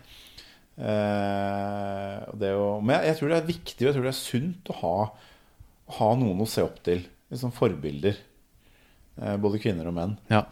Eh, 0.76 2.16
det 2.40 2.55
å, 2.57 2.78
men 2.80 3.05
jeg, 3.05 3.18
tror 3.18 3.32
det 3.32 3.38
er 3.38 3.51
viktig 3.51 3.84
og 3.84 3.88
jeg 3.90 3.97
tror 3.97 4.07
det 4.07 4.12
er 4.14 4.18
sunt 4.18 4.72
å 4.72 4.78
ha, 4.80 4.97
ha 5.99 6.09
noen 6.18 6.40
å 6.43 6.49
se 6.49 6.64
opp 6.64 6.80
til. 6.86 7.05
Liksom 7.32 7.53
forbilder. 7.57 8.16
Eh, 9.20 9.36
både 9.40 9.61
kvinner 9.62 9.88
og 9.88 9.97
menn. 9.97 10.16
Ja. 10.32 10.47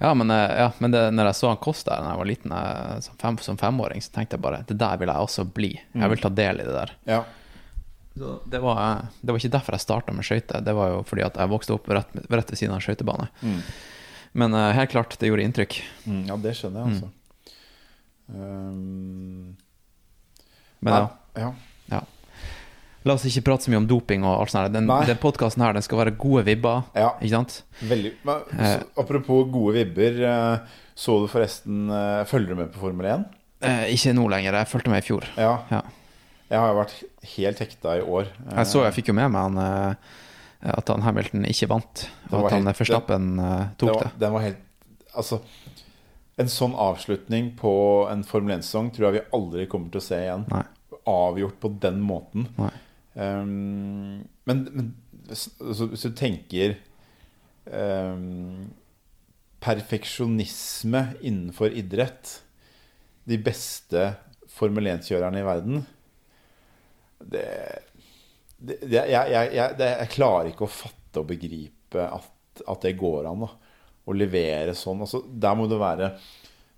Ja, 0.00 0.10
men, 0.14 0.30
eh, 0.30 0.56
ja, 0.60 0.70
men 0.82 0.92
det, 0.92 1.06
når 1.14 1.30
jeg 1.30 1.38
så 1.38 1.52
han 1.52 1.62
Kåss 1.62 1.84
der 1.86 2.02
da 2.02 2.12
jeg 2.12 2.20
var 2.20 2.28
liten, 2.28 2.52
jeg, 2.52 3.04
som, 3.06 3.16
fem, 3.20 3.38
som 3.46 3.60
femåring, 3.60 4.04
så 4.04 4.12
tenkte 4.16 4.36
jeg 4.36 4.44
bare 4.44 4.64
det 4.68 4.76
der 4.80 5.00
vil 5.00 5.12
jeg 5.12 5.28
også 5.28 5.46
bli. 5.56 5.72
Jeg 5.94 6.12
vil 6.12 6.24
ta 6.24 6.32
del 6.34 6.60
i 6.60 6.68
det 6.68 6.76
der. 6.76 6.94
Ja. 7.08 7.22
Så 8.14 8.36
det, 8.46 8.60
var, 8.62 8.78
eh, 8.82 9.08
det 9.20 9.32
var 9.34 9.40
ikke 9.42 9.52
derfor 9.56 9.74
jeg 9.74 9.82
starta 9.82 10.12
med 10.14 10.24
skøyter. 10.26 10.62
Det 10.64 10.74
var 10.76 10.92
jo 10.92 11.02
fordi 11.08 11.24
at 11.26 11.34
jeg 11.40 11.50
vokste 11.50 11.74
opp 11.74 11.88
rett, 11.90 12.14
rett 12.30 12.50
ved 12.52 12.58
siden 12.60 12.74
av 12.74 12.78
en 12.78 12.84
skøytebane. 12.86 13.28
Men 14.34 14.54
uh, 14.54 14.72
helt 14.74 14.90
klart, 14.90 15.16
det 15.18 15.28
gjorde 15.30 15.44
inntrykk. 15.46 15.76
Mm, 16.10 16.22
ja, 16.30 16.36
det 16.42 16.52
skjønner 16.58 16.80
jeg, 16.82 16.94
altså. 16.94 17.10
Um, 18.34 19.56
Men 20.80 20.94
ja, 20.94 21.08
ja. 21.38 21.50
ja. 21.92 22.00
La 23.04 23.14
oss 23.18 23.26
ikke 23.28 23.42
prate 23.50 23.66
så 23.66 23.72
mye 23.72 23.82
om 23.82 23.86
doping 23.88 24.24
og 24.24 24.38
alt 24.40 24.52
sånt. 24.54 24.72
Den, 24.74 24.86
Nei. 24.88 25.02
den 25.08 25.18
podkasten 25.20 25.62
her 25.64 25.74
den 25.76 25.84
skal 25.84 26.00
være 26.00 26.14
gode 26.16 26.44
vibber, 26.46 26.86
Ja. 26.96 27.10
ikke 27.20 27.34
sant? 27.34 27.58
Veldig 27.84 28.14
men, 28.24 28.46
så, 28.56 28.78
Apropos 29.02 29.44
gode 29.52 29.74
vibber. 29.76 30.22
eh, 30.24 30.78
Så 30.96 31.18
du 31.20 31.26
forresten 31.28 31.90
eh, 31.90 32.22
Følger 32.30 32.54
du 32.54 32.62
med 32.62 32.72
på 32.72 32.80
Formel 32.80 33.06
1? 33.10 33.24
Eh, 33.64 33.84
ikke 33.96 34.14
nå 34.16 34.24
lenger. 34.32 34.56
Jeg 34.62 34.70
fulgte 34.72 34.92
med 34.92 35.02
i 35.02 35.06
fjor. 35.06 35.28
Ja. 35.36 35.58
Ja. 35.70 35.82
Jeg 36.50 36.60
har 36.60 36.68
jo 36.70 36.76
vært 36.78 36.94
helt 37.34 37.58
hekta 37.64 37.96
i 37.98 38.02
år. 38.04 38.28
Eh, 38.46 38.56
Jeg 38.60 38.66
så, 38.70 38.82
jeg 38.84 38.94
fikk 38.98 39.08
jo 39.12 39.16
med 39.16 39.30
meg 39.32 39.46
han, 39.48 39.58
eh, 39.58 39.94
at 40.74 40.88
han 40.92 41.02
Hamilton 41.04 41.44
ikke 41.48 41.68
vant, 41.72 42.04
og 42.30 42.44
at 42.46 42.52
han 42.52 42.66
helt- 42.68 42.78
Verstappen 42.80 43.38
eh, 43.40 43.64
det 43.70 43.78
tok 43.78 43.94
var, 43.94 44.02
det. 44.04 44.12
Den 44.20 44.32
var 44.32 44.40
helt 44.48 44.62
Altså 45.14 45.40
En 46.38 46.48
sånn 46.50 46.72
avslutning 46.74 47.52
på 47.56 47.72
en 48.10 48.24
Formel 48.26 48.56
1-sesong 48.58 48.88
tror 48.92 49.06
jeg 49.06 49.20
vi 49.20 49.28
aldri 49.38 49.66
kommer 49.70 49.92
til 49.94 50.00
å 50.00 50.02
se 50.02 50.16
igjen. 50.18 50.42
Nei. 50.50 50.64
Avgjort 51.06 51.60
på 51.62 51.68
den 51.78 52.00
måten. 52.02 52.48
Um, 53.14 54.24
men, 54.44 54.64
men 54.74 54.88
altså, 55.28 55.86
hvis 55.92 56.02
du 56.02 56.10
tenker 56.18 56.74
um, 57.70 58.66
Perfeksjonisme 59.62 61.04
innenfor 61.22 61.70
idrett 61.78 62.40
De 63.30 63.38
beste 63.38 64.08
Formel 64.54 64.90
1-kjørerne 64.90 65.38
i 65.40 65.46
verden 65.46 65.84
Det, 67.30 67.44
det, 68.58 68.78
jeg, 68.92 69.08
jeg, 69.10 69.52
jeg, 69.56 69.76
det, 69.78 69.90
jeg 70.00 70.12
klarer 70.16 70.50
ikke 70.50 70.66
å 70.66 70.72
fatte 70.72 71.22
og 71.22 71.28
begripe 71.30 72.04
at, 72.04 72.64
at 72.66 72.84
det 72.84 72.96
går 73.00 73.28
an 73.30 73.44
da, 73.46 73.50
å 74.04 74.16
levere 74.16 74.74
sånn. 74.76 75.00
Altså, 75.06 75.22
der 75.26 75.56
må 75.56 75.68
du 75.70 75.78
være 75.80 76.14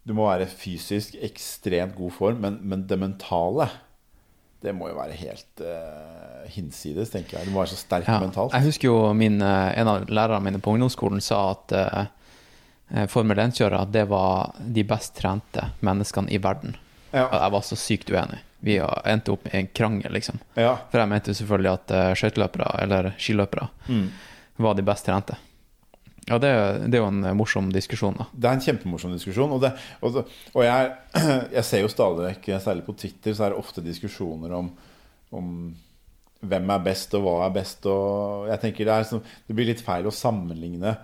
Du 0.07 0.13
må 0.15 0.29
være 0.29 0.47
fysisk 0.47 1.17
ekstremt 1.27 1.97
god 1.99 2.13
form, 2.15 2.37
men, 2.45 2.61
men 2.63 2.85
det 2.87 2.99
mentale 3.01 3.67
det 4.63 4.73
må 4.75 4.89
jo 4.89 4.97
være 4.97 5.15
helt 5.21 5.61
uh, 5.63 6.47
hinsides, 6.51 7.11
tenker 7.13 7.37
jeg. 7.39 7.47
Du 7.47 7.53
må 7.55 7.61
være 7.61 7.75
så 7.75 7.79
sterk 7.79 8.07
Ja. 8.09 8.17
mentalt. 8.23 8.55
Jeg 8.57 8.67
husker 8.67 8.89
jo 8.89 9.13
min, 9.15 9.37
eh, 9.45 9.79
en 9.79 9.91
av 9.91 10.07
lærerne 10.09 10.43
mine 10.43 10.59
på 10.65 10.73
ungdomsskolen 10.75 11.21
sa 11.23 11.53
at 11.53 11.75
eh, 11.77 13.07
Formel 13.13 13.39
1-kjørere 13.45 13.85
det 13.93 14.07
var 14.09 14.55
de 14.59 14.83
best 14.87 15.15
trente 15.19 15.69
menneskene 15.87 16.31
i 16.33 16.39
verden. 16.43 16.75
Ja. 17.13 17.27
Og 17.29 17.37
jeg 17.37 17.53
var 17.57 17.67
så 17.67 17.79
sykt 17.79 18.11
uenig. 18.15 18.41
Vi 18.65 18.79
endte 19.05 19.33
opp 19.35 19.47
i 19.51 19.57
en 19.59 19.67
krangel, 19.77 20.13
liksom. 20.17 20.39
Ja. 20.57 20.77
For 20.91 20.99
jeg 21.03 21.11
mente 21.13 21.35
selvfølgelig 21.37 21.73
at 21.73 21.93
uh, 21.93 22.13
skøyteløpere, 22.17 22.71
eller 22.83 23.11
skiløpere, 23.21 23.69
Mm. 23.89 24.07
var 24.65 24.75
de 24.75 24.83
best 24.83 25.05
trente. 25.07 25.37
Ja, 26.27 26.39
det, 26.43 26.49
det 26.91 26.97
er 26.99 27.03
jo 27.05 27.09
en 27.13 27.23
eh, 27.25 27.35
morsom 27.39 27.69
diskusjon, 27.71 28.17
da. 28.19 28.25
Det 28.35 28.49
er 28.49 28.57
en 28.57 28.63
kjempemorsom 28.65 29.13
diskusjon. 29.15 29.53
Og, 29.55 29.61
det, 29.63 29.71
og, 30.03 30.17
og 30.57 30.65
jeg, 30.65 30.89
jeg 31.59 31.65
ser 31.69 31.85
jo 31.85 31.91
stadig 31.93 32.25
vekk, 32.33 32.49
særlig 32.65 32.83
på 32.89 32.97
Twitter, 32.99 33.37
så 33.37 33.45
er 33.47 33.53
det 33.55 33.61
ofte 33.61 33.85
diskusjoner 33.85 34.57
om, 34.57 34.73
om 35.39 35.53
hvem 36.47 36.73
er 36.75 36.83
best, 36.89 37.15
og 37.15 37.23
hva 37.29 37.37
er 37.47 37.55
best. 37.55 37.87
Og 37.93 38.49
jeg 38.51 38.63
tenker 38.65 38.89
det, 38.89 38.97
er, 38.97 39.07
så, 39.13 39.21
det 39.47 39.55
blir 39.59 39.71
litt 39.71 39.85
feil 39.87 40.09
å 40.11 40.15
sammenligne 40.15 40.97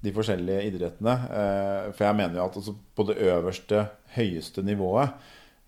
de 0.00 0.14
forskjellige 0.16 0.64
idrettene. 0.70 1.18
Eh, 1.28 1.90
for 1.92 2.06
jeg 2.06 2.16
mener 2.22 2.40
jo 2.40 2.46
at 2.46 2.56
altså, 2.62 2.74
på 2.96 3.08
det 3.10 3.18
øverste, 3.20 3.84
høyeste 4.16 4.64
nivået 4.64 5.12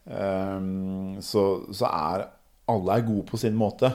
så, 0.04 1.42
så 1.70 1.86
er 1.88 2.24
alle 2.72 2.96
er 2.96 3.04
gode 3.06 3.26
på 3.28 3.38
sin 3.38 3.54
måte. 3.58 3.90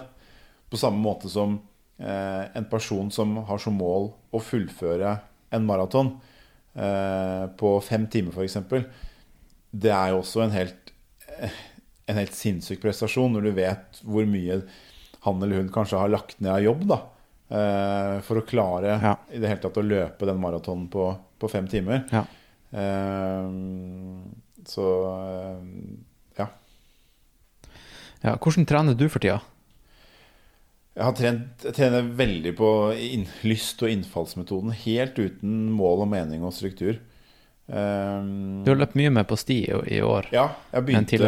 På 0.71 0.79
samme 0.79 0.99
måte 1.03 1.29
som 1.31 1.57
eh, 1.99 2.43
en 2.55 2.67
person 2.71 3.09
som 3.11 3.37
har 3.47 3.59
som 3.63 3.75
mål 3.79 4.09
å 4.35 4.41
fullføre 4.43 5.17
en 5.55 5.65
maraton 5.67 6.13
eh, 6.75 7.45
på 7.59 7.73
fem 7.83 8.07
timer, 8.11 8.35
f.eks., 8.35 8.57
det 9.77 9.91
er 9.91 10.13
jo 10.13 10.21
også 10.21 10.45
en 10.45 10.53
helt, 10.55 10.91
eh, 11.37 11.51
en 12.07 12.19
helt 12.21 12.35
sinnssyk 12.35 12.79
prestasjon 12.83 13.33
når 13.35 13.47
du 13.49 13.51
vet 13.59 14.01
hvor 14.07 14.27
mye 14.27 14.61
han 15.27 15.43
eller 15.43 15.59
hun 15.63 15.71
kanskje 15.73 15.99
har 15.99 16.11
lagt 16.11 16.39
ned 16.39 16.53
av 16.53 16.63
jobb 16.63 16.83
da, 16.91 16.97
eh, 17.51 18.15
for 18.27 18.39
å 18.41 18.45
klare 18.47 18.95
Ja. 19.03 19.15
i 19.31 19.39
det 19.43 19.47
hele 19.51 19.63
tatt 19.63 19.79
å 19.79 19.83
løpe 19.85 20.27
den 20.29 20.39
maratonen 20.43 20.87
på, 20.91 21.09
på 21.39 21.49
fem 21.51 21.67
timer. 21.71 22.03
Ja. 22.11 22.23
Eh, 22.71 23.47
så 24.71 24.87
eh, 25.17 26.39
ja. 26.39 26.47
ja. 28.23 28.35
Hvordan 28.37 28.67
trener 28.69 28.97
du 28.97 29.07
for 29.09 29.23
tida? 29.23 29.39
Jeg 30.97 31.05
har 31.05 31.13
trent, 31.13 31.65
jeg 31.67 31.75
trener 31.77 32.07
veldig 32.17 32.55
på 32.57 32.69
inn, 32.97 33.27
lyst- 33.45 33.83
og 33.85 33.91
innfallsmetoden, 33.93 34.71
helt 34.85 35.19
uten 35.21 35.67
mål 35.77 36.07
og 36.07 36.09
mening 36.09 36.45
og 36.47 36.55
struktur. 36.57 36.97
Um, 37.67 38.63
Du 38.65 38.71
har 38.71 38.79
løpt 38.79 38.95
mye 38.97 39.11
mer 39.13 39.27
på 39.29 39.37
sti 39.37 39.59
i, 39.67 39.99
år. 40.01 40.31
ja, 40.33 40.47
jeg 40.73 40.87
begynte, 40.87 41.19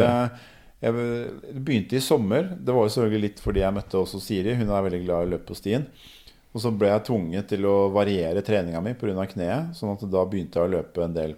jeg 0.80 1.60
begynte 1.60 1.98
i 1.98 2.02
sommer. 2.02 2.48
Det 2.56 2.74
var 2.74 2.88
jo 2.88 2.94
selvfølgelig 2.96 3.22
litt 3.28 3.42
fordi 3.44 3.62
jeg 3.62 3.76
møtte 3.76 4.00
også 4.00 4.20
Siri. 4.24 4.56
Hun 4.58 4.72
er 4.72 4.86
veldig 4.88 5.02
glad 5.04 5.22
i 5.22 5.28
å 5.28 5.32
løpe 5.36 5.52
på 5.52 5.58
stien. 5.60 5.86
Og 6.50 6.64
så 6.64 6.72
ble 6.74 6.88
jeg 6.90 7.04
tvunget 7.06 7.52
til 7.52 7.66
å 7.70 7.76
variere 7.94 8.42
treninga 8.42 8.80
mi 8.82 8.96
pga. 8.98 9.26
kneet. 9.30 9.76
Sånn 9.78 9.92
at 9.94 10.02
da 10.10 10.24
begynte 10.26 10.58
jeg 10.58 10.66
å 10.66 10.72
løpe 10.72 11.04
en 11.04 11.14
del 11.14 11.36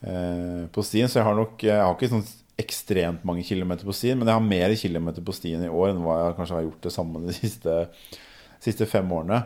på 0.00 0.82
stien. 0.86 1.08
Så 1.10 1.18
jeg 1.18 1.26
har 1.26 1.34
nok 1.34 1.62
Jeg 1.66 1.74
har 1.82 1.94
ikke 1.96 2.10
sånn 2.12 2.26
ekstremt 2.58 3.24
mange 3.26 3.44
kilometer 3.46 3.86
på 3.86 3.94
stien, 3.94 4.18
men 4.18 4.28
jeg 4.28 4.34
har 4.34 4.44
mer 4.44 4.74
kilometer 4.78 5.22
på 5.24 5.34
stien 5.36 5.62
i 5.62 5.70
år 5.70 5.92
enn 5.92 6.02
hva 6.02 6.16
jeg 6.20 6.36
kanskje 6.38 6.56
har 6.56 6.64
gjort 6.66 6.86
det 6.88 6.92
samme 6.94 7.22
de 7.22 7.34
siste, 7.36 7.74
siste 8.64 8.88
fem 8.90 9.12
årene. 9.14 9.38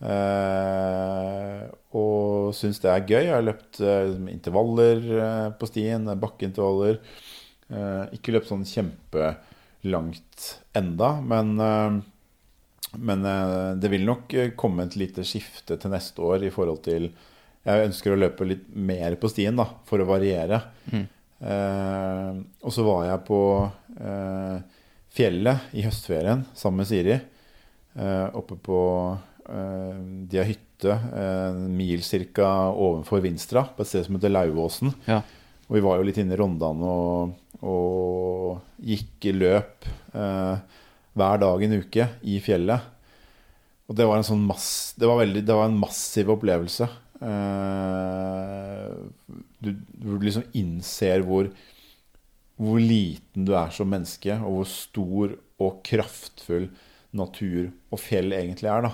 Eh, 0.00 1.60
og 1.94 2.50
syns 2.56 2.80
det 2.82 2.90
er 2.90 3.04
gøy. 3.06 3.20
Jeg 3.28 3.34
har 3.36 3.46
løpt 3.46 3.82
eh, 3.84 4.14
intervaller 4.32 5.04
eh, 5.20 5.48
på 5.60 5.68
stien, 5.70 6.08
eh, 6.08 6.18
bakkeintervaller. 6.18 6.98
Eh, 7.70 8.16
ikke 8.18 8.34
løpt 8.34 8.50
sånn 8.50 8.66
kjempelangt 8.66 10.48
enda, 10.80 11.12
men 11.22 11.54
eh, 11.66 12.00
men 12.98 13.22
eh, 13.22 13.76
det 13.78 13.86
vil 13.92 14.02
nok 14.02 14.32
eh, 14.34 14.48
komme 14.58 14.88
et 14.88 14.96
lite 14.98 15.22
skifte 15.22 15.76
til 15.78 15.92
neste 15.92 16.24
år 16.26 16.42
i 16.48 16.50
forhold 16.50 16.80
til 16.88 17.12
Jeg 17.70 17.88
ønsker 17.90 18.14
å 18.14 18.20
løpe 18.20 18.46
litt 18.48 18.66
mer 18.74 19.16
på 19.20 19.30
stien, 19.30 19.56
da, 19.58 19.66
for 19.88 20.02
å 20.02 20.08
variere. 20.08 20.60
Eh, 21.40 22.30
og 22.66 22.74
så 22.74 22.84
var 22.84 23.06
jeg 23.08 23.24
på 23.28 23.40
eh, 23.96 24.56
fjellet 25.16 25.72
i 25.78 25.84
høstferien 25.86 26.44
sammen 26.54 26.82
med 26.82 26.90
Siri. 26.90 27.16
Eh, 27.96 28.26
oppe 28.36 28.58
på 28.60 28.80
eh, 29.48 29.96
De 30.30 30.38
har 30.40 30.50
hytte 30.50 30.92
eh, 30.92 31.46
en 31.48 31.64
mil 31.76 32.04
ca. 32.36 32.50
ovenfor 32.70 33.22
Vinstra, 33.24 33.64
på 33.74 33.82
et 33.84 33.90
sted 33.90 34.06
som 34.06 34.18
heter 34.18 34.34
Lauvåsen. 34.34 34.92
Ja. 35.08 35.22
Og 35.70 35.78
vi 35.78 35.84
var 35.86 35.98
jo 35.98 36.06
litt 36.08 36.18
inne 36.18 36.34
i 36.34 36.38
Rondane 36.40 36.86
og, 36.86 37.34
og 37.62 38.84
gikk 38.84 39.30
i 39.30 39.36
løp 39.36 39.86
eh, 40.14 40.80
hver 41.18 41.42
dag 41.42 41.62
en 41.66 41.76
uke 41.82 42.08
i 42.26 42.40
fjellet. 42.42 42.96
Og 43.90 43.96
det 43.98 44.06
var 44.06 44.20
en 44.20 44.26
sånn 44.26 44.42
mass, 44.46 44.94
det 44.98 45.08
var 45.10 45.18
veldig, 45.24 45.42
det 45.46 45.54
var 45.56 45.66
en 45.66 45.78
massiv 45.80 46.30
opplevelse. 46.36 46.86
Eh, 47.20 48.86
du, 49.60 49.74
du 49.76 50.14
liksom 50.22 50.46
innser 50.56 51.24
hvor, 51.26 51.50
hvor 52.60 52.80
liten 52.80 53.44
du 53.48 53.52
er 53.58 53.72
som 53.74 53.90
menneske, 53.92 54.38
og 54.40 54.60
hvor 54.60 54.70
stor 54.72 55.36
og 55.60 55.82
kraftfull 55.86 56.70
natur 57.16 57.70
og 57.90 58.00
fjell 58.00 58.32
egentlig 58.36 58.70
er. 58.72 58.88
da. 58.88 58.92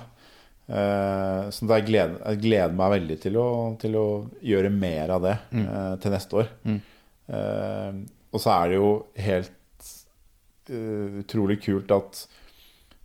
Uh, 0.67 1.47
så 1.55 1.69
jeg 1.77 1.87
gleder, 1.87 2.17
jeg 2.25 2.41
gleder 2.43 2.73
meg 2.75 2.95
veldig 2.97 3.17
til 3.23 3.37
å, 3.39 3.49
til 3.79 3.99
å 4.01 4.07
gjøre 4.43 4.73
mer 4.75 5.13
av 5.15 5.23
det 5.23 5.37
eh, 5.55 5.93
til 6.03 6.15
neste 6.17 6.41
år. 6.41 6.49
Eh, 7.27 8.01
og 8.35 8.43
så 8.43 8.51
er 8.57 8.73
det 8.73 8.81
jo 8.81 8.91
helt 9.27 9.53
utrolig 10.67 11.61
kult 11.63 11.93
at 11.95 12.25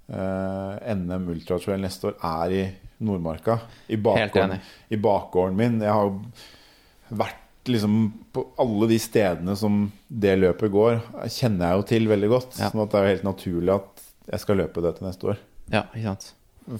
NM 0.10 1.28
Ultratrail 1.30 1.84
neste 1.84 2.10
år 2.10 2.16
er 2.26 2.56
i 2.58 2.64
Nordmarka. 3.02 3.60
I 3.92 3.98
bakgården. 3.98 4.60
I 4.90 5.00
bakgården 5.02 5.58
min. 5.58 5.80
Jeg 5.84 5.92
har 5.92 6.10
jo 6.10 7.18
vært 7.22 7.70
liksom 7.70 7.98
på 8.34 8.44
alle 8.62 8.88
de 8.90 8.98
stedene 9.02 9.56
som 9.60 9.84
det 10.08 10.36
løpet 10.40 10.72
går, 10.74 11.00
kjenner 11.30 11.68
jeg 11.74 11.82
jo 11.82 11.88
til 11.92 12.08
veldig 12.10 12.30
godt. 12.32 12.58
Ja. 12.62 12.72
Sånn 12.72 12.84
at 12.86 12.94
det 12.94 13.00
er 13.00 13.06
jo 13.06 13.14
helt 13.16 13.28
naturlig 13.28 13.76
at 13.76 14.06
jeg 14.32 14.44
skal 14.46 14.62
løpe 14.62 14.84
det 14.86 14.96
til 14.98 15.08
neste 15.10 15.30
år. 15.34 15.44
Ja, 15.72 15.84
ikke 15.92 16.08
sant. 16.08 16.32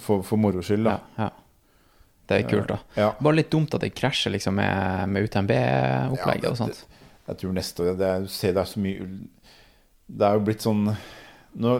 For, 0.02 0.24
for 0.26 0.40
moro 0.40 0.62
skyld, 0.64 0.86
da. 0.88 0.98
Ja, 1.18 1.28
ja. 1.28 1.30
Det 2.30 2.38
er 2.38 2.48
kult, 2.48 2.70
da. 2.70 2.78
Ja. 2.96 3.08
Bare 3.20 3.36
litt 3.40 3.50
dumt 3.52 3.74
at 3.76 3.82
det 3.82 3.92
krasjer 3.98 4.32
liksom 4.32 4.54
med, 4.56 5.08
med 5.10 5.26
UTMB-opplegget 5.26 6.46
Ja, 6.46 6.52
og 6.54 6.60
sånt. 6.60 6.84
Jeg 7.28 7.38
tror 7.40 7.54
neste 7.56 7.84
år 7.84 7.98
det 7.98 8.08
er, 8.08 8.24
det 8.26 8.60
er 8.62 8.66
så 8.66 8.80
mye 8.82 9.04
Det 10.10 10.26
er 10.26 10.38
jo 10.38 10.44
blitt 10.46 10.64
sånn 10.64 10.80
nå, 11.62 11.74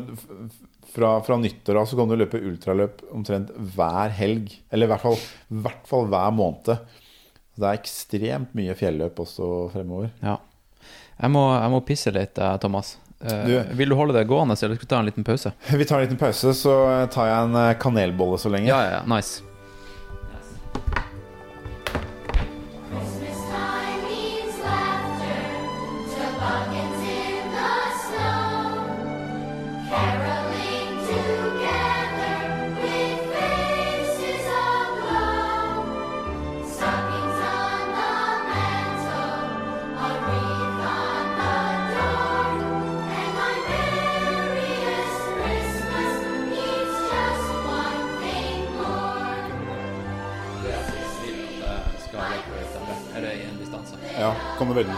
fra, 0.93 1.15
fra 1.25 1.37
nyttår 1.41 1.79
av 1.81 1.87
så 1.91 1.97
kan 1.99 2.09
du 2.11 2.17
løpe 2.21 2.41
ultraløp 2.41 3.03
omtrent 3.15 3.51
hver 3.75 4.11
helg. 4.17 4.51
Eller 4.71 4.87
i 4.89 4.93
hvert 4.93 5.05
fall, 5.05 5.17
i 5.19 5.61
hvert 5.65 5.87
fall 5.89 6.07
hver 6.13 6.33
måned. 6.37 6.73
Det 7.57 7.69
er 7.69 7.77
ekstremt 7.79 8.55
mye 8.57 8.75
fjelløp 8.79 9.19
også 9.25 9.49
fremover. 9.75 10.11
Ja. 10.25 10.39
Jeg 11.23 11.31
må, 11.35 11.43
jeg 11.55 11.71
må 11.75 11.81
pisse 11.87 12.13
litt, 12.15 12.39
eh, 12.41 12.57
Thomas. 12.63 12.97
Eh, 13.23 13.45
Du- 13.47 13.75
vil 13.79 13.89
du 13.93 13.95
holde 13.95 14.15
det 14.17 14.27
gående, 14.27 14.57
eller 14.57 14.75
skal 14.75 14.87
vi 14.89 14.91
ta 14.91 14.99
en 14.99 15.07
liten 15.07 15.25
pause? 15.25 15.53
Vi 15.71 15.85
tar 15.85 16.01
en 16.01 16.07
liten 16.09 16.19
pause, 16.19 16.55
så 16.59 16.73
tar 17.13 17.29
jeg 17.29 17.45
en 17.49 17.55
eh, 17.55 17.75
kanelbolle 17.79 18.39
så 18.41 18.51
lenge. 18.51 18.67
Ja, 18.73 18.81
ja. 18.91 19.03
Nice. 19.07 19.43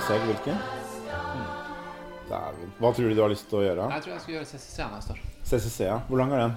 Velge 0.04 0.26
hvilken? 0.28 0.58
Dæven. 2.28 2.72
Hva 2.78 2.90
tror 2.92 3.08
du 3.08 3.14
du 3.16 3.22
har 3.22 3.32
lyst 3.32 3.46
til 3.50 3.60
å 3.60 3.64
gjøre? 3.64 3.86
Jeg 3.94 4.04
tror 4.04 4.12
jeg 4.14 4.22
skal 4.24 4.34
gjøre 4.34 4.48
CCC 4.50 4.88
neste 4.92 5.14
år. 5.14 5.20
CCC, 5.48 5.78
ja. 5.88 5.98
Hvor 6.08 6.20
lang 6.20 6.32
er 6.34 6.42
den? 6.42 6.56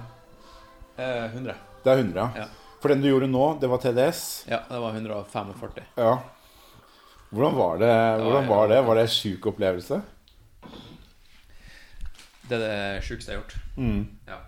Eh, 0.98 1.24
100. 1.32 1.54
Det 1.84 1.92
er 1.92 2.02
100, 2.02 2.26
Ja. 2.36 2.48
For 2.78 2.92
den 2.92 3.00
du 3.02 3.08
gjorde 3.08 3.26
nå, 3.30 3.44
det 3.58 3.68
var 3.70 3.80
TDS? 3.82 4.20
Ja, 4.46 4.60
det 4.68 4.78
var 4.78 4.94
145. 4.94 5.80
Ja. 5.98 6.12
Hvordan 7.30 7.56
var 7.58 7.80
det? 7.82 7.94
Hvordan 8.22 8.46
var 8.48 8.68
det? 8.70 8.82
Var 8.86 8.94
det 8.94 9.02
en 9.02 9.14
sjuk 9.16 9.46
opplevelse? 9.50 9.98
Det 12.48 12.56
er 12.56 12.62
det 12.62 13.02
sjukeste 13.04 13.32
jeg 13.32 13.40
har 13.40 13.42
gjort. 13.42 13.56
Mm. 13.76 14.04
Ja. 14.28 14.38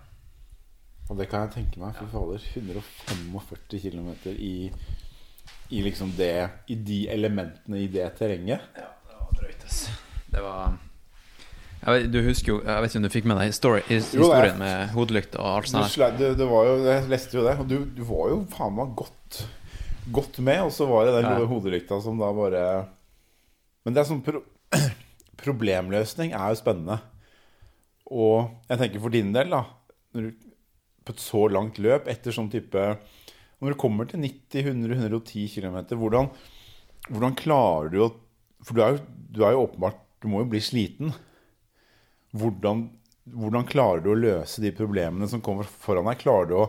Og 1.09 1.17
det 1.19 1.27
kan 1.29 1.43
jeg 1.45 1.53
tenke 1.57 1.81
meg. 1.81 1.97
Fy 1.99 2.07
fader. 2.13 2.47
145 2.55 3.81
km 3.83 4.09
i, 4.31 4.71
i 5.75 5.83
liksom 5.83 6.13
det 6.17 6.31
I 6.71 6.75
de 6.75 7.01
elementene 7.11 7.83
i 7.83 7.89
det 7.91 8.07
terrenget. 8.17 8.63
Ja, 8.79 8.87
det 9.09 9.19
var 9.19 9.35
drøyt, 9.41 9.67
ass. 9.67 9.83
Det 10.31 10.41
var 10.45 10.77
jeg 11.81 11.93
vet, 11.95 12.11
Du 12.13 12.19
husker 12.27 12.51
jo 12.53 12.57
Jeg 12.61 12.83
vet 12.83 12.91
ikke 12.91 12.99
om 13.01 13.05
du 13.07 13.13
fikk 13.15 13.27
med 13.31 13.39
deg 13.41 13.53
story, 13.57 13.81
historien 13.89 14.53
Jo, 14.53 14.59
med 14.61 14.91
hodelykt 14.95 15.35
og 15.39 15.47
alt 15.55 15.71
sånt? 15.71 15.95
der. 15.97 16.11
Du, 16.13 16.21
det, 16.23 16.29
det 16.39 16.47
var 16.51 16.67
jo, 16.69 16.75
jeg 16.85 17.07
leste 17.11 17.37
jo 17.39 17.45
det, 17.47 17.55
og 17.63 17.67
du, 17.71 17.77
du 17.97 18.03
var 18.05 18.29
jo 18.35 18.41
faen 18.53 18.75
meg 18.77 18.91
godt, 18.99 19.39
godt 20.13 20.39
med. 20.45 20.61
Og 20.67 20.71
så 20.75 20.85
var 20.89 21.07
det 21.09 21.15
den 21.19 21.29
Ja. 21.31 21.47
hodelykta 21.49 21.97
som 22.05 22.19
da 22.21 22.29
bare 22.37 22.65
Men 23.85 23.95
det 23.95 24.03
er 24.03 24.09
sånn 24.11 24.21
pro 24.25 24.43
Problemløsning 25.41 26.35
er 26.37 26.51
jo 26.53 26.59
spennende. 26.59 26.99
Og 28.11 28.51
jeg 28.69 28.77
tenker 28.81 29.01
for 29.01 29.13
din 29.13 29.31
del, 29.33 29.49
da 29.49 29.63
når 30.13 30.27
du, 30.29 30.47
På 31.07 31.15
et 31.15 31.23
så 31.23 31.47
langt 31.49 31.79
løp, 31.81 32.05
etter 32.11 32.35
sånn 32.35 32.51
type 32.53 32.77
Når 33.61 33.73
du 33.73 33.79
kommer 33.81 34.05
til 34.09 34.21
90-100-110 34.21 35.47
km, 35.55 35.81
hvordan, 35.97 36.29
hvordan 37.09 37.35
klarer 37.41 37.89
du 37.93 37.99
å 38.05 38.11
For 38.61 38.77
du 38.77 38.83
er, 38.85 38.97
jo, 38.99 39.05
du 39.33 39.41
er 39.47 39.55
jo 39.57 39.65
åpenbart 39.65 39.97
Du 40.21 40.29
må 40.29 40.43
jo 40.43 40.51
bli 40.51 40.61
sliten. 40.61 41.13
Hvordan, 42.37 42.85
hvordan 43.33 43.67
klarer 43.67 44.03
du 44.03 44.11
å 44.13 44.19
løse 44.19 44.61
de 44.63 44.71
problemene 44.75 45.27
som 45.29 45.41
kommer 45.43 45.67
foran 45.67 46.07
deg? 46.07 46.21
Klarer 46.21 46.51
du 46.51 46.57
å 46.61 46.67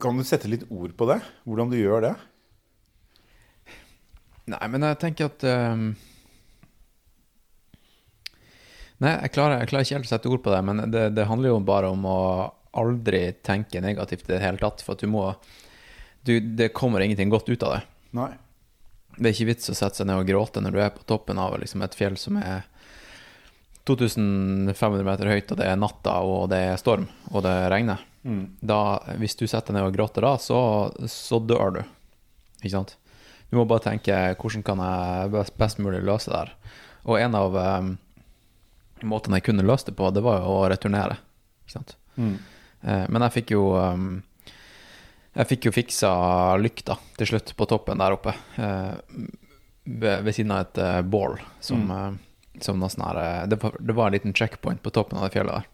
Kan 0.00 0.16
du 0.16 0.24
sette 0.24 0.50
litt 0.50 0.64
ord 0.72 0.94
på 0.96 1.08
det? 1.10 1.20
Hvordan 1.44 1.72
du 1.72 1.78
gjør 1.78 2.08
det? 2.08 2.14
Nei, 4.50 4.64
men 4.72 4.88
jeg 4.88 4.98
tenker 5.02 5.30
at 5.30 5.44
um... 5.46 5.92
Nei, 9.02 9.12
jeg 9.24 9.32
klarer, 9.34 9.60
jeg 9.60 9.70
klarer 9.70 9.86
ikke 9.86 9.96
helt 9.98 10.08
å 10.08 10.12
sette 10.12 10.30
ord 10.30 10.42
på 10.44 10.52
det, 10.54 10.60
men 10.66 10.82
det, 10.94 11.08
det 11.16 11.26
handler 11.26 11.52
jo 11.52 11.62
bare 11.66 11.90
om 11.90 12.04
å 12.06 12.20
aldri 12.78 13.24
tenke 13.44 13.82
negativt 13.82 14.28
i 14.28 14.34
det 14.36 14.42
hele 14.44 14.60
tatt, 14.60 14.82
for 14.84 14.94
at 14.94 15.02
du 15.02 15.10
må 15.10 15.26
du, 16.22 16.38
Det 16.40 16.70
kommer 16.74 17.02
ingenting 17.02 17.32
godt 17.32 17.50
ut 17.50 17.64
av 17.66 17.76
det. 17.76 17.80
Nei. 18.14 18.30
Det 19.16 19.28
er 19.28 19.34
ikke 19.34 19.50
vits 19.52 19.70
å 19.72 19.76
sette 19.76 20.00
seg 20.00 20.08
ned 20.08 20.22
og 20.22 20.28
gråte 20.28 20.62
når 20.64 20.74
du 20.74 20.78
er 20.82 20.94
på 20.94 21.04
toppen 21.08 21.40
av 21.40 21.58
liksom 21.60 21.84
et 21.84 21.96
fjell 21.96 22.16
som 22.20 22.38
er 22.40 22.64
2500 23.88 25.04
meter 25.04 25.30
høyt, 25.32 25.50
og 25.50 25.58
det 25.58 25.66
er 25.66 25.78
natta, 25.78 26.14
og 26.22 26.46
det 26.52 26.60
er 26.70 26.80
storm, 26.80 27.08
og 27.32 27.42
det 27.44 27.54
regner. 27.72 28.04
Da, 28.62 28.80
hvis 29.18 29.34
du 29.34 29.48
setter 29.48 29.72
deg 29.72 29.80
ned 29.80 29.88
og 29.88 29.96
gråter 29.96 30.22
da, 30.22 30.36
så, 30.38 30.58
så 31.10 31.40
dør 31.42 31.78
du. 31.78 31.80
Ikke 32.62 32.76
sant? 32.76 32.94
Du 33.50 33.58
må 33.58 33.66
bare 33.68 33.84
tenke 33.84 34.16
hvordan 34.38 34.62
kan 34.64 34.80
jeg 34.80 35.32
best, 35.34 35.56
best 35.60 35.82
mulig 35.82 36.04
løse 36.06 36.30
det 36.30 36.38
her. 36.44 36.52
Og 37.10 37.18
en 37.18 37.34
av 37.36 37.58
um, 37.58 37.90
måtene 39.10 39.40
jeg 39.40 39.48
kunne 39.50 39.66
løse 39.66 39.90
det 39.90 39.96
på, 39.98 40.08
det 40.14 40.22
var 40.24 40.40
jo 40.40 40.54
å 40.60 40.68
returnere. 40.70 41.18
Ikke 41.66 41.74
sant? 41.74 41.96
Eh, 42.86 43.04
men 43.10 43.26
jeg 43.26 43.34
fikk 43.40 43.52
jo 43.56 43.66
um, 43.74 44.22
Jeg 45.32 45.48
fikk 45.48 45.66
jo 45.68 45.72
fiksa 45.72 46.10
lykta 46.60 46.98
til 47.16 47.30
slutt 47.30 47.54
på 47.56 47.66
toppen 47.70 47.98
der 48.02 48.12
oppe. 48.18 48.34
eh, 48.60 48.94
ved, 49.84 50.22
ved 50.26 50.34
siden 50.36 50.52
av 50.54 50.60
et 50.66 50.78
eh, 50.78 51.00
bål 51.02 51.38
som, 51.60 51.86
mm. 51.88 52.18
som 52.62 52.78
noe 52.78 52.92
sånn 52.92 53.06
her 53.08 53.18
eh, 53.22 53.46
det, 53.50 53.56
var, 53.62 53.78
det 53.80 53.96
var 53.96 54.10
en 54.10 54.16
liten 54.18 54.34
checkpoint 54.36 54.82
på 54.84 54.92
toppen 54.94 55.18
av 55.18 55.24
det 55.26 55.32
fjellet 55.38 55.56
der. 55.62 55.70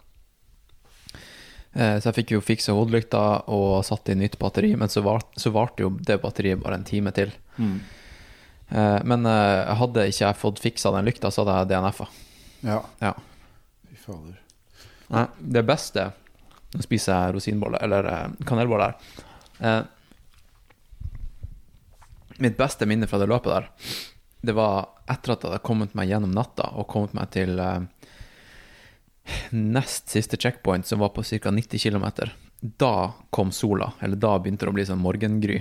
Eh, 1.74 1.96
Så 2.00 2.08
jeg 2.08 2.16
fikk 2.22 2.32
jo 2.36 2.40
fiksa 2.44 2.72
hodelykta 2.78 3.22
og 3.52 3.82
satt 3.84 4.08
inn 4.14 4.22
nytt 4.22 4.38
batteri, 4.40 4.74
men 4.78 4.88
så 4.88 5.02
var- 5.04 5.26
så 5.36 5.50
varte 5.52 5.82
jo 5.84 5.90
det 6.00 6.20
batteriet 6.22 6.62
bare 6.62 6.78
en 6.78 6.84
time 6.88 7.12
til. 7.12 7.32
Mm. 7.58 7.80
Men 9.08 9.24
eh, 9.26 9.74
hadde 9.80 10.02
ikke 10.10 10.26
jeg 10.26 10.36
fått 10.36 10.58
fiksa 10.60 10.90
den 10.92 11.06
lykta, 11.08 11.30
så 11.32 11.40
hadde 11.44 11.58
jeg 11.58 11.68
DNF-a. 11.72 12.06
Ja. 12.68 12.82
Ja. 13.00 13.14
Fy 13.88 13.96
fader. 14.02 14.38
Nei, 15.08 15.26
det 15.40 15.62
beste 15.66 16.10
Nå 16.74 16.82
spiser 16.84 17.14
jeg 17.14 17.32
rosinboller, 17.38 17.80
eller 17.80 18.02
kanelboller 18.04 18.44
kanelbolle 18.44 18.90
her. 18.90 19.24
Eh, 19.58 19.82
mitt 22.38 22.58
beste 22.58 22.86
minne 22.86 23.08
fra 23.10 23.18
det 23.18 23.28
løpet 23.30 23.50
der, 23.50 23.70
det 24.46 24.54
var 24.54 24.90
etter 25.10 25.34
at 25.34 25.42
jeg 25.42 25.50
hadde 25.50 25.66
kommet 25.66 25.96
meg 25.98 26.12
gjennom 26.12 26.34
natta 26.34 26.70
og 26.78 26.86
kommet 26.90 27.16
meg 27.18 27.32
til 27.34 27.58
eh, 27.58 27.86
nest 29.56 30.12
siste 30.12 30.38
checkpoint, 30.40 30.86
som 30.86 31.02
var 31.02 31.10
på 31.16 31.24
ca. 31.26 31.50
90 31.50 31.82
km. 31.82 32.06
Da 32.60 33.12
kom 33.34 33.50
sola, 33.54 33.92
eller 34.00 34.20
da 34.20 34.36
begynte 34.38 34.66
det 34.66 34.72
å 34.72 34.76
bli 34.76 34.86
sånn 34.86 35.02
morgengry. 35.02 35.60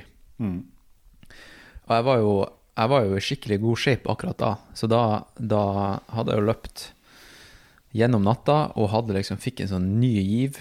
Og 1.87 1.95
jeg 1.95 2.07
var 2.07 2.21
jo 2.21 2.37
jeg 2.77 2.91
var 2.91 3.05
jo 3.07 3.17
i 3.17 3.23
skikkelig 3.25 3.57
god 3.63 3.79
shape 3.81 4.11
akkurat 4.11 4.37
da, 4.37 4.51
så 4.77 4.85
da, 4.85 5.01
da 5.41 5.61
hadde 6.13 6.33
jeg 6.33 6.41
jo 6.43 6.45
løpt 6.45 6.83
gjennom 7.97 8.27
natta 8.27 8.57
og 8.77 8.91
hadde 8.91 9.15
liksom 9.15 9.39
fikk 9.41 9.63
en 9.63 9.71
sånn 9.71 9.87
ny 9.97 10.11
giv. 10.21 10.59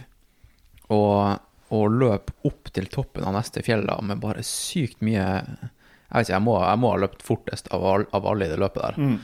Og, 0.88 1.42
og 1.74 1.90
løp 1.98 2.30
opp 2.46 2.70
til 2.74 2.86
toppen 2.92 3.24
av 3.26 3.34
neste 3.34 3.62
fjell 3.66 3.86
da, 3.88 3.96
med 4.02 4.20
bare 4.22 4.42
sykt 4.46 5.00
mye 5.02 5.24
Jeg 5.24 6.12
vet 6.12 6.28
ikke, 6.28 6.32
jeg 6.36 6.42
må, 6.46 6.52
jeg 6.62 6.78
må 6.78 6.90
ha 6.92 6.98
løpt 7.02 7.22
fortest 7.26 7.68
av, 7.74 7.82
all, 7.84 8.04
av 8.14 8.26
alle 8.30 8.46
i 8.46 8.52
det 8.52 8.58
løpet 8.62 8.82
der. 8.84 9.16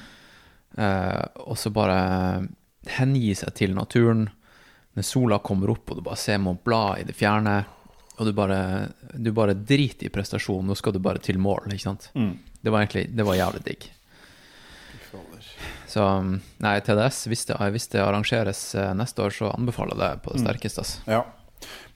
Eh, 0.82 1.26
og 1.47 1.59
så 1.61 1.70
bare 1.70 1.99
hengi 2.99 3.34
seg 3.38 3.55
til 3.55 3.74
naturen. 3.76 4.24
Når 4.99 5.07
sola 5.07 5.38
kommer 5.38 5.70
opp, 5.72 5.90
og 5.95 6.01
du 6.01 6.03
bare 6.05 6.18
ser 6.20 6.40
Mont 6.43 6.64
Blanc 6.66 6.99
i 7.01 7.05
det 7.09 7.14
fjerne, 7.16 7.61
og 8.18 8.26
du 8.26 8.32
bare, 8.36 8.88
du 9.14 9.30
bare 9.32 9.55
driter 9.55 10.11
i 10.11 10.12
prestasjonen, 10.12 10.66
nå 10.68 10.74
skal 10.76 10.93
du 10.93 10.99
bare 11.01 11.22
til 11.22 11.38
mål, 11.40 11.70
ikke 11.72 11.86
sant. 11.86 12.11
Det 12.62 12.70
var 12.70 12.82
egentlig 12.84 13.07
Det 13.16 13.24
var 13.24 13.38
jævlig 13.38 13.62
digg. 13.64 13.86
Så 15.93 16.05
nei, 16.64 16.74
TDS, 16.80 17.22
hvis 17.28 17.47
det, 17.49 17.57
hvis 17.74 17.88
det 17.93 18.01
arrangeres 18.03 18.74
eh, 18.74 18.93
neste 18.97 19.22
år, 19.22 19.30
så 19.36 19.51
anbefaler 19.55 19.95
jeg 19.97 20.03
det 20.03 20.22
på 20.24 20.32
det 20.34 20.40
sterkeste. 20.45 20.80
Altså. 20.84 21.01
Ja. 21.07 21.22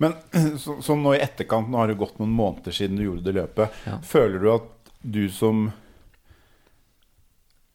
Men 0.02 0.14
så, 0.62 0.78
så 0.82 0.96
nå 0.98 1.14
i 1.16 1.22
etterkant, 1.24 1.70
nå 1.70 1.80
har 1.80 1.90
det 1.90 1.98
gått 2.00 2.20
noen 2.20 2.34
måneder 2.36 2.74
siden 2.74 3.00
du 3.00 3.06
gjorde 3.06 3.26
det 3.26 3.36
løpet. 3.38 3.82
Ja. 3.88 3.98
Føler 4.04 4.42
du 4.42 4.52
at 4.54 4.72
du 5.06 5.26
som 5.30 5.68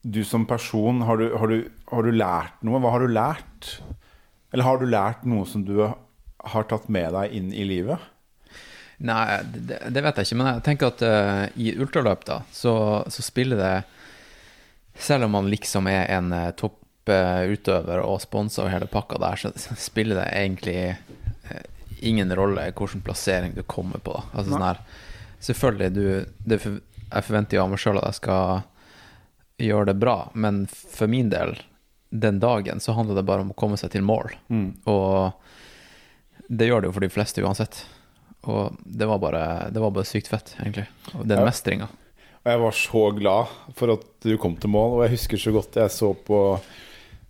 Du 0.02 0.24
som 0.26 0.48
person, 0.50 1.04
har 1.06 1.18
du, 1.18 1.28
har, 1.38 1.48
du, 1.48 1.68
har 1.92 2.04
du 2.04 2.12
lært 2.12 2.64
noe? 2.66 2.80
Hva 2.82 2.96
har 2.96 3.04
du 3.04 3.12
lært? 3.14 3.76
Eller 4.52 4.66
har 4.66 4.80
du 4.82 4.88
lært 4.90 5.28
noe 5.30 5.46
som 5.46 5.62
du 5.62 5.76
har 5.86 6.66
tatt 6.72 6.88
med 6.90 7.14
deg 7.14 7.36
inn 7.38 7.52
i 7.54 7.68
livet? 7.70 8.02
Nei, 9.02 9.42
det, 9.46 9.80
det 9.90 10.04
vet 10.04 10.20
jeg 10.20 10.30
ikke, 10.30 10.38
men 10.42 10.50
jeg 10.52 10.64
tenker 10.66 10.92
at 10.92 11.04
uh, 11.06 11.46
i 11.58 11.72
ultraløp, 11.82 12.26
da, 12.28 12.42
så, 12.54 12.74
så 13.10 13.26
spiller 13.26 13.58
det 13.58 13.74
Selv 15.02 15.26
om 15.26 15.32
man 15.34 15.48
liksom 15.50 15.88
er 15.90 16.10
en 16.14 16.34
uh, 16.36 16.52
topputøver 16.58 18.04
og 18.04 18.20
sponsa 18.22 18.66
og 18.66 18.74
hele 18.74 18.90
pakka 18.92 19.18
der, 19.24 19.40
så 19.40 19.54
så 19.58 19.78
spiller 19.80 20.20
det 20.20 20.28
egentlig 20.36 20.82
ingen 22.02 22.34
rolle 22.36 22.72
hvilken 22.76 23.02
plassering 23.06 23.54
du 23.56 23.62
kommer 23.64 24.00
på. 24.04 24.12
Da. 24.18 24.22
Altså, 24.34 24.52
sånn 24.56 24.66
her, 24.66 24.78
selvfølgelig, 25.42 25.90
du, 25.94 26.26
det, 26.50 26.58
jeg 27.12 27.24
forventer 27.28 27.58
jo 27.58 27.64
av 27.66 27.70
meg 27.74 27.80
sjøl 27.84 28.00
at 28.02 28.08
jeg 28.12 28.20
skal 28.22 28.46
gjøre 29.62 29.86
det 29.92 29.98
bra, 30.02 30.18
men 30.34 30.64
for 30.72 31.08
min 31.12 31.30
del, 31.30 31.52
den 32.12 32.40
dagen, 32.42 32.80
så 32.84 32.94
handler 32.98 33.16
det 33.22 33.28
bare 33.30 33.42
om 33.46 33.52
å 33.54 33.58
komme 33.62 33.78
seg 33.80 33.90
til 33.94 34.04
mål. 34.04 34.28
Og 34.90 35.32
det 36.52 36.68
gjør 36.68 36.82
det 36.84 36.88
jo 36.90 36.96
for 36.98 37.06
de 37.06 37.14
fleste 37.14 37.44
uansett. 37.46 37.76
Og 38.50 38.62
det 38.84 39.06
var 39.08 39.20
bare, 39.22 39.44
det 39.72 39.80
var 39.84 39.92
bare 39.94 40.10
sykt 40.10 40.28
fett, 40.32 40.56
egentlig. 40.60 40.88
Og 41.14 41.22
den 41.30 41.38
Ja. 41.40 41.46
mestringa. 41.46 41.88
Og 42.42 42.48
jeg 42.50 42.60
var 42.64 42.74
så 42.74 43.04
glad 43.14 43.46
for 43.78 43.94
at 43.94 44.02
du 44.26 44.34
kom 44.42 44.56
til 44.58 44.72
mål. 44.74 44.96
Og 44.98 45.04
jeg 45.06 45.14
husker 45.14 45.38
så 45.38 45.52
godt 45.54 45.78
jeg 45.78 45.92
så 45.94 46.10
på, 46.26 46.40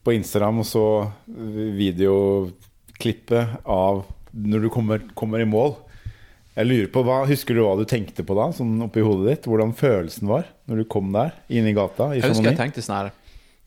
på 0.08 0.14
Instagram 0.16 0.62
og 0.64 0.68
så 0.70 0.84
videoklippet 1.28 3.60
av 3.68 4.06
når 4.32 4.68
du 4.68 4.70
kommer, 4.74 5.02
kommer 5.18 5.44
i 5.44 5.48
mål. 5.50 5.76
Jeg 6.56 6.68
lurer 6.68 6.90
på, 6.92 7.04
hva, 7.08 7.22
Husker 7.30 7.56
du 7.56 7.64
hva 7.64 7.78
du 7.80 7.86
tenkte 7.88 8.26
på 8.28 8.36
da, 8.36 8.50
sånn 8.56 8.74
oppi 8.84 9.04
hodet 9.06 9.30
ditt? 9.30 9.48
Hvordan 9.48 9.72
følelsen 9.78 10.28
var 10.32 10.50
når 10.68 10.82
du 10.82 10.88
kom 10.92 11.14
der, 11.16 11.36
inn 11.48 11.68
i 11.70 11.76
gata? 11.76 12.10
i 12.12 12.20
Jeg 12.20 12.34
husker 12.34 12.52
jeg 12.52 12.60
tenkte 12.60 12.84
sånn 12.84 12.98
her 12.98 13.12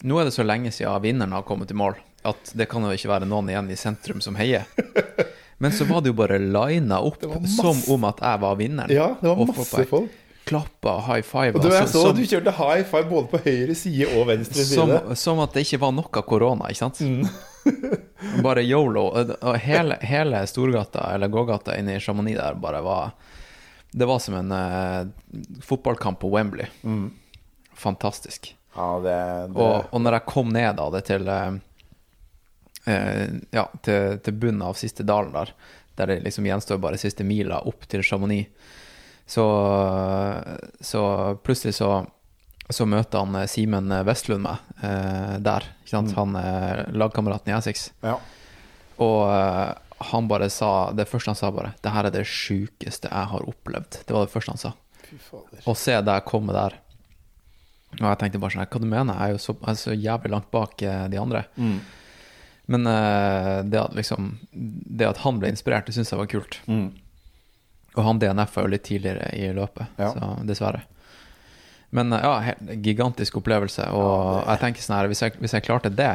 Nå 0.05 0.19
er 0.21 0.29
det 0.29 0.35
så 0.37 0.45
lenge 0.45 0.69
siden 0.75 1.01
vinneren 1.01 1.33
har 1.33 1.47
kommet 1.49 1.71
i 1.73 1.77
mål, 1.79 1.95
at 2.29 2.51
det 2.53 2.67
kan 2.69 2.85
jo 2.85 2.93
ikke 2.93 3.09
være 3.09 3.29
noen 3.29 3.49
igjen 3.49 3.71
i 3.73 3.79
sentrum 3.79 4.21
som 4.21 4.37
heier. 4.37 4.67
Men 5.65 5.73
så 5.73 5.87
var 5.89 6.03
det 6.05 6.11
jo 6.11 6.17
bare 6.19 6.37
lina 6.37 6.99
opp 7.01 7.23
som 7.49 7.79
om 7.95 8.05
at 8.11 8.21
jeg 8.21 8.43
var 8.43 8.59
vinneren. 8.59 8.93
Ja, 8.93 9.15
det 9.17 9.31
var 9.31 9.49
masse 9.49 9.87
folk. 9.89 10.13
Klappa 10.45 10.99
og 10.99 11.07
high 11.07 11.25
five. 11.25 11.55
Og 11.57 11.65
du, 11.65 11.71
jeg 11.73 11.89
så 11.89 12.03
som, 12.05 12.17
du 12.17 12.25
kjørte 12.29 12.53
high 12.59 12.85
five 12.85 13.09
både 13.09 13.31
på 13.33 13.41
høyre 13.47 13.77
side 13.79 14.09
og 14.13 14.27
venstre 14.29 14.61
side. 14.61 14.77
som, 14.77 15.15
som 15.17 15.43
at 15.45 15.57
det 15.57 15.65
ikke 15.65 15.81
var 15.87 15.95
noe 15.97 16.25
korona, 16.29 16.69
ikke 16.69 16.83
sant? 16.85 17.01
bare 18.45 18.65
yolo. 18.67 19.07
Og 19.15 19.57
hele, 19.65 19.97
hele 20.05 20.43
Storgata, 20.51 21.07
eller 21.15 21.33
gågata 21.33 21.79
inne 21.81 21.97
i 21.97 22.03
Chamonix 22.03 22.37
der, 22.41 22.59
bare 22.61 22.83
var 22.85 23.15
Det 23.95 24.09
var 24.11 24.19
som 24.19 24.35
en 24.35 24.53
uh, 24.53 25.07
fotballkamp 25.63 26.21
på 26.21 26.29
Wembley. 26.29 26.67
Fantastisk. 27.75 28.57
Ja, 28.77 29.01
det, 29.01 29.11
det 29.55 29.61
Og, 29.61 29.85
og 29.91 30.01
når 30.03 30.19
jeg 30.19 30.27
kom 30.27 30.51
ned 30.53 30.81
av 30.83 30.91
det 30.95 31.05
til 31.07 31.29
eh, 31.31 31.57
eh, 32.91 33.27
Ja, 33.55 33.69
til, 33.87 34.19
til 34.25 34.35
bunnen 34.35 34.65
av 34.67 34.79
siste 34.79 35.07
dalen 35.07 35.35
der, 35.35 35.53
der 35.95 36.11
det 36.11 36.25
liksom 36.25 36.47
gjenstår 36.49 36.81
bare 36.83 36.99
siste 36.99 37.27
mila 37.27 37.61
opp 37.71 37.87
til 37.91 38.03
Chamonix, 38.03 38.51
så, 39.27 39.47
så 40.81 41.05
plutselig 41.45 41.79
så 41.81 42.05
så 42.73 42.87
møter 42.89 43.21
han 43.21 43.35
eh, 43.37 43.49
Simen 43.51 43.93
Vestlund 44.09 44.41
meg 44.47 44.63
eh, 44.81 45.35
der. 45.45 45.67
Ikke 45.83 45.99
sant? 45.99 46.15
Han 46.17 46.33
er 46.41 46.87
lagkameraten 46.97 47.53
i 47.53 47.57
Essex. 47.59 47.91
ja. 48.05 48.17
Og 49.03 49.27
eh, 49.29 49.75
han 50.05 50.29
bare 50.29 50.51
sa 50.51 50.93
Det 50.93 51.07
første 51.09 51.31
han 51.31 51.39
sa, 51.39 51.51
bare 51.55 51.75
'Det 51.81 51.93
her 51.93 52.07
er 52.07 52.11
det 52.11 52.27
sjukeste 52.27 53.09
jeg 53.09 53.31
har 53.31 53.43
opplevd'. 53.47 54.05
Det 54.07 54.15
var 54.15 54.27
det 54.27 54.33
første 54.33 54.51
han 54.53 54.59
sa. 54.59 54.73
Å 55.65 55.75
se 55.79 56.01
deg 56.01 56.25
komme 56.27 56.53
der. 56.53 56.75
Og 58.01 58.09
jeg 58.09 58.19
tenkte 58.19 58.41
bare 58.43 58.51
sånn 58.51 58.67
Hva 58.67 58.81
du 58.81 58.87
mener? 58.87 59.15
Jeg 59.15 59.29
er 59.29 59.33
jo 59.37 59.39
så, 59.39 59.55
er 59.63 59.75
så 59.79 59.95
jævlig 59.95 60.31
langt 60.35 60.51
bak 60.51 60.83
eh, 60.83 61.07
de 61.09 61.21
andre. 61.21 61.45
Mm. 61.57 61.79
Men 62.67 62.87
uh, 62.89 63.61
det 63.61 63.77
at 63.77 63.93
liksom 63.93 64.39
Det 64.49 65.05
at 65.05 65.19
han 65.21 65.37
ble 65.39 65.51
inspirert, 65.53 65.85
det 65.87 65.95
syns 65.95 66.11
jeg 66.11 66.19
var 66.19 66.31
kult. 66.33 66.61
Mm. 66.67 66.97
Og 67.95 68.03
han 68.05 68.19
DNF-a 68.19 68.65
jo 68.65 68.71
litt 68.73 68.83
tidligere 68.89 69.29
i 69.39 69.53
løpet, 69.55 69.87
Ja. 70.03 70.11
så 70.13 70.33
dessverre. 70.47 70.83
Men 71.95 72.13
eh, 72.13 72.25
ja, 72.27 72.55
gigantisk 72.83 73.37
opplevelse. 73.39 73.87
Og 73.95 74.45
jeg 74.49 74.61
tenker 74.65 74.83
sånn 74.83 74.97
her 74.99 75.11
hvis 75.13 75.23
jeg, 75.23 75.37
hvis 75.39 75.55
jeg 75.55 75.63
klarte 75.67 75.93
det, 75.95 76.13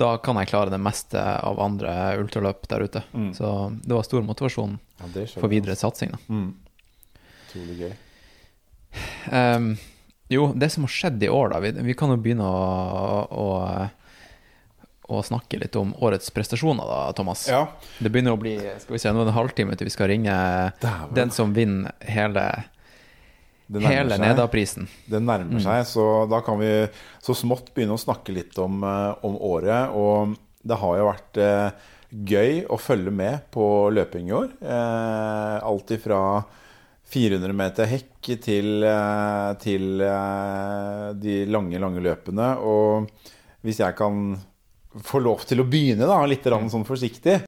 da 0.00 0.14
kan 0.24 0.38
jeg 0.40 0.48
klare 0.48 0.72
det 0.72 0.80
meste 0.80 1.20
av 1.20 1.60
andre 1.60 1.92
ultraløp 2.18 2.64
der 2.70 2.86
ute. 2.88 3.02
Mm. 3.12 3.28
Så 3.36 3.50
det 3.84 3.92
var 3.94 4.06
stor 4.08 4.24
motivasjon 4.24 4.78
Ja, 5.02 5.26
for 5.36 5.52
videre 5.52 5.76
satsing. 5.76 6.14
da. 6.16 6.18
Mm. 6.32 6.54
Utrolig 7.46 7.76
gøy. 7.82 7.92
Um, 9.32 9.76
jo, 10.32 10.52
det 10.56 10.70
som 10.72 10.84
har 10.84 10.92
skjedd 10.92 11.22
i 11.24 11.28
år, 11.28 11.52
da 11.52 11.60
Vi, 11.64 11.70
vi 11.92 11.94
kan 11.96 12.10
jo 12.12 12.16
begynne 12.20 12.44
å, 12.44 12.64
å, 13.28 13.44
å 13.44 13.46
snakke 15.20 15.58
litt 15.60 15.76
om 15.76 15.92
årets 16.00 16.30
prestasjoner, 16.32 16.88
da, 16.88 17.00
Thomas. 17.18 17.44
Ja. 17.50 17.66
Det 17.98 18.08
begynner 18.12 18.32
å 18.36 18.40
bli 18.40 18.56
Skal 18.80 18.96
vi 18.96 19.00
se, 19.02 19.12
nå 19.12 19.20
er 19.20 19.28
det 19.28 19.34
en 19.34 19.40
halvtime 19.40 19.76
til 19.76 19.90
vi 19.90 19.94
skal 19.94 20.08
ringe 20.08 20.36
Dæven. 20.80 21.12
den 21.18 21.34
som 21.34 21.52
vinner 21.56 21.92
hele, 22.00 22.46
hele. 23.84 24.18
Neda-prisen. 24.20 24.88
Det 25.06 25.20
nærmer 25.22 25.60
seg, 25.64 25.84
så 25.92 26.06
da 26.30 26.40
kan 26.44 26.60
vi 26.60 26.72
så 27.20 27.36
smått 27.36 27.74
begynne 27.74 27.96
å 27.96 28.00
snakke 28.00 28.34
litt 28.36 28.56
om, 28.62 28.82
eh, 28.84 29.14
om 29.26 29.36
året. 29.36 29.92
Og 29.92 30.36
det 30.62 30.80
har 30.80 30.98
jo 30.98 31.10
vært 31.10 31.40
eh, 31.42 31.70
gøy 32.12 32.64
å 32.68 32.76
følge 32.80 33.12
med 33.14 33.46
på 33.54 33.64
løping 33.94 34.28
i 34.28 34.36
år. 34.36 34.50
Eh, 34.60 35.56
alt 35.64 35.94
ifra 35.96 36.20
400 37.12 37.52
meter 37.56 37.88
hekk 37.90 38.30
til, 38.44 38.84
eh, 38.84 39.50
til 39.60 40.00
eh, 40.00 41.08
de 41.20 41.42
lange, 41.48 41.80
lange 41.80 42.04
løpene. 42.04 42.54
Og 42.60 43.08
hvis 43.64 43.80
jeg 43.82 43.96
kan 43.98 44.38
få 45.00 45.22
lov 45.24 45.46
til 45.48 45.62
å 45.62 45.68
begynne, 45.68 46.08
da, 46.08 46.20
litt 46.28 46.44
sånn 46.44 46.84
forsiktig 46.84 47.40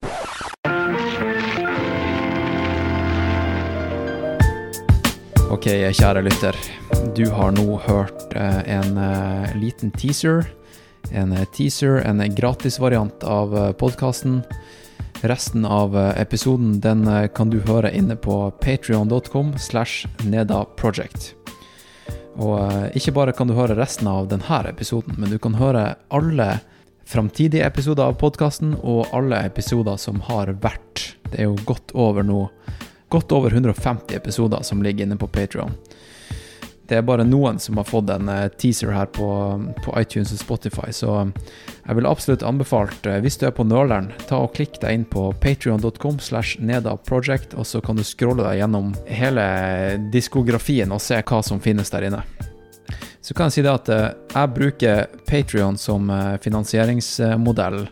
Ok, 5.55 5.69
kjære 5.71 6.25
lytter. 6.27 6.57
Du 7.15 7.29
har 7.31 7.53
nå 7.55 7.77
hørt 7.85 8.33
eh, 8.35 8.57
en 8.75 8.97
eh, 8.99 9.53
liten 9.55 9.93
teaser. 9.95 10.49
En 11.15 11.31
eh, 11.31 11.45
teaser, 11.55 12.01
en 12.03 12.19
gratisvariant 12.35 13.23
av 13.23 13.55
podkasten. 13.79 14.41
Resten 15.23 15.63
av 15.65 15.95
episoden 16.19 16.81
den 16.83 17.07
kan 17.37 17.55
du 17.55 17.61
høre 17.69 17.95
inne 17.95 18.17
på 18.19 18.51
patrion.com 18.61 19.55
slash 19.57 20.09
nedaproject. 20.27 21.31
Og 22.35 22.59
ikke 22.99 23.15
bare 23.15 23.33
kan 23.33 23.49
du 23.49 23.55
høre 23.55 23.79
resten 23.79 24.11
av 24.11 24.27
denne 24.35 24.61
episoden, 24.69 25.15
men 25.17 25.31
du 25.31 25.39
kan 25.39 25.55
høre 25.61 25.95
alle 26.11 26.51
framtidige 27.07 27.67
episoder 27.67 28.11
av 28.11 28.19
podkasten 28.21 28.75
og 28.83 29.13
alle 29.17 29.45
episoder 29.49 29.99
som 30.01 30.23
har 30.29 30.53
vært. 30.63 31.11
Det 31.31 31.43
er 31.43 31.51
jo 31.51 31.59
godt 31.67 31.95
over 31.95 32.27
nå 32.27 32.49
Godt 33.15 33.31
over 33.31 33.53
150 33.53 34.17
episoder 34.17 34.65
som 34.67 34.81
ligger 34.83 35.07
inne 35.07 35.15
på 35.15 35.29
Patreon. 35.31 35.77
Det 36.89 36.99
er 36.99 37.05
bare 37.07 37.25
noen 37.25 37.61
som 37.63 37.79
har 37.81 37.87
fått 37.89 38.11
en 38.13 38.29
eh, 38.29 38.49
teaser 38.61 38.91
her 38.93 39.07
på, 39.15 39.29
på 39.85 39.95
iTunes 40.01 40.33
og 40.35 40.41
Spotify, 40.41 40.91
så 40.93 41.13
jeg 41.25 41.97
vil 41.97 42.09
absolutt 42.09 42.45
anbefalt, 42.45 43.07
eh, 43.09 43.21
hvis 43.25 43.39
du 43.41 43.47
er 43.49 43.55
på 43.57 43.65
nøleren, 43.65 44.11
ta 44.29 44.43
og 44.45 44.53
klikk 44.57 44.81
deg 44.83 44.99
inn 44.99 45.07
på 45.09 45.31
patreon.com 45.41 46.19
slash 46.21 46.59
nedaproject, 46.61 47.57
og 47.57 47.69
så 47.71 47.81
kan 47.85 47.97
du 47.97 48.05
scrolle 48.05 48.45
deg 48.45 48.61
gjennom 48.61 48.93
hele 49.09 49.47
diskografien 50.13 50.93
og 50.93 51.01
se 51.05 51.23
hva 51.25 51.41
som 51.47 51.63
finnes 51.63 51.95
der 51.95 52.11
inne. 52.11 52.25
Så 53.25 53.35
kan 53.35 53.49
jeg 53.49 53.53
si 53.57 53.63
det 53.65 53.73
at 53.73 53.89
eh, 53.89 54.11
jeg 54.35 54.53
bruker 54.53 55.07
Patreon 55.25 55.79
som 55.81 56.11
eh, 56.13 56.35
finansieringsmodell 56.45 57.87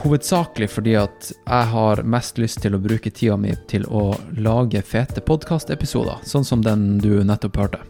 hovedsakelig 0.00 0.70
fordi 0.72 0.94
at 0.96 1.28
jeg 1.28 1.68
har 1.74 2.00
mest 2.08 2.40
lyst 2.40 2.62
til 2.64 2.74
å 2.74 2.80
bruke 2.80 3.12
tida 3.12 3.36
mi 3.36 3.52
til 3.68 3.84
å 3.84 4.14
lage 4.40 4.80
fete 4.82 5.20
podkastepisoder, 5.20 6.24
sånn 6.24 6.48
som 6.48 6.64
den 6.64 6.96
du 7.04 7.20
nettopp 7.20 7.60
hørte. 7.60 7.82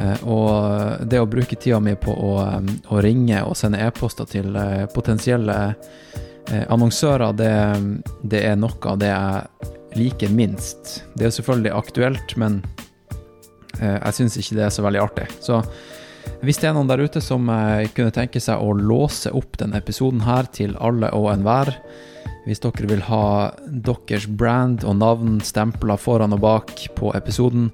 Eh, 0.00 0.24
Og 0.24 1.04
det 1.04 1.20
å 1.20 1.28
bruke 1.28 1.60
tida 1.60 1.84
mi 1.84 1.98
på 2.00 2.16
å, 2.16 2.34
å 2.88 3.04
ringe 3.04 3.44
og 3.44 3.58
sende 3.60 3.84
e-poster 3.84 4.24
til 4.24 4.56
potensielle 4.96 5.60
annonsører, 6.50 7.36
det, 7.36 7.54
det 8.24 8.46
er 8.48 8.56
noe 8.58 8.88
av 8.88 8.96
det 8.98 9.12
jeg 9.12 9.74
liker 10.00 10.32
minst. 10.32 11.02
Det 11.14 11.28
er 11.28 11.34
selvfølgelig 11.36 11.76
aktuelt, 11.76 12.40
men 12.40 12.62
jeg 13.80 14.16
syns 14.16 14.36
ikke 14.40 14.58
det 14.58 14.66
er 14.66 14.74
så 14.74 14.84
veldig 14.84 15.00
artig. 15.02 15.26
Så 15.40 15.62
hvis 16.40 16.60
det 16.60 16.70
er 16.70 16.76
noen 16.76 16.88
der 16.88 17.02
ute 17.04 17.20
som 17.24 17.48
eh, 17.52 17.88
kunne 17.94 18.12
tenke 18.14 18.40
seg 18.40 18.62
å 18.62 18.72
låse 18.76 19.32
opp 19.36 19.58
denne 19.60 19.80
episoden 19.80 20.22
her 20.24 20.48
til 20.52 20.76
alle 20.80 21.10
og 21.16 21.30
enhver, 21.34 21.72
hvis 22.46 22.62
dere 22.64 22.88
vil 22.88 23.02
ha 23.10 23.24
deres 23.68 24.24
brand 24.26 24.84
og 24.88 24.96
navn 25.02 25.40
stempla 25.44 25.98
foran 26.00 26.32
og 26.32 26.40
bak 26.40 26.72
på 26.96 27.12
episoden, 27.16 27.68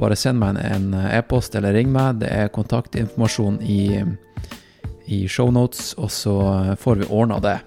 bare 0.00 0.16
send 0.16 0.40
meg 0.40 0.56
en 0.56 0.94
en 0.94 1.10
e-post 1.10 1.54
eller 1.58 1.76
ring 1.76 1.92
meg. 1.92 2.22
Det 2.22 2.30
er 2.32 2.52
kontaktinformasjon 2.54 3.60
i, 3.60 4.00
i 5.12 5.26
shownotes, 5.28 5.92
og 6.00 6.10
så 6.10 6.36
får 6.80 7.02
vi 7.02 7.10
ordna 7.10 7.40
det. 7.44 7.58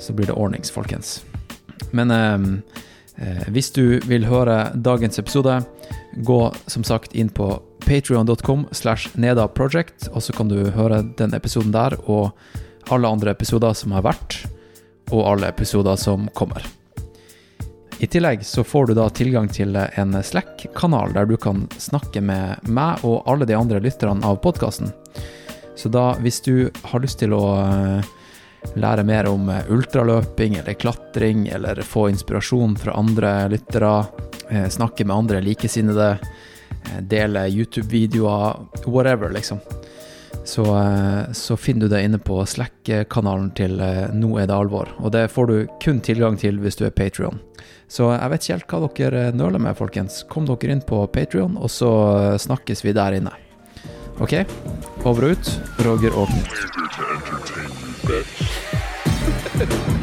Så 0.00 0.16
blir 0.16 0.26
det 0.26 0.34
ordnings, 0.34 0.72
folkens. 0.72 1.18
Men 1.92 2.10
eh, 2.10 2.48
eh, 3.20 3.44
hvis 3.52 3.70
du 3.76 4.00
vil 4.08 4.24
høre 4.26 4.72
dagens 4.74 5.20
episode, 5.20 5.60
gå 6.16 6.40
som 6.66 6.84
sagt 6.84 7.14
inn 7.14 7.28
på 7.28 7.48
patreon.com 7.84 8.66
slash 8.72 9.12
nedaproject, 9.14 10.08
og 10.12 10.22
så 10.22 10.32
kan 10.36 10.48
du 10.48 10.70
høre 10.74 11.02
den 11.18 11.34
episoden 11.36 11.74
der, 11.74 11.96
og 12.06 12.32
alle 12.92 13.08
andre 13.08 13.34
episoder 13.34 13.74
som 13.76 13.94
har 13.96 14.04
vært, 14.06 14.38
og 15.12 15.26
alle 15.28 15.50
episoder 15.52 15.96
som 16.00 16.28
kommer. 16.36 16.64
I 18.02 18.06
tillegg 18.10 18.42
så 18.44 18.64
får 18.66 18.86
du 18.86 18.96
da 18.98 19.06
tilgang 19.14 19.46
til 19.48 19.76
en 19.76 20.16
Slack-kanal 20.22 21.14
der 21.14 21.28
du 21.30 21.36
kan 21.40 21.62
snakke 21.78 22.20
med 22.20 22.66
meg 22.66 23.04
og 23.06 23.22
alle 23.30 23.46
de 23.46 23.54
andre 23.56 23.78
lytterne 23.80 24.26
av 24.26 24.40
podkasten. 24.42 24.90
Så 25.78 25.88
da, 25.88 26.12
hvis 26.22 26.40
du 26.42 26.70
har 26.90 27.02
lyst 27.02 27.20
til 27.22 27.34
å 27.34 27.44
eh, 27.62 28.10
lære 28.78 29.04
mer 29.06 29.28
om 29.30 29.48
eh, 29.50 29.66
ultraløping 29.70 30.58
eller 30.60 30.76
klatring, 30.78 31.48
eller 31.54 31.82
få 31.86 32.08
inspirasjon 32.12 32.76
fra 32.78 32.94
andre 32.98 33.32
lyttere, 33.54 33.94
snakke 34.70 35.06
med 35.06 35.16
andre 35.16 35.40
likesinnede, 35.44 36.18
eh, 36.18 37.00
dele 37.00 37.46
YouTube-videoer, 37.48 38.86
whatever, 38.86 39.32
liksom. 39.32 39.60
Så, 40.44 40.62
eh, 40.62 41.32
så 41.32 41.56
finner 41.56 41.80
du 41.80 41.88
det 41.88 42.02
inne 42.02 42.18
på 42.18 42.46
Slack-kanalen 42.46 43.50
til 43.56 43.80
eh, 43.80 44.12
Nå 44.12 44.38
er 44.38 44.46
det 44.50 44.56
alvor. 44.56 44.88
Og 45.00 45.12
det 45.12 45.30
får 45.32 45.46
du 45.48 45.56
kun 45.82 46.00
tilgang 46.04 46.36
til 46.40 46.58
hvis 46.60 46.76
du 46.76 46.84
er 46.84 46.90
Patrion. 46.92 47.40
Så 47.88 48.10
jeg 48.12 48.30
vet 48.30 48.42
ikke 48.44 48.56
helt 48.58 48.70
hva 48.72 48.90
dere 48.98 49.24
eh, 49.28 49.36
nøler 49.36 49.62
med, 49.62 49.76
folkens. 49.78 50.24
Kom 50.28 50.44
dere 50.48 50.72
inn 50.76 50.84
på 50.84 51.06
Patrion, 51.14 51.56
og 51.56 51.70
så 51.72 51.90
eh, 52.18 52.38
snakkes 52.44 52.84
vi 52.84 52.92
der 52.96 53.12
inne. 53.20 53.32
Ok, 54.22 54.34
over 55.02 55.30
og 55.30 55.30
ut. 55.34 55.46
Roger 55.86 56.12
og 56.14 56.28
Knut. 56.30 56.54